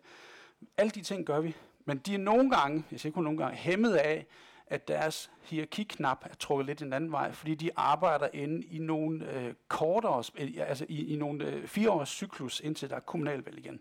Alle 0.77 0.89
de 0.89 1.01
ting 1.01 1.25
gør 1.25 1.39
vi. 1.39 1.55
Men 1.85 1.97
de 1.97 2.13
er 2.13 2.17
nogle 2.17 2.51
gange, 2.51 2.83
jeg 2.91 2.99
siger 2.99 3.13
kun 3.13 3.23
nogle 3.23 3.37
gange, 3.37 3.57
hæmmet 3.57 3.95
af, 3.95 4.25
at 4.67 4.87
deres 4.87 5.31
hierarkiknap 5.41 6.25
er 6.25 6.35
trukket 6.35 6.65
lidt 6.65 6.81
en 6.81 6.93
anden 6.93 7.11
vej, 7.11 7.31
fordi 7.31 7.55
de 7.55 7.69
arbejder 7.75 8.27
inde 8.33 8.67
i 8.67 8.79
nogle 8.79 9.31
øh, 9.31 9.53
kortere, 9.67 10.23
øh, 10.37 10.51
altså 10.57 10.85
i, 10.89 11.13
i 11.13 11.15
nogle 11.15 11.45
øh, 11.45 11.67
fireårs 11.67 12.09
cyklus, 12.09 12.59
indtil 12.59 12.89
der 12.89 12.95
er 12.95 12.99
kommunalvalg 12.99 13.57
igen. 13.57 13.79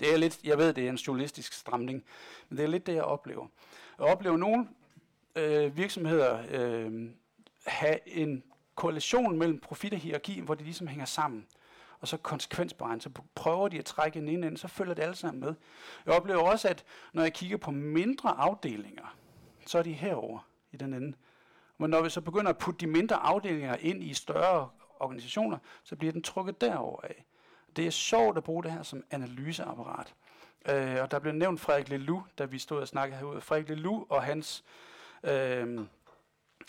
Det 0.00 0.14
er 0.14 0.16
lidt, 0.16 0.40
jeg 0.44 0.58
ved, 0.58 0.72
det 0.72 0.84
er 0.84 0.88
en 0.88 0.96
journalistisk 0.96 1.52
stramning, 1.52 2.04
men 2.48 2.58
det 2.58 2.64
er 2.64 2.68
lidt 2.68 2.86
det, 2.86 2.94
jeg 2.94 3.02
oplever. 3.02 3.46
Jeg 3.98 4.06
oplever 4.06 4.36
nogle 4.36 4.68
øh, 5.36 5.76
virksomheder 5.76 6.42
øh, 6.50 7.10
have 7.66 8.08
en 8.08 8.42
koalition 8.74 9.38
mellem 9.38 9.60
profit 9.60 9.92
og 9.92 9.98
hierarki, 9.98 10.40
hvor 10.40 10.54
de 10.54 10.64
ligesom 10.64 10.86
hænger 10.86 11.04
sammen 11.04 11.46
og 12.00 12.08
så 12.08 12.16
konsekvensberegnet, 12.16 13.02
så 13.02 13.10
prøver 13.34 13.68
de 13.68 13.78
at 13.78 13.84
trække 13.84 14.18
en 14.18 14.28
ind, 14.28 14.44
ind, 14.44 14.56
så 14.56 14.68
følger 14.68 14.94
det 14.94 15.02
alle 15.02 15.14
sammen 15.14 15.40
med. 15.40 15.54
Jeg 16.06 16.14
oplever 16.14 16.40
også, 16.40 16.68
at 16.68 16.84
når 17.12 17.22
jeg 17.22 17.32
kigger 17.32 17.56
på 17.56 17.70
mindre 17.70 18.30
afdelinger, 18.30 19.16
så 19.66 19.78
er 19.78 19.82
de 19.82 19.92
herover 19.92 20.48
i 20.72 20.76
den 20.76 20.94
ende. 20.94 21.16
Men 21.78 21.90
når 21.90 22.02
vi 22.02 22.10
så 22.10 22.20
begynder 22.20 22.50
at 22.50 22.58
putte 22.58 22.80
de 22.80 22.86
mindre 22.86 23.16
afdelinger 23.16 23.76
ind 23.76 24.04
i 24.04 24.14
større 24.14 24.68
organisationer, 25.00 25.58
så 25.84 25.96
bliver 25.96 26.12
den 26.12 26.22
trukket 26.22 26.60
derover 26.60 27.00
af. 27.02 27.24
Det 27.76 27.86
er 27.86 27.90
sjovt 27.90 28.36
at 28.36 28.44
bruge 28.44 28.62
det 28.62 28.72
her 28.72 28.82
som 28.82 29.04
analyseapparat. 29.10 30.14
Øh, 30.68 31.02
og 31.02 31.10
der 31.10 31.18
blev 31.18 31.32
nævnt 31.32 31.60
Frederik 31.60 31.88
Lelou, 31.88 32.22
da 32.38 32.44
vi 32.44 32.58
stod 32.58 32.80
og 32.80 32.88
snakkede 32.88 33.18
herude. 33.18 33.40
Frederik 33.40 33.68
Lelou 33.68 34.06
og 34.08 34.22
hans 34.22 34.64
øh, 35.22 35.80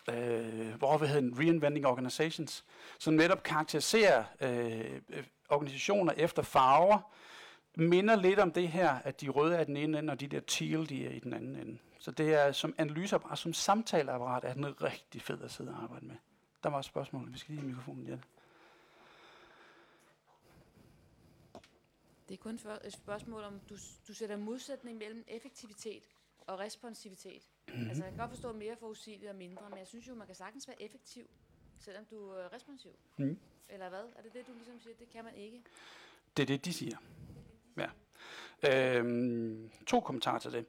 øh, 0.10 0.74
hvor 0.74 0.98
vi 0.98 1.08
hedder 1.08 1.40
Reinventing 1.40 1.88
Organizations, 1.88 2.66
som 3.00 3.14
netop 3.14 3.44
karakteriserer 3.44 4.24
øh, 4.42 5.02
organisationer 5.50 6.14
efter 6.18 6.42
farver, 6.42 7.12
minder 7.76 8.16
lidt 8.16 8.40
om 8.40 8.52
det 8.52 8.68
her, 8.68 8.90
at 8.90 9.22
de 9.22 9.30
røde 9.30 9.56
er 9.56 9.64
den 9.64 9.78
ene 9.78 10.00
ende, 10.00 10.12
og 10.12 10.20
de 10.20 10.28
der 10.28 10.40
teal, 10.40 10.90
de 10.90 11.06
er 11.06 11.12
i 11.12 11.20
den 11.20 11.34
anden 11.34 11.56
ende. 11.56 11.78
Så 12.00 12.12
det 12.12 12.34
er 12.34 12.52
som 12.52 12.76
analyseapparat, 12.78 13.38
som 13.38 13.54
samtaleapparat, 13.54 14.44
er 14.44 14.54
den 14.54 14.82
rigtig 14.84 15.22
fed 15.22 15.42
at 15.42 15.52
sidde 15.52 15.72
og 15.72 15.84
arbejde 15.84 16.06
med. 16.06 16.16
Der 16.64 16.70
var 16.70 16.80
et 16.80 16.86
spørgsmål. 16.86 17.34
Vi 17.34 17.38
skal 17.38 17.52
lige 17.52 17.62
have 17.62 17.70
mikrofonen 17.70 18.08
igen. 18.08 18.24
Det 22.30 22.34
er 22.34 22.42
kun 22.42 22.60
et 22.84 22.94
spørgsmål 22.94 23.44
om, 23.44 23.60
du, 23.70 23.76
du 24.08 24.14
sætter 24.14 24.38
modsætning 24.38 24.98
mellem 24.98 25.24
effektivitet 25.28 26.04
og 26.48 26.60
responsivitet. 26.60 27.44
Mm-hmm. 27.74 27.90
Altså, 27.90 28.04
jeg 28.04 28.12
kan 28.12 28.20
godt 28.20 28.32
forstå 28.32 28.54
mere 28.54 28.76
forudsigeligt 28.76 29.30
og 29.30 29.36
mindre, 29.36 29.70
men 29.70 29.80
jeg 29.80 29.88
synes 29.88 30.08
jo, 30.08 30.16
man 30.16 30.28
kan 30.28 30.36
sagtens 30.36 30.68
være 30.68 30.82
effektiv, 30.82 31.30
selvom 31.80 32.06
du 32.06 32.30
er 32.30 32.54
responsiv. 32.54 32.92
Mm. 33.18 33.40
Eller 33.70 33.90
hvad? 33.90 34.04
Er 34.16 34.22
det 34.22 34.34
det, 34.34 34.48
du 34.48 34.54
ligesom 34.54 34.80
siger? 34.80 34.96
Det 35.00 35.10
kan 35.10 35.24
man 35.24 35.36
ikke. 35.36 35.64
Det 36.38 36.44
er 36.44 36.48
det, 36.48 36.66
de 36.66 36.74
siger. 36.74 36.98
Ja. 37.78 37.90
Øhm, 38.70 39.72
to 39.88 40.00
kommentarer 40.00 40.40
til 40.40 40.52
det. 40.52 40.66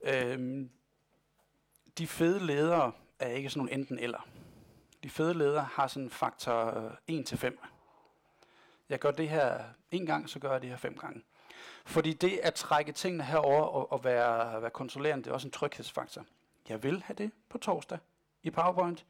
Øhm, 0.00 0.70
de 1.98 2.06
fede 2.06 2.46
ledere 2.46 2.92
er 3.18 3.28
ikke 3.28 3.50
sådan 3.50 3.58
nogle 3.58 3.72
enten 3.72 3.98
eller. 3.98 4.28
De 5.02 5.10
fede 5.10 5.34
ledere 5.34 5.64
har 5.64 5.86
sådan 5.86 6.02
en 6.02 6.10
faktor 6.10 6.92
1 7.06 7.26
til 7.26 7.38
5. 7.38 7.58
Jeg 8.88 8.98
gør 8.98 9.10
det 9.10 9.28
her 9.28 9.64
en 9.90 10.06
gang, 10.06 10.28
så 10.28 10.38
gør 10.38 10.52
jeg 10.52 10.62
det 10.62 10.70
her 10.70 10.76
fem 10.76 10.98
gange. 10.98 11.22
Fordi 11.84 12.12
det 12.12 12.40
at 12.42 12.54
trække 12.54 12.92
tingene 12.92 13.24
herover 13.24 13.62
og, 13.62 13.92
og 13.92 14.04
være, 14.04 14.62
være 14.62 14.70
kontrollerende, 14.70 15.24
det 15.24 15.30
er 15.30 15.34
også 15.34 15.48
en 15.48 15.52
tryghedsfaktor. 15.52 16.24
Jeg 16.68 16.82
vil 16.82 17.02
have 17.02 17.14
det 17.14 17.30
på 17.48 17.58
torsdag 17.58 17.98
i 18.42 18.50
PowerPoint, 18.50 19.04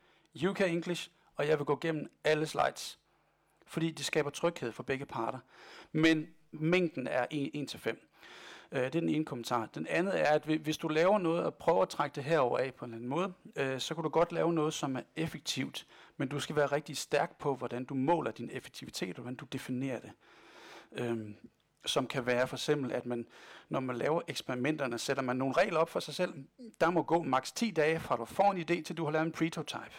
UK 0.49 0.61
English, 0.61 1.11
og 1.37 1.49
jeg 1.49 1.59
vil 1.59 1.67
gå 1.67 1.79
gennem 1.81 2.11
alle 2.25 2.47
slides. 2.47 2.99
Fordi 3.67 3.91
det 3.91 4.05
skaber 4.07 4.31
tryghed 4.31 4.73
for 4.73 4.83
begge 4.83 5.07
parter. 5.07 5.39
Men 5.93 6.29
mængden 6.53 7.07
er 7.07 7.27
1-5. 7.33 7.97
Øh, 8.73 8.81
det 8.81 8.87
er 8.87 9.01
den 9.01 9.09
ene 9.09 9.25
kommentar. 9.25 9.67
Den 9.75 9.87
anden 9.87 10.13
er, 10.17 10.31
at 10.31 10.45
hvis 10.45 10.77
du 10.77 10.89
laver 10.89 11.19
noget 11.19 11.45
og 11.45 11.55
prøver 11.55 11.83
at 11.83 11.89
trække 11.89 12.15
det 12.15 12.25
herover 12.25 12.59
af 12.59 12.75
på 12.75 12.85
en 12.85 12.91
eller 12.91 12.97
anden 12.97 13.11
måde, 13.11 13.33
øh, 13.57 13.81
så 13.81 13.95
kan 13.95 14.05
du 14.05 14.09
godt 14.11 14.33
lave 14.33 14.53
noget, 14.53 14.75
som 14.75 14.97
er 14.97 15.03
effektivt, 15.17 15.87
men 16.17 16.29
du 16.29 16.41
skal 16.41 16.57
være 16.57 16.67
rigtig 16.67 16.97
stærk 16.97 17.39
på, 17.39 17.55
hvordan 17.55 17.85
du 17.85 17.95
måler 17.95 18.31
din 18.31 18.51
effektivitet, 18.53 19.17
og 19.17 19.23
hvordan 19.23 19.37
du 19.37 19.45
definerer 19.45 20.01
det. 20.01 20.13
Øhm, 20.93 21.37
som 21.87 22.07
kan 22.07 22.27
være 22.27 22.49
for 22.49 22.57
eksempel, 22.57 22.93
at 22.93 23.07
man, 23.07 23.27
når 23.69 23.81
man 23.81 23.97
laver 23.97 24.21
eksperimenterne, 24.29 24.99
sætter 24.99 25.23
man 25.23 25.37
nogle 25.37 25.55
regler 25.55 25.79
op 25.79 25.91
for 25.91 26.01
sig 26.01 26.15
selv. 26.15 26.35
Der 26.81 26.91
må 26.91 27.03
gå 27.03 27.23
maks 27.23 27.53
10 27.53 27.71
dage, 27.71 28.01
fra 28.01 28.17
du 28.17 28.25
får 28.25 28.53
en 28.53 28.59
idé, 28.59 28.83
til 28.83 28.97
du 28.97 29.05
har 29.05 29.11
lavet 29.11 29.27
en 29.27 29.33
prototype. 29.33 29.95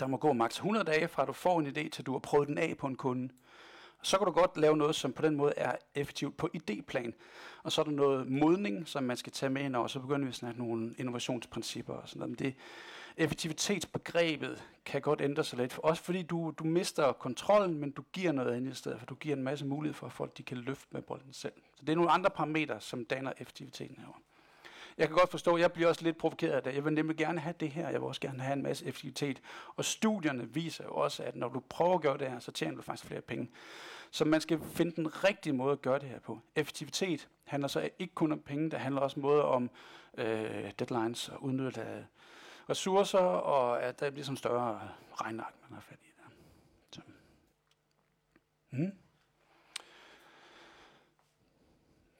Der 0.00 0.06
må 0.06 0.16
gå 0.16 0.32
maks 0.32 0.56
100 0.56 0.84
dage, 0.84 1.08
fra 1.08 1.24
du 1.24 1.32
får 1.32 1.60
en 1.60 1.66
idé, 1.66 1.88
til 1.88 2.06
du 2.06 2.12
har 2.12 2.18
prøvet 2.18 2.48
den 2.48 2.58
af 2.58 2.76
på 2.78 2.86
en 2.86 2.96
kunde. 2.96 3.28
Så 4.02 4.18
kan 4.18 4.26
du 4.26 4.32
godt 4.32 4.56
lave 4.56 4.76
noget, 4.76 4.94
som 4.94 5.12
på 5.12 5.22
den 5.22 5.36
måde 5.36 5.52
er 5.56 5.76
effektivt 5.94 6.36
på 6.36 6.48
idéplan. 6.56 7.12
Og 7.62 7.72
så 7.72 7.80
er 7.80 7.84
der 7.84 7.92
noget 7.92 8.30
modning, 8.30 8.88
som 8.88 9.04
man 9.04 9.16
skal 9.16 9.32
tage 9.32 9.50
med 9.50 9.62
ind, 9.62 9.76
og 9.76 9.90
så 9.90 10.00
begynder 10.00 10.24
vi 10.24 10.28
at 10.28 10.34
snakke 10.34 10.58
nogle 10.58 10.94
innovationsprincipper 10.98 11.94
og 11.94 12.08
sådan 12.08 12.20
noget. 12.20 12.30
Men 12.30 12.46
det, 12.46 12.54
effektivitetsbegrebet 13.16 14.64
kan 14.84 15.02
godt 15.02 15.20
ændre 15.20 15.44
sig 15.44 15.58
lidt. 15.58 15.78
Også 15.78 16.02
fordi 16.02 16.22
du, 16.22 16.54
du 16.58 16.64
mister 16.64 17.12
kontrollen, 17.12 17.78
men 17.78 17.90
du 17.90 18.02
giver 18.12 18.32
noget 18.32 18.54
andet 18.54 18.72
i 18.72 18.74
stedet, 18.74 18.98
for 18.98 19.06
du 19.06 19.14
giver 19.14 19.36
en 19.36 19.42
masse 19.42 19.66
mulighed 19.66 19.94
for, 19.94 20.06
at 20.06 20.12
folk 20.12 20.38
de 20.38 20.42
kan 20.42 20.56
løfte 20.56 20.86
med 20.90 21.02
bolden 21.02 21.32
selv. 21.32 21.52
Så 21.74 21.84
det 21.84 21.92
er 21.92 21.96
nogle 21.96 22.10
andre 22.10 22.30
parametre, 22.30 22.80
som 22.80 23.04
danner 23.04 23.32
effektiviteten 23.38 23.96
herovre. 23.98 24.20
Jeg 24.98 25.08
kan 25.08 25.16
godt 25.16 25.30
forstå, 25.30 25.54
at 25.54 25.60
jeg 25.60 25.72
bliver 25.72 25.88
også 25.88 26.04
lidt 26.04 26.18
provokeret 26.18 26.52
af 26.52 26.62
det. 26.62 26.74
Jeg 26.74 26.84
vil 26.84 26.92
nemlig 26.92 27.16
gerne 27.16 27.40
have 27.40 27.54
det 27.60 27.70
her, 27.70 27.88
jeg 27.88 28.00
vil 28.00 28.08
også 28.08 28.20
gerne 28.20 28.42
have 28.42 28.52
en 28.52 28.62
masse 28.62 28.86
effektivitet. 28.86 29.40
Og 29.76 29.84
studierne 29.84 30.48
viser 30.54 30.84
jo 30.84 30.90
også, 30.90 31.22
at 31.22 31.36
når 31.36 31.48
du 31.48 31.60
prøver 31.68 31.94
at 31.94 32.00
gøre 32.00 32.18
det 32.18 32.30
her, 32.30 32.38
så 32.38 32.52
tjener 32.52 32.76
du 32.76 32.82
faktisk 32.82 33.06
flere 33.06 33.20
penge. 33.20 33.50
Så 34.10 34.24
man 34.24 34.40
skal 34.40 34.60
finde 34.60 34.96
den 34.96 35.24
rigtige 35.24 35.52
måde 35.52 35.72
at 35.72 35.82
gøre 35.82 35.98
det 35.98 36.08
her 36.08 36.18
på. 36.18 36.38
Effektivitet 36.56 37.28
handler 37.44 37.68
så 37.68 37.90
ikke 37.98 38.14
kun 38.14 38.32
om 38.32 38.38
penge, 38.38 38.70
det 38.70 38.78
handler 38.78 39.00
også 39.00 39.20
måde 39.20 39.44
om 39.44 39.70
øh, 40.18 40.70
deadlines 40.78 41.28
og 41.28 41.44
udnyttelse 41.44 41.82
af 41.82 42.04
ressourcer, 42.68 43.18
og 43.18 43.82
at 43.82 44.00
der 44.00 44.10
bliver 44.10 44.24
sådan 44.24 44.36
større 44.36 44.88
regnark, 45.14 45.54
man 45.62 45.74
har 45.74 45.80
fat 45.80 45.98
i 46.02 46.10
der. 46.18 46.30
Så. 46.92 47.00
Mm. 48.70 48.92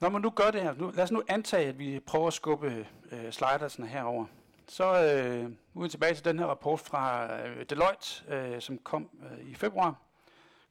Når 0.00 0.08
man 0.08 0.22
nu 0.22 0.30
gør 0.30 0.50
det 0.50 0.62
her, 0.62 0.74
nu, 0.74 0.90
lad 0.90 1.04
os 1.04 1.10
nu 1.10 1.22
antage, 1.28 1.68
at 1.68 1.78
vi 1.78 2.00
prøver 2.00 2.26
at 2.26 2.32
skubbe 2.32 2.86
øh, 3.12 3.32
slidersene 3.32 3.86
herover. 3.86 4.26
Så 4.68 5.02
øh, 5.04 5.50
uden 5.74 5.90
tilbage 5.90 6.14
til 6.14 6.24
den 6.24 6.38
her 6.38 6.46
rapport 6.46 6.80
fra 6.80 7.36
øh, 7.46 7.64
Deloitte, 7.70 8.34
øh, 8.34 8.60
som 8.60 8.78
kom 8.78 9.10
øh, 9.22 9.50
i 9.50 9.54
februar, 9.54 9.94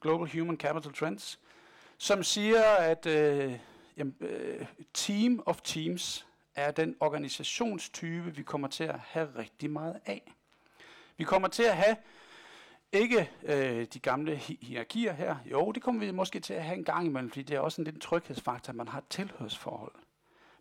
Global 0.01 0.39
Human 0.39 0.57
Capital 0.57 0.93
Trends, 0.93 1.39
som 1.97 2.23
siger, 2.23 2.63
at 2.63 3.05
øh, 3.05 3.59
jamen, 3.97 4.15
øh, 4.21 4.65
team 4.93 5.43
of 5.45 5.61
teams 5.61 6.27
er 6.59 6.71
den 6.71 6.95
organisationstype, 6.99 8.35
vi 8.35 8.43
kommer 8.43 8.67
til 8.67 8.83
at 8.83 8.99
have 8.99 9.29
rigtig 9.37 9.69
meget 9.69 9.99
af. 10.05 10.33
Vi 11.17 11.23
kommer 11.23 11.47
til 11.47 11.63
at 11.63 11.75
have 11.77 11.95
ikke 12.91 13.31
øh, 13.43 13.85
de 13.93 13.99
gamle 13.99 14.35
hi- 14.37 14.65
hierarkier 14.65 15.13
her. 15.13 15.35
Jo, 15.45 15.71
det 15.71 15.83
kommer 15.83 16.05
vi 16.05 16.11
måske 16.11 16.39
til 16.39 16.53
at 16.53 16.63
have 16.63 16.77
en 16.77 16.83
gang 16.83 17.05
imellem, 17.05 17.29
fordi 17.29 17.43
det 17.43 17.55
er 17.55 17.59
også 17.59 17.81
en 17.81 17.85
lidt 17.85 18.01
tryghedsfaktor, 18.01 18.71
at 18.71 18.75
man 18.75 18.87
har 18.87 18.97
et 18.97 19.07
tilhørsforhold. 19.09 19.91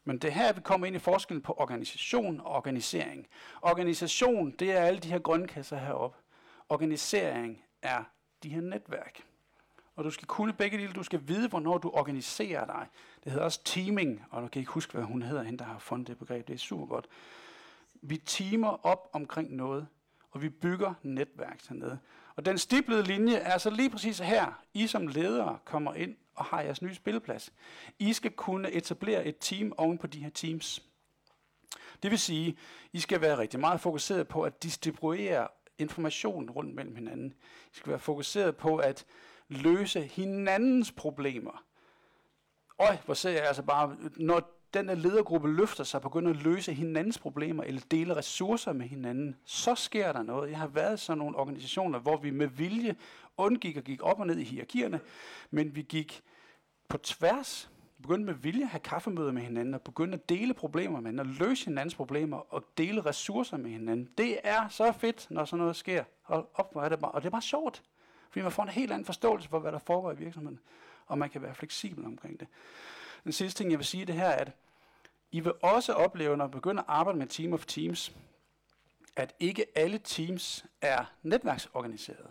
Men 0.04 0.18
det 0.18 0.32
her, 0.32 0.52
vi 0.52 0.60
kommer 0.60 0.86
ind 0.86 0.96
i 0.96 0.98
forskellen 0.98 1.42
på 1.42 1.54
organisation 1.58 2.40
og 2.40 2.46
organisering. 2.46 3.26
Organisation, 3.62 4.50
det 4.50 4.72
er 4.72 4.80
alle 4.80 5.00
de 5.00 5.08
her 5.08 5.18
grønne 5.18 5.48
kasser 5.48 5.76
heroppe. 5.76 6.18
Organisering 6.68 7.62
er 7.82 8.04
de 8.42 8.48
her 8.48 8.60
netværk. 8.60 9.22
Og 9.98 10.04
du 10.04 10.10
skal 10.10 10.26
kunne 10.26 10.52
begge 10.52 10.78
dele. 10.78 10.92
Du 10.92 11.02
skal 11.02 11.20
vide, 11.26 11.48
hvornår 11.48 11.78
du 11.78 11.90
organiserer 11.90 12.66
dig. 12.66 12.86
Det 13.24 13.32
hedder 13.32 13.44
også 13.44 13.64
teaming, 13.64 14.24
og 14.30 14.42
nu 14.42 14.48
kan 14.48 14.60
ikke 14.60 14.72
huske, 14.72 14.92
hvad 14.92 15.04
hun 15.04 15.22
hedder, 15.22 15.42
hende, 15.42 15.58
der 15.58 15.64
har 15.64 15.78
fundet 15.78 16.08
det 16.08 16.18
begreb. 16.18 16.48
Det 16.48 16.54
er 16.54 16.58
super 16.58 16.86
godt. 16.86 17.06
Vi 17.94 18.16
teamer 18.16 18.86
op 18.86 19.10
omkring 19.12 19.56
noget, 19.56 19.86
og 20.30 20.42
vi 20.42 20.48
bygger 20.48 20.94
netværk 21.02 21.60
hernede. 21.68 21.98
Og 22.36 22.44
den 22.44 22.58
stiplede 22.58 23.02
linje 23.02 23.34
er 23.34 23.58
så 23.58 23.70
lige 23.70 23.90
præcis 23.90 24.18
her. 24.18 24.62
I 24.74 24.86
som 24.86 25.06
ledere 25.06 25.58
kommer 25.64 25.94
ind 25.94 26.16
og 26.34 26.44
har 26.44 26.60
jeres 26.60 26.82
nye 26.82 26.94
spilleplads. 26.94 27.52
I 27.98 28.12
skal 28.12 28.30
kunne 28.30 28.72
etablere 28.72 29.24
et 29.24 29.36
team 29.40 29.72
oven 29.76 29.98
på 29.98 30.06
de 30.06 30.18
her 30.18 30.30
teams. 30.30 30.82
Det 32.02 32.10
vil 32.10 32.18
sige, 32.18 32.56
I 32.92 33.00
skal 33.00 33.20
være 33.20 33.38
rigtig 33.38 33.60
meget 33.60 33.80
fokuseret 33.80 34.28
på 34.28 34.42
at 34.42 34.62
distribuere 34.62 35.48
information 35.78 36.50
rundt 36.50 36.74
mellem 36.74 36.94
hinanden. 36.94 37.34
I 37.72 37.76
skal 37.76 37.90
være 37.90 37.98
fokuseret 37.98 38.56
på 38.56 38.76
at 38.76 39.06
løse 39.48 40.00
hinandens 40.00 40.92
problemer. 40.92 41.64
Og 42.78 42.98
hvor 43.04 43.14
ser 43.14 43.30
jeg 43.30 43.46
altså 43.46 43.62
bare, 43.62 43.96
når 44.16 44.58
den 44.74 44.88
der 44.88 44.94
ledergruppe 44.94 45.52
løfter 45.52 45.84
sig 45.84 45.98
og 45.98 46.02
begynder 46.02 46.30
at 46.30 46.42
løse 46.42 46.72
hinandens 46.72 47.18
problemer 47.18 47.62
eller 47.62 47.80
dele 47.90 48.16
ressourcer 48.16 48.72
med 48.72 48.86
hinanden, 48.86 49.36
så 49.44 49.74
sker 49.74 50.12
der 50.12 50.22
noget. 50.22 50.50
Jeg 50.50 50.58
har 50.58 50.66
været 50.66 51.00
i 51.00 51.04
sådan 51.04 51.18
nogle 51.18 51.36
organisationer, 51.36 51.98
hvor 51.98 52.16
vi 52.16 52.30
med 52.30 52.46
vilje 52.46 52.96
undgik 53.36 53.76
og 53.76 53.82
gik 53.82 54.02
op 54.02 54.20
og 54.20 54.26
ned 54.26 54.38
i 54.38 54.44
hierarkierne, 54.44 55.00
men 55.50 55.76
vi 55.76 55.82
gik 55.82 56.22
på 56.88 56.98
tværs, 56.98 57.70
begyndte 58.02 58.26
med 58.26 58.34
vilje 58.34 58.62
at 58.62 58.68
have 58.68 58.80
kaffemøder 58.80 59.32
med 59.32 59.42
hinanden, 59.42 59.74
og 59.74 59.82
begyndte 59.82 60.14
at 60.14 60.28
dele 60.28 60.54
problemer 60.54 61.00
med 61.00 61.10
hinanden, 61.10 61.32
og 61.32 61.46
løse 61.48 61.64
hinandens 61.64 61.94
problemer, 61.94 62.54
og 62.54 62.64
dele 62.78 63.00
ressourcer 63.00 63.56
med 63.56 63.70
hinanden. 63.70 64.08
Det 64.18 64.38
er 64.44 64.68
så 64.68 64.92
fedt, 64.92 65.26
når 65.30 65.44
sådan 65.44 65.58
noget 65.58 65.76
sker. 65.76 66.04
Hold 66.22 66.46
op, 66.54 66.72
hvor 66.72 66.82
er 66.82 66.88
det 66.88 66.98
bare, 66.98 67.12
og 67.12 67.22
det 67.22 67.26
er 67.26 67.30
bare 67.30 67.42
sjovt. 67.42 67.82
Fordi 68.30 68.42
man 68.42 68.52
får 68.52 68.62
en 68.62 68.68
helt 68.68 68.92
anden 68.92 69.04
forståelse 69.04 69.48
for, 69.48 69.58
hvad 69.58 69.72
der 69.72 69.78
foregår 69.78 70.12
i 70.12 70.16
virksomheden, 70.16 70.60
og 71.06 71.18
man 71.18 71.30
kan 71.30 71.42
være 71.42 71.54
fleksibel 71.54 72.04
omkring 72.04 72.40
det. 72.40 72.48
Den 73.24 73.32
sidste 73.32 73.58
ting, 73.58 73.70
jeg 73.70 73.78
vil 73.78 73.86
sige, 73.86 74.04
det 74.04 74.14
her 74.14 74.26
er, 74.26 74.36
at 74.36 74.52
I 75.32 75.40
vil 75.40 75.52
også 75.62 75.92
opleve, 75.92 76.36
når 76.36 76.46
I 76.46 76.50
begynder 76.50 76.82
at 76.82 76.88
arbejde 76.88 77.18
med 77.18 77.26
Team 77.26 77.52
of 77.52 77.66
Teams, 77.66 78.12
at 79.16 79.34
ikke 79.40 79.66
alle 79.74 79.98
teams 79.98 80.64
er 80.80 81.04
netværksorganiseret. 81.22 82.26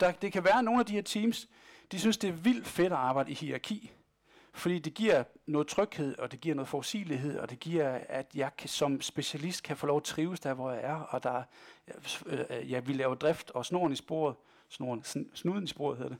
Der, 0.00 0.12
det 0.12 0.32
kan 0.32 0.44
være, 0.44 0.58
at 0.58 0.64
nogle 0.64 0.80
af 0.80 0.86
de 0.86 0.92
her 0.92 1.02
teams, 1.02 1.48
de 1.92 1.98
synes, 2.00 2.18
det 2.18 2.28
er 2.28 2.32
vildt 2.32 2.66
fedt 2.66 2.92
at 2.92 2.98
arbejde 2.98 3.30
i 3.30 3.34
hierarki. 3.34 3.92
Fordi 4.54 4.78
det 4.78 4.94
giver 4.94 5.24
noget 5.46 5.68
tryghed, 5.68 6.18
og 6.18 6.32
det 6.32 6.40
giver 6.40 6.54
noget 6.54 6.68
forudsigelighed, 6.68 7.38
og 7.38 7.50
det 7.50 7.58
giver, 7.58 7.98
at 8.08 8.26
jeg 8.34 8.50
kan, 8.58 8.68
som 8.68 9.00
specialist 9.00 9.62
kan 9.62 9.76
få 9.76 9.86
lov 9.86 9.96
at 9.96 10.02
trives 10.02 10.40
der, 10.40 10.54
hvor 10.54 10.70
jeg 10.70 10.82
er, 10.82 10.94
og 10.94 11.22
der, 11.22 11.42
øh, 12.26 12.38
øh 12.50 12.70
ja, 12.70 12.80
vi 12.80 12.92
laver 12.92 13.14
drift 13.14 13.50
og 13.50 13.66
snoren 13.66 13.92
i 13.92 13.96
sporet, 13.96 14.36
snoren, 14.72 15.04
snuden 15.34 15.64
i 15.64 15.66
sporet 15.66 15.98
hedder 15.98 16.16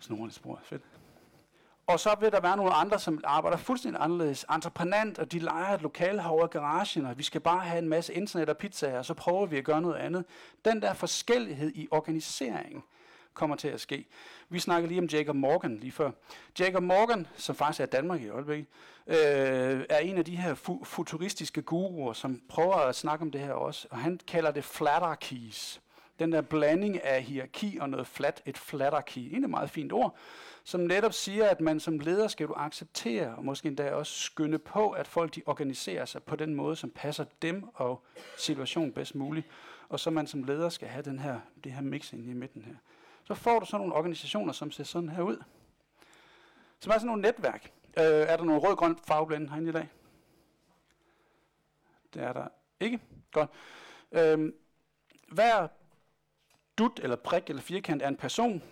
det. 0.00 0.34
spor. 0.34 0.60
Fedt. 0.62 0.82
Og 1.86 2.00
så 2.00 2.16
vil 2.20 2.32
der 2.32 2.40
være 2.40 2.56
nogle 2.56 2.72
andre, 2.72 2.98
som 2.98 3.20
arbejder 3.24 3.56
fuldstændig 3.56 4.02
anderledes. 4.02 4.46
Entreprenant, 4.54 5.18
og 5.18 5.32
de 5.32 5.38
leger 5.38 5.74
et 5.74 5.82
lokale 5.82 6.22
herovre 6.22 6.44
i 6.44 6.48
garagen, 6.48 7.06
og 7.06 7.18
vi 7.18 7.22
skal 7.22 7.40
bare 7.40 7.60
have 7.60 7.78
en 7.78 7.88
masse 7.88 8.14
internet 8.14 8.48
og 8.48 8.56
pizzaer, 8.56 8.98
og 8.98 9.04
så 9.04 9.14
prøver 9.14 9.46
vi 9.46 9.58
at 9.58 9.64
gøre 9.64 9.82
noget 9.82 9.96
andet. 9.96 10.24
Den 10.64 10.82
der 10.82 10.94
forskellighed 10.94 11.72
i 11.74 11.88
organisering 11.90 12.84
kommer 13.34 13.56
til 13.56 13.68
at 13.68 13.80
ske. 13.80 14.06
Vi 14.48 14.58
snakkede 14.58 14.88
lige 14.88 15.00
om 15.00 15.06
Jacob 15.06 15.36
Morgan 15.36 15.76
lige 15.78 15.92
før. 15.92 16.10
Jacob 16.58 16.82
Morgan, 16.82 17.26
som 17.36 17.54
faktisk 17.54 17.80
er 17.80 17.86
Danmark 17.86 18.20
i 18.20 18.28
øjeblikket, 18.28 18.66
øh, 19.06 19.16
er 19.90 19.98
en 19.98 20.18
af 20.18 20.24
de 20.24 20.36
her 20.36 20.54
fu- 20.54 20.84
futuristiske 20.84 21.62
guruer, 21.62 22.12
som 22.12 22.42
prøver 22.48 22.74
at 22.74 22.94
snakke 22.94 23.22
om 23.22 23.30
det 23.30 23.40
her 23.40 23.52
også, 23.52 23.88
og 23.90 23.98
han 23.98 24.20
kalder 24.26 24.50
det 24.50 24.64
flatarkeys. 24.64 25.80
Den 26.18 26.32
der 26.32 26.40
blanding 26.40 27.02
af 27.02 27.22
hierarki 27.22 27.78
og 27.80 27.90
noget 27.90 28.06
flat, 28.06 28.42
et 28.46 28.58
flatarki, 28.58 29.28
Det 29.28 29.38
er 29.38 29.44
et 29.44 29.50
meget 29.50 29.70
fint 29.70 29.92
ord, 29.92 30.16
som 30.64 30.80
netop 30.80 31.12
siger, 31.12 31.48
at 31.48 31.60
man 31.60 31.80
som 31.80 31.98
leder 31.98 32.28
skal 32.28 32.46
du 32.46 32.54
acceptere, 32.56 33.34
og 33.34 33.44
måske 33.44 33.68
endda 33.68 33.92
også 33.92 34.12
skynde 34.12 34.58
på, 34.58 34.90
at 34.90 35.06
folk 35.06 35.34
de 35.34 35.42
organiserer 35.46 36.04
sig 36.04 36.22
på 36.22 36.36
den 36.36 36.54
måde, 36.54 36.76
som 36.76 36.90
passer 36.90 37.24
dem 37.42 37.68
og 37.74 38.04
situationen 38.38 38.92
bedst 38.92 39.14
muligt. 39.14 39.46
Og 39.88 40.00
så 40.00 40.10
man 40.10 40.26
som 40.26 40.44
leder 40.44 40.68
skal 40.68 40.88
have 40.88 41.02
den 41.02 41.18
her, 41.18 41.40
det 41.64 41.72
her 41.72 41.82
mixing 41.82 42.30
i 42.30 42.32
midten 42.32 42.62
her. 42.62 42.74
Så 43.24 43.34
får 43.34 43.58
du 43.58 43.66
sådan 43.66 43.80
nogle 43.80 43.94
organisationer, 43.94 44.52
som 44.52 44.70
ser 44.70 44.84
sådan 44.84 45.08
her 45.08 45.22
ud. 45.22 45.42
Som 46.80 46.90
er 46.90 46.94
sådan 46.94 47.06
nogle 47.06 47.22
netværk. 47.22 47.72
Øh, 47.98 48.04
er 48.04 48.36
der 48.36 48.44
nogle 48.44 48.60
rød-grøn 48.60 48.98
farveblænde 49.06 49.48
herinde 49.48 49.68
i 49.68 49.72
dag? 49.72 49.88
Det 52.14 52.22
er 52.22 52.32
der 52.32 52.48
ikke. 52.80 53.00
Godt. 53.32 53.50
Øh, 54.12 54.52
hver 55.28 55.68
dut 56.78 57.00
eller 57.02 57.16
prik 57.16 57.42
eller 57.48 57.62
firkant 57.62 58.02
er 58.02 58.08
en 58.08 58.16
person, 58.16 58.62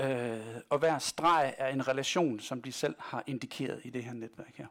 øh, 0.00 0.38
og 0.70 0.78
hver 0.78 0.98
streg 0.98 1.54
er 1.58 1.68
en 1.68 1.88
relation, 1.88 2.40
som 2.40 2.62
de 2.62 2.72
selv 2.72 2.94
har 2.98 3.22
indikeret 3.26 3.80
i 3.84 3.90
det 3.90 4.04
her 4.04 4.12
netværk 4.12 4.56
her. 4.56 4.66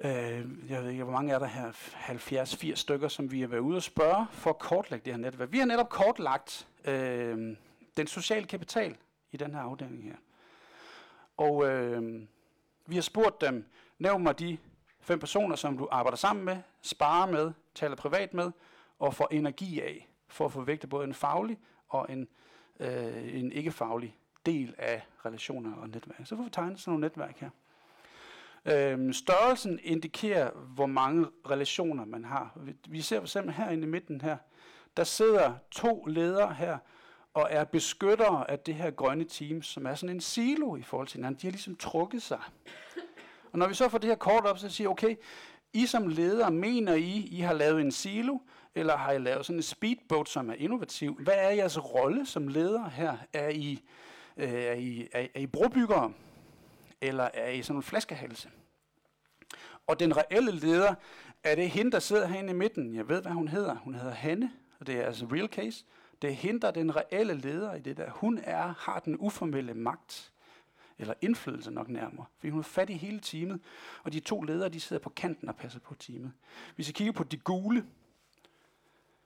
Øh, 0.00 0.70
jeg 0.70 0.82
ved 0.82 0.90
ikke, 0.90 1.04
hvor 1.04 1.12
mange 1.12 1.32
er 1.32 1.38
der 1.38 1.46
her? 1.46 1.72
70-80 1.72 2.74
stykker, 2.74 3.08
som 3.08 3.32
vi 3.32 3.40
har 3.40 3.48
været 3.48 3.60
ude 3.60 3.76
og 3.76 3.82
spørge 3.82 4.26
for 4.32 4.50
at 4.50 4.58
kortlægge 4.58 5.04
det 5.04 5.12
her 5.12 5.18
netværk. 5.18 5.52
Vi 5.52 5.58
har 5.58 5.66
netop 5.66 5.88
kortlagt 5.88 6.68
øh, 6.84 7.56
den 7.96 8.06
sociale 8.06 8.46
kapital 8.46 8.96
i 9.30 9.36
den 9.36 9.54
her 9.54 9.60
afdeling 9.60 10.04
her. 10.04 10.16
Og 11.36 11.68
øh, 11.68 12.22
vi 12.86 12.94
har 12.94 13.02
spurgt 13.02 13.40
dem, 13.40 13.66
nævn 13.98 14.22
mig 14.22 14.38
de 14.38 14.58
fem 15.00 15.18
personer, 15.18 15.56
som 15.56 15.78
du 15.78 15.88
arbejder 15.90 16.16
sammen 16.16 16.44
med, 16.44 16.56
sparer 16.82 17.30
med, 17.30 17.52
taler 17.74 17.96
privat 17.96 18.34
med, 18.34 18.50
og 18.98 19.14
får 19.14 19.28
energi 19.30 19.80
af, 19.80 20.07
for 20.28 20.44
at 20.44 20.52
få 20.52 20.66
både 20.90 21.04
en 21.04 21.14
faglig 21.14 21.58
og 21.88 22.06
en, 22.10 22.28
øh, 22.80 23.34
en 23.34 23.52
ikke-faglig 23.52 24.16
del 24.46 24.74
af 24.78 25.02
relationer 25.24 25.76
og 25.76 25.88
netværk. 25.88 26.20
Så 26.24 26.36
får 26.36 26.42
vi 26.42 26.50
tegnet 26.50 26.80
sådan 26.80 26.90
nogle 26.90 27.00
netværk 27.00 27.38
her. 27.38 27.50
Øhm, 28.64 29.12
størrelsen 29.12 29.80
indikerer, 29.82 30.50
hvor 30.50 30.86
mange 30.86 31.26
relationer 31.50 32.04
man 32.04 32.24
har. 32.24 32.52
Vi, 32.56 32.76
vi 32.88 33.00
ser 33.00 33.16
for 33.16 33.24
eksempel 33.24 33.54
herinde 33.54 33.82
i 33.82 33.90
midten 33.90 34.20
her, 34.20 34.36
der 34.96 35.04
sidder 35.04 35.54
to 35.70 36.04
ledere 36.04 36.54
her, 36.54 36.78
og 37.34 37.48
er 37.50 37.64
beskyttere 37.64 38.50
af 38.50 38.58
det 38.58 38.74
her 38.74 38.90
grønne 38.90 39.24
team, 39.24 39.62
som 39.62 39.86
er 39.86 39.94
sådan 39.94 40.14
en 40.14 40.20
silo 40.20 40.76
i 40.76 40.82
forhold 40.82 41.08
til 41.08 41.16
hinanden. 41.16 41.40
De 41.40 41.46
har 41.46 41.52
ligesom 41.52 41.76
trukket 41.76 42.22
sig. 42.22 42.40
Og 43.52 43.58
når 43.58 43.68
vi 43.68 43.74
så 43.74 43.88
får 43.88 43.98
det 43.98 44.08
her 44.08 44.16
kort 44.16 44.44
op, 44.44 44.58
så 44.58 44.68
siger 44.68 44.88
okay, 44.88 45.16
I 45.72 45.86
som 45.86 46.08
ledere, 46.08 46.50
mener 46.50 46.94
I, 46.94 47.28
I 47.30 47.40
har 47.40 47.52
lavet 47.52 47.80
en 47.80 47.92
silo, 47.92 48.38
eller 48.78 48.96
har 48.96 49.12
I 49.12 49.18
lavet 49.18 49.46
sådan 49.46 49.58
en 49.58 49.62
speedboat, 49.62 50.28
som 50.28 50.50
er 50.50 50.54
innovativ? 50.54 51.18
Hvad 51.20 51.34
er 51.36 51.50
jeres 51.50 51.94
rolle 51.94 52.26
som 52.26 52.48
leder 52.48 52.88
her? 52.88 53.16
Er 53.32 53.48
I, 53.48 53.82
øh, 54.36 54.52
er 54.52 54.72
I, 54.72 55.08
er, 55.12 55.26
er 55.34 55.40
I 55.40 55.46
brobyggere? 55.46 56.12
Eller 57.00 57.28
er 57.34 57.50
I 57.50 57.62
sådan 57.62 57.78
en 57.78 57.82
flaskehalse? 57.82 58.50
Og 59.86 60.00
den 60.00 60.16
reelle 60.16 60.52
leder, 60.52 60.94
er 61.44 61.54
det 61.54 61.70
hende, 61.70 61.90
der 61.90 61.98
sidder 61.98 62.26
herinde 62.26 62.50
i 62.50 62.54
midten? 62.54 62.94
Jeg 62.94 63.08
ved, 63.08 63.22
hvad 63.22 63.32
hun 63.32 63.48
hedder. 63.48 63.74
Hun 63.76 63.94
hedder 63.94 64.14
Hanne, 64.14 64.52
og 64.80 64.86
det 64.86 64.94
er 64.94 65.06
altså 65.06 65.26
real 65.32 65.48
case. 65.48 65.84
Det 66.22 66.30
er 66.30 66.34
hende, 66.34 66.60
der 66.60 66.70
den 66.70 66.96
reelle 66.96 67.34
leder 67.34 67.74
i 67.74 67.80
det 67.80 67.96
der. 67.96 68.10
Hun 68.10 68.40
er, 68.42 68.74
har 68.78 68.98
den 68.98 69.16
uformelle 69.18 69.74
magt, 69.74 70.32
eller 70.98 71.14
indflydelse 71.20 71.70
nok 71.70 71.88
nærmere, 71.88 72.26
fordi 72.38 72.50
hun 72.50 72.60
er 72.60 72.64
fat 72.64 72.90
i 72.90 72.92
hele 72.92 73.20
teamet, 73.20 73.60
og 74.02 74.12
de 74.12 74.20
to 74.20 74.42
ledere, 74.42 74.68
de 74.68 74.80
sidder 74.80 75.02
på 75.02 75.10
kanten 75.10 75.48
og 75.48 75.56
passer 75.56 75.80
på 75.80 75.94
teamet. 75.94 76.32
Hvis 76.74 76.88
I 76.88 76.92
kigger 76.92 77.12
på 77.12 77.24
de 77.24 77.36
gule, 77.36 77.84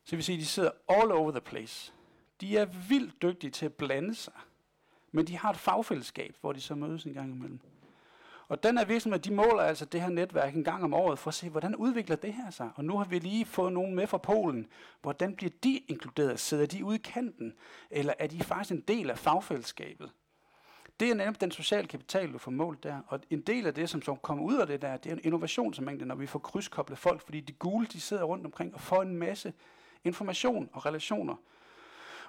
så 0.05 0.16
vil 0.16 0.24
sige, 0.24 0.36
at 0.36 0.40
de 0.40 0.46
sidder 0.46 0.70
all 0.88 1.12
over 1.12 1.30
the 1.30 1.40
place. 1.40 1.92
De 2.40 2.57
er 2.57 2.64
vildt 2.88 3.22
dygtige 3.22 3.50
til 3.50 3.66
at 3.66 3.74
blande 3.74 4.14
sig, 4.14 4.32
men 5.12 5.26
de 5.26 5.38
har 5.38 5.50
et 5.50 5.57
fagfællesskab, 5.57 6.36
hvor 6.40 6.53
de 6.53 6.61
så 6.61 6.74
mødes 6.74 7.05
en 7.05 7.14
gang 7.14 7.34
imellem. 7.34 7.61
Og 8.48 8.62
den 8.62 8.78
her 8.78 8.84
virksomhed, 8.84 9.20
de 9.20 9.32
måler 9.32 9.62
altså 9.62 9.84
det 9.84 10.00
her 10.00 10.09
netværk 10.09 10.55
en 10.55 10.64
gang 10.64 10.84
om 10.84 10.94
året 10.94 11.18
for 11.18 11.28
at 11.28 11.34
se, 11.34 11.48
hvordan 11.48 11.76
udvikler 11.76 12.16
det 12.16 12.34
her 12.34 12.50
sig. 12.50 12.70
Og 12.74 12.84
nu 12.84 12.98
har 12.98 13.05
vi 13.05 13.18
lige 13.18 13.44
fået 13.44 13.72
nogen 13.72 13.94
med 13.94 14.07
fra 14.07 14.18
Polen. 14.18 14.66
Hvordan 15.03 15.36
bliver 15.36 15.53
de 15.64 15.78
inkluderet? 15.88 16.40
Sidder 16.40 16.66
de 16.66 16.84
ude 16.84 16.96
i 16.96 17.00
kanten? 17.05 17.55
Eller 17.90 18.14
er 18.18 18.26
de 18.26 18.40
faktisk 18.40 18.72
en 18.72 18.80
del 18.80 19.11
af 19.11 19.18
fagfællesskabet? 19.18 20.11
Det 21.00 21.11
er 21.11 21.14
nemlig 21.14 21.40
den 21.40 21.50
sociale 21.50 21.88
kapital, 21.88 22.32
du 22.32 22.38
får 22.38 22.50
målt 22.50 22.82
der. 22.82 23.00
Og 23.07 23.20
en 23.30 23.40
del 23.40 23.66
af 23.66 23.74
det, 23.74 23.90
som 23.90 24.03
så 24.03 24.14
kommer 24.14 24.44
ud 24.44 24.57
af 24.57 24.66
det 24.66 24.82
der, 24.82 24.96
det 24.96 25.11
er 25.11 25.16
en 25.16 25.20
innovationsmængde, 25.24 26.07
når 26.07 26.14
vi 26.14 26.26
får 26.26 26.38
krydskoblet 26.38 26.98
folk. 26.98 27.20
Fordi 27.24 27.40
de 27.40 27.53
gule, 27.53 27.86
de 27.86 28.00
sidder 28.00 28.22
rundt 28.22 28.46
omkring 28.46 28.74
og 28.74 28.80
får 28.80 29.03
en 29.03 29.16
masse 29.16 29.53
information 30.05 30.68
og 30.72 30.86
relationer. 30.86 31.36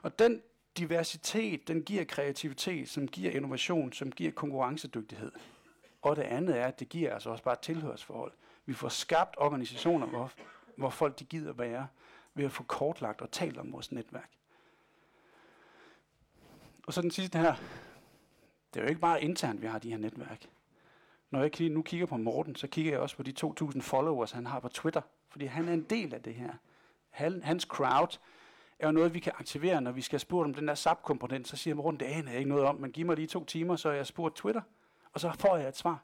Og 0.02 0.20
den 0.20 0.42
diversitet, 0.78 1.68
den 1.68 1.84
giver 1.84 2.04
kreativitet, 2.04 2.90
som 2.90 3.08
giver 3.08 3.32
innovation, 3.32 3.94
som 3.94 4.12
giver 4.12 4.32
konkurrencedygtighed. 4.32 5.32
Og 6.02 6.16
det 6.16 6.22
andet 6.22 6.58
er, 6.60 6.66
at 6.66 6.80
det 6.80 6.90
giver 6.90 7.14
altså 7.14 7.30
også 7.30 7.44
bare 7.44 7.54
et 7.54 7.60
tilhørsforhold. 7.60 8.32
Vi 8.66 8.74
får 8.74 8.90
skabt 8.90 9.36
organisationer, 9.38 10.08
hvor, 10.08 10.32
hvor 10.76 10.90
folk 10.90 11.20
de 11.20 11.26
gider 11.26 11.54
være, 11.54 11.88
ved 12.34 12.46
at 12.46 12.52
få 12.52 12.64
kortlagt 12.64 13.22
og 13.22 13.32
talt 13.32 13.58
om 13.58 13.74
vores 13.74 13.92
netværk. 13.92 14.30
Og 16.88 16.94
så 16.94 17.02
den 17.02 17.12
sidste 17.12 17.40
her. 17.40 17.56
Det 18.74 18.80
er 18.80 18.84
jo 18.84 18.90
ikke 18.90 19.02
bare 19.02 19.24
internt, 19.24 19.62
vi 19.62 19.68
har 19.68 19.80
de 19.80 19.90
her 19.90 19.98
netværk. 19.98 20.46
Når 21.32 21.42
jeg 21.42 21.70
nu 21.70 21.82
kigger 21.82 22.06
på 22.06 22.18
Morten, 22.18 22.56
så 22.56 22.68
kigger 22.68 22.92
jeg 22.92 23.00
også 23.00 23.16
på 23.16 23.24
de 23.24 23.34
2.000 23.46 23.82
followers, 23.82 24.32
han 24.32 24.46
har 24.46 24.60
på 24.60 24.70
Twitter. 24.70 25.02
Fordi 25.30 25.46
han 25.46 25.70
er 25.70 25.74
en 25.74 25.84
del 25.84 26.14
af 26.14 26.22
det 26.22 26.34
her. 26.34 26.54
Hans 27.44 27.64
crowd 27.64 28.20
er 28.80 28.88
jo 28.88 28.92
noget, 28.92 29.14
vi 29.14 29.20
kan 29.20 29.32
aktivere, 29.40 29.82
når 29.82 29.92
vi 29.92 30.02
skal 30.02 30.20
spurgt 30.20 30.46
om 30.46 30.54
den 30.54 30.68
der 30.68 30.76
SAP-komponent. 30.76 31.48
Så 31.48 31.58
siger 31.58 31.74
Morten, 31.74 32.00
det 32.00 32.06
aner 32.06 32.32
jeg 32.32 32.40
ikke 32.40 32.50
noget 32.50 32.66
om, 32.66 32.76
men 32.76 32.92
giv 32.92 33.06
mig 33.06 33.16
lige 33.16 33.28
to 33.28 33.46
timer, 33.46 33.76
så 33.76 33.92
jeg 33.92 34.08
spurgt 34.08 34.36
Twitter 34.36 34.62
og 35.14 35.20
så 35.20 35.32
får 35.40 35.58
jeg 35.58 35.68
et 35.68 35.78
svar. 35.78 36.04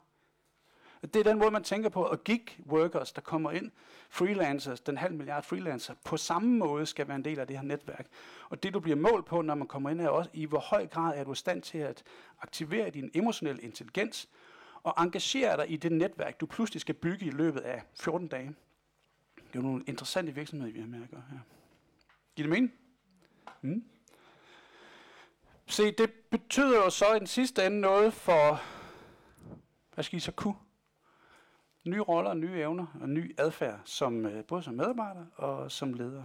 Det 1.02 1.16
er 1.16 1.24
den 1.24 1.38
måde, 1.38 1.50
man 1.50 1.64
tænker 1.64 1.88
på, 1.88 2.02
og 2.02 2.24
gig 2.24 2.42
workers, 2.66 3.12
der 3.12 3.20
kommer 3.20 3.50
ind, 3.50 3.70
freelancers, 4.10 4.80
den 4.80 4.98
halv 4.98 5.14
milliard 5.14 5.42
freelancer, 5.42 5.94
på 6.04 6.16
samme 6.16 6.58
måde 6.58 6.86
skal 6.86 7.08
være 7.08 7.16
en 7.16 7.24
del 7.24 7.38
af 7.38 7.46
det 7.46 7.56
her 7.56 7.62
netværk. 7.62 8.06
Og 8.50 8.62
det, 8.62 8.74
du 8.74 8.80
bliver 8.80 8.96
målt 8.96 9.26
på, 9.26 9.42
når 9.42 9.54
man 9.54 9.68
kommer 9.68 9.90
ind, 9.90 10.00
er 10.00 10.08
også, 10.08 10.30
i 10.32 10.44
hvor 10.44 10.58
høj 10.58 10.86
grad 10.86 11.18
er 11.18 11.24
du 11.24 11.32
i 11.32 11.36
stand 11.36 11.62
til 11.62 11.78
at 11.78 12.02
aktivere 12.40 12.90
din 12.90 13.10
emotionelle 13.14 13.62
intelligens, 13.62 14.28
og 14.82 14.94
engagere 14.98 15.56
dig 15.56 15.70
i 15.70 15.76
det 15.76 15.92
netværk, 15.92 16.40
du 16.40 16.46
pludselig 16.46 16.80
skal 16.80 16.94
bygge 16.94 17.26
i 17.26 17.30
løbet 17.30 17.60
af 17.60 17.82
14 17.94 18.28
dage. 18.28 18.54
Det 19.52 19.58
er 19.58 19.62
jo 19.62 19.66
nogle 19.68 19.84
interessante 19.86 20.34
virksomheder, 20.34 20.72
vi 20.72 20.80
har 20.80 20.86
med 20.86 21.02
at 21.02 21.10
gøre 21.10 21.24
her. 21.30 21.38
Giver 22.36 22.48
det 22.48 22.50
mening? 22.50 22.72
Mm. 23.62 23.84
Se, 25.66 25.92
det 25.92 26.12
betyder 26.30 26.76
jo 26.76 26.90
så 26.90 27.14
i 27.14 27.18
den 27.18 27.26
sidste 27.26 27.66
ende 27.66 27.80
noget 27.80 28.12
for 28.14 28.60
hvad 29.94 30.04
skal 30.04 30.16
I 30.16 30.20
så 30.20 30.32
kunne? 30.32 30.54
Nye 31.84 32.00
roller, 32.00 32.34
nye 32.34 32.60
evner 32.60 32.86
og 33.00 33.08
ny 33.08 33.34
adfærd, 33.38 33.80
som, 33.84 34.26
øh, 34.26 34.44
både 34.44 34.62
som 34.62 34.74
medarbejder 34.74 35.26
og 35.36 35.72
som 35.72 35.94
leder. 35.94 36.24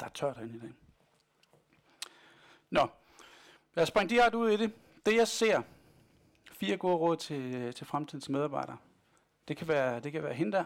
Der 0.00 0.06
er 0.06 0.10
tørt 0.14 0.36
herinde 0.36 0.56
i 0.56 0.60
dag. 0.60 0.72
Nå, 2.70 2.88
lad 3.74 3.82
os 3.82 3.88
springe 3.88 4.14
direkte 4.14 4.38
ud 4.38 4.50
i 4.50 4.56
det. 4.56 4.72
Det 5.06 5.16
jeg 5.16 5.28
ser, 5.28 5.62
fire 6.52 6.76
gode 6.76 6.96
råd 6.96 7.16
til, 7.16 7.54
øh, 7.54 7.74
til 7.74 7.86
fremtidens 7.86 8.28
medarbejdere. 8.28 8.78
Det 9.48 9.56
kan 9.56 9.68
være, 9.68 10.00
det 10.00 10.12
kan 10.12 10.22
være 10.22 10.34
hende 10.34 10.52
der, 10.52 10.64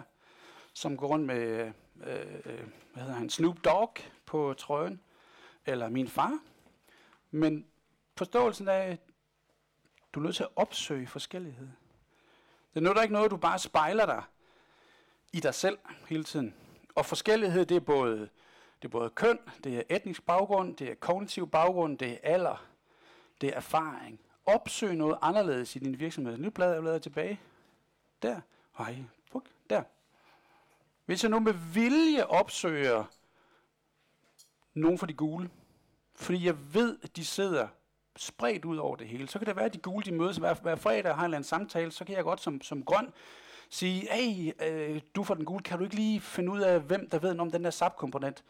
som 0.73 0.97
går 0.97 1.07
rundt 1.07 1.27
med 1.27 1.73
øh, 2.07 2.27
øh, 2.45 2.67
hvad 2.93 3.03
hedder 3.03 3.19
han, 3.19 3.31
Snoop 3.31 3.65
Dogg 3.65 3.97
på 4.27 4.55
trøjen, 4.59 5.01
eller 5.67 5.89
min 5.89 6.09
far. 6.09 6.39
Men 7.31 7.67
forståelsen 8.17 8.69
af, 8.69 8.99
du 10.13 10.21
er 10.21 10.25
nødt 10.25 10.37
til 10.37 10.43
at 10.43 10.51
opsøge 10.57 11.07
forskellighed. 11.07 11.69
Det 12.75 12.87
er 12.87 13.03
ikke 13.03 13.15
noget, 13.15 13.31
du 13.31 13.37
bare 13.37 13.59
spejler 13.59 14.07
dig 14.07 14.23
i 15.33 15.41
dig 15.41 15.55
selv 15.55 15.79
hele 16.09 16.25
tiden. 16.25 16.55
Og 16.95 17.07
forskellighed, 17.07 17.67
det 17.67 17.77
er 17.77 17.81
både, 17.81 18.19
det 18.83 18.85
er 18.85 18.89
både 18.89 19.11
køn, 19.11 19.39
det 19.65 19.79
er 19.79 19.83
etnisk 19.97 20.23
baggrund, 20.27 20.77
det 20.77 20.91
er 20.91 20.95
kognitiv 20.95 21.51
baggrund, 21.51 21.99
det 21.99 22.13
er 22.13 22.19
alder, 22.23 22.67
det 23.41 23.49
er 23.49 23.55
erfaring. 23.55 24.21
Opsøg 24.47 24.95
noget 24.95 25.19
anderledes 25.23 25.77
i 25.77 25.79
din 25.79 26.01
virksomhed. 26.01 26.37
Nu 26.37 26.51
bladrer 26.51 26.73
jeg 26.73 26.83
bladrer 26.83 26.99
tilbage. 26.99 27.41
Der. 28.23 28.41
Hej. 28.79 28.97
Puk. 29.33 29.45
Der. 29.71 29.83
Hvis 31.07 31.23
jeg 31.23 31.31
nu 31.31 31.41
med 31.41 31.53
vilje 31.53 32.27
opsøger 32.27 33.05
nogen 34.75 34.99
fra 34.99 35.07
de 35.07 35.13
gule, 35.13 35.51
Fordi 36.15 36.47
jeg 36.47 36.75
ved, 36.75 36.99
at 37.03 37.17
de 37.17 37.25
sidder 37.25 37.69
spredt 38.17 38.65
ud 38.65 38.77
over 38.77 38.97
det 38.97 39.09
hele. 39.09 39.29
Så 39.29 39.39
kan 39.39 39.47
det 39.47 39.57
være, 39.57 39.65
at 39.65 39.75
de 39.75 39.79
gule 39.79 40.05
de 40.05 40.13
mødes 40.13 40.37
hver, 40.37 40.55
hver 40.55 40.77
fredag 40.77 41.11
og 41.11 41.17
har 41.17 41.23
en 41.23 41.25
eller 41.25 41.37
anden 41.37 41.49
samtale. 41.49 41.91
Så 41.91 42.05
kan 42.05 42.17
jeg 42.17 42.25
godt 42.25 42.41
som, 42.41 42.61
som 42.61 42.85
grøn 42.85 43.13
sige, 43.71 44.09
hey, 44.11 44.53
øh, 44.69 45.01
du 45.15 45.25
fra 45.25 45.35
den 45.35 45.45
gule, 45.45 45.63
kan 45.63 45.79
du 45.79 45.85
ikke 45.85 45.97
lige 45.97 46.21
finde 46.21 46.53
ud 46.53 46.61
af, 46.61 46.81
hvem 46.81 47.11
der 47.11 47.19
ved 47.19 47.35
noget 47.35 47.41
om 47.41 47.51
den 47.51 47.65
der 47.65 47.71
SAP-komponent? 47.71 48.45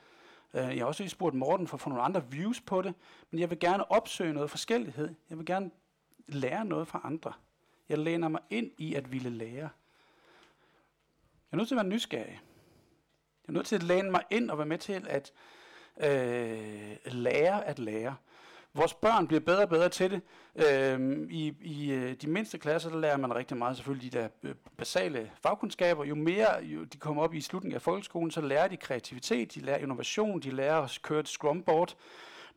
Øh, 0.54 0.60
jeg 0.60 0.78
har 0.78 0.84
også 0.84 1.02
lige 1.02 1.10
spurgt 1.10 1.34
Morten 1.34 1.66
for 1.66 1.76
at 1.76 1.80
få 1.80 1.88
nogle 1.88 2.04
andre 2.04 2.30
views 2.30 2.60
på 2.60 2.82
det, 2.82 2.94
men 3.30 3.40
jeg 3.40 3.50
vil 3.50 3.58
gerne 3.58 3.90
opsøge 3.90 4.32
noget 4.32 4.50
forskellighed. 4.50 5.14
Jeg 5.30 5.38
vil 5.38 5.46
gerne 5.46 5.70
lære 6.28 6.64
noget 6.64 6.88
fra 6.88 7.00
andre. 7.04 7.32
Jeg 7.88 7.98
læner 7.98 8.28
mig 8.28 8.40
ind 8.50 8.70
i 8.78 8.94
at 8.94 9.12
ville 9.12 9.30
lære. 9.30 9.68
Jeg 11.50 11.56
er 11.56 11.56
nødt 11.56 11.68
til 11.68 11.74
at 11.74 11.84
være 11.84 11.94
nysgerrig. 11.94 12.40
Jeg 13.42 13.48
er 13.48 13.52
nødt 13.52 13.66
til 13.66 13.76
at 13.76 13.82
læne 13.82 14.10
mig 14.10 14.22
ind 14.30 14.50
og 14.50 14.58
være 14.58 14.66
med 14.66 14.78
til 14.78 15.06
at 15.08 15.32
øh, 16.00 16.96
lære 17.06 17.64
at 17.66 17.78
lære. 17.78 18.16
Vores 18.74 18.94
børn 18.94 19.26
bliver 19.26 19.40
bedre 19.40 19.62
og 19.62 19.68
bedre 19.68 19.88
til 19.88 20.10
det. 20.10 20.20
Øh, 20.56 21.26
I 21.30 21.54
i 21.60 21.92
øh, 21.92 22.14
de 22.14 22.26
mindste 22.26 22.58
klasser, 22.58 22.90
der 22.90 22.98
lærer 22.98 23.16
man 23.16 23.34
rigtig 23.34 23.56
meget 23.56 23.76
selvfølgelig 23.76 24.12
de 24.12 24.18
der 24.18 24.28
øh, 24.42 24.54
basale 24.76 25.30
fagkundskaber. 25.42 26.04
Jo 26.04 26.14
mere 26.14 26.64
jo 26.64 26.84
de 26.84 26.98
kommer 26.98 27.22
op 27.22 27.34
i 27.34 27.40
slutningen 27.40 27.74
af 27.74 27.82
folkeskolen, 27.82 28.30
så 28.30 28.40
lærer 28.40 28.68
de 28.68 28.76
kreativitet, 28.76 29.54
de 29.54 29.60
lærer 29.60 29.78
innovation, 29.78 30.40
de 30.40 30.50
lærer 30.50 30.82
at 30.82 30.98
køre 31.02 31.20
et 31.20 31.28
scrumboard, 31.28 31.96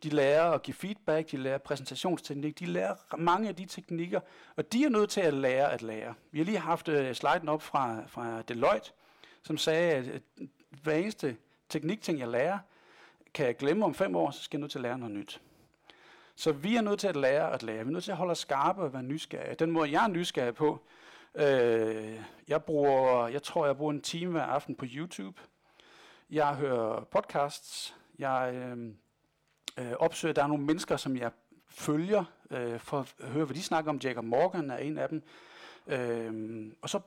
de 0.02 0.08
lærer 0.08 0.50
at 0.50 0.62
give 0.62 0.74
feedback, 0.74 1.30
de 1.30 1.36
lærer 1.36 1.58
præsentationsteknik, 1.58 2.58
de 2.58 2.66
lærer 2.66 3.16
mange 3.18 3.48
af 3.48 3.56
de 3.56 3.66
teknikker, 3.66 4.20
og 4.56 4.72
de 4.72 4.84
er 4.84 4.88
nødt 4.88 5.10
til 5.10 5.20
at 5.20 5.34
lære 5.34 5.72
at 5.72 5.82
lære. 5.82 6.14
Vi 6.30 6.38
har 6.38 6.44
lige 6.44 6.58
haft 6.58 6.88
øh, 6.88 7.14
sliden 7.14 7.48
op 7.48 7.62
fra, 7.62 8.02
fra 8.06 8.42
Deloitte, 8.42 8.90
som 9.42 9.58
sagde, 9.58 9.92
at 9.92 10.06
øh, 10.06 10.48
hver 10.82 10.94
eneste 10.94 11.36
teknikting, 11.68 12.18
jeg 12.18 12.28
lærer, 12.28 12.58
kan 13.34 13.46
jeg 13.46 13.56
glemme 13.56 13.84
om 13.84 13.94
fem 13.94 14.16
år, 14.16 14.30
så 14.30 14.42
skal 14.42 14.58
jeg 14.58 14.60
nødt 14.60 14.70
til 14.70 14.78
at 14.78 14.82
lære 14.82 14.98
noget 14.98 15.14
nyt. 15.14 15.40
Så 16.36 16.52
vi 16.52 16.76
er 16.76 16.80
nødt 16.80 17.00
til 17.00 17.08
at 17.08 17.16
lære 17.16 17.52
at 17.52 17.62
lære. 17.62 17.84
Vi 17.84 17.88
er 17.88 17.92
nødt 17.92 18.04
til 18.04 18.10
at 18.10 18.16
holde 18.16 18.30
os 18.30 18.38
skarpe 18.38 18.82
og 18.82 18.92
være 18.92 19.02
nysgerrige. 19.02 19.54
Den 19.54 19.70
måde, 19.70 19.90
jeg 19.92 20.04
er 20.04 20.08
nysgerrig 20.08 20.54
på, 20.54 20.82
øh, 21.34 22.20
jeg, 22.48 22.64
bruger, 22.64 23.28
jeg 23.28 23.42
tror, 23.42 23.66
jeg 23.66 23.76
bruger 23.76 23.92
en 23.92 24.00
time 24.00 24.32
hver 24.32 24.42
aften 24.42 24.74
på 24.74 24.86
YouTube. 24.88 25.40
Jeg 26.30 26.54
hører 26.54 27.04
podcasts. 27.04 27.96
Jeg 28.18 28.52
øh, 28.54 28.94
øh, 29.78 29.92
opsøger, 29.92 30.34
der 30.34 30.42
er 30.42 30.46
nogle 30.46 30.64
mennesker, 30.64 30.96
som 30.96 31.16
jeg 31.16 31.30
følger, 31.68 32.24
øh, 32.50 32.80
for 32.80 32.98
at 32.98 33.28
høre, 33.28 33.44
hvad 33.44 33.54
de 33.54 33.62
snakker 33.62 33.90
om. 33.90 34.00
Jacob 34.04 34.24
Morgan 34.24 34.70
er 34.70 34.76
en 34.76 34.98
af 34.98 35.08
dem. 35.08 35.22
Øh, 35.86 36.72
og 36.82 36.90
så 36.90 37.00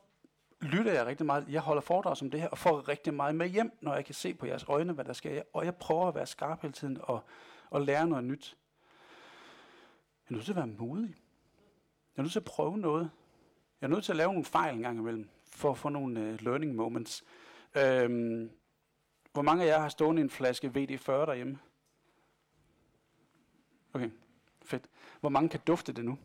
lytter 0.62 0.94
jeg 0.94 1.06
rigtig 1.06 1.26
meget. 1.26 1.46
Jeg 1.50 1.62
holder 1.62 1.82
foredrag 1.82 2.16
om 2.22 2.32
det 2.32 2.42
her, 2.42 2.48
og 2.48 2.58
får 2.58 2.88
rigtig 2.88 3.14
meget 3.14 3.36
med 3.36 3.48
hjem, 3.48 3.72
når 3.82 3.94
jeg 3.94 4.06
kan 4.06 4.16
se 4.16 4.34
på 4.34 4.46
jeres 4.46 4.66
øjne, 4.68 4.94
hvad 4.94 5.06
der 5.06 5.14
sker. 5.14 5.42
Og 5.54 5.66
jeg 5.66 5.76
prøver 5.76 6.08
at 6.08 6.16
være 6.16 6.26
skarp 6.26 6.62
hele 6.62 6.74
tiden, 6.74 6.98
og, 7.02 7.24
og 7.70 7.82
lære 7.82 8.08
noget 8.08 8.24
nyt. 8.24 8.58
Jeg 10.30 10.34
er 10.34 10.34
nødt 10.34 10.46
til 10.46 10.52
at 10.52 10.56
være 10.56 10.68
modig. 10.68 11.16
Jeg 12.16 12.22
er 12.22 12.22
nødt 12.22 12.32
til 12.32 12.40
at 12.40 12.46
prøve 12.46 12.78
noget. 12.78 13.10
Jeg 13.82 13.88
er 13.88 13.92
nødt 13.92 14.06
til 14.06 14.12
at 14.12 14.16
lave 14.16 14.30
nogle 14.30 14.46
fejl 14.46 14.76
en 14.76 14.82
gang 14.82 15.00
imellem, 15.00 15.30
for 15.52 15.72
at 15.72 15.78
få 15.78 15.90
nogle 15.90 16.34
uh, 16.34 16.42
learning 16.42 16.76
moments. 16.76 17.24
Øhm, 17.78 18.52
hvor 19.34 19.42
mange 19.42 19.64
af 19.64 19.68
jer 19.68 19.80
har 19.80 19.90
stående 19.90 20.22
en 20.22 20.30
flaske 20.30 20.68
VD40 20.68 21.12
derhjemme? 21.12 21.60
Okay, 23.96 24.10
fedt. 24.66 24.84
Hvor 25.20 25.30
mange 25.30 25.50
kan 25.50 25.60
dufte 25.68 25.94
det 25.94 26.06
nu? 26.06 26.18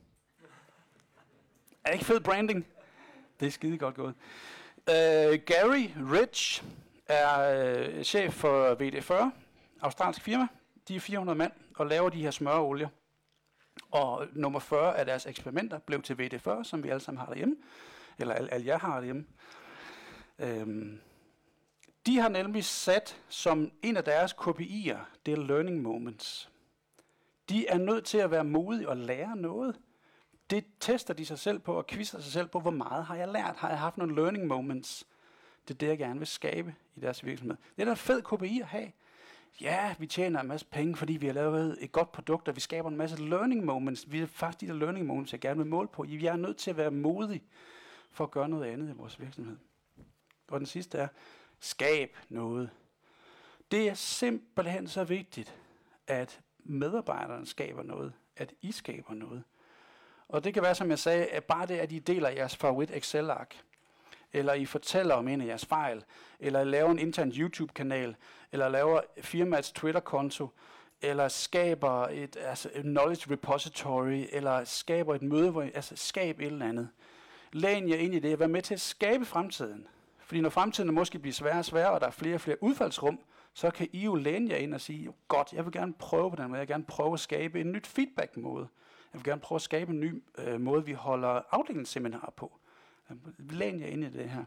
Er 1.84 1.88
det 1.88 1.92
ikke 1.92 2.04
fed 2.04 2.20
branding? 2.20 2.66
Det 3.40 3.46
er 3.46 3.50
skide 3.50 3.78
godt 3.78 3.94
gået. 3.94 4.14
Uh, 4.76 5.44
Gary 5.46 5.88
Rich 6.12 6.64
er 7.06 7.96
uh, 7.98 8.02
chef 8.02 8.34
for 8.34 8.74
VD40, 8.74 9.30
australsk 9.80 10.20
firma. 10.20 10.46
De 10.88 10.96
er 10.96 11.00
400 11.00 11.38
mand 11.38 11.52
og 11.76 11.86
laver 11.86 12.08
de 12.08 12.22
her 12.22 12.30
smøreolier. 12.30 12.88
Og 13.90 14.26
nummer 14.32 14.58
40 14.58 14.98
af 14.98 15.06
deres 15.06 15.26
eksperimenter 15.26 15.78
blev 15.78 16.02
til 16.02 16.14
VD40, 16.14 16.64
som 16.64 16.82
vi 16.82 16.88
alle 16.88 17.00
sammen 17.00 17.18
har 17.18 17.26
derhjemme. 17.26 17.56
Eller 18.18 18.34
alle, 18.34 18.52
alle 18.54 18.66
jer 18.66 18.78
har 18.78 18.94
derhjemme. 18.94 19.26
Øhm, 20.38 21.00
de 22.06 22.18
har 22.18 22.28
nemlig 22.28 22.64
sat 22.64 23.22
som 23.28 23.72
en 23.82 23.96
af 23.96 24.04
deres 24.04 24.32
KPI'er, 24.32 24.98
det 25.26 25.32
er 25.32 25.36
learning 25.36 25.82
moments. 25.82 26.50
De 27.50 27.66
er 27.66 27.78
nødt 27.78 28.04
til 28.04 28.18
at 28.18 28.30
være 28.30 28.44
modige 28.44 28.88
og 28.88 28.96
lære 28.96 29.36
noget. 29.36 29.80
Det 30.50 30.64
tester 30.80 31.14
de 31.14 31.26
sig 31.26 31.38
selv 31.38 31.58
på 31.58 31.74
og 31.74 31.86
quizzer 31.86 32.20
sig 32.20 32.32
selv 32.32 32.48
på, 32.48 32.60
hvor 32.60 32.70
meget 32.70 33.04
har 33.04 33.16
jeg 33.16 33.28
lært? 33.28 33.56
Har 33.56 33.68
jeg 33.68 33.78
haft 33.78 33.96
nogle 33.96 34.14
learning 34.14 34.46
moments? 34.46 35.06
Det 35.68 35.74
er 35.74 35.78
det, 35.78 35.86
jeg 35.86 35.98
gerne 35.98 36.18
vil 36.18 36.26
skabe 36.26 36.74
i 36.96 37.00
deres 37.00 37.24
virksomhed. 37.24 37.56
Det 37.76 37.82
er 37.82 37.84
da 37.84 37.90
en 37.90 37.96
fed 37.96 38.22
KPI 38.22 38.60
at 38.60 38.66
have 38.66 38.92
ja, 39.60 39.94
vi 39.98 40.06
tjener 40.06 40.40
en 40.40 40.48
masse 40.48 40.66
penge, 40.66 40.96
fordi 40.96 41.12
vi 41.12 41.26
har 41.26 41.32
lavet 41.32 41.78
et 41.80 41.92
godt 41.92 42.12
produkt, 42.12 42.48
og 42.48 42.56
vi 42.56 42.60
skaber 42.60 42.88
en 42.88 42.96
masse 42.96 43.22
learning 43.22 43.64
moments. 43.64 44.12
Vi 44.12 44.20
er 44.20 44.26
faktisk 44.26 44.60
de 44.60 44.66
der 44.66 44.78
learning 44.78 45.06
moments, 45.06 45.32
jeg 45.32 45.40
gerne 45.40 45.56
vil 45.56 45.66
måle 45.66 45.88
på. 45.88 46.02
Vi 46.02 46.26
er 46.26 46.36
nødt 46.36 46.56
til 46.56 46.70
at 46.70 46.76
være 46.76 46.90
modige 46.90 47.42
for 48.10 48.24
at 48.24 48.30
gøre 48.30 48.48
noget 48.48 48.64
andet 48.64 48.88
i 48.88 48.92
vores 48.92 49.20
virksomhed. 49.20 49.56
Og 50.48 50.60
den 50.60 50.66
sidste 50.66 50.98
er, 50.98 51.08
skab 51.60 52.16
noget. 52.28 52.70
Det 53.70 53.88
er 53.88 53.94
simpelthen 53.94 54.88
så 54.88 55.04
vigtigt, 55.04 55.58
at 56.06 56.40
medarbejderne 56.64 57.46
skaber 57.46 57.82
noget, 57.82 58.12
at 58.36 58.52
I 58.62 58.72
skaber 58.72 59.14
noget. 59.14 59.42
Og 60.28 60.44
det 60.44 60.54
kan 60.54 60.62
være, 60.62 60.74
som 60.74 60.90
jeg 60.90 60.98
sagde, 60.98 61.26
at 61.26 61.44
bare 61.44 61.66
det, 61.66 61.78
at 61.78 61.92
I 61.92 61.98
deler 61.98 62.28
jeres 62.28 62.56
favorit 62.56 62.90
Excel-ark, 62.90 63.54
eller 64.32 64.52
I 64.52 64.66
fortæller 64.66 65.14
om 65.14 65.28
en 65.28 65.40
af 65.40 65.46
jeres 65.46 65.66
fejl, 65.66 66.04
eller 66.40 66.60
I 66.60 66.64
laver 66.64 66.90
en 66.90 66.98
intern 66.98 67.32
YouTube-kanal, 67.36 68.16
eller 68.52 68.68
laver 68.68 69.00
firmaets 69.20 69.72
Twitter-konto, 69.72 70.48
eller 71.02 71.28
skaber 71.28 72.08
et, 72.08 72.36
altså 72.36 72.70
et 72.74 72.82
knowledge 72.82 73.30
repository, 73.30 74.26
eller 74.32 74.64
skaber 74.64 75.14
et 75.14 75.22
møde, 75.22 75.50
hvor 75.50 75.62
I, 75.62 75.70
altså 75.74 75.96
skab 75.96 76.40
et 76.40 76.46
eller 76.46 76.66
andet. 76.66 76.88
Læn 77.52 77.88
jer 77.88 77.96
ind 77.96 78.14
i 78.14 78.18
det, 78.18 78.38
vær 78.38 78.46
med 78.46 78.62
til 78.62 78.74
at 78.74 78.80
skabe 78.80 79.24
fremtiden. 79.24 79.86
Fordi 80.18 80.40
når 80.40 80.50
fremtiden 80.50 80.94
måske 80.94 81.18
bliver 81.18 81.34
sværere 81.34 81.58
og 81.58 81.64
sværere, 81.64 81.90
og 81.90 82.00
der 82.00 82.06
er 82.06 82.10
flere 82.10 82.34
og 82.34 82.40
flere 82.40 82.62
udfaldsrum, 82.62 83.20
så 83.60 83.70
kan 83.70 83.88
I 83.92 84.04
jo 84.04 84.14
læne 84.14 84.50
jer 84.50 84.56
ind 84.56 84.74
og 84.74 84.80
sige, 84.80 85.12
godt, 85.28 85.52
jeg 85.52 85.64
vil 85.64 85.72
gerne 85.72 85.92
prøve 85.92 86.30
på 86.30 86.36
den 86.36 86.44
måde, 86.48 86.58
jeg 86.58 86.68
vil 86.68 86.74
gerne 86.74 86.84
prøve 86.84 87.12
at 87.12 87.20
skabe 87.20 87.60
en 87.60 87.72
nyt 87.72 87.86
feedback-måde. 87.86 88.68
Jeg 89.12 89.18
vil 89.18 89.24
gerne 89.24 89.40
prøve 89.40 89.56
at 89.56 89.62
skabe 89.62 89.92
en 89.92 90.00
ny 90.00 90.22
øh, 90.38 90.60
måde, 90.60 90.84
vi 90.84 90.92
holder 90.92 91.42
afdelingsseminarer 91.50 92.30
på. 92.30 92.58
Øh, 93.10 93.16
læn 93.38 93.80
jer 93.80 93.86
ind 93.86 94.04
i 94.04 94.10
det 94.10 94.30
her. 94.30 94.44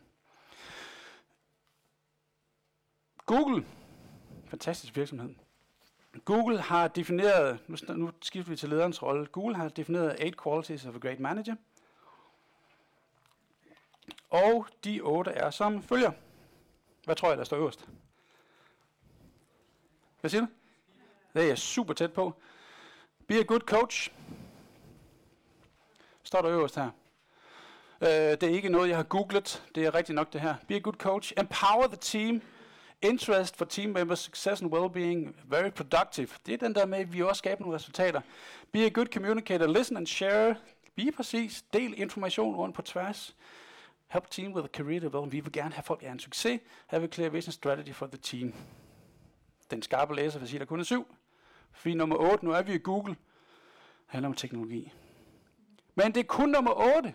Google, 3.25 3.65
fantastisk 4.45 4.95
virksomhed. 4.95 5.35
Google 6.25 6.61
har 6.61 6.87
defineret, 6.87 7.59
nu, 7.67 7.77
nu 7.95 8.11
skifter 8.21 8.49
vi 8.49 8.55
til 8.55 8.69
lederens 8.69 9.03
rolle, 9.03 9.25
Google 9.25 9.55
har 9.55 9.69
defineret 9.69 10.15
eight 10.19 10.41
qualities 10.43 10.85
of 10.85 10.95
a 10.95 10.99
great 10.99 11.19
manager. 11.19 11.55
Og 14.29 14.67
de 14.83 15.01
otte 15.01 15.31
er 15.31 15.49
som 15.49 15.83
følger. 15.83 16.11
Hvad 17.05 17.15
tror 17.15 17.29
jeg, 17.29 17.37
der 17.37 17.43
står 17.43 17.57
øverst? 17.57 17.87
Hvad 20.23 20.29
siger 20.29 20.41
du? 20.41 20.47
Det 21.33 21.43
er 21.43 21.47
jeg 21.47 21.57
super 21.57 21.93
tæt 21.93 22.13
på. 22.13 22.33
Be 23.27 23.39
a 23.39 23.43
good 23.43 23.59
coach. 23.59 24.11
Står 26.23 26.41
der 26.41 26.51
øverst 26.51 26.75
her. 26.75 26.89
Uh, 28.01 28.07
det 28.07 28.43
er 28.43 28.49
ikke 28.49 28.69
noget, 28.69 28.89
jeg 28.89 28.97
har 28.97 29.03
googlet. 29.03 29.63
Det 29.75 29.85
er 29.85 29.95
rigtigt 29.95 30.15
nok 30.15 30.33
det 30.33 30.41
her. 30.41 30.55
Be 30.67 30.75
a 30.75 30.79
good 30.79 30.93
coach. 30.93 31.33
Empower 31.37 31.87
the 31.87 31.97
team. 31.97 32.41
Interest 33.01 33.57
for 33.57 33.65
team 33.65 33.89
members, 33.89 34.19
success 34.19 34.61
and 34.61 34.73
well-being, 34.73 35.35
very 35.45 35.69
productive. 35.69 36.29
Det 36.45 36.53
er 36.53 36.57
den 36.57 36.75
der 36.75 36.85
med, 36.85 36.97
at 36.97 37.13
vi 37.13 37.21
også 37.21 37.39
skaber 37.39 37.61
nogle 37.61 37.75
resultater. 37.75 38.21
Be 38.71 38.85
a 38.85 38.89
good 38.89 39.07
communicator, 39.13 39.67
listen 39.67 39.97
and 39.97 40.07
share. 40.07 40.55
Be 40.95 41.11
præcis, 41.11 41.63
del 41.73 42.01
information 42.01 42.55
rundt 42.55 42.75
på 42.75 42.81
tværs. 42.81 43.35
Help 44.07 44.29
team 44.29 44.53
with 44.53 44.65
a 44.65 44.77
career 44.77 44.99
development. 44.99 45.31
Vi 45.31 45.39
vil 45.39 45.51
gerne 45.51 45.73
have 45.73 45.83
folk 45.83 46.03
er 46.03 46.11
en 46.11 46.19
succes. 46.19 46.59
Have 46.87 47.03
a 47.03 47.07
clear 47.07 47.29
vision 47.29 47.51
strategy 47.51 47.93
for 47.93 48.07
the 48.07 48.17
team. 48.17 48.53
Den 49.73 49.81
skarpe 49.81 50.15
læser 50.15 50.39
vil 50.39 50.47
sige, 50.47 50.59
der 50.59 50.65
kun 50.65 50.79
er 50.79 50.83
syv. 50.83 51.15
Fordi 51.71 51.93
nummer 51.93 52.15
8, 52.15 52.45
nu 52.45 52.51
er 52.51 52.61
vi 52.61 52.73
i 52.73 52.77
Google, 52.77 53.15
handler 54.05 54.29
om 54.29 54.35
teknologi. 54.35 54.93
Men 55.95 56.05
det 56.05 56.17
er 56.17 56.23
kun 56.23 56.49
nummer 56.49 56.95
8. 56.97 57.13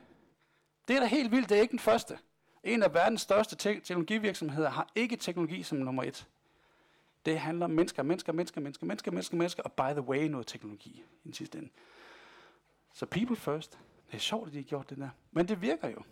Det 0.89 0.97
er 0.97 1.01
da 1.01 1.07
helt 1.07 1.31
vildt, 1.33 1.49
det 1.49 1.57
er 1.57 1.61
ikke 1.63 1.73
den 1.73 1.79
første. 1.79 2.19
En 2.65 2.83
af 2.83 2.95
verdens 2.95 3.21
største 3.21 3.57
te- 3.57 3.81
teknologivirksomheder 3.81 4.71
har 4.71 4.89
ikke 4.95 5.17
teknologi 5.17 5.63
som 5.63 5.79
nummer 5.79 6.03
et. 6.03 6.27
Det 7.27 7.41
handler 7.41 7.65
om 7.65 7.71
mennesker, 7.71 8.03
mennesker, 8.03 8.33
mennesker, 8.33 8.61
mennesker, 8.61 8.87
mennesker, 8.87 9.11
mennesker, 9.13 9.37
mennesker, 9.37 9.63
og 9.63 9.73
by 9.73 9.93
the 9.93 10.01
way 10.01 10.25
noget 10.25 10.47
teknologi 10.47 10.91
i 10.91 11.25
den 11.25 11.33
sidste 11.33 11.59
ende. 11.59 11.69
Så 12.95 13.07
people 13.07 13.37
first. 13.37 13.79
Det 14.07 14.15
er 14.15 14.19
sjovt, 14.19 14.47
at 14.47 14.53
de 14.53 14.59
har 14.59 14.65
gjort 14.65 14.91
det 14.91 14.99
der. 14.99 15.09
Men 15.31 15.49
det 15.49 15.63
virker 15.63 15.89
jo. 15.89 16.03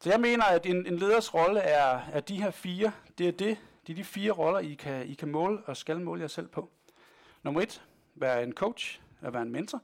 Så 0.00 0.10
jeg 0.10 0.20
mener, 0.20 0.44
at 0.44 0.66
en, 0.66 0.86
en 0.86 0.96
leders 0.96 1.34
rolle 1.34 1.60
er, 1.60 2.00
er 2.12 2.20
de 2.20 2.42
her 2.42 2.50
fire. 2.50 2.92
Det 3.18 3.28
er 3.28 3.32
det. 3.32 3.58
Det 3.86 3.92
er 3.92 3.96
de 3.96 4.04
fire 4.04 4.30
roller, 4.32 4.58
I 4.58 4.74
kan, 4.74 5.06
I 5.06 5.14
kan 5.14 5.28
måle 5.28 5.58
og 5.66 5.76
skal 5.76 6.00
måle 6.00 6.20
jer 6.20 6.28
selv 6.28 6.48
på. 6.48 6.70
Nummer 7.42 7.60
et, 7.60 7.82
være 8.14 8.42
en 8.42 8.52
coach, 8.52 9.00
at 9.22 9.32
være 9.32 9.42
en 9.42 9.52
mentor. 9.52 9.82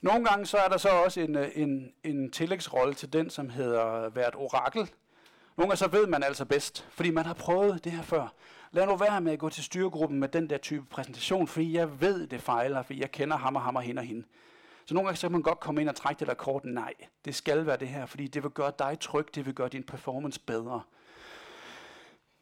Nogle 0.00 0.24
gange 0.24 0.46
så 0.46 0.56
er 0.56 0.68
der 0.68 0.76
så 0.76 0.88
også 0.88 1.20
en, 1.20 1.36
øh, 1.36 1.48
en, 1.54 1.92
en 2.04 2.30
tillægsrolle 2.30 2.94
til 2.94 3.12
den, 3.12 3.30
som 3.30 3.50
hedder 3.50 4.08
være 4.08 4.28
et 4.28 4.34
orakel. 4.34 4.90
Nogle 5.56 5.68
gange 5.68 5.76
så 5.76 5.88
ved 5.88 6.06
man 6.06 6.22
altså 6.22 6.44
bedst, 6.44 6.86
fordi 6.90 7.10
man 7.10 7.26
har 7.26 7.34
prøvet 7.34 7.84
det 7.84 7.92
her 7.92 8.02
før. 8.02 8.34
Lad 8.72 8.86
nu 8.86 8.96
være 8.96 9.20
med 9.20 9.32
at 9.32 9.38
gå 9.38 9.48
til 9.48 9.64
styregruppen 9.64 10.20
med 10.20 10.28
den 10.28 10.50
der 10.50 10.58
type 10.58 10.86
præsentation, 10.90 11.48
fordi 11.48 11.76
jeg 11.76 12.00
ved, 12.00 12.26
det 12.26 12.42
fejler, 12.42 12.82
fordi 12.82 13.00
jeg 13.00 13.10
kender 13.10 13.36
ham 13.36 13.56
og 13.56 13.62
ham 13.62 13.76
og 13.76 13.82
hende 13.82 14.00
og 14.00 14.06
hende. 14.06 14.24
Så 14.88 14.94
nogle 14.94 15.06
gange 15.06 15.16
så 15.16 15.26
kan 15.26 15.32
man 15.32 15.42
godt 15.42 15.60
komme 15.60 15.80
ind 15.80 15.88
og 15.88 15.96
trække 15.96 16.20
det 16.20 16.28
der 16.28 16.34
kort. 16.34 16.64
Nej, 16.64 16.94
det 17.24 17.34
skal 17.34 17.66
være 17.66 17.76
det 17.76 17.88
her, 17.88 18.06
fordi 18.06 18.26
det 18.26 18.42
vil 18.42 18.50
gøre 18.50 18.72
dig 18.78 18.96
tryg, 19.00 19.34
det 19.34 19.46
vil 19.46 19.54
gøre 19.54 19.68
din 19.68 19.82
performance 19.82 20.40
bedre. 20.40 20.82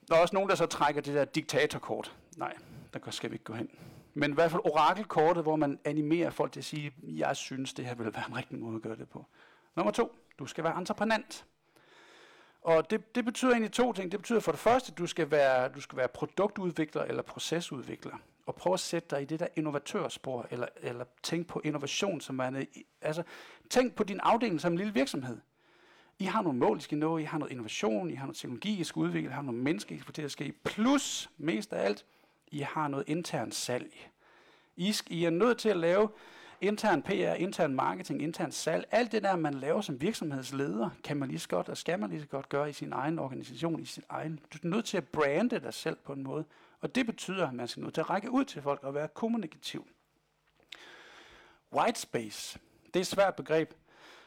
Der 0.08 0.16
er 0.16 0.20
også 0.20 0.34
nogen, 0.34 0.48
der 0.48 0.54
så 0.54 0.66
trækker 0.66 1.00
det 1.00 1.14
der 1.14 1.24
diktatorkort. 1.24 2.16
Nej, 2.36 2.54
der 2.94 3.10
skal 3.10 3.30
vi 3.30 3.34
ikke 3.34 3.44
gå 3.44 3.52
hen. 3.52 3.70
Men 4.14 4.30
i 4.30 4.34
hvert 4.34 4.50
fald 4.50 4.62
orakelkortet, 4.64 5.42
hvor 5.42 5.56
man 5.56 5.78
animerer 5.84 6.30
folk 6.30 6.52
til 6.52 6.60
at 6.60 6.64
sige, 6.64 6.92
jeg 7.02 7.36
synes, 7.36 7.74
det 7.74 7.84
her 7.84 7.94
vil 7.94 8.14
være 8.14 8.24
en 8.28 8.36
rigtig 8.36 8.58
måde 8.58 8.76
at 8.76 8.82
gøre 8.82 8.96
det 8.96 9.08
på. 9.08 9.26
Nummer 9.76 9.92
to, 9.92 10.16
du 10.38 10.46
skal 10.46 10.64
være 10.64 10.78
entreprenant. 10.78 11.46
Og 12.62 12.90
det, 12.90 13.14
det 13.14 13.24
betyder 13.24 13.50
egentlig 13.52 13.72
to 13.72 13.92
ting. 13.92 14.12
Det 14.12 14.20
betyder 14.20 14.40
for 14.40 14.52
det 14.52 14.60
første, 14.60 14.92
at 14.92 14.98
du 14.98 15.06
skal 15.06 15.30
være, 15.30 15.68
du 15.68 15.80
skal 15.80 15.98
være 15.98 16.08
produktudvikler 16.08 17.02
eller 17.02 17.22
procesudvikler. 17.22 18.16
Og 18.46 18.54
prøve 18.54 18.74
at 18.74 18.80
sætte 18.80 19.08
dig 19.10 19.22
i 19.22 19.24
det 19.24 19.40
der 19.40 19.46
innovatørspor, 19.56 20.46
eller, 20.50 20.66
eller 20.82 21.04
tænk 21.22 21.46
på 21.46 21.60
innovation, 21.64 22.20
som 22.20 22.34
man, 22.34 22.66
altså 23.00 23.22
tænk 23.70 23.94
på 23.94 24.04
din 24.04 24.20
afdeling 24.22 24.60
som 24.60 24.72
en 24.72 24.78
lille 24.78 24.94
virksomhed. 24.94 25.38
I 26.18 26.24
har 26.24 26.42
nogle 26.42 26.58
mål, 26.58 26.78
I 26.78 26.80
skal 26.80 26.98
nå, 26.98 27.18
I 27.18 27.22
har 27.22 27.38
noget 27.38 27.52
innovation, 27.52 28.10
I 28.10 28.14
har 28.14 28.26
noget 28.26 28.36
teknologi, 28.36 28.80
I 28.80 28.84
skal 28.84 29.00
udvikle, 29.00 29.30
I 29.30 29.32
har 29.32 29.42
nogle 29.42 29.60
mennesker, 29.60 29.94
I 29.94 29.98
skal 29.98 30.14
til 30.14 30.22
at 30.22 30.30
ske. 30.30 30.52
Plus, 30.64 31.30
mest 31.36 31.72
af 31.72 31.84
alt, 31.84 32.04
I 32.48 32.58
har 32.58 32.88
noget 32.88 33.08
intern 33.08 33.52
salg. 33.52 34.10
I, 34.76 34.94
I 35.06 35.24
er 35.24 35.30
nødt 35.30 35.58
til 35.58 35.68
at 35.68 35.76
lave 35.76 36.08
intern 36.60 37.02
PR, 37.02 37.34
intern 37.34 37.74
marketing, 37.74 38.22
intern 38.22 38.52
salg. 38.52 38.84
Alt 38.90 39.12
det 39.12 39.22
der, 39.22 39.36
man 39.36 39.54
laver 39.54 39.80
som 39.80 40.00
virksomhedsleder, 40.00 40.90
kan 41.04 41.16
man 41.16 41.28
lige 41.28 41.38
så 41.38 41.48
godt 41.48 41.68
og 41.68 41.76
skal 41.76 41.98
man 41.98 42.10
lige 42.10 42.20
så 42.20 42.26
godt 42.26 42.48
gøre 42.48 42.70
i 42.70 42.72
sin 42.72 42.92
egen 42.92 43.18
organisation, 43.18 43.80
i 43.80 43.84
sin 43.84 44.02
egen. 44.08 44.40
Du 44.52 44.58
er 44.62 44.68
nødt 44.68 44.84
til 44.84 44.96
at 44.96 45.08
brande 45.08 45.58
dig 45.60 45.74
selv 45.74 45.96
på 46.04 46.12
en 46.12 46.22
måde. 46.22 46.44
Og 46.86 46.94
det 46.94 47.06
betyder, 47.06 47.48
at 47.48 47.54
man 47.54 47.68
skal 47.68 47.82
nå 47.82 47.90
til 47.90 48.00
at 48.00 48.10
række 48.10 48.30
ud 48.30 48.44
til 48.44 48.62
folk 48.62 48.84
og 48.84 48.94
være 48.94 49.08
kommunikativ. 49.08 49.86
White 51.72 52.00
space. 52.00 52.58
Det 52.86 52.96
er 52.96 53.00
et 53.00 53.06
svært 53.06 53.34
begreb. 53.34 53.74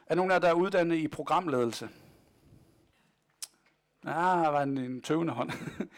Er 0.08 0.16
nogen 0.16 0.32
af 0.32 0.36
jer, 0.36 0.40
der 0.40 0.48
er 0.48 0.54
uddannet 0.54 0.96
i 0.96 1.08
programledelse? 1.08 1.90
Ah, 4.06 4.44
der 4.44 4.50
var 4.50 4.64
en, 4.64 4.78
en 4.78 5.02
tøvende 5.02 5.34
hånd. 5.34 5.52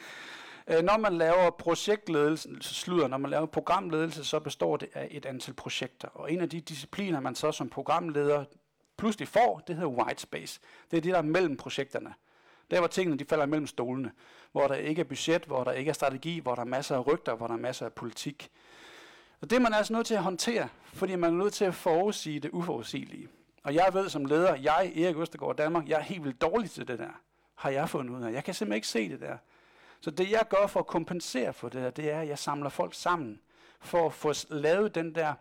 Øh, 0.67 0.83
når 0.83 0.97
man 0.97 1.13
laver 1.13 1.49
projektledelse, 1.49 2.49
så 2.61 2.73
slutter, 2.73 3.07
når 3.07 3.17
man 3.17 3.31
laver 3.31 3.45
programledelse, 3.45 4.23
så 4.23 4.39
består 4.39 4.77
det 4.77 4.89
af 4.93 5.07
et 5.11 5.25
antal 5.25 5.53
projekter. 5.53 6.07
Og 6.07 6.31
en 6.31 6.41
af 6.41 6.49
de 6.49 6.61
discipliner, 6.61 7.19
man 7.19 7.35
så 7.35 7.51
som 7.51 7.69
programleder 7.69 8.45
pludselig 8.97 9.27
får, 9.27 9.63
det 9.67 9.75
hedder 9.75 9.89
white 9.89 10.21
space. 10.21 10.59
Det 10.91 10.97
er 10.97 11.01
det, 11.01 11.11
der 11.11 11.17
er 11.17 11.21
mellem 11.21 11.57
projekterne. 11.57 12.13
Der 12.71 12.79
hvor 12.79 12.87
tingene 12.87 13.19
de 13.19 13.25
falder 13.25 13.45
mellem 13.45 13.67
stolene. 13.67 14.11
Hvor 14.51 14.67
der 14.67 14.75
ikke 14.75 14.99
er 14.99 15.03
budget, 15.03 15.45
hvor 15.45 15.63
der 15.63 15.71
ikke 15.71 15.89
er 15.89 15.93
strategi, 15.93 16.39
hvor 16.39 16.55
der 16.55 16.61
er 16.61 16.65
masser 16.65 16.95
af 16.95 17.07
rygter, 17.07 17.35
hvor 17.35 17.47
der 17.47 17.53
er 17.53 17.57
masser 17.57 17.85
af 17.85 17.93
politik. 17.93 18.51
Og 19.41 19.49
det 19.49 19.55
er 19.55 19.59
man 19.59 19.73
altså 19.73 19.93
nødt 19.93 20.07
til 20.07 20.13
at 20.13 20.23
håndtere, 20.23 20.69
fordi 20.85 21.15
man 21.15 21.33
er 21.33 21.37
nødt 21.37 21.53
til 21.53 21.65
at 21.65 21.75
forudsige 21.75 22.39
det 22.39 22.51
uforudsigelige. 22.51 23.27
Og 23.63 23.75
jeg 23.75 23.89
ved 23.93 24.09
som 24.09 24.25
leder, 24.25 24.55
jeg, 24.55 24.93
Erik 24.95 25.17
Østergaard 25.17 25.57
Danmark, 25.57 25.89
jeg 25.89 25.97
er 25.97 26.03
helt 26.03 26.23
vildt 26.23 26.41
dårlig 26.41 26.71
til 26.71 26.87
det 26.87 26.99
der. 26.99 27.21
Har 27.55 27.69
jeg 27.69 27.89
fundet 27.89 28.15
ud 28.15 28.23
af. 28.23 28.31
Jeg 28.31 28.43
kan 28.43 28.53
simpelthen 28.53 28.75
ikke 28.75 28.87
se 28.87 29.09
det 29.09 29.19
der. 29.19 29.37
Så 30.01 30.11
det 30.11 30.31
jeg 30.31 30.45
gør 30.49 30.67
for 30.67 30.79
at 30.79 30.87
kompensere 30.87 31.53
for 31.53 31.69
det 31.69 31.81
der, 31.81 31.89
det 31.89 32.11
er, 32.11 32.21
at 32.21 32.27
jeg 32.27 32.39
samler 32.39 32.69
folk 32.69 32.93
sammen. 32.93 33.39
For 33.79 34.05
at 34.05 34.13
få 34.13 34.33
lavet 34.49 34.95
den 34.95 35.15
der 35.15 35.33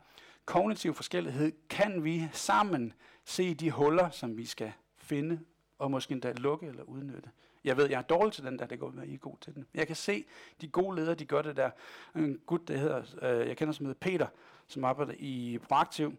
kognitive 0.44 0.94
forskellighed, 0.94 1.52
kan 1.68 2.04
vi 2.04 2.28
sammen 2.32 2.92
se 3.24 3.54
de 3.54 3.70
huller, 3.70 4.10
som 4.10 4.36
vi 4.36 4.46
skal 4.46 4.72
finde, 4.96 5.40
og 5.80 5.90
måske 5.90 6.12
endda 6.12 6.32
lukke 6.32 6.66
eller 6.66 6.82
udnytte. 6.82 7.30
Jeg 7.64 7.76
ved, 7.76 7.90
jeg 7.90 7.98
er 7.98 8.02
dårlig 8.02 8.32
til 8.32 8.44
den 8.44 8.58
der, 8.58 8.66
det 8.66 8.78
går 8.78 8.90
være, 8.90 9.06
I 9.06 9.14
er 9.14 9.18
god 9.18 9.36
til 9.40 9.54
den. 9.54 9.66
Jeg 9.74 9.86
kan 9.86 9.96
se, 9.96 10.24
de 10.60 10.68
gode 10.68 10.96
ledere, 10.96 11.14
de 11.14 11.24
gør 11.24 11.42
det 11.42 11.56
der. 11.56 11.70
En 12.16 12.40
gut, 12.46 12.68
der 12.68 12.76
hedder, 12.76 13.02
øh, 13.22 13.48
jeg 13.48 13.56
kender 13.56 13.72
som 13.72 13.86
hedder 13.86 13.98
Peter, 13.98 14.26
som 14.66 14.84
arbejder 14.84 15.14
i 15.18 15.58
Proaktiv. 15.68 16.16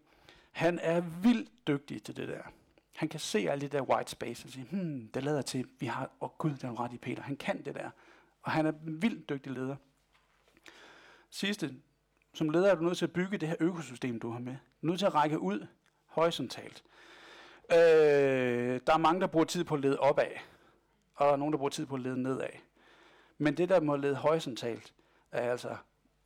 Han 0.51 0.79
er 0.79 0.99
vildt 0.99 1.67
dygtig 1.67 2.03
til 2.03 2.17
det 2.17 2.27
der. 2.27 2.41
Han 2.95 3.09
kan 3.09 3.19
se 3.19 3.39
alle 3.49 3.61
de 3.61 3.77
der 3.77 3.81
white 3.81 4.11
space 4.11 4.45
og 4.45 4.49
sige, 4.49 4.65
hmm, 4.71 5.07
det 5.13 5.23
lader 5.23 5.41
til, 5.41 5.67
vi 5.79 5.85
har, 5.85 6.03
åh 6.03 6.29
oh, 6.29 6.29
gud, 6.37 6.51
den 6.51 6.69
er 6.69 6.79
ret 6.79 6.93
i 6.93 6.97
Peter. 6.97 7.23
Han 7.23 7.35
kan 7.35 7.65
det 7.65 7.75
der. 7.75 7.89
Og 8.41 8.51
han 8.51 8.65
er 8.65 8.71
en 8.71 9.01
vildt 9.01 9.29
dygtig 9.29 9.51
leder. 9.51 9.75
Sidste, 11.29 11.75
som 12.33 12.49
leder 12.49 12.71
er 12.71 12.75
du 12.75 12.83
nødt 12.83 12.97
til 12.97 13.05
at 13.05 13.13
bygge 13.13 13.37
det 13.37 13.49
her 13.49 13.55
økosystem, 13.59 14.19
du 14.19 14.29
har 14.29 14.39
med. 14.39 14.55
Du 14.81 14.87
er 14.87 14.91
nødt 14.91 14.99
til 14.99 15.05
at 15.05 15.15
række 15.15 15.39
ud 15.39 15.67
horisontalt. 16.05 16.83
Øh, 17.73 18.81
der 18.87 18.93
er 18.93 18.97
mange, 18.97 19.21
der 19.21 19.27
bruger 19.27 19.45
tid 19.45 19.63
på 19.63 19.75
at 19.75 19.81
lede 19.81 19.99
opad, 19.99 20.31
og 21.15 21.25
der 21.25 21.33
er 21.33 21.37
nogen, 21.37 21.51
der 21.51 21.57
bruger 21.57 21.69
tid 21.69 21.85
på 21.85 21.95
at 21.95 22.01
lede 22.01 22.21
nedad. 22.23 22.49
Men 23.37 23.57
det, 23.57 23.69
der 23.69 23.79
må 23.79 23.95
lede 23.95 24.15
horisontalt, 24.15 24.93
er 25.31 25.51
altså 25.51 25.75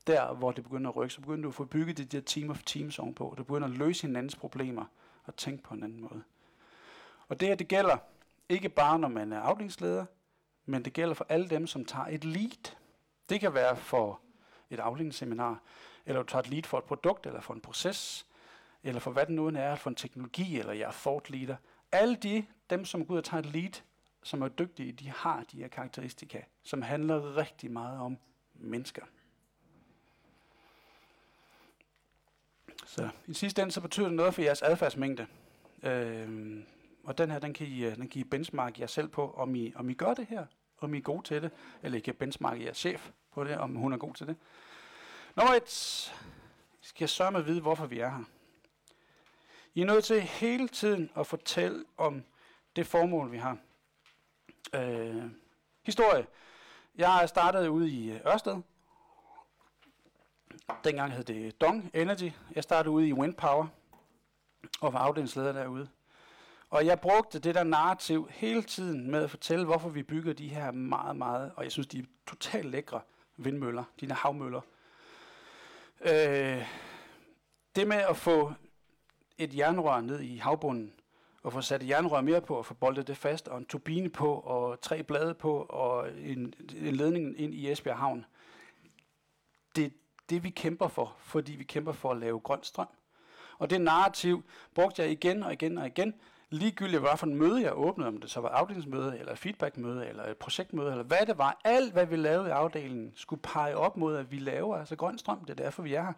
der, 0.06 0.34
hvor 0.34 0.52
det 0.52 0.64
begynder 0.64 0.90
at 0.90 0.96
rykke. 0.96 1.14
Så 1.14 1.20
begynder 1.20 1.42
du 1.42 1.48
at 1.48 1.54
få 1.54 1.64
bygget 1.64 1.98
det 1.98 2.12
der 2.12 2.20
team 2.20 2.50
of 2.50 2.62
teams 2.62 2.98
ovenpå. 2.98 3.34
Du 3.38 3.44
begynder 3.44 3.68
at 3.68 3.74
løse 3.74 4.06
hinandens 4.06 4.36
problemer 4.36 4.84
og 5.24 5.36
tænke 5.36 5.62
på 5.62 5.74
en 5.74 5.82
anden 5.82 6.00
måde. 6.00 6.22
Og 7.28 7.40
det 7.40 7.48
her, 7.48 7.54
det 7.54 7.68
gælder 7.68 7.96
ikke 8.48 8.68
bare, 8.68 8.98
når 8.98 9.08
man 9.08 9.32
er 9.32 9.40
afdelingsleder, 9.40 10.04
men 10.66 10.84
det 10.84 10.92
gælder 10.92 11.14
for 11.14 11.26
alle 11.28 11.48
dem, 11.48 11.66
som 11.66 11.84
tager 11.84 12.06
et 12.06 12.24
lead. 12.24 12.74
Det 13.28 13.40
kan 13.40 13.54
være 13.54 13.76
for 13.76 14.20
et 14.70 14.80
afdelingsseminar, 14.80 15.62
eller 16.06 16.22
du 16.22 16.28
tager 16.28 16.42
et 16.42 16.48
lead 16.48 16.62
for 16.62 16.78
et 16.78 16.84
produkt, 16.84 17.26
eller 17.26 17.40
for 17.40 17.54
en 17.54 17.60
proces, 17.60 18.26
eller 18.86 19.00
for 19.00 19.10
hvad 19.10 19.26
den 19.26 19.36
nu 19.36 19.46
er, 19.46 19.74
for 19.74 19.90
en 19.90 19.96
teknologi, 19.96 20.58
eller 20.58 20.72
jeg 20.72 20.88
er 20.88 20.92
thought 20.92 21.30
leader. 21.30 21.56
Alle 21.92 22.16
de, 22.16 22.46
dem 22.70 22.84
som 22.84 23.06
går 23.06 23.14
ud 23.14 23.18
og 23.18 23.24
tager 23.24 23.42
et 23.42 23.46
lead, 23.46 23.82
som 24.22 24.42
er 24.42 24.48
dygtige, 24.48 24.92
de 24.92 25.10
har 25.10 25.44
de 25.52 25.56
her 25.56 25.68
karakteristika, 25.68 26.40
som 26.62 26.82
handler 26.82 27.36
rigtig 27.36 27.70
meget 27.70 28.00
om 28.00 28.18
mennesker. 28.54 29.02
Så 32.86 33.08
i 33.26 33.34
sidste 33.34 33.62
ende, 33.62 33.72
så 33.72 33.80
betyder 33.80 34.06
det 34.06 34.16
noget 34.16 34.34
for 34.34 34.42
jeres 34.42 34.62
adfærdsmængde. 34.62 35.26
Øh, 35.82 36.58
og 37.04 37.18
den 37.18 37.30
her, 37.30 37.38
den 37.38 37.54
kan 37.54 37.66
I, 37.66 37.84
øh, 37.84 37.96
den 37.96 38.08
kan 38.08 38.20
I 38.20 38.24
benchmark 38.24 38.80
jer 38.80 38.86
selv 38.86 39.08
på, 39.08 39.30
om 39.30 39.54
I, 39.54 39.72
om 39.76 39.90
I 39.90 39.94
gør 39.94 40.14
det 40.14 40.26
her, 40.26 40.46
om 40.80 40.94
I 40.94 40.98
er 40.98 41.02
gode 41.02 41.22
til 41.22 41.42
det, 41.42 41.50
eller 41.82 41.98
I 41.98 42.00
kan 42.00 42.14
benchmarke 42.14 42.64
jeres 42.64 42.76
chef 42.76 43.10
på 43.32 43.44
det, 43.44 43.58
om 43.58 43.74
hun 43.74 43.92
er 43.92 43.96
god 43.96 44.14
til 44.14 44.26
det. 44.26 44.36
Nummer 45.36 45.54
et, 45.54 46.12
I 46.82 46.86
skal 46.86 47.08
sørge 47.08 47.30
med 47.30 47.40
at 47.40 47.46
vide, 47.46 47.60
hvorfor 47.60 47.86
vi 47.86 47.98
er 47.98 48.10
her. 48.10 48.24
I 49.76 49.80
er 49.80 49.86
nødt 49.86 50.04
til 50.04 50.22
hele 50.22 50.68
tiden 50.68 51.10
at 51.16 51.26
fortælle 51.26 51.84
om 51.96 52.24
det 52.76 52.86
formål, 52.86 53.32
vi 53.32 53.36
har. 53.36 53.58
Øh, 54.74 55.24
historie. 55.82 56.26
Jeg 56.96 57.08
startede 57.08 57.28
startet 57.28 57.68
ude 57.68 57.90
i 57.90 58.10
øh, 58.10 58.20
Ørsted. 58.26 58.56
Dengang 60.84 61.12
hed 61.12 61.24
det 61.24 61.60
Dong 61.60 61.90
Energy. 61.94 62.32
Jeg 62.54 62.62
startede 62.62 62.90
ude 62.90 63.08
i 63.08 63.12
Wind 63.12 63.34
Power 63.34 63.66
og 64.80 64.92
var 64.92 64.98
afdelingsleder 64.98 65.52
derude. 65.52 65.88
Og 66.70 66.86
jeg 66.86 67.00
brugte 67.00 67.38
det 67.38 67.54
der 67.54 67.64
narrativ 67.64 68.28
hele 68.30 68.62
tiden 68.62 69.10
med 69.10 69.24
at 69.24 69.30
fortælle, 69.30 69.64
hvorfor 69.64 69.88
vi 69.88 70.02
bygger 70.02 70.32
de 70.32 70.48
her 70.48 70.70
meget, 70.70 71.16
meget, 71.16 71.52
og 71.56 71.64
jeg 71.64 71.72
synes, 71.72 71.86
de 71.86 71.98
er 71.98 72.04
totalt 72.26 72.66
lækre 72.66 73.00
vindmøller, 73.36 73.84
de 74.00 74.06
her 74.06 74.14
havmøller. 74.14 74.60
Øh, 76.00 76.68
det 77.76 77.88
med 77.88 77.96
at 77.96 78.16
få 78.16 78.52
et 79.38 79.56
jernrør 79.56 80.00
ned 80.00 80.20
i 80.20 80.36
havbunden, 80.36 80.92
og 81.42 81.52
få 81.52 81.60
sat 81.60 81.82
et 81.82 81.88
jernrør 81.88 82.20
mere 82.20 82.40
på, 82.40 82.54
og 82.54 82.66
få 82.66 82.74
boldet 82.74 83.06
det 83.06 83.16
fast, 83.16 83.48
og 83.48 83.58
en 83.58 83.64
turbine 83.64 84.08
på, 84.08 84.34
og 84.34 84.80
tre 84.80 85.02
blade 85.02 85.34
på, 85.34 85.66
og 85.68 86.08
en, 86.18 86.54
en 86.76 86.96
ledning 86.96 87.40
ind 87.40 87.54
i 87.54 87.70
Esbjerg 87.70 87.98
Havn. 87.98 88.24
Det 89.76 89.84
er 89.84 89.90
det, 90.30 90.44
vi 90.44 90.50
kæmper 90.50 90.88
for, 90.88 91.16
fordi 91.18 91.52
vi 91.52 91.64
kæmper 91.64 91.92
for 91.92 92.10
at 92.10 92.16
lave 92.16 92.40
grøn 92.40 92.62
strøm. 92.62 92.88
Og 93.58 93.70
det 93.70 93.80
narrativ 93.80 94.44
brugte 94.74 95.02
jeg 95.02 95.10
igen 95.10 95.42
og 95.42 95.52
igen 95.52 95.78
og 95.78 95.86
igen, 95.86 96.14
ligegyldigt 96.50 97.00
hvad 97.00 97.16
for 97.16 97.26
en 97.26 97.34
møde 97.34 97.62
jeg 97.62 97.78
åbnede, 97.78 98.08
om 98.08 98.20
det 98.20 98.30
så 98.30 98.40
var 98.40 98.48
afdelingsmøde, 98.48 99.18
eller 99.18 99.34
feedbackmøde, 99.34 100.08
eller 100.08 100.24
et 100.24 100.36
projektmøde, 100.36 100.90
eller 100.90 101.04
hvad 101.04 101.26
det 101.26 101.38
var, 101.38 101.60
alt 101.64 101.92
hvad 101.92 102.06
vi 102.06 102.16
lavede 102.16 102.48
i 102.48 102.50
afdelingen, 102.50 103.12
skulle 103.14 103.42
pege 103.42 103.76
op 103.76 103.96
mod, 103.96 104.16
at 104.16 104.30
vi 104.30 104.38
laver 104.38 104.76
altså 104.76 104.96
grøn 104.96 105.18
strøm, 105.18 105.40
det 105.40 105.50
er 105.50 105.64
derfor 105.64 105.82
vi 105.82 105.94
er 105.94 106.02
her. 106.02 106.12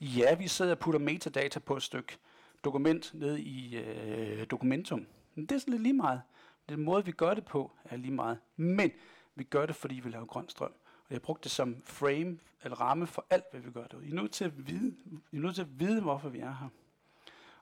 Ja, 0.00 0.34
vi 0.34 0.48
sidder 0.48 0.72
og 0.72 0.78
putter 0.78 1.00
metadata 1.00 1.58
på 1.58 1.76
et 1.76 1.82
stykke 1.82 2.18
dokument 2.64 3.14
ned 3.14 3.36
i 3.36 3.76
øh, 3.76 4.46
Dokumentum. 4.50 5.06
Men 5.34 5.46
det 5.46 5.54
er 5.54 5.58
sådan 5.58 5.72
lidt 5.72 5.82
lige 5.82 5.92
meget. 5.92 6.22
Den 6.68 6.80
måde, 6.80 7.04
vi 7.04 7.12
gør 7.12 7.34
det 7.34 7.44
på, 7.44 7.72
er 7.84 7.96
lige 7.96 8.12
meget. 8.12 8.38
Men 8.56 8.90
vi 9.34 9.44
gør 9.44 9.66
det, 9.66 9.76
fordi 9.76 9.94
vi 9.94 10.10
laver 10.10 10.26
grøn 10.26 10.48
strøm. 10.48 10.72
Og 11.08 11.12
jeg 11.12 11.22
brugte 11.22 11.44
det 11.44 11.52
som 11.52 11.76
frame, 11.84 12.38
eller 12.64 12.80
ramme 12.80 13.06
for 13.06 13.26
alt, 13.30 13.44
hvad 13.50 13.60
vi 13.60 13.70
gør 13.70 13.86
derude. 13.86 14.06
I 14.06 14.10
er 14.10 14.14
nødt 14.14 14.32
til 14.32 14.44
at 14.44 14.66
vide, 14.68 14.94
I 15.32 15.36
er 15.36 15.40
nødt 15.40 15.54
til 15.54 15.62
at 15.62 15.80
vide 15.80 16.00
hvorfor 16.00 16.28
vi 16.28 16.38
er 16.38 16.54
her. 16.60 16.68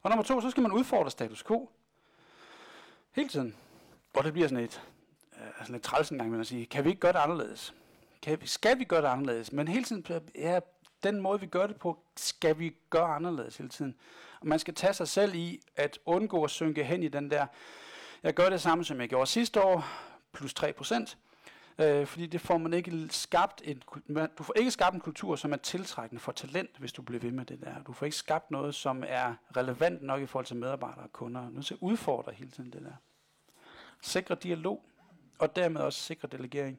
Og 0.02 0.10
nummer 0.10 0.24
to, 0.24 0.40
så 0.40 0.50
skal 0.50 0.62
man 0.62 0.72
udfordre 0.72 1.10
status 1.10 1.44
quo. 1.44 1.70
Hele 3.10 3.28
tiden. 3.28 3.56
Og 4.14 4.24
det 4.24 4.32
bliver 4.32 4.48
sådan 4.48 4.64
et, 4.64 4.82
øh, 5.36 5.46
sådan 5.60 5.74
et 5.74 5.82
træls 5.82 6.10
en 6.10 6.18
gang, 6.18 6.30
man 6.30 6.40
at 6.40 6.46
sige, 6.46 6.66
kan 6.66 6.84
vi 6.84 6.88
ikke 6.88 7.00
gøre 7.00 7.12
det 7.12 7.18
anderledes? 7.18 7.74
Kan 8.22 8.40
vi, 8.40 8.46
skal 8.46 8.78
vi 8.78 8.84
gøre 8.84 9.02
det 9.02 9.08
anderledes? 9.08 9.52
Men 9.52 9.68
hele 9.68 9.84
tiden, 9.84 10.06
ja, 10.34 10.60
den 11.02 11.20
måde, 11.20 11.40
vi 11.40 11.46
gør 11.46 11.66
det 11.66 11.76
på, 11.76 12.02
skal 12.16 12.58
vi 12.58 12.76
gøre 12.90 13.06
anderledes 13.14 13.56
hele 13.56 13.68
tiden. 13.68 13.94
Og 14.40 14.46
man 14.46 14.58
skal 14.58 14.74
tage 14.74 14.92
sig 14.92 15.08
selv 15.08 15.34
i 15.34 15.60
at 15.76 15.98
undgå 16.06 16.44
at 16.44 16.50
synke 16.50 16.84
hen 16.84 17.02
i 17.02 17.08
den 17.08 17.30
der, 17.30 17.46
jeg 18.22 18.34
gør 18.34 18.48
det 18.48 18.60
samme, 18.60 18.84
som 18.84 19.00
jeg 19.00 19.08
gjorde 19.08 19.26
sidste 19.26 19.62
år, 19.62 19.84
plus 20.32 20.54
3 20.54 20.72
procent. 20.72 21.18
Øh, 21.78 22.06
fordi 22.06 22.26
det 22.26 22.40
får 22.40 22.58
man 22.58 22.74
ikke 22.74 23.08
skabt 23.10 23.62
en, 23.64 23.82
du 24.38 24.42
får 24.42 24.54
ikke 24.56 24.70
skabt 24.70 24.94
en 24.94 25.00
kultur, 25.00 25.36
som 25.36 25.52
er 25.52 25.56
tiltrækkende 25.56 26.20
for 26.20 26.32
talent, 26.32 26.70
hvis 26.78 26.92
du 26.92 27.02
bliver 27.02 27.20
ved 27.20 27.30
med 27.30 27.44
det 27.44 27.60
der. 27.60 27.82
Du 27.82 27.92
får 27.92 28.06
ikke 28.06 28.16
skabt 28.16 28.50
noget, 28.50 28.74
som 28.74 29.04
er 29.06 29.34
relevant 29.56 30.02
nok 30.02 30.20
i 30.20 30.26
forhold 30.26 30.46
til 30.46 30.56
medarbejdere 30.56 31.04
og 31.04 31.12
kunder. 31.12 31.50
Nu 31.50 31.62
til 31.62 31.74
at 31.74 31.78
udfordre 31.80 32.32
hele 32.32 32.50
tiden 32.50 32.72
det 32.72 32.82
der. 32.82 32.92
Sikre 34.02 34.34
dialog, 34.34 34.84
og 35.38 35.56
dermed 35.56 35.80
også 35.80 36.00
sikre 36.00 36.28
delegering. 36.28 36.78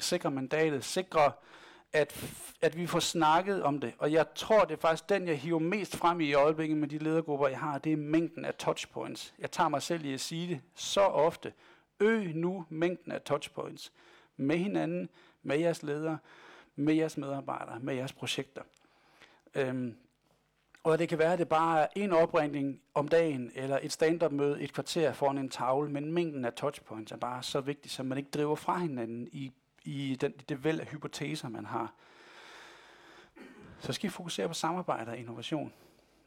Sikre 0.00 0.30
mandatet, 0.30 0.84
sikre 0.84 1.32
at, 1.94 2.34
at 2.60 2.76
vi 2.76 2.86
får 2.86 2.98
snakket 2.98 3.62
om 3.62 3.80
det. 3.80 3.94
Og 3.98 4.12
jeg 4.12 4.26
tror, 4.34 4.64
det 4.64 4.72
er 4.72 4.80
faktisk 4.80 5.08
den, 5.08 5.28
jeg 5.28 5.38
hiver 5.38 5.58
mest 5.58 5.96
frem 5.96 6.20
i 6.20 6.34
øjeblikket 6.34 6.76
med 6.76 6.88
de 6.88 6.98
ledergrupper, 6.98 7.48
jeg 7.48 7.58
har. 7.58 7.78
Det 7.78 7.92
er 7.92 7.96
mængden 7.96 8.44
af 8.44 8.54
touchpoints. 8.54 9.34
Jeg 9.38 9.50
tager 9.50 9.68
mig 9.68 9.82
selv 9.82 10.04
i 10.04 10.12
at 10.14 10.20
sige 10.20 10.48
det 10.48 10.60
så 10.74 11.00
ofte. 11.00 11.52
Øg 12.00 12.34
nu 12.34 12.66
mængden 12.68 13.12
af 13.12 13.22
touchpoints 13.22 13.92
med 14.36 14.56
hinanden, 14.56 15.08
med 15.42 15.58
jeres 15.58 15.82
ledere, 15.82 16.18
med 16.76 16.94
jeres 16.94 17.16
medarbejdere, 17.16 17.80
med 17.80 17.94
jeres 17.94 18.12
projekter. 18.12 18.62
Øhm, 19.54 19.96
og 20.82 20.98
det 20.98 21.08
kan 21.08 21.18
være, 21.18 21.32
at 21.32 21.38
det 21.38 21.48
bare 21.48 21.80
er 21.82 21.86
en 21.96 22.12
opringning 22.12 22.80
om 22.94 23.08
dagen, 23.08 23.52
eller 23.54 23.78
et 23.82 23.92
stand-up-møde 23.92 24.60
et 24.60 24.72
kvarter 24.72 25.12
foran 25.12 25.38
en 25.38 25.48
tavle, 25.48 25.90
men 25.90 26.12
mængden 26.12 26.44
af 26.44 26.52
touchpoints 26.52 27.12
er 27.12 27.16
bare 27.16 27.42
så 27.42 27.60
vigtig, 27.60 27.90
så 27.90 28.02
man 28.02 28.18
ikke 28.18 28.30
driver 28.30 28.54
fra 28.54 28.78
hinanden 28.78 29.28
i, 29.32 29.52
i 29.84 30.16
den, 30.20 30.32
det 30.32 30.64
væld 30.64 30.80
af 30.80 30.86
hypoteser, 30.86 31.48
man 31.48 31.66
har. 31.66 31.92
Så 33.78 33.92
skal 33.92 34.06
I 34.06 34.10
fokusere 34.10 34.48
på 34.48 34.54
samarbejde 34.54 35.10
og 35.10 35.18
innovation 35.18 35.72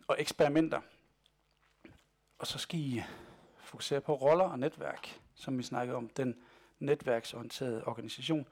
og 0.08 0.16
eksperimenter. 0.20 0.82
Og 2.40 2.48
så 2.48 2.58
skal 2.58 2.80
I 2.80 3.04
fokusere 3.60 4.02
på 4.02 4.16
roller 4.16 4.46
og 4.46 4.60
netværk, 4.60 5.20
som 5.36 5.58
vi 5.58 5.64
snakkede 5.64 5.98
om, 5.98 6.10
den 6.10 6.36
netværksorienterede 6.80 7.88
organisation. 7.88 8.48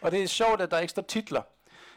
Og 0.00 0.10
det 0.10 0.22
er 0.22 0.26
sjovt, 0.26 0.60
at 0.60 0.70
der 0.70 0.78
ikke 0.78 0.90
står 0.90 1.02
titler. 1.02 1.42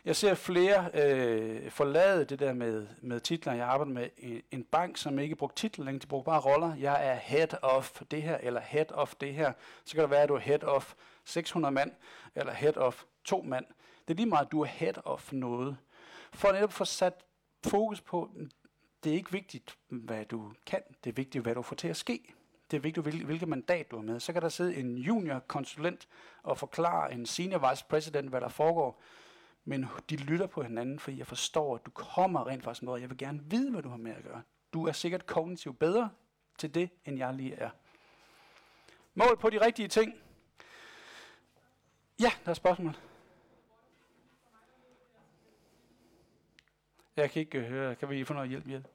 Jeg 0.05 0.15
ser 0.15 0.33
flere 0.33 0.89
øh, 0.93 1.71
forlade 1.71 2.25
det 2.25 2.39
der 2.39 2.53
med, 2.53 2.87
med 3.01 3.19
titler. 3.19 3.53
Jeg 3.53 3.67
arbejder 3.67 3.93
med 3.93 4.09
en, 4.51 4.63
bank, 4.63 4.97
som 4.97 5.19
ikke 5.19 5.35
brugte 5.35 5.55
titler 5.55 5.85
længere, 5.85 6.01
de 6.01 6.07
bruger 6.07 6.23
bare 6.23 6.39
roller. 6.39 6.75
Jeg 6.75 7.07
er 7.07 7.13
head 7.13 7.63
of 7.63 8.01
det 8.11 8.23
her, 8.23 8.37
eller 8.37 8.61
head 8.61 8.91
of 8.91 9.13
det 9.15 9.33
her. 9.33 9.53
Så 9.85 9.93
kan 9.93 10.01
det 10.01 10.09
være, 10.09 10.21
at 10.23 10.29
du 10.29 10.35
er 10.35 10.39
head 10.39 10.63
of 10.63 10.93
600 11.25 11.71
mand, 11.71 11.91
eller 12.35 12.53
head 12.53 12.77
of 12.77 13.03
to 13.23 13.41
mand. 13.41 13.65
Det 14.07 14.13
er 14.13 14.15
lige 14.15 14.25
meget, 14.25 14.45
at 14.45 14.51
du 14.51 14.61
er 14.61 14.65
head 14.65 15.05
of 15.05 15.33
noget. 15.33 15.77
For 16.33 16.51
netop 16.51 16.73
få 16.73 16.85
sat 16.85 17.25
fokus 17.63 18.01
på, 18.01 18.29
det 19.03 19.11
er 19.11 19.15
ikke 19.15 19.31
vigtigt, 19.31 19.77
hvad 19.87 20.25
du 20.25 20.53
kan, 20.65 20.81
det 21.03 21.09
er 21.09 21.13
vigtigt, 21.13 21.43
hvad 21.43 21.55
du 21.55 21.61
får 21.61 21.75
til 21.75 21.87
at 21.87 21.97
ske. 21.97 22.33
Det 22.71 22.77
er 22.77 22.81
vigtigt, 22.81 23.05
hvilket 23.05 23.47
mandat 23.47 23.91
du 23.91 23.95
har 23.95 24.03
med. 24.03 24.19
Så 24.19 24.33
kan 24.33 24.41
der 24.41 24.49
sidde 24.49 24.75
en 24.75 24.97
junior 24.97 25.39
konsulent 25.39 26.07
og 26.43 26.57
forklare 26.57 27.13
en 27.13 27.25
senior 27.25 27.69
vice 27.69 27.85
president, 27.89 28.29
hvad 28.29 28.41
der 28.41 28.49
foregår. 28.49 29.01
Men 29.65 29.85
de 30.09 30.15
lytter 30.15 30.47
på 30.47 30.63
hinanden, 30.63 30.99
fordi 30.99 31.17
jeg 31.17 31.27
forstår, 31.27 31.75
at 31.75 31.85
du 31.85 31.91
kommer 31.91 32.47
rent 32.47 32.63
faktisk 32.63 32.83
noget. 32.83 33.01
Jeg 33.01 33.09
vil 33.09 33.17
gerne 33.17 33.43
vide, 33.43 33.71
hvad 33.71 33.83
du 33.83 33.89
har 33.89 33.97
med 33.97 34.11
at 34.11 34.23
gøre. 34.23 34.41
Du 34.73 34.87
er 34.87 34.91
sikkert 34.91 35.25
kognitivt 35.25 35.79
bedre 35.79 36.09
til 36.57 36.73
det, 36.73 36.89
end 37.05 37.17
jeg 37.17 37.33
lige 37.33 37.53
er. 37.53 37.69
Mål 39.13 39.37
på 39.37 39.49
de 39.49 39.65
rigtige 39.65 39.87
ting. 39.87 40.13
Ja, 42.19 42.31
der 42.45 42.49
er 42.49 42.53
spørgsmål. 42.53 42.97
Jeg 47.15 47.31
kan 47.31 47.39
ikke 47.39 47.57
øh, 47.57 47.65
høre. 47.65 47.95
Kan 47.95 48.09
vi 48.09 48.23
få 48.23 48.33
noget 48.33 48.49
hjælp? 48.49 48.67
hjælp? 48.67 48.87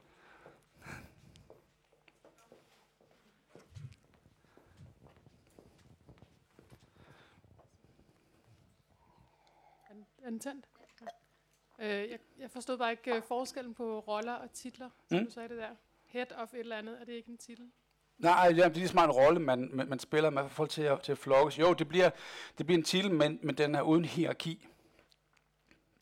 Antændt. 10.27 10.69
Øh, 11.79 11.89
jeg, 11.89 12.19
jeg 12.39 12.51
forstod 12.51 12.79
bare 12.79 12.91
ikke 12.91 13.17
uh, 13.17 13.23
forskellen 13.23 13.75
på 13.75 13.99
roller 13.99 14.33
og 14.33 14.53
titler, 14.53 14.91
som 15.09 15.19
mm. 15.19 15.25
du 15.25 15.31
sagde 15.31 15.49
det 15.49 15.57
der. 15.57 15.75
Head 16.05 16.33
of 16.33 16.55
et 16.55 16.61
eller 16.61 16.77
andet, 16.77 17.01
er 17.01 17.05
det 17.05 17.13
ikke 17.13 17.31
en 17.31 17.39
titel? 17.39 17.71
Nej, 18.19 18.49
det 18.49 18.65
er 18.65 18.69
lige 18.69 18.89
så 18.89 18.95
meget 18.95 19.09
en 19.09 19.15
rolle, 19.15 19.41
man, 19.41 19.71
man, 19.73 19.89
man 19.89 19.99
spiller 19.99 20.31
med 20.31 20.49
folk 20.49 20.71
til 20.71 20.83
at, 20.83 21.01
til 21.01 21.13
at 21.13 21.19
flokkes. 21.19 21.59
Jo, 21.59 21.73
det 21.73 21.89
bliver, 21.89 22.11
det 22.59 22.67
bliver 22.67 22.79
en 22.79 22.85
titel, 22.85 23.11
men, 23.11 23.39
men 23.43 23.55
den 23.55 23.75
er 23.75 23.83
uden 23.83 24.05
hierarki. 24.05 24.69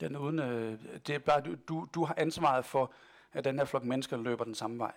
Den 0.01 0.15
er 0.15 0.19
uden, 0.19 0.39
øh, 0.39 0.79
det 1.07 1.15
er 1.15 1.19
bare, 1.19 1.41
du, 1.41 1.55
du, 1.69 1.89
du 1.95 2.05
har 2.05 2.15
ansvaret 2.17 2.65
for, 2.65 2.93
at 3.33 3.45
den 3.45 3.59
her 3.59 3.65
flok 3.65 3.85
mennesker 3.85 4.17
løber 4.17 4.45
den 4.45 4.55
samme 4.55 4.79
vej. 4.79 4.93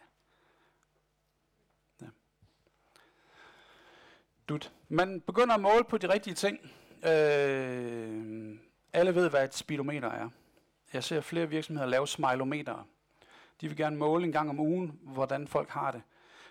Ja. 2.02 2.08
Dut. 4.50 4.74
Man 4.90 5.22
begynder 5.22 5.56
at 5.56 5.62
måle 5.62 5.84
på 5.84 5.98
de 5.98 6.14
rigtige 6.14 6.34
ting. 6.34 6.72
Øh, 7.08 8.67
alle 8.98 9.16
ved, 9.16 9.30
hvad 9.30 9.44
et 9.44 9.56
speedometer 9.56 10.10
er. 10.10 10.30
Jeg 10.94 11.04
ser 11.04 11.22
flere 11.22 11.50
virksomheder 11.50 11.88
lave 11.88 12.08
smilometer. 12.08 12.88
De 13.62 13.68
vil 13.68 13.78
gerne 13.78 13.98
måle 13.98 14.26
en 14.26 14.32
gang 14.32 14.50
om 14.50 14.60
ugen, 14.60 15.00
hvordan 15.02 15.48
folk 15.48 15.70
har 15.70 15.92
det. 15.92 16.02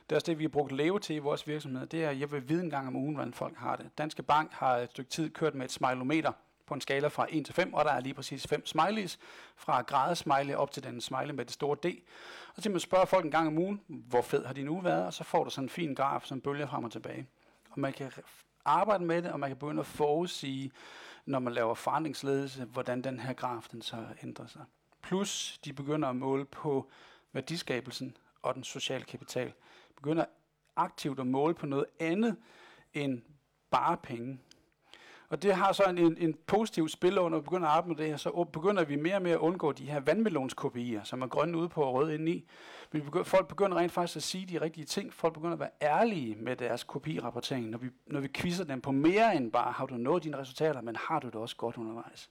Det 0.04 0.12
er 0.12 0.16
også 0.16 0.26
det, 0.26 0.38
vi 0.38 0.44
har 0.44 0.48
brugt 0.48 0.72
leve 0.72 1.00
til 1.00 1.16
i 1.16 1.18
vores 1.18 1.48
virksomhed. 1.48 1.86
Det 1.86 2.04
er, 2.04 2.10
at 2.10 2.20
jeg 2.20 2.32
vil 2.32 2.48
vide 2.48 2.62
en 2.62 2.70
gang 2.70 2.86
om 2.86 2.96
ugen, 2.96 3.14
hvordan 3.14 3.34
folk 3.34 3.56
har 3.56 3.76
det. 3.76 3.90
Danske 3.98 4.22
Bank 4.22 4.52
har 4.52 4.76
et 4.76 4.90
stykke 4.90 5.10
tid 5.10 5.30
kørt 5.30 5.54
med 5.54 5.64
et 5.64 5.72
smilometer 5.72 6.32
på 6.66 6.74
en 6.74 6.80
skala 6.80 7.08
fra 7.08 7.26
1 7.30 7.44
til 7.44 7.54
5, 7.54 7.74
og 7.74 7.84
der 7.84 7.90
er 7.92 8.00
lige 8.00 8.14
præcis 8.14 8.46
5 8.46 8.66
smileys, 8.66 9.18
fra 9.56 9.82
gradesmiley 9.82 10.54
op 10.54 10.70
til 10.70 10.82
den 10.82 11.00
smiley 11.00 11.34
med 11.34 11.44
det 11.44 11.52
store 11.52 11.76
D. 11.82 11.86
Og 12.56 12.62
så 12.62 12.70
man 12.70 12.80
spørger 12.80 13.04
folk 13.04 13.24
en 13.24 13.30
gang 13.30 13.46
om 13.46 13.58
ugen, 13.58 13.80
hvor 13.86 14.22
fed 14.22 14.44
har 14.44 14.54
din 14.54 14.68
uge 14.68 14.84
været, 14.84 15.06
og 15.06 15.12
så 15.12 15.24
får 15.24 15.44
du 15.44 15.50
sådan 15.50 15.64
en 15.64 15.68
fin 15.68 15.94
graf, 15.94 16.24
som 16.24 16.40
bølger 16.40 16.66
frem 16.66 16.84
og 16.84 16.92
tilbage. 16.92 17.26
Og 17.70 17.80
man 17.80 17.92
kan 17.92 18.12
arbejde 18.64 19.04
med 19.04 19.22
det, 19.22 19.32
og 19.32 19.40
man 19.40 19.50
kan 19.50 19.56
begynde 19.56 19.80
at 19.80 19.86
forudsige, 19.86 20.72
når 21.26 21.38
man 21.38 21.52
laver 21.52 21.74
forandringsledelse, 21.74 22.64
hvordan 22.64 23.02
den 23.02 23.20
her 23.20 23.32
graf 23.32 23.68
den 23.72 23.82
så 23.82 24.06
ændrer 24.22 24.46
sig. 24.46 24.64
Plus 25.02 25.58
de 25.64 25.72
begynder 25.72 26.08
at 26.08 26.16
måle 26.16 26.44
på 26.44 26.90
værdiskabelsen 27.32 28.16
og 28.42 28.54
den 28.54 28.64
sociale 28.64 29.04
kapital. 29.04 29.52
Begynder 29.96 30.24
aktivt 30.76 31.20
at 31.20 31.26
måle 31.26 31.54
på 31.54 31.66
noget 31.66 31.86
andet 32.00 32.36
end 32.94 33.22
bare 33.70 33.96
penge. 33.96 34.38
Og 35.28 35.42
det 35.42 35.54
har 35.54 35.72
så 35.72 35.82
en, 35.82 35.98
en, 35.98 36.16
en 36.18 36.34
positiv 36.46 36.88
spil, 36.88 37.14
når 37.14 37.38
vi 37.38 37.42
begynder 37.42 37.68
at 37.68 37.76
arbejde 37.76 37.88
med 37.88 37.96
det 37.96 38.06
her, 38.06 38.16
så 38.16 38.46
begynder 38.52 38.84
vi 38.84 38.96
mere 38.96 39.16
og 39.16 39.22
mere 39.22 39.34
at 39.34 39.40
undgå 39.40 39.72
de 39.72 39.84
her 39.84 40.00
vandmelonskopier, 40.00 41.04
som 41.04 41.22
er 41.22 41.26
grønne 41.26 41.58
ude 41.58 41.68
på 41.68 41.82
og 41.82 41.94
røde 41.94 42.14
indeni. 42.14 42.48
Men 42.92 43.02
begynder, 43.02 43.24
folk 43.24 43.48
begynder 43.48 43.76
rent 43.76 43.92
faktisk 43.92 44.16
at 44.16 44.22
sige 44.22 44.46
de 44.46 44.60
rigtige 44.60 44.84
ting. 44.84 45.12
Folk 45.12 45.34
begynder 45.34 45.52
at 45.52 45.60
være 45.60 45.70
ærlige 45.82 46.34
med 46.34 46.56
deres 46.56 46.84
kopirapportering, 46.84 47.70
når 47.70 47.78
vi, 47.78 47.90
når 48.06 48.20
vi 48.20 48.28
quizzer 48.28 48.64
dem 48.64 48.80
på 48.80 48.92
mere 48.92 49.36
end 49.36 49.52
bare, 49.52 49.72
har 49.72 49.86
du 49.86 49.94
nået 49.94 50.24
dine 50.24 50.38
resultater, 50.38 50.80
men 50.80 50.96
har 50.96 51.20
du 51.20 51.26
det 51.26 51.34
også 51.34 51.56
godt 51.56 51.76
undervejs. 51.76 52.30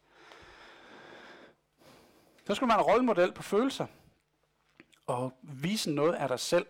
Så 2.47 2.55
skal 2.55 2.67
man 2.67 2.77
være 2.77 2.85
en 2.85 2.91
rollemodel 2.91 3.31
på 3.31 3.43
følelser, 3.43 3.85
og 5.07 5.34
vise 5.41 5.91
noget 5.91 6.13
af 6.13 6.27
dig 6.27 6.39
selv. 6.39 6.65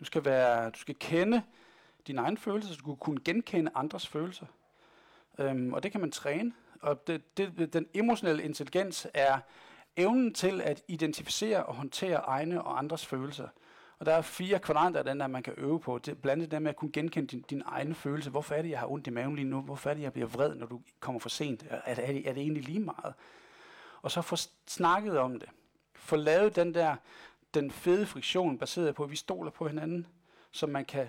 Du 0.00 0.04
skal, 0.04 0.24
være, 0.24 0.70
du 0.70 0.78
skal 0.78 0.94
kende 1.00 1.42
dine 2.06 2.20
egne 2.20 2.36
følelser, 2.36 2.70
så 2.70 2.76
du 2.76 2.82
skal 2.82 2.96
kunne 2.96 3.20
genkende 3.24 3.70
andres 3.74 4.06
følelser. 4.06 4.46
Øhm, 5.40 5.72
og 5.72 5.82
det 5.82 5.92
kan 5.92 6.00
man 6.00 6.10
træne. 6.10 6.52
Og 6.80 7.06
det, 7.06 7.36
det, 7.36 7.72
den 7.72 7.86
emotionelle 7.94 8.42
intelligens 8.42 9.06
er 9.14 9.38
evnen 9.96 10.34
til 10.34 10.60
at 10.60 10.82
identificere 10.88 11.64
og 11.64 11.74
håndtere 11.74 12.16
egne 12.16 12.62
og 12.62 12.78
andres 12.78 13.06
følelser. 13.06 13.48
Og 13.98 14.06
der 14.06 14.12
er 14.12 14.22
fire 14.22 14.58
kvadranter 14.58 14.98
af 14.98 15.04
den 15.04 15.20
der, 15.20 15.26
man 15.26 15.42
kan 15.42 15.54
øve 15.56 15.80
på. 15.80 15.98
Det, 15.98 16.22
blandt 16.22 16.42
andet 16.42 16.50
det 16.50 16.62
med 16.62 16.70
at 16.70 16.76
kunne 16.76 16.92
genkende 16.92 17.28
din, 17.28 17.42
din 17.42 17.62
egen 17.66 17.94
følelse. 17.94 18.30
Hvorfor 18.30 18.54
er 18.54 18.62
det, 18.62 18.70
jeg 18.70 18.78
har 18.78 18.90
ondt 18.90 19.06
i 19.06 19.10
maven 19.10 19.36
lige 19.36 19.48
nu? 19.48 19.60
Hvorfor 19.60 19.90
er 19.90 19.94
det, 19.94 20.02
jeg 20.02 20.12
bliver 20.12 20.28
vred, 20.28 20.54
når 20.54 20.66
du 20.66 20.80
kommer 21.00 21.18
for 21.18 21.28
sent? 21.28 21.66
Er, 21.70 21.80
er, 21.84 21.94
det, 21.94 22.28
er 22.28 22.32
det 22.32 22.40
egentlig 22.40 22.64
lige 22.64 22.80
meget? 22.80 23.14
Og 24.02 24.10
så 24.10 24.22
få 24.22 24.36
snakket 24.66 25.18
om 25.18 25.38
det. 25.38 25.48
Få 25.94 26.16
lavet 26.16 26.56
den 26.56 26.74
der, 26.74 26.96
den 27.54 27.70
fede 27.70 28.06
friktion, 28.06 28.58
baseret 28.58 28.94
på, 28.94 29.04
at 29.04 29.10
vi 29.10 29.16
stoler 29.16 29.50
på 29.50 29.68
hinanden, 29.68 30.06
så 30.50 30.66
man 30.66 30.84
kan 30.84 31.08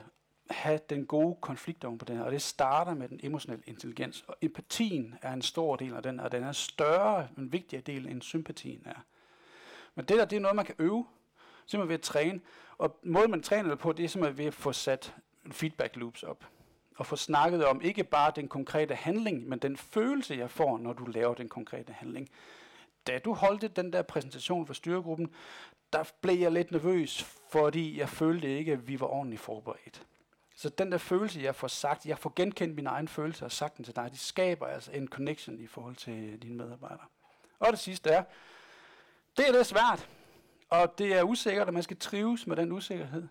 have 0.54 0.80
den 0.90 1.06
gode 1.06 1.36
konflikt 1.42 1.86
oven 1.86 1.98
på 1.98 2.06
den 2.06 2.18
her. 2.18 2.24
Og 2.24 2.32
det 2.32 2.42
starter 2.42 2.94
med 2.94 3.10
den 3.10 3.20
emotionelle 3.24 3.64
intelligens. 3.68 4.24
Og 4.28 4.36
empatien 4.42 5.16
er 5.22 5.34
en 5.34 5.42
stor 5.42 5.76
del 5.76 5.94
af 5.94 6.04
den, 6.04 6.20
og 6.20 6.32
den 6.32 6.44
er 6.44 6.52
større, 6.52 7.28
en 7.38 7.54
vigtigere 7.54 7.84
del, 7.84 8.08
end 8.08 8.22
sympatien 8.22 8.82
er. 8.86 9.06
Men 9.96 10.06
det 10.06 10.18
der, 10.18 10.26
det 10.26 10.36
er 10.36 10.40
noget, 10.40 10.56
man 10.56 10.66
kan 10.66 10.76
øve, 10.80 11.06
simpelthen 11.66 11.90
ved 11.90 11.96
at 11.96 12.02
træne. 12.02 12.40
Og 12.78 13.00
måden, 13.04 13.32
man 13.32 13.44
træner 13.44 13.70
det 13.70 13.80
på, 13.80 13.92
det 13.92 14.06
er 14.06 14.10
simpelthen 14.10 14.38
ved 14.38 14.46
at 14.46 14.54
få 14.54 14.74
sat 14.74 15.16
feedback 15.52 15.96
loops 15.96 16.24
op. 16.24 16.46
Og 16.98 17.06
få 17.06 17.16
snakket 17.16 17.66
om 17.66 17.82
ikke 17.82 18.04
bare 18.04 18.32
den 18.36 18.48
konkrete 18.48 18.96
handling, 18.96 19.50
men 19.50 19.60
den 19.60 19.78
følelse, 19.78 20.36
jeg 20.36 20.50
får, 20.50 20.78
når 20.78 20.94
du 20.94 21.06
laver 21.06 21.34
den 21.34 21.50
konkrete 21.50 21.94
handling. 21.94 22.30
Da 23.08 23.20
du 23.20 23.34
holdte 23.34 23.68
den 23.68 23.94
der 23.94 24.02
præsentation 24.02 24.68
for 24.68 24.74
styregruppen, 24.74 25.34
der 25.94 26.04
blev 26.22 26.40
jeg 26.40 26.52
lidt 26.52 26.72
nervøs, 26.72 27.24
fordi 27.52 28.00
jeg 28.00 28.10
følte 28.10 28.58
ikke, 28.58 28.72
at 28.72 28.88
vi 28.88 29.00
var 29.00 29.08
ordentligt 29.08 29.42
forberedt. 29.42 30.06
Så 30.62 30.70
den 30.70 30.92
der 30.92 30.98
følelse, 30.98 31.42
jeg 31.42 31.56
får 31.56 31.68
sagt, 31.68 32.06
jeg 32.06 32.18
får 32.18 32.34
genkendt 32.36 32.76
min 32.76 32.88
egen 32.88 33.08
følelse 33.08 33.46
og 33.46 33.52
sagt 33.52 33.78
den 33.78 33.86
til 33.86 33.96
dig, 33.96 34.10
de 34.12 34.18
skaber 34.18 34.68
altså 34.68 34.92
en 34.92 35.08
connection 35.08 35.60
i 35.60 35.68
forhold 35.68 35.96
til 35.96 36.42
dine 36.42 36.56
medarbejdere. 36.56 37.06
Og 37.60 37.72
det 37.72 37.80
sidste 37.80 38.10
er, 38.10 38.24
det 39.38 39.48
er 39.48 39.52
det 39.52 39.66
svært, 39.66 40.10
og 40.70 40.98
det 40.98 41.18
er 41.18 41.24
usikkert, 41.24 41.68
at 41.68 41.74
man 41.74 41.84
skal 41.84 41.98
trives 41.98 42.48
med 42.48 42.56
den 42.56 42.72
usikkerhed. 42.72 43.28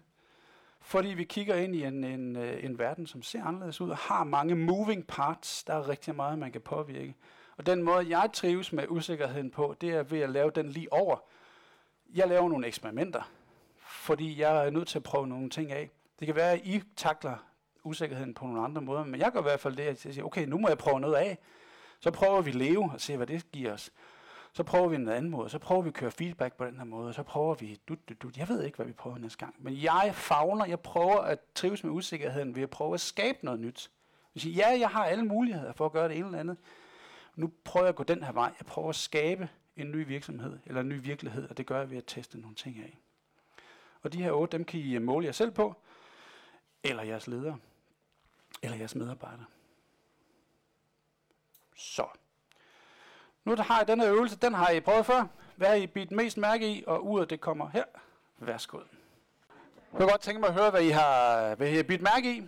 fordi 0.80 1.08
vi 1.08 1.24
kigger 1.24 1.54
ind 1.54 1.74
i 1.74 1.84
en, 1.84 2.04
en, 2.04 2.36
øh, 2.36 2.64
en 2.64 2.78
verden, 2.78 3.06
som 3.06 3.22
ser 3.22 3.44
anderledes 3.44 3.80
ud, 3.80 3.90
og 3.90 3.96
har 3.96 4.24
mange 4.24 4.54
moving 4.54 5.06
parts. 5.06 5.64
Der 5.64 5.74
er 5.74 5.88
rigtig 5.88 6.14
meget, 6.14 6.38
man 6.38 6.52
kan 6.52 6.60
påvirke. 6.60 7.14
Og 7.56 7.66
den 7.66 7.82
måde, 7.82 8.18
jeg 8.18 8.30
trives 8.32 8.72
med 8.72 8.84
usikkerheden 8.88 9.50
på, 9.50 9.76
det 9.80 9.90
er 9.90 10.02
ved 10.02 10.20
at 10.20 10.30
lave 10.30 10.50
den 10.50 10.68
lige 10.68 10.92
over. 10.92 11.16
Jeg 12.14 12.28
laver 12.28 12.48
nogle 12.48 12.66
eksperimenter, 12.66 13.30
fordi 13.78 14.40
jeg 14.40 14.66
er 14.66 14.70
nødt 14.70 14.88
til 14.88 14.98
at 14.98 15.02
prøve 15.02 15.28
nogle 15.28 15.50
ting 15.50 15.72
af. 15.72 15.90
Det 16.20 16.26
kan 16.26 16.36
være, 16.36 16.52
at 16.52 16.60
I 16.64 16.82
takler 16.96 17.36
usikkerheden 17.84 18.34
på 18.34 18.46
nogle 18.46 18.60
andre 18.62 18.82
måder, 18.82 19.04
men 19.04 19.20
jeg 19.20 19.32
gør 19.32 19.40
i 19.40 19.42
hvert 19.42 19.60
fald 19.60 19.76
det, 19.76 19.82
at 19.82 20.04
jeg 20.04 20.14
siger, 20.14 20.24
okay, 20.24 20.46
nu 20.46 20.58
må 20.58 20.68
jeg 20.68 20.78
prøve 20.78 21.00
noget 21.00 21.14
af. 21.14 21.38
Så 22.00 22.10
prøver 22.10 22.40
vi 22.42 22.50
at 22.50 22.56
leve 22.56 22.90
og 22.92 23.00
se, 23.00 23.16
hvad 23.16 23.26
det 23.26 23.52
giver 23.52 23.72
os. 23.72 23.90
Så 24.52 24.62
prøver 24.62 24.88
vi 24.88 24.96
en 24.96 25.08
anden 25.08 25.30
måde, 25.30 25.50
så 25.50 25.58
prøver 25.58 25.82
vi 25.82 25.88
at 25.88 25.94
køre 25.94 26.10
feedback 26.10 26.54
på 26.54 26.66
den 26.66 26.76
her 26.76 26.84
måde, 26.84 27.08
og 27.08 27.14
så 27.14 27.22
prøver 27.22 27.54
vi, 27.54 27.80
du, 27.88 27.96
du, 28.08 28.14
du, 28.22 28.30
jeg 28.36 28.48
ved 28.48 28.64
ikke, 28.64 28.76
hvad 28.76 28.86
vi 28.86 28.92
prøver 28.92 29.18
næste 29.18 29.38
gang. 29.38 29.54
Men 29.58 29.82
jeg 29.82 30.10
fagner, 30.14 30.64
jeg 30.64 30.80
prøver 30.80 31.18
at 31.18 31.38
trives 31.54 31.84
med 31.84 31.92
usikkerheden 31.92 32.54
ved 32.54 32.62
at 32.62 32.70
prøve 32.70 32.94
at 32.94 33.00
skabe 33.00 33.38
noget 33.42 33.60
nyt. 33.60 33.90
Jeg 34.34 34.40
siger, 34.42 34.68
ja, 34.68 34.78
jeg 34.80 34.88
har 34.88 35.04
alle 35.04 35.24
muligheder 35.24 35.72
for 35.72 35.86
at 35.86 35.92
gøre 35.92 36.08
det 36.08 36.16
ene 36.16 36.26
eller 36.26 36.38
andet. 36.38 36.56
Nu 37.36 37.50
prøver 37.64 37.84
jeg 37.84 37.88
at 37.88 37.96
gå 37.96 38.02
den 38.02 38.22
her 38.22 38.32
vej. 38.32 38.52
Jeg 38.58 38.66
prøver 38.66 38.88
at 38.88 38.96
skabe 38.96 39.48
en 39.76 39.90
ny 39.90 40.06
virksomhed, 40.06 40.58
eller 40.66 40.80
en 40.80 40.88
ny 40.88 41.00
virkelighed, 41.02 41.48
og 41.48 41.56
det 41.56 41.66
gør 41.66 41.78
jeg 41.78 41.90
ved 41.90 41.98
at 41.98 42.04
teste 42.06 42.40
nogle 42.40 42.56
ting 42.56 42.78
af. 42.78 42.98
Og 44.02 44.12
de 44.12 44.22
her 44.22 44.32
otte, 44.32 44.56
dem 44.56 44.64
kan 44.64 44.80
I 44.80 44.98
måle 44.98 45.26
jer 45.26 45.32
selv 45.32 45.50
på, 45.50 45.76
eller 46.84 47.02
jeres 47.02 47.26
ledere, 47.26 47.58
eller 48.62 48.76
jeres 48.76 48.94
medarbejdere. 48.94 49.46
Så. 51.76 52.06
Nu 53.44 53.54
der 53.54 53.62
har 53.62 53.82
I 53.82 53.84
denne 53.84 54.06
øvelse, 54.06 54.36
den 54.36 54.54
har 54.54 54.70
I 54.70 54.80
prøvet 54.80 55.06
før. 55.06 55.26
Hvad 55.56 55.68
har 55.68 55.74
I 55.74 55.86
bidt 55.86 56.10
mest 56.10 56.36
mærke 56.36 56.72
i, 56.72 56.84
og 56.86 57.06
uret 57.06 57.30
det 57.30 57.40
kommer 57.40 57.68
her. 57.68 57.84
Værsgo. 58.38 58.78
Jeg 58.78 58.86
kunne 59.98 60.10
godt 60.10 60.20
tænke 60.20 60.40
mig 60.40 60.48
at 60.48 60.54
høre, 60.54 60.70
hvad 60.70 60.82
I 60.82 60.88
har, 60.88 61.54
hvad 61.54 61.68
I 61.68 61.76
har 61.76 61.82
bidt 61.82 62.02
mærke 62.02 62.36
i. 62.36 62.40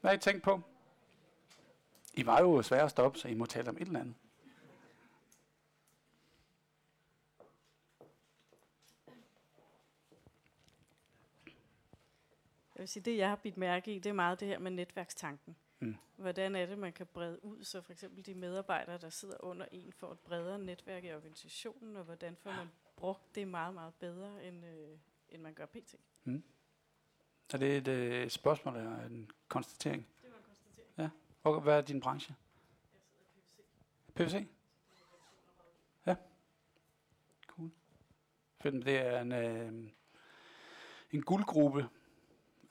Hvad 0.00 0.10
har 0.10 0.16
I 0.16 0.18
tænkt 0.18 0.42
på? 0.42 0.60
I 2.14 2.26
var 2.26 2.40
jo 2.40 2.62
svære 2.62 2.82
at 2.82 2.90
stoppe, 2.90 3.18
så 3.18 3.28
I 3.28 3.34
må 3.34 3.46
tale 3.46 3.68
om 3.68 3.76
et 3.76 3.86
eller 3.86 4.00
andet. 4.00 4.14
Jeg 12.74 12.80
vil 12.80 12.88
sige, 12.88 13.02
det 13.02 13.16
jeg 13.16 13.28
har 13.28 13.36
bidt 13.36 13.56
mærke 13.56 13.94
i, 13.94 13.98
det 13.98 14.10
er 14.10 14.14
meget 14.14 14.40
det 14.40 14.48
her 14.48 14.58
med 14.58 14.70
netværkstanken. 14.70 15.56
Mm. 15.80 15.96
Hvordan 16.16 16.56
er 16.56 16.66
det, 16.66 16.78
man 16.78 16.92
kan 16.92 17.06
brede 17.06 17.44
ud, 17.44 17.64
så 17.64 17.80
for 17.80 17.92
eksempel 17.92 18.26
de 18.26 18.34
medarbejdere, 18.34 18.98
der 18.98 19.10
sidder 19.10 19.44
under 19.44 19.66
en, 19.72 19.92
får 19.92 20.12
et 20.12 20.18
bredere 20.18 20.58
netværk 20.58 21.04
i 21.04 21.12
organisationen, 21.12 21.96
og 21.96 22.04
hvordan 22.04 22.36
får 22.36 22.50
man 22.50 22.68
brugt 22.96 23.34
det 23.34 23.48
meget, 23.48 23.74
meget 23.74 23.94
bedre, 23.94 24.44
end, 24.44 24.64
øh, 24.64 24.98
end 25.28 25.42
man 25.42 25.54
gør 25.54 25.66
pt. 25.66 25.94
Mm. 26.24 26.44
Er 27.52 27.58
det 27.58 27.76
et 27.76 27.88
øh, 27.88 28.30
spørgsmål 28.30 28.76
eller 28.76 29.06
en 29.06 29.30
konstatering? 29.48 30.06
Det 30.22 30.30
var 30.30 30.36
en 30.36 30.44
konstatering. 30.44 31.12
Ja. 31.44 31.60
Hvad 31.60 31.78
er 31.78 31.80
din 31.80 32.00
branche? 32.00 32.34
Jeg 34.18 34.30
sidder 34.30 34.40
PVC? 34.40 34.46
i 34.46 34.48
Ja. 36.06 36.16
Cool. 37.46 37.70
Fedt, 38.60 38.84
det 38.86 38.98
er 38.98 39.20
en, 39.20 39.32
øh, 39.32 39.90
en 41.10 41.22
guldgruppe 41.22 41.88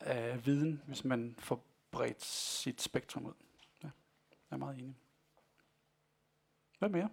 af 0.04 0.46
viden, 0.46 0.82
hvis 0.88 1.06
man 1.06 1.36
får 1.40 1.66
bredt 1.92 2.24
sit 2.24 2.82
spektrum 2.82 3.26
ud. 3.26 3.34
Ja, 3.84 3.90
jeg 4.50 4.56
er 4.56 4.58
meget 4.58 4.78
enig. 4.78 4.96
Hvad 6.80 6.90
mere? 6.90 7.10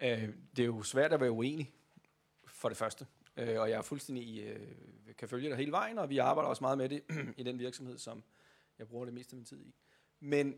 Øh, 0.00 0.28
det 0.56 0.62
er 0.62 0.66
jo 0.66 0.82
svært 0.82 1.12
at 1.12 1.20
være 1.20 1.30
uenig, 1.30 1.72
for 2.46 2.68
det 2.68 2.78
første. 2.78 3.06
Øh, 3.36 3.60
og 3.60 3.70
jeg 3.70 3.78
er 3.78 3.82
fuldstændig 3.82 4.42
øh, 4.42 4.60
kan 5.18 5.28
følge 5.28 5.48
dig 5.48 5.56
hele 5.56 5.72
vejen, 5.72 5.98
og 5.98 6.10
vi 6.10 6.18
arbejder 6.18 6.48
også 6.48 6.64
meget 6.64 6.78
med 6.78 6.88
det 6.88 7.02
i 7.40 7.42
den 7.42 7.58
virksomhed, 7.58 7.98
som 7.98 8.22
jeg 8.78 8.88
bruger 8.88 9.04
det 9.04 9.14
meste 9.14 9.32
af 9.32 9.36
min 9.36 9.44
tid 9.44 9.60
i. 9.66 9.74
Men 10.20 10.56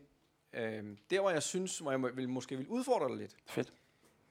øh, 0.53 0.97
der, 1.09 1.21
hvor 1.21 1.29
jeg 1.29 1.43
synes, 1.43 1.79
hvor 1.79 1.91
jeg 1.91 1.99
må- 1.99 2.11
vil, 2.11 2.29
måske 2.29 2.57
vil 2.57 2.67
udfordre 2.67 3.09
dig 3.09 3.17
lidt, 3.17 3.35
Fedt. 3.45 3.73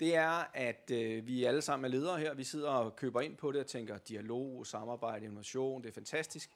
det 0.00 0.14
er, 0.16 0.44
at 0.54 0.90
øh, 0.90 1.26
vi 1.26 1.44
alle 1.44 1.62
sammen 1.62 1.84
er 1.84 1.88
ledere 1.88 2.18
her. 2.18 2.34
Vi 2.34 2.44
sidder 2.44 2.70
og 2.70 2.96
køber 2.96 3.20
ind 3.20 3.36
på 3.36 3.52
det 3.52 3.60
og 3.60 3.66
tænker, 3.66 3.98
dialog, 3.98 4.66
samarbejde, 4.66 5.24
innovation, 5.24 5.82
det 5.82 5.88
er 5.88 5.92
fantastisk. 5.92 6.50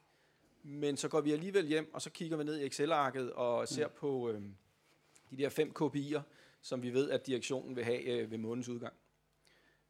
Men 0.62 0.96
så 0.96 1.08
går 1.08 1.20
vi 1.20 1.32
alligevel 1.32 1.66
hjem, 1.66 1.94
og 1.94 2.02
så 2.02 2.10
kigger 2.10 2.36
vi 2.36 2.44
ned 2.44 2.58
i 2.58 2.66
Excel-arket 2.66 3.32
og 3.32 3.68
ser 3.68 3.86
mm. 3.86 3.92
på 3.96 4.30
øh, 4.30 4.42
de 5.30 5.36
der 5.36 5.48
fem 5.48 5.72
KPI'er, 5.80 6.20
som 6.60 6.82
vi 6.82 6.90
ved, 6.90 7.10
at 7.10 7.26
direktionen 7.26 7.76
vil 7.76 7.84
have 7.84 8.02
øh, 8.02 8.30
ved 8.30 8.38
månedens 8.38 8.68
udgang. 8.68 8.94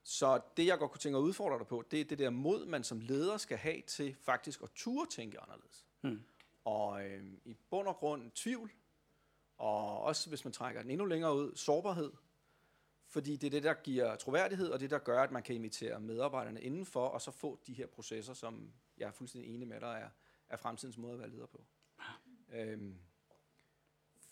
Så 0.03 0.41
det, 0.57 0.67
jeg 0.67 0.79
godt 0.79 0.91
kunne 0.91 0.99
tænke 0.99 1.19
at 1.19 1.23
udfordre 1.23 1.59
dig 1.59 1.67
på, 1.67 1.85
det 1.91 2.01
er 2.01 2.05
det 2.05 2.19
der 2.19 2.31
mod, 2.31 2.67
man 2.67 2.85
som 2.85 3.01
leder 3.01 3.37
skal 3.37 3.57
have 3.59 3.81
til 3.87 4.17
faktisk 4.21 4.63
at 4.63 4.69
ture 4.75 5.07
tænke 5.11 5.41
anderledes. 5.41 5.87
Mm. 6.03 6.21
Og 6.71 7.05
øh, 7.07 7.25
i 7.45 7.55
bund 7.71 7.89
og 7.89 7.97
grund 7.97 8.31
tvivl, 8.31 8.71
og 9.57 10.01
også 10.03 10.29
hvis 10.29 10.45
man 10.45 10.53
trækker 10.53 10.83
den 10.83 10.91
endnu 10.91 11.07
længere 11.07 11.37
ud, 11.37 11.57
sårbarhed. 11.57 12.13
Fordi 13.07 13.37
det 13.37 13.47
er 13.47 13.51
det, 13.51 13.63
der 13.63 13.75
giver 13.75 14.17
troværdighed, 14.17 14.69
og 14.69 14.81
det, 14.81 14.91
der 14.91 14.99
gør, 14.99 15.23
at 15.23 15.31
man 15.33 15.43
kan 15.43 15.55
invitere 15.55 16.01
medarbejderne 16.01 16.63
indenfor, 16.63 17.07
og 17.07 17.21
så 17.21 17.31
få 17.31 17.59
de 17.67 17.73
her 17.73 17.87
processer, 17.87 18.35
som 18.35 18.73
jeg 18.99 19.07
er 19.07 19.11
fuldstændig 19.11 19.55
enig 19.55 19.69
med 19.69 19.81
dig, 19.81 20.01
er, 20.05 20.11
er 20.49 20.57
fremtidens 20.57 20.99
måde 20.99 21.13
at 21.13 21.19
være 21.19 21.31
leder 21.31 21.47
på. 21.47 21.65
Øhm, 22.53 22.95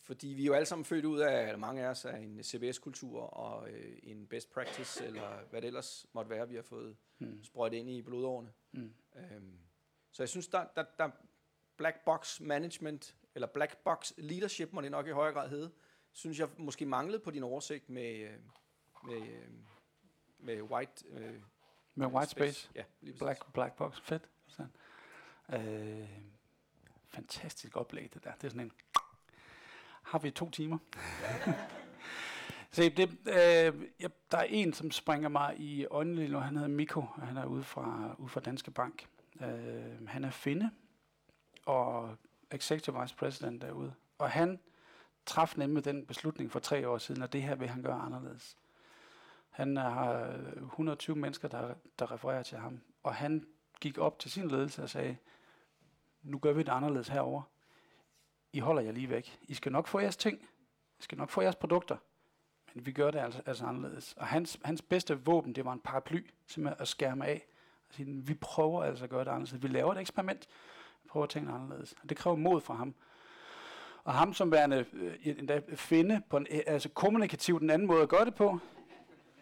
fordi 0.01 0.27
vi 0.29 0.43
er 0.43 0.47
jo 0.47 0.55
alle 0.55 0.67
sammen 0.67 0.85
født 0.85 1.05
ud 1.05 1.19
af, 1.21 1.43
eller 1.47 1.57
mange 1.59 1.83
af 1.83 1.89
os, 1.91 2.05
af 2.05 2.19
en 2.19 2.43
CBS-kultur 2.43 3.21
og 3.21 3.71
øh, 3.71 3.99
en 4.03 4.27
best 4.27 4.51
practice, 4.53 5.05
eller 5.05 5.45
hvad 5.51 5.63
det 5.63 5.67
ellers 5.67 6.07
måtte 6.13 6.31
være, 6.31 6.49
vi 6.49 6.55
har 6.55 6.63
fået 6.63 6.97
Mm. 7.21 7.45
sprøjtet 7.45 7.77
ind 7.77 7.91
i 7.91 8.03
blodårene. 8.03 8.53
Mm. 8.73 8.95
Øhm, 9.17 9.59
så 10.13 10.23
jeg 10.23 10.29
synes, 10.29 10.49
der, 10.49 10.67
der, 10.77 10.85
der 10.99 11.11
black 11.79 12.05
box 12.05 12.41
management, 12.41 13.15
eller 13.35 13.49
black 13.49 13.77
box 13.77 14.13
leadership, 14.17 14.73
må 14.73 14.81
det 14.81 14.91
nok 14.91 15.07
i 15.07 15.11
højere 15.11 15.35
grad 15.35 15.49
hedde, 15.49 15.71
synes 16.13 16.39
jeg 16.39 16.49
måske 16.57 16.87
manglede 16.87 17.19
på 17.19 17.31
din 17.31 17.43
oversigt 17.43 17.91
med, 17.91 18.15
øh, 18.15 18.31
med, 19.05 19.23
øh, 19.23 19.49
med 20.39 20.63
white, 20.63 21.05
øh, 21.09 21.35
Med 21.95 22.07
white 22.07 22.31
space. 22.31 22.71
Ja, 22.75 22.85
lige 23.01 23.13
præcis. 23.13 23.19
Black, 23.19 23.53
black 23.53 23.77
box. 23.77 24.01
Fedt. 24.01 24.29
Sådan. 24.47 24.73
Øh, 25.53 26.09
fantastisk 27.09 27.77
oplæg, 27.77 28.15
det 28.15 28.25
der. 28.25 28.33
Det 28.33 28.45
er 28.45 28.49
sådan 28.49 28.61
en... 28.61 28.73
Har 30.03 30.19
vi 30.19 30.31
to 30.31 30.51
timer? 30.51 30.79
Se, 32.71 32.91
det, 32.91 33.11
øh, 33.11 33.89
ja, 34.01 34.09
der 34.31 34.39
er 34.39 34.43
en, 34.43 34.73
som 34.73 34.91
springer 34.91 35.29
mig 35.29 35.61
i 35.61 35.87
øjnene 35.87 36.29
nu. 36.29 36.39
Han 36.39 36.57
hedder 36.57 36.69
Mikko, 36.69 37.01
og 37.01 37.27
han 37.27 37.37
er 37.37 37.45
ude 37.45 37.63
fra, 37.63 38.15
ude 38.19 38.29
fra 38.29 38.41
Danske 38.41 38.71
Bank. 38.71 39.09
Øh, 39.41 40.09
han 40.09 40.25
er 40.25 40.31
finde 40.31 40.71
og 41.69 42.17
executive 42.51 43.01
vice 43.01 43.17
president 43.17 43.63
derude. 43.63 43.95
Og 44.19 44.31
han 44.31 44.61
traf 45.27 45.55
nemlig 45.57 45.85
den 45.85 46.07
beslutning 46.07 46.53
for 46.53 46.59
tre 46.59 46.89
år 46.89 46.99
siden, 46.99 47.23
at 47.23 47.33
det 47.33 47.43
her 47.43 47.55
vil 47.55 47.69
han 47.69 47.83
gøre 47.83 48.01
anderledes. 48.01 48.57
Han 49.51 49.77
har 49.77 50.37
120 50.57 51.17
mennesker, 51.17 51.49
der, 51.49 51.75
der 51.99 52.13
refererer 52.13 52.43
til 52.43 52.59
ham. 52.59 52.81
Og 53.03 53.15
han 53.15 53.47
gik 53.81 53.99
op 53.99 54.19
til 54.19 54.31
sin 54.31 54.49
ledelse 54.49 54.83
og 54.83 54.91
sagde, 54.91 55.17
nu 56.23 56.39
gør 56.39 56.53
vi 56.53 56.63
det 56.63 56.73
anderledes 56.73 57.09
herover. 57.09 57.43
I 58.53 58.59
holder 58.61 58.83
jer 58.83 58.93
lige 58.93 59.11
væk. 59.11 59.39
I 59.43 59.55
skal 59.55 59.73
nok 59.73 59.87
få 59.87 60.01
jeres 60.01 60.17
ting. 60.17 60.43
I 60.99 61.03
skal 61.03 61.19
nok 61.19 61.31
få 61.31 61.43
jeres 61.43 61.57
produkter. 61.57 61.97
Men 62.75 62.87
vi 62.87 62.93
gør 62.93 63.11
det 63.11 63.19
altså, 63.19 63.43
altså 63.47 63.65
anderledes. 63.65 64.15
Og 64.17 64.27
hans, 64.27 64.59
hans 64.65 64.83
bedste 64.83 65.25
våben, 65.25 65.55
det 65.55 65.65
var 65.65 65.73
en 65.73 65.81
paraply, 65.81 66.31
simpelthen 66.47 66.83
at 66.83 66.89
skærme 66.89 67.27
af. 67.27 67.47
Og 67.89 67.95
sige, 67.95 68.27
vi 68.27 68.35
prøver 68.35 68.85
altså 68.85 69.05
at 69.05 69.11
gøre 69.11 69.25
det 69.25 69.31
anderledes. 69.31 69.63
Vi 69.63 69.69
laver 69.69 69.93
et 69.93 70.01
eksperiment. 70.01 70.49
Vi 71.09 71.11
prøver 71.11 71.25
at 71.25 71.31
tænke 71.31 71.53
anderledes. 71.53 71.95
Og 72.03 72.09
det 72.09 72.17
kræver 72.17 72.37
mod 72.37 72.61
fra 72.61 72.75
ham. 72.75 72.95
Og 74.05 74.15
ham 74.15 74.35
som 74.35 74.53
værende 74.53 74.85
øh, 74.93 75.15
endda 75.25 75.61
finde 75.75 76.23
på 76.31 76.37
en 76.37 76.47
øh, 76.51 76.61
altså 76.67 76.89
kommunikativ 76.89 77.61
den 77.61 77.71
anden 77.71 77.89
måde 77.89 78.03
at 78.03 78.09
gøre 78.09 78.25
det 78.25 78.35
på, 78.35 78.59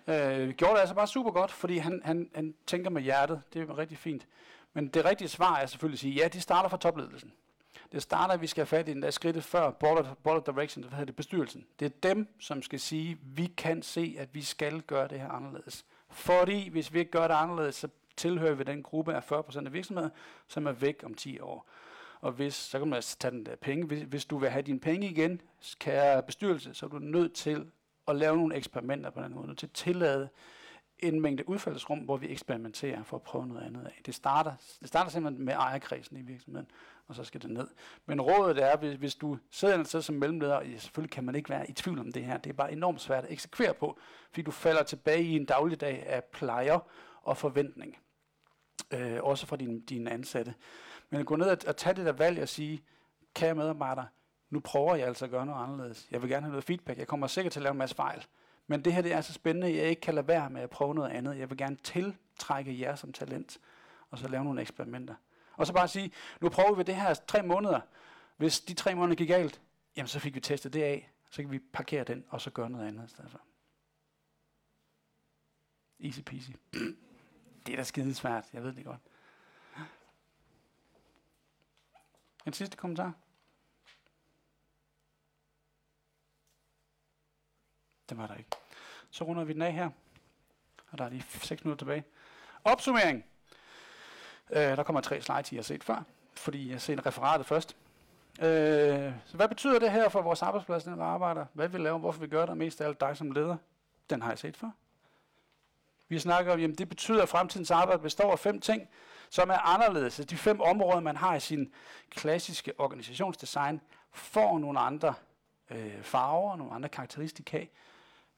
øh, 0.06 0.50
gjorde 0.50 0.74
det 0.74 0.80
altså 0.80 0.94
bare 0.94 1.06
super 1.06 1.30
godt, 1.30 1.50
fordi 1.50 1.76
han, 1.76 2.00
han, 2.04 2.30
han 2.34 2.54
tænker 2.66 2.90
med 2.90 3.02
hjertet. 3.02 3.42
Det 3.52 3.62
er 3.62 3.78
rigtig 3.78 3.98
fint. 3.98 4.26
Men 4.72 4.88
det 4.88 5.04
rigtige 5.04 5.28
svar 5.28 5.56
er 5.56 5.66
selvfølgelig 5.66 5.96
at 5.96 6.00
sige, 6.00 6.14
ja, 6.14 6.28
det 6.28 6.42
starter 6.42 6.68
fra 6.68 6.76
topledelsen. 6.76 7.32
Det 7.92 8.02
starter, 8.02 8.34
at 8.34 8.40
vi 8.40 8.46
skal 8.46 8.60
have 8.60 8.66
fat 8.66 8.88
i 8.88 8.92
den 8.92 9.02
der 9.02 9.10
skridtet 9.10 9.44
før 9.44 9.70
board 9.70 9.98
of, 9.98 10.06
board 10.22 10.36
of 10.36 10.54
direction, 10.54 10.82
hvad 10.82 10.90
hedder 10.90 11.04
det 11.04 11.16
bestyrelsen. 11.16 11.66
Det 11.78 11.86
er 11.86 11.90
dem, 12.02 12.28
som 12.40 12.62
skal 12.62 12.80
sige, 12.80 13.18
vi 13.22 13.46
kan 13.46 13.82
se, 13.82 14.16
at 14.18 14.34
vi 14.34 14.42
skal 14.42 14.80
gøre 14.80 15.08
det 15.08 15.20
her 15.20 15.28
anderledes. 15.28 15.84
Fordi 16.10 16.68
hvis 16.68 16.92
vi 16.92 16.98
ikke 16.98 17.10
gør 17.10 17.28
det 17.28 17.34
anderledes, 17.34 17.74
så 17.74 17.88
tilhører 18.16 18.54
vi 18.54 18.64
den 18.64 18.82
gruppe 18.82 19.14
af 19.14 19.32
40% 19.32 19.66
af 19.66 19.72
virksomheder, 19.72 20.08
som 20.46 20.66
er 20.66 20.72
væk 20.72 21.02
om 21.04 21.14
10 21.14 21.40
år. 21.40 21.68
Og 22.20 22.32
hvis, 22.32 22.54
så 22.54 22.78
kan 22.78 22.88
man 22.88 22.96
altså 22.96 23.18
tage 23.18 23.32
den 23.32 23.46
der 23.46 23.56
penge. 23.56 23.86
Hvis, 23.86 24.02
hvis 24.02 24.24
du 24.24 24.38
vil 24.38 24.50
have 24.50 24.62
dine 24.62 24.80
penge 24.80 25.10
igen, 25.10 25.40
kære 25.78 26.22
bestyrelse, 26.22 26.74
så 26.74 26.86
er 26.86 26.90
du 26.90 26.98
nødt 26.98 27.34
til 27.34 27.66
at 28.08 28.16
lave 28.16 28.36
nogle 28.36 28.56
eksperimenter 28.56 29.10
på 29.10 29.22
den 29.22 29.34
måde. 29.34 29.46
Nødt 29.46 29.58
til 29.58 29.66
at 29.66 29.72
tillade 29.72 30.28
en 30.98 31.20
mængde 31.20 31.48
udfaldsrum, 31.48 31.98
hvor 31.98 32.16
vi 32.16 32.28
eksperimenterer 32.28 33.02
for 33.02 33.16
at 33.16 33.22
prøve 33.22 33.46
noget 33.46 33.62
andet 33.62 33.86
af. 33.86 34.00
Det 34.06 34.14
starter, 34.14 34.52
det 34.80 34.88
starter 34.88 35.10
simpelthen 35.10 35.44
med 35.44 35.54
ejerkredsen 35.54 36.16
i 36.16 36.22
virksomheden, 36.22 36.70
og 37.08 37.14
så 37.14 37.24
skal 37.24 37.42
det 37.42 37.50
ned. 37.50 37.68
Men 38.06 38.20
rådet 38.20 38.62
er, 38.62 38.76
hvis, 38.76 38.94
hvis 38.94 39.14
du 39.14 39.38
sidder 39.50 39.78
et 39.78 39.88
sted 39.88 40.02
som 40.02 40.14
mellemleder, 40.14 40.54
og 40.54 40.64
selvfølgelig 40.78 41.10
kan 41.10 41.24
man 41.24 41.34
ikke 41.34 41.50
være 41.50 41.70
i 41.70 41.72
tvivl 41.72 41.98
om 41.98 42.12
det 42.12 42.24
her, 42.24 42.36
det 42.38 42.50
er 42.50 42.54
bare 42.54 42.72
enormt 42.72 43.00
svært 43.00 43.24
at 43.24 43.32
eksekvere 43.32 43.74
på, 43.74 43.98
fordi 44.30 44.42
du 44.42 44.50
falder 44.50 44.82
tilbage 44.82 45.22
i 45.22 45.36
en 45.36 45.44
dagligdag 45.44 46.06
af 46.06 46.24
plejer 46.24 46.78
og 47.22 47.36
forventning. 47.36 47.96
Øh, 48.90 49.18
også 49.22 49.46
fra 49.46 49.56
dine, 49.56 49.80
dine 49.80 50.10
ansatte. 50.10 50.54
Men 51.10 51.20
at 51.20 51.26
gå 51.26 51.36
ned 51.36 51.46
og, 51.46 51.58
og 51.66 51.76
tage 51.76 51.94
det 51.94 52.06
der 52.06 52.12
valg 52.12 52.42
og 52.42 52.48
sige, 52.48 52.82
kære 53.34 53.54
medarbejder, 53.54 54.04
nu 54.50 54.60
prøver 54.60 54.94
jeg 54.94 55.06
altså 55.06 55.24
at 55.24 55.30
gøre 55.30 55.46
noget 55.46 55.62
anderledes. 55.62 56.08
Jeg 56.10 56.22
vil 56.22 56.30
gerne 56.30 56.42
have 56.42 56.50
noget 56.50 56.64
feedback. 56.64 56.98
Jeg 56.98 57.06
kommer 57.06 57.26
sikkert 57.26 57.52
til 57.52 57.60
at 57.60 57.62
lave 57.62 57.72
en 57.72 57.78
masse 57.78 57.96
fejl. 57.96 58.26
Men 58.66 58.84
det 58.84 58.92
her 58.92 59.02
det 59.02 59.12
er 59.12 59.20
så 59.20 59.32
spændende, 59.32 59.66
at 59.66 59.76
jeg 59.76 59.84
ikke 59.84 60.00
kan 60.00 60.14
lade 60.14 60.28
være 60.28 60.50
med 60.50 60.62
at 60.62 60.70
prøve 60.70 60.94
noget 60.94 61.10
andet. 61.10 61.38
Jeg 61.38 61.50
vil 61.50 61.58
gerne 61.58 61.76
tiltrække 61.76 62.80
jer 62.80 62.94
som 62.94 63.12
talent, 63.12 63.60
og 64.10 64.18
så 64.18 64.28
lave 64.28 64.44
nogle 64.44 64.60
eksperimenter. 64.60 65.14
Og 65.56 65.66
så 65.66 65.72
bare 65.72 65.88
sige, 65.88 66.12
nu 66.40 66.48
prøver 66.48 66.74
vi 66.74 66.82
det 66.82 66.96
her 66.96 67.14
tre 67.14 67.42
måneder. 67.42 67.80
Hvis 68.36 68.60
de 68.60 68.74
tre 68.74 68.94
måneder 68.94 69.16
gik 69.16 69.28
galt, 69.28 69.60
jamen 69.96 70.08
så 70.08 70.18
fik 70.18 70.34
vi 70.34 70.40
testet 70.40 70.72
det 70.72 70.82
af. 70.82 71.10
Så 71.30 71.42
kan 71.42 71.50
vi 71.50 71.58
parkere 71.58 72.04
den, 72.04 72.24
og 72.28 72.40
så 72.40 72.50
gøre 72.50 72.70
noget 72.70 72.88
andet 72.88 73.06
i 73.06 73.10
stedet 73.10 73.30
for. 73.30 73.40
Easy 76.00 76.20
peasy. 76.20 76.50
det 77.66 77.72
er 77.72 77.76
da 77.76 77.82
skide 77.82 78.14
svært, 78.14 78.44
jeg 78.52 78.62
ved 78.62 78.72
det 78.72 78.84
godt. 78.84 79.00
En 82.46 82.52
sidste 82.52 82.76
kommentar? 82.76 83.12
Det 88.08 88.18
var 88.18 88.26
der 88.26 88.34
ikke. 88.34 88.50
Så 89.10 89.24
runder 89.24 89.44
vi 89.44 89.52
den 89.52 89.62
af 89.62 89.72
her. 89.72 89.90
Og 90.90 90.98
der 90.98 91.04
er 91.04 91.08
lige 91.08 91.24
6 91.28 91.64
minutter 91.64 91.84
tilbage. 91.84 92.04
Opsummering. 92.64 93.24
Øh, 94.50 94.56
der 94.56 94.82
kommer 94.82 95.00
tre 95.00 95.22
slides, 95.22 95.52
I 95.52 95.56
har 95.56 95.62
set 95.62 95.84
før, 95.84 96.02
fordi 96.34 96.66
jeg 96.66 96.74
har 96.74 96.78
set 96.78 97.06
referatet 97.06 97.46
først. 97.46 97.76
Øh, 98.40 99.12
så 99.26 99.36
hvad 99.36 99.48
betyder 99.48 99.78
det 99.78 99.90
her 99.90 100.08
for 100.08 100.22
vores 100.22 100.42
arbejdsplads, 100.42 100.86
når 100.86 100.96
vi 100.96 101.02
arbejder? 101.02 101.46
Hvad 101.52 101.68
vi 101.68 101.78
laver, 101.78 101.98
hvorfor 101.98 102.20
vi 102.20 102.28
gør 102.28 102.46
det, 102.46 102.56
mest 102.56 102.80
af 102.80 102.86
alt 102.86 103.00
dig 103.00 103.16
som 103.16 103.30
leder? 103.30 103.56
Den 104.10 104.22
har 104.22 104.28
jeg 104.28 104.38
set 104.38 104.56
før. 104.56 104.70
Vi 106.08 106.18
snakker 106.18 106.52
om, 106.52 106.64
at 106.64 106.78
det 106.78 106.88
betyder, 106.88 107.22
at 107.22 107.28
fremtidens 107.28 107.70
arbejde 107.70 108.02
består 108.02 108.32
af 108.32 108.38
fem 108.38 108.60
ting, 108.60 108.88
som 109.30 109.50
er 109.50 109.74
anderledes. 109.74 110.04
Altså, 110.04 110.24
de 110.24 110.36
fem 110.36 110.60
områder, 110.60 111.00
man 111.00 111.16
har 111.16 111.34
i 111.36 111.40
sin 111.40 111.72
klassiske 112.10 112.72
organisationsdesign, 112.78 113.80
får 114.12 114.58
nogle 114.58 114.80
andre 114.80 115.14
øh, 115.70 116.02
farver, 116.02 116.56
nogle 116.56 116.74
andre 116.74 116.88
karakteristika, 116.88 117.66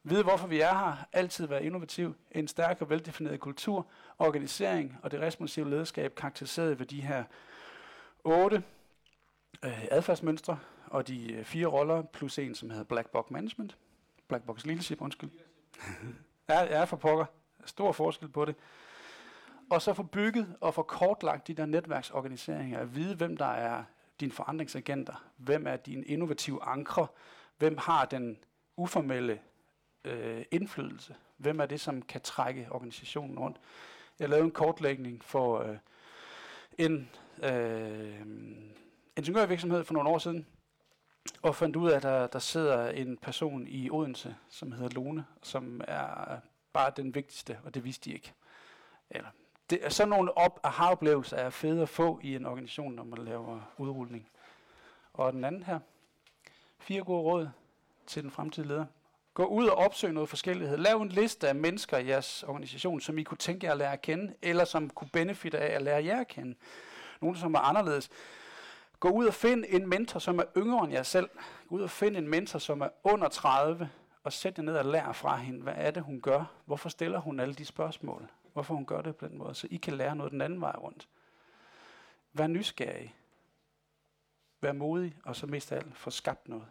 Vide, 0.02 0.22
hvorfor 0.22 0.46
vi 0.46 0.60
er 0.60 0.74
her, 0.74 0.96
altid 1.12 1.46
være 1.46 1.64
innovativ, 1.64 2.14
en 2.32 2.48
stærk 2.48 2.82
og 2.82 2.90
veldefineret 2.90 3.40
kultur, 3.40 3.86
organisering 4.18 4.96
og 5.02 5.10
det 5.10 5.20
responsive 5.20 5.70
lederskab 5.70 6.14
karakteriseret 6.14 6.78
ved 6.78 6.86
de 6.86 7.00
her 7.00 7.24
otte 8.24 8.62
øh, 9.64 9.84
adfærdsmønstre 9.90 10.58
og 10.86 11.08
de 11.08 11.32
øh, 11.32 11.44
fire 11.44 11.66
roller, 11.66 12.02
plus 12.02 12.38
en, 12.38 12.54
som 12.54 12.70
hedder 12.70 12.84
Black 12.84 13.10
Box 13.10 13.30
Management. 13.30 13.76
Black 14.28 14.44
Box 14.44 14.64
Leadership, 14.64 15.00
undskyld. 15.00 15.30
ja, 16.48 16.58
jeg 16.58 16.80
er 16.80 16.84
for 16.84 16.96
pokker. 16.96 17.24
Stor 17.64 17.92
forskel 17.92 18.28
på 18.28 18.44
det. 18.44 18.56
Og 19.70 19.82
så 19.82 19.94
få 19.94 20.02
bygget 20.02 20.56
og 20.60 20.74
få 20.74 20.82
kortlagt 20.82 21.46
de 21.46 21.54
der 21.54 21.66
netværksorganiseringer, 21.66 22.78
at 22.78 22.94
vide, 22.94 23.14
hvem 23.14 23.36
der 23.36 23.46
er 23.46 23.84
dine 24.20 24.32
forandringsagenter, 24.32 25.24
hvem 25.36 25.66
er 25.66 25.76
dine 25.76 26.04
innovative 26.04 26.62
ankre, 26.62 27.06
hvem 27.58 27.76
har 27.78 28.04
den 28.04 28.38
uformelle 28.76 29.40
øh, 30.04 30.44
indflydelse? 30.50 31.14
Hvem 31.36 31.60
er 31.60 31.66
det, 31.66 31.80
som 31.80 32.02
kan 32.02 32.20
trække 32.20 32.68
organisationen 32.70 33.38
rundt? 33.38 33.60
Jeg 34.18 34.28
lavede 34.28 34.44
en 34.44 34.50
kortlægning 34.50 35.24
for 35.24 35.60
øh, 35.60 35.76
en 36.78 37.10
øh, 37.42 38.26
ingeniørvirksomhed 39.16 39.84
for 39.84 39.94
nogle 39.94 40.08
år 40.08 40.18
siden, 40.18 40.46
og 41.42 41.56
fandt 41.56 41.76
ud 41.76 41.90
af, 41.90 41.96
at 41.96 42.02
der, 42.02 42.26
der 42.26 42.38
sidder 42.38 42.90
en 42.90 43.16
person 43.16 43.66
i 43.66 43.90
Odense, 43.90 44.36
som 44.48 44.72
hedder 44.72 44.88
Lone, 44.88 45.24
som 45.42 45.80
er 45.88 46.40
bare 46.78 46.92
den 46.96 47.14
vigtigste, 47.14 47.58
og 47.64 47.74
det 47.74 47.84
vidste 47.84 48.10
de 48.10 48.14
ikke. 48.14 48.32
Eller, 49.10 49.28
det, 49.70 49.84
er 49.84 49.88
sådan 49.88 50.08
nogle 50.08 50.38
op 50.38 50.60
aha-oplevelser 50.62 51.36
er 51.36 51.50
fede 51.50 51.82
at 51.82 51.88
få 51.88 52.20
i 52.22 52.34
en 52.34 52.46
organisation, 52.46 52.92
når 52.94 53.04
man 53.04 53.18
laver 53.24 53.60
udrulning. 53.78 54.28
Og 55.12 55.32
den 55.32 55.44
anden 55.44 55.62
her, 55.62 55.78
fire 56.78 57.04
gode 57.04 57.22
råd 57.22 57.48
til 58.06 58.22
den 58.22 58.30
fremtidige 58.30 58.68
leder. 58.68 58.86
Gå 59.34 59.44
ud 59.44 59.66
og 59.66 59.76
opsøg 59.76 60.12
noget 60.12 60.28
forskellighed. 60.28 60.76
Lav 60.76 60.96
en 60.96 61.08
liste 61.08 61.48
af 61.48 61.54
mennesker 61.54 61.98
i 61.98 62.08
jeres 62.08 62.42
organisation, 62.42 63.00
som 63.00 63.18
I 63.18 63.22
kunne 63.22 63.38
tænke 63.38 63.66
jer 63.66 63.72
at 63.72 63.78
lære 63.78 63.92
at 63.92 64.02
kende, 64.02 64.34
eller 64.42 64.64
som 64.64 64.90
kunne 64.90 65.10
benefitte 65.12 65.58
af 65.58 65.74
at 65.74 65.82
lære 65.82 66.04
jer 66.04 66.20
at 66.20 66.28
kende. 66.28 66.54
Nogle, 67.20 67.38
som 67.38 67.54
er 67.54 67.58
anderledes. 67.58 68.10
Gå 69.00 69.08
ud 69.08 69.26
og 69.26 69.34
find 69.34 69.64
en 69.68 69.88
mentor, 69.88 70.18
som 70.18 70.38
er 70.38 70.44
yngre 70.56 70.84
end 70.84 70.92
jer 70.92 71.02
selv. 71.02 71.28
Gå 71.68 71.74
ud 71.74 71.82
og 71.82 71.90
find 71.90 72.16
en 72.16 72.28
mentor, 72.28 72.58
som 72.58 72.80
er 72.80 72.88
under 73.04 73.28
30, 73.28 73.90
og 74.22 74.32
sæt 74.32 74.58
jer 74.58 74.64
ned 74.64 74.76
og 74.76 74.84
lær 74.84 75.12
fra 75.12 75.36
hende. 75.36 75.62
Hvad 75.62 75.74
er 75.76 75.90
det, 75.90 76.02
hun 76.02 76.20
gør? 76.20 76.44
Hvorfor 76.64 76.88
stiller 76.88 77.18
hun 77.18 77.40
alle 77.40 77.54
de 77.54 77.64
spørgsmål? 77.64 78.30
Hvorfor 78.52 78.74
hun 78.74 78.86
gør 78.86 79.00
det 79.00 79.16
på 79.16 79.28
den 79.28 79.38
måde? 79.38 79.54
Så 79.54 79.68
I 79.70 79.76
kan 79.76 79.94
lære 79.94 80.16
noget 80.16 80.32
den 80.32 80.40
anden 80.40 80.60
vej 80.60 80.76
rundt. 80.78 81.08
Vær 82.32 82.46
nysgerrig. 82.46 83.14
Vær 84.60 84.72
modig, 84.72 85.16
og 85.24 85.36
så 85.36 85.46
mest 85.46 85.72
af 85.72 85.76
alt 85.76 85.96
få 85.96 86.10
skabt 86.10 86.48
noget. 86.48 86.66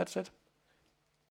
That's 0.00 0.20
it. 0.20 0.32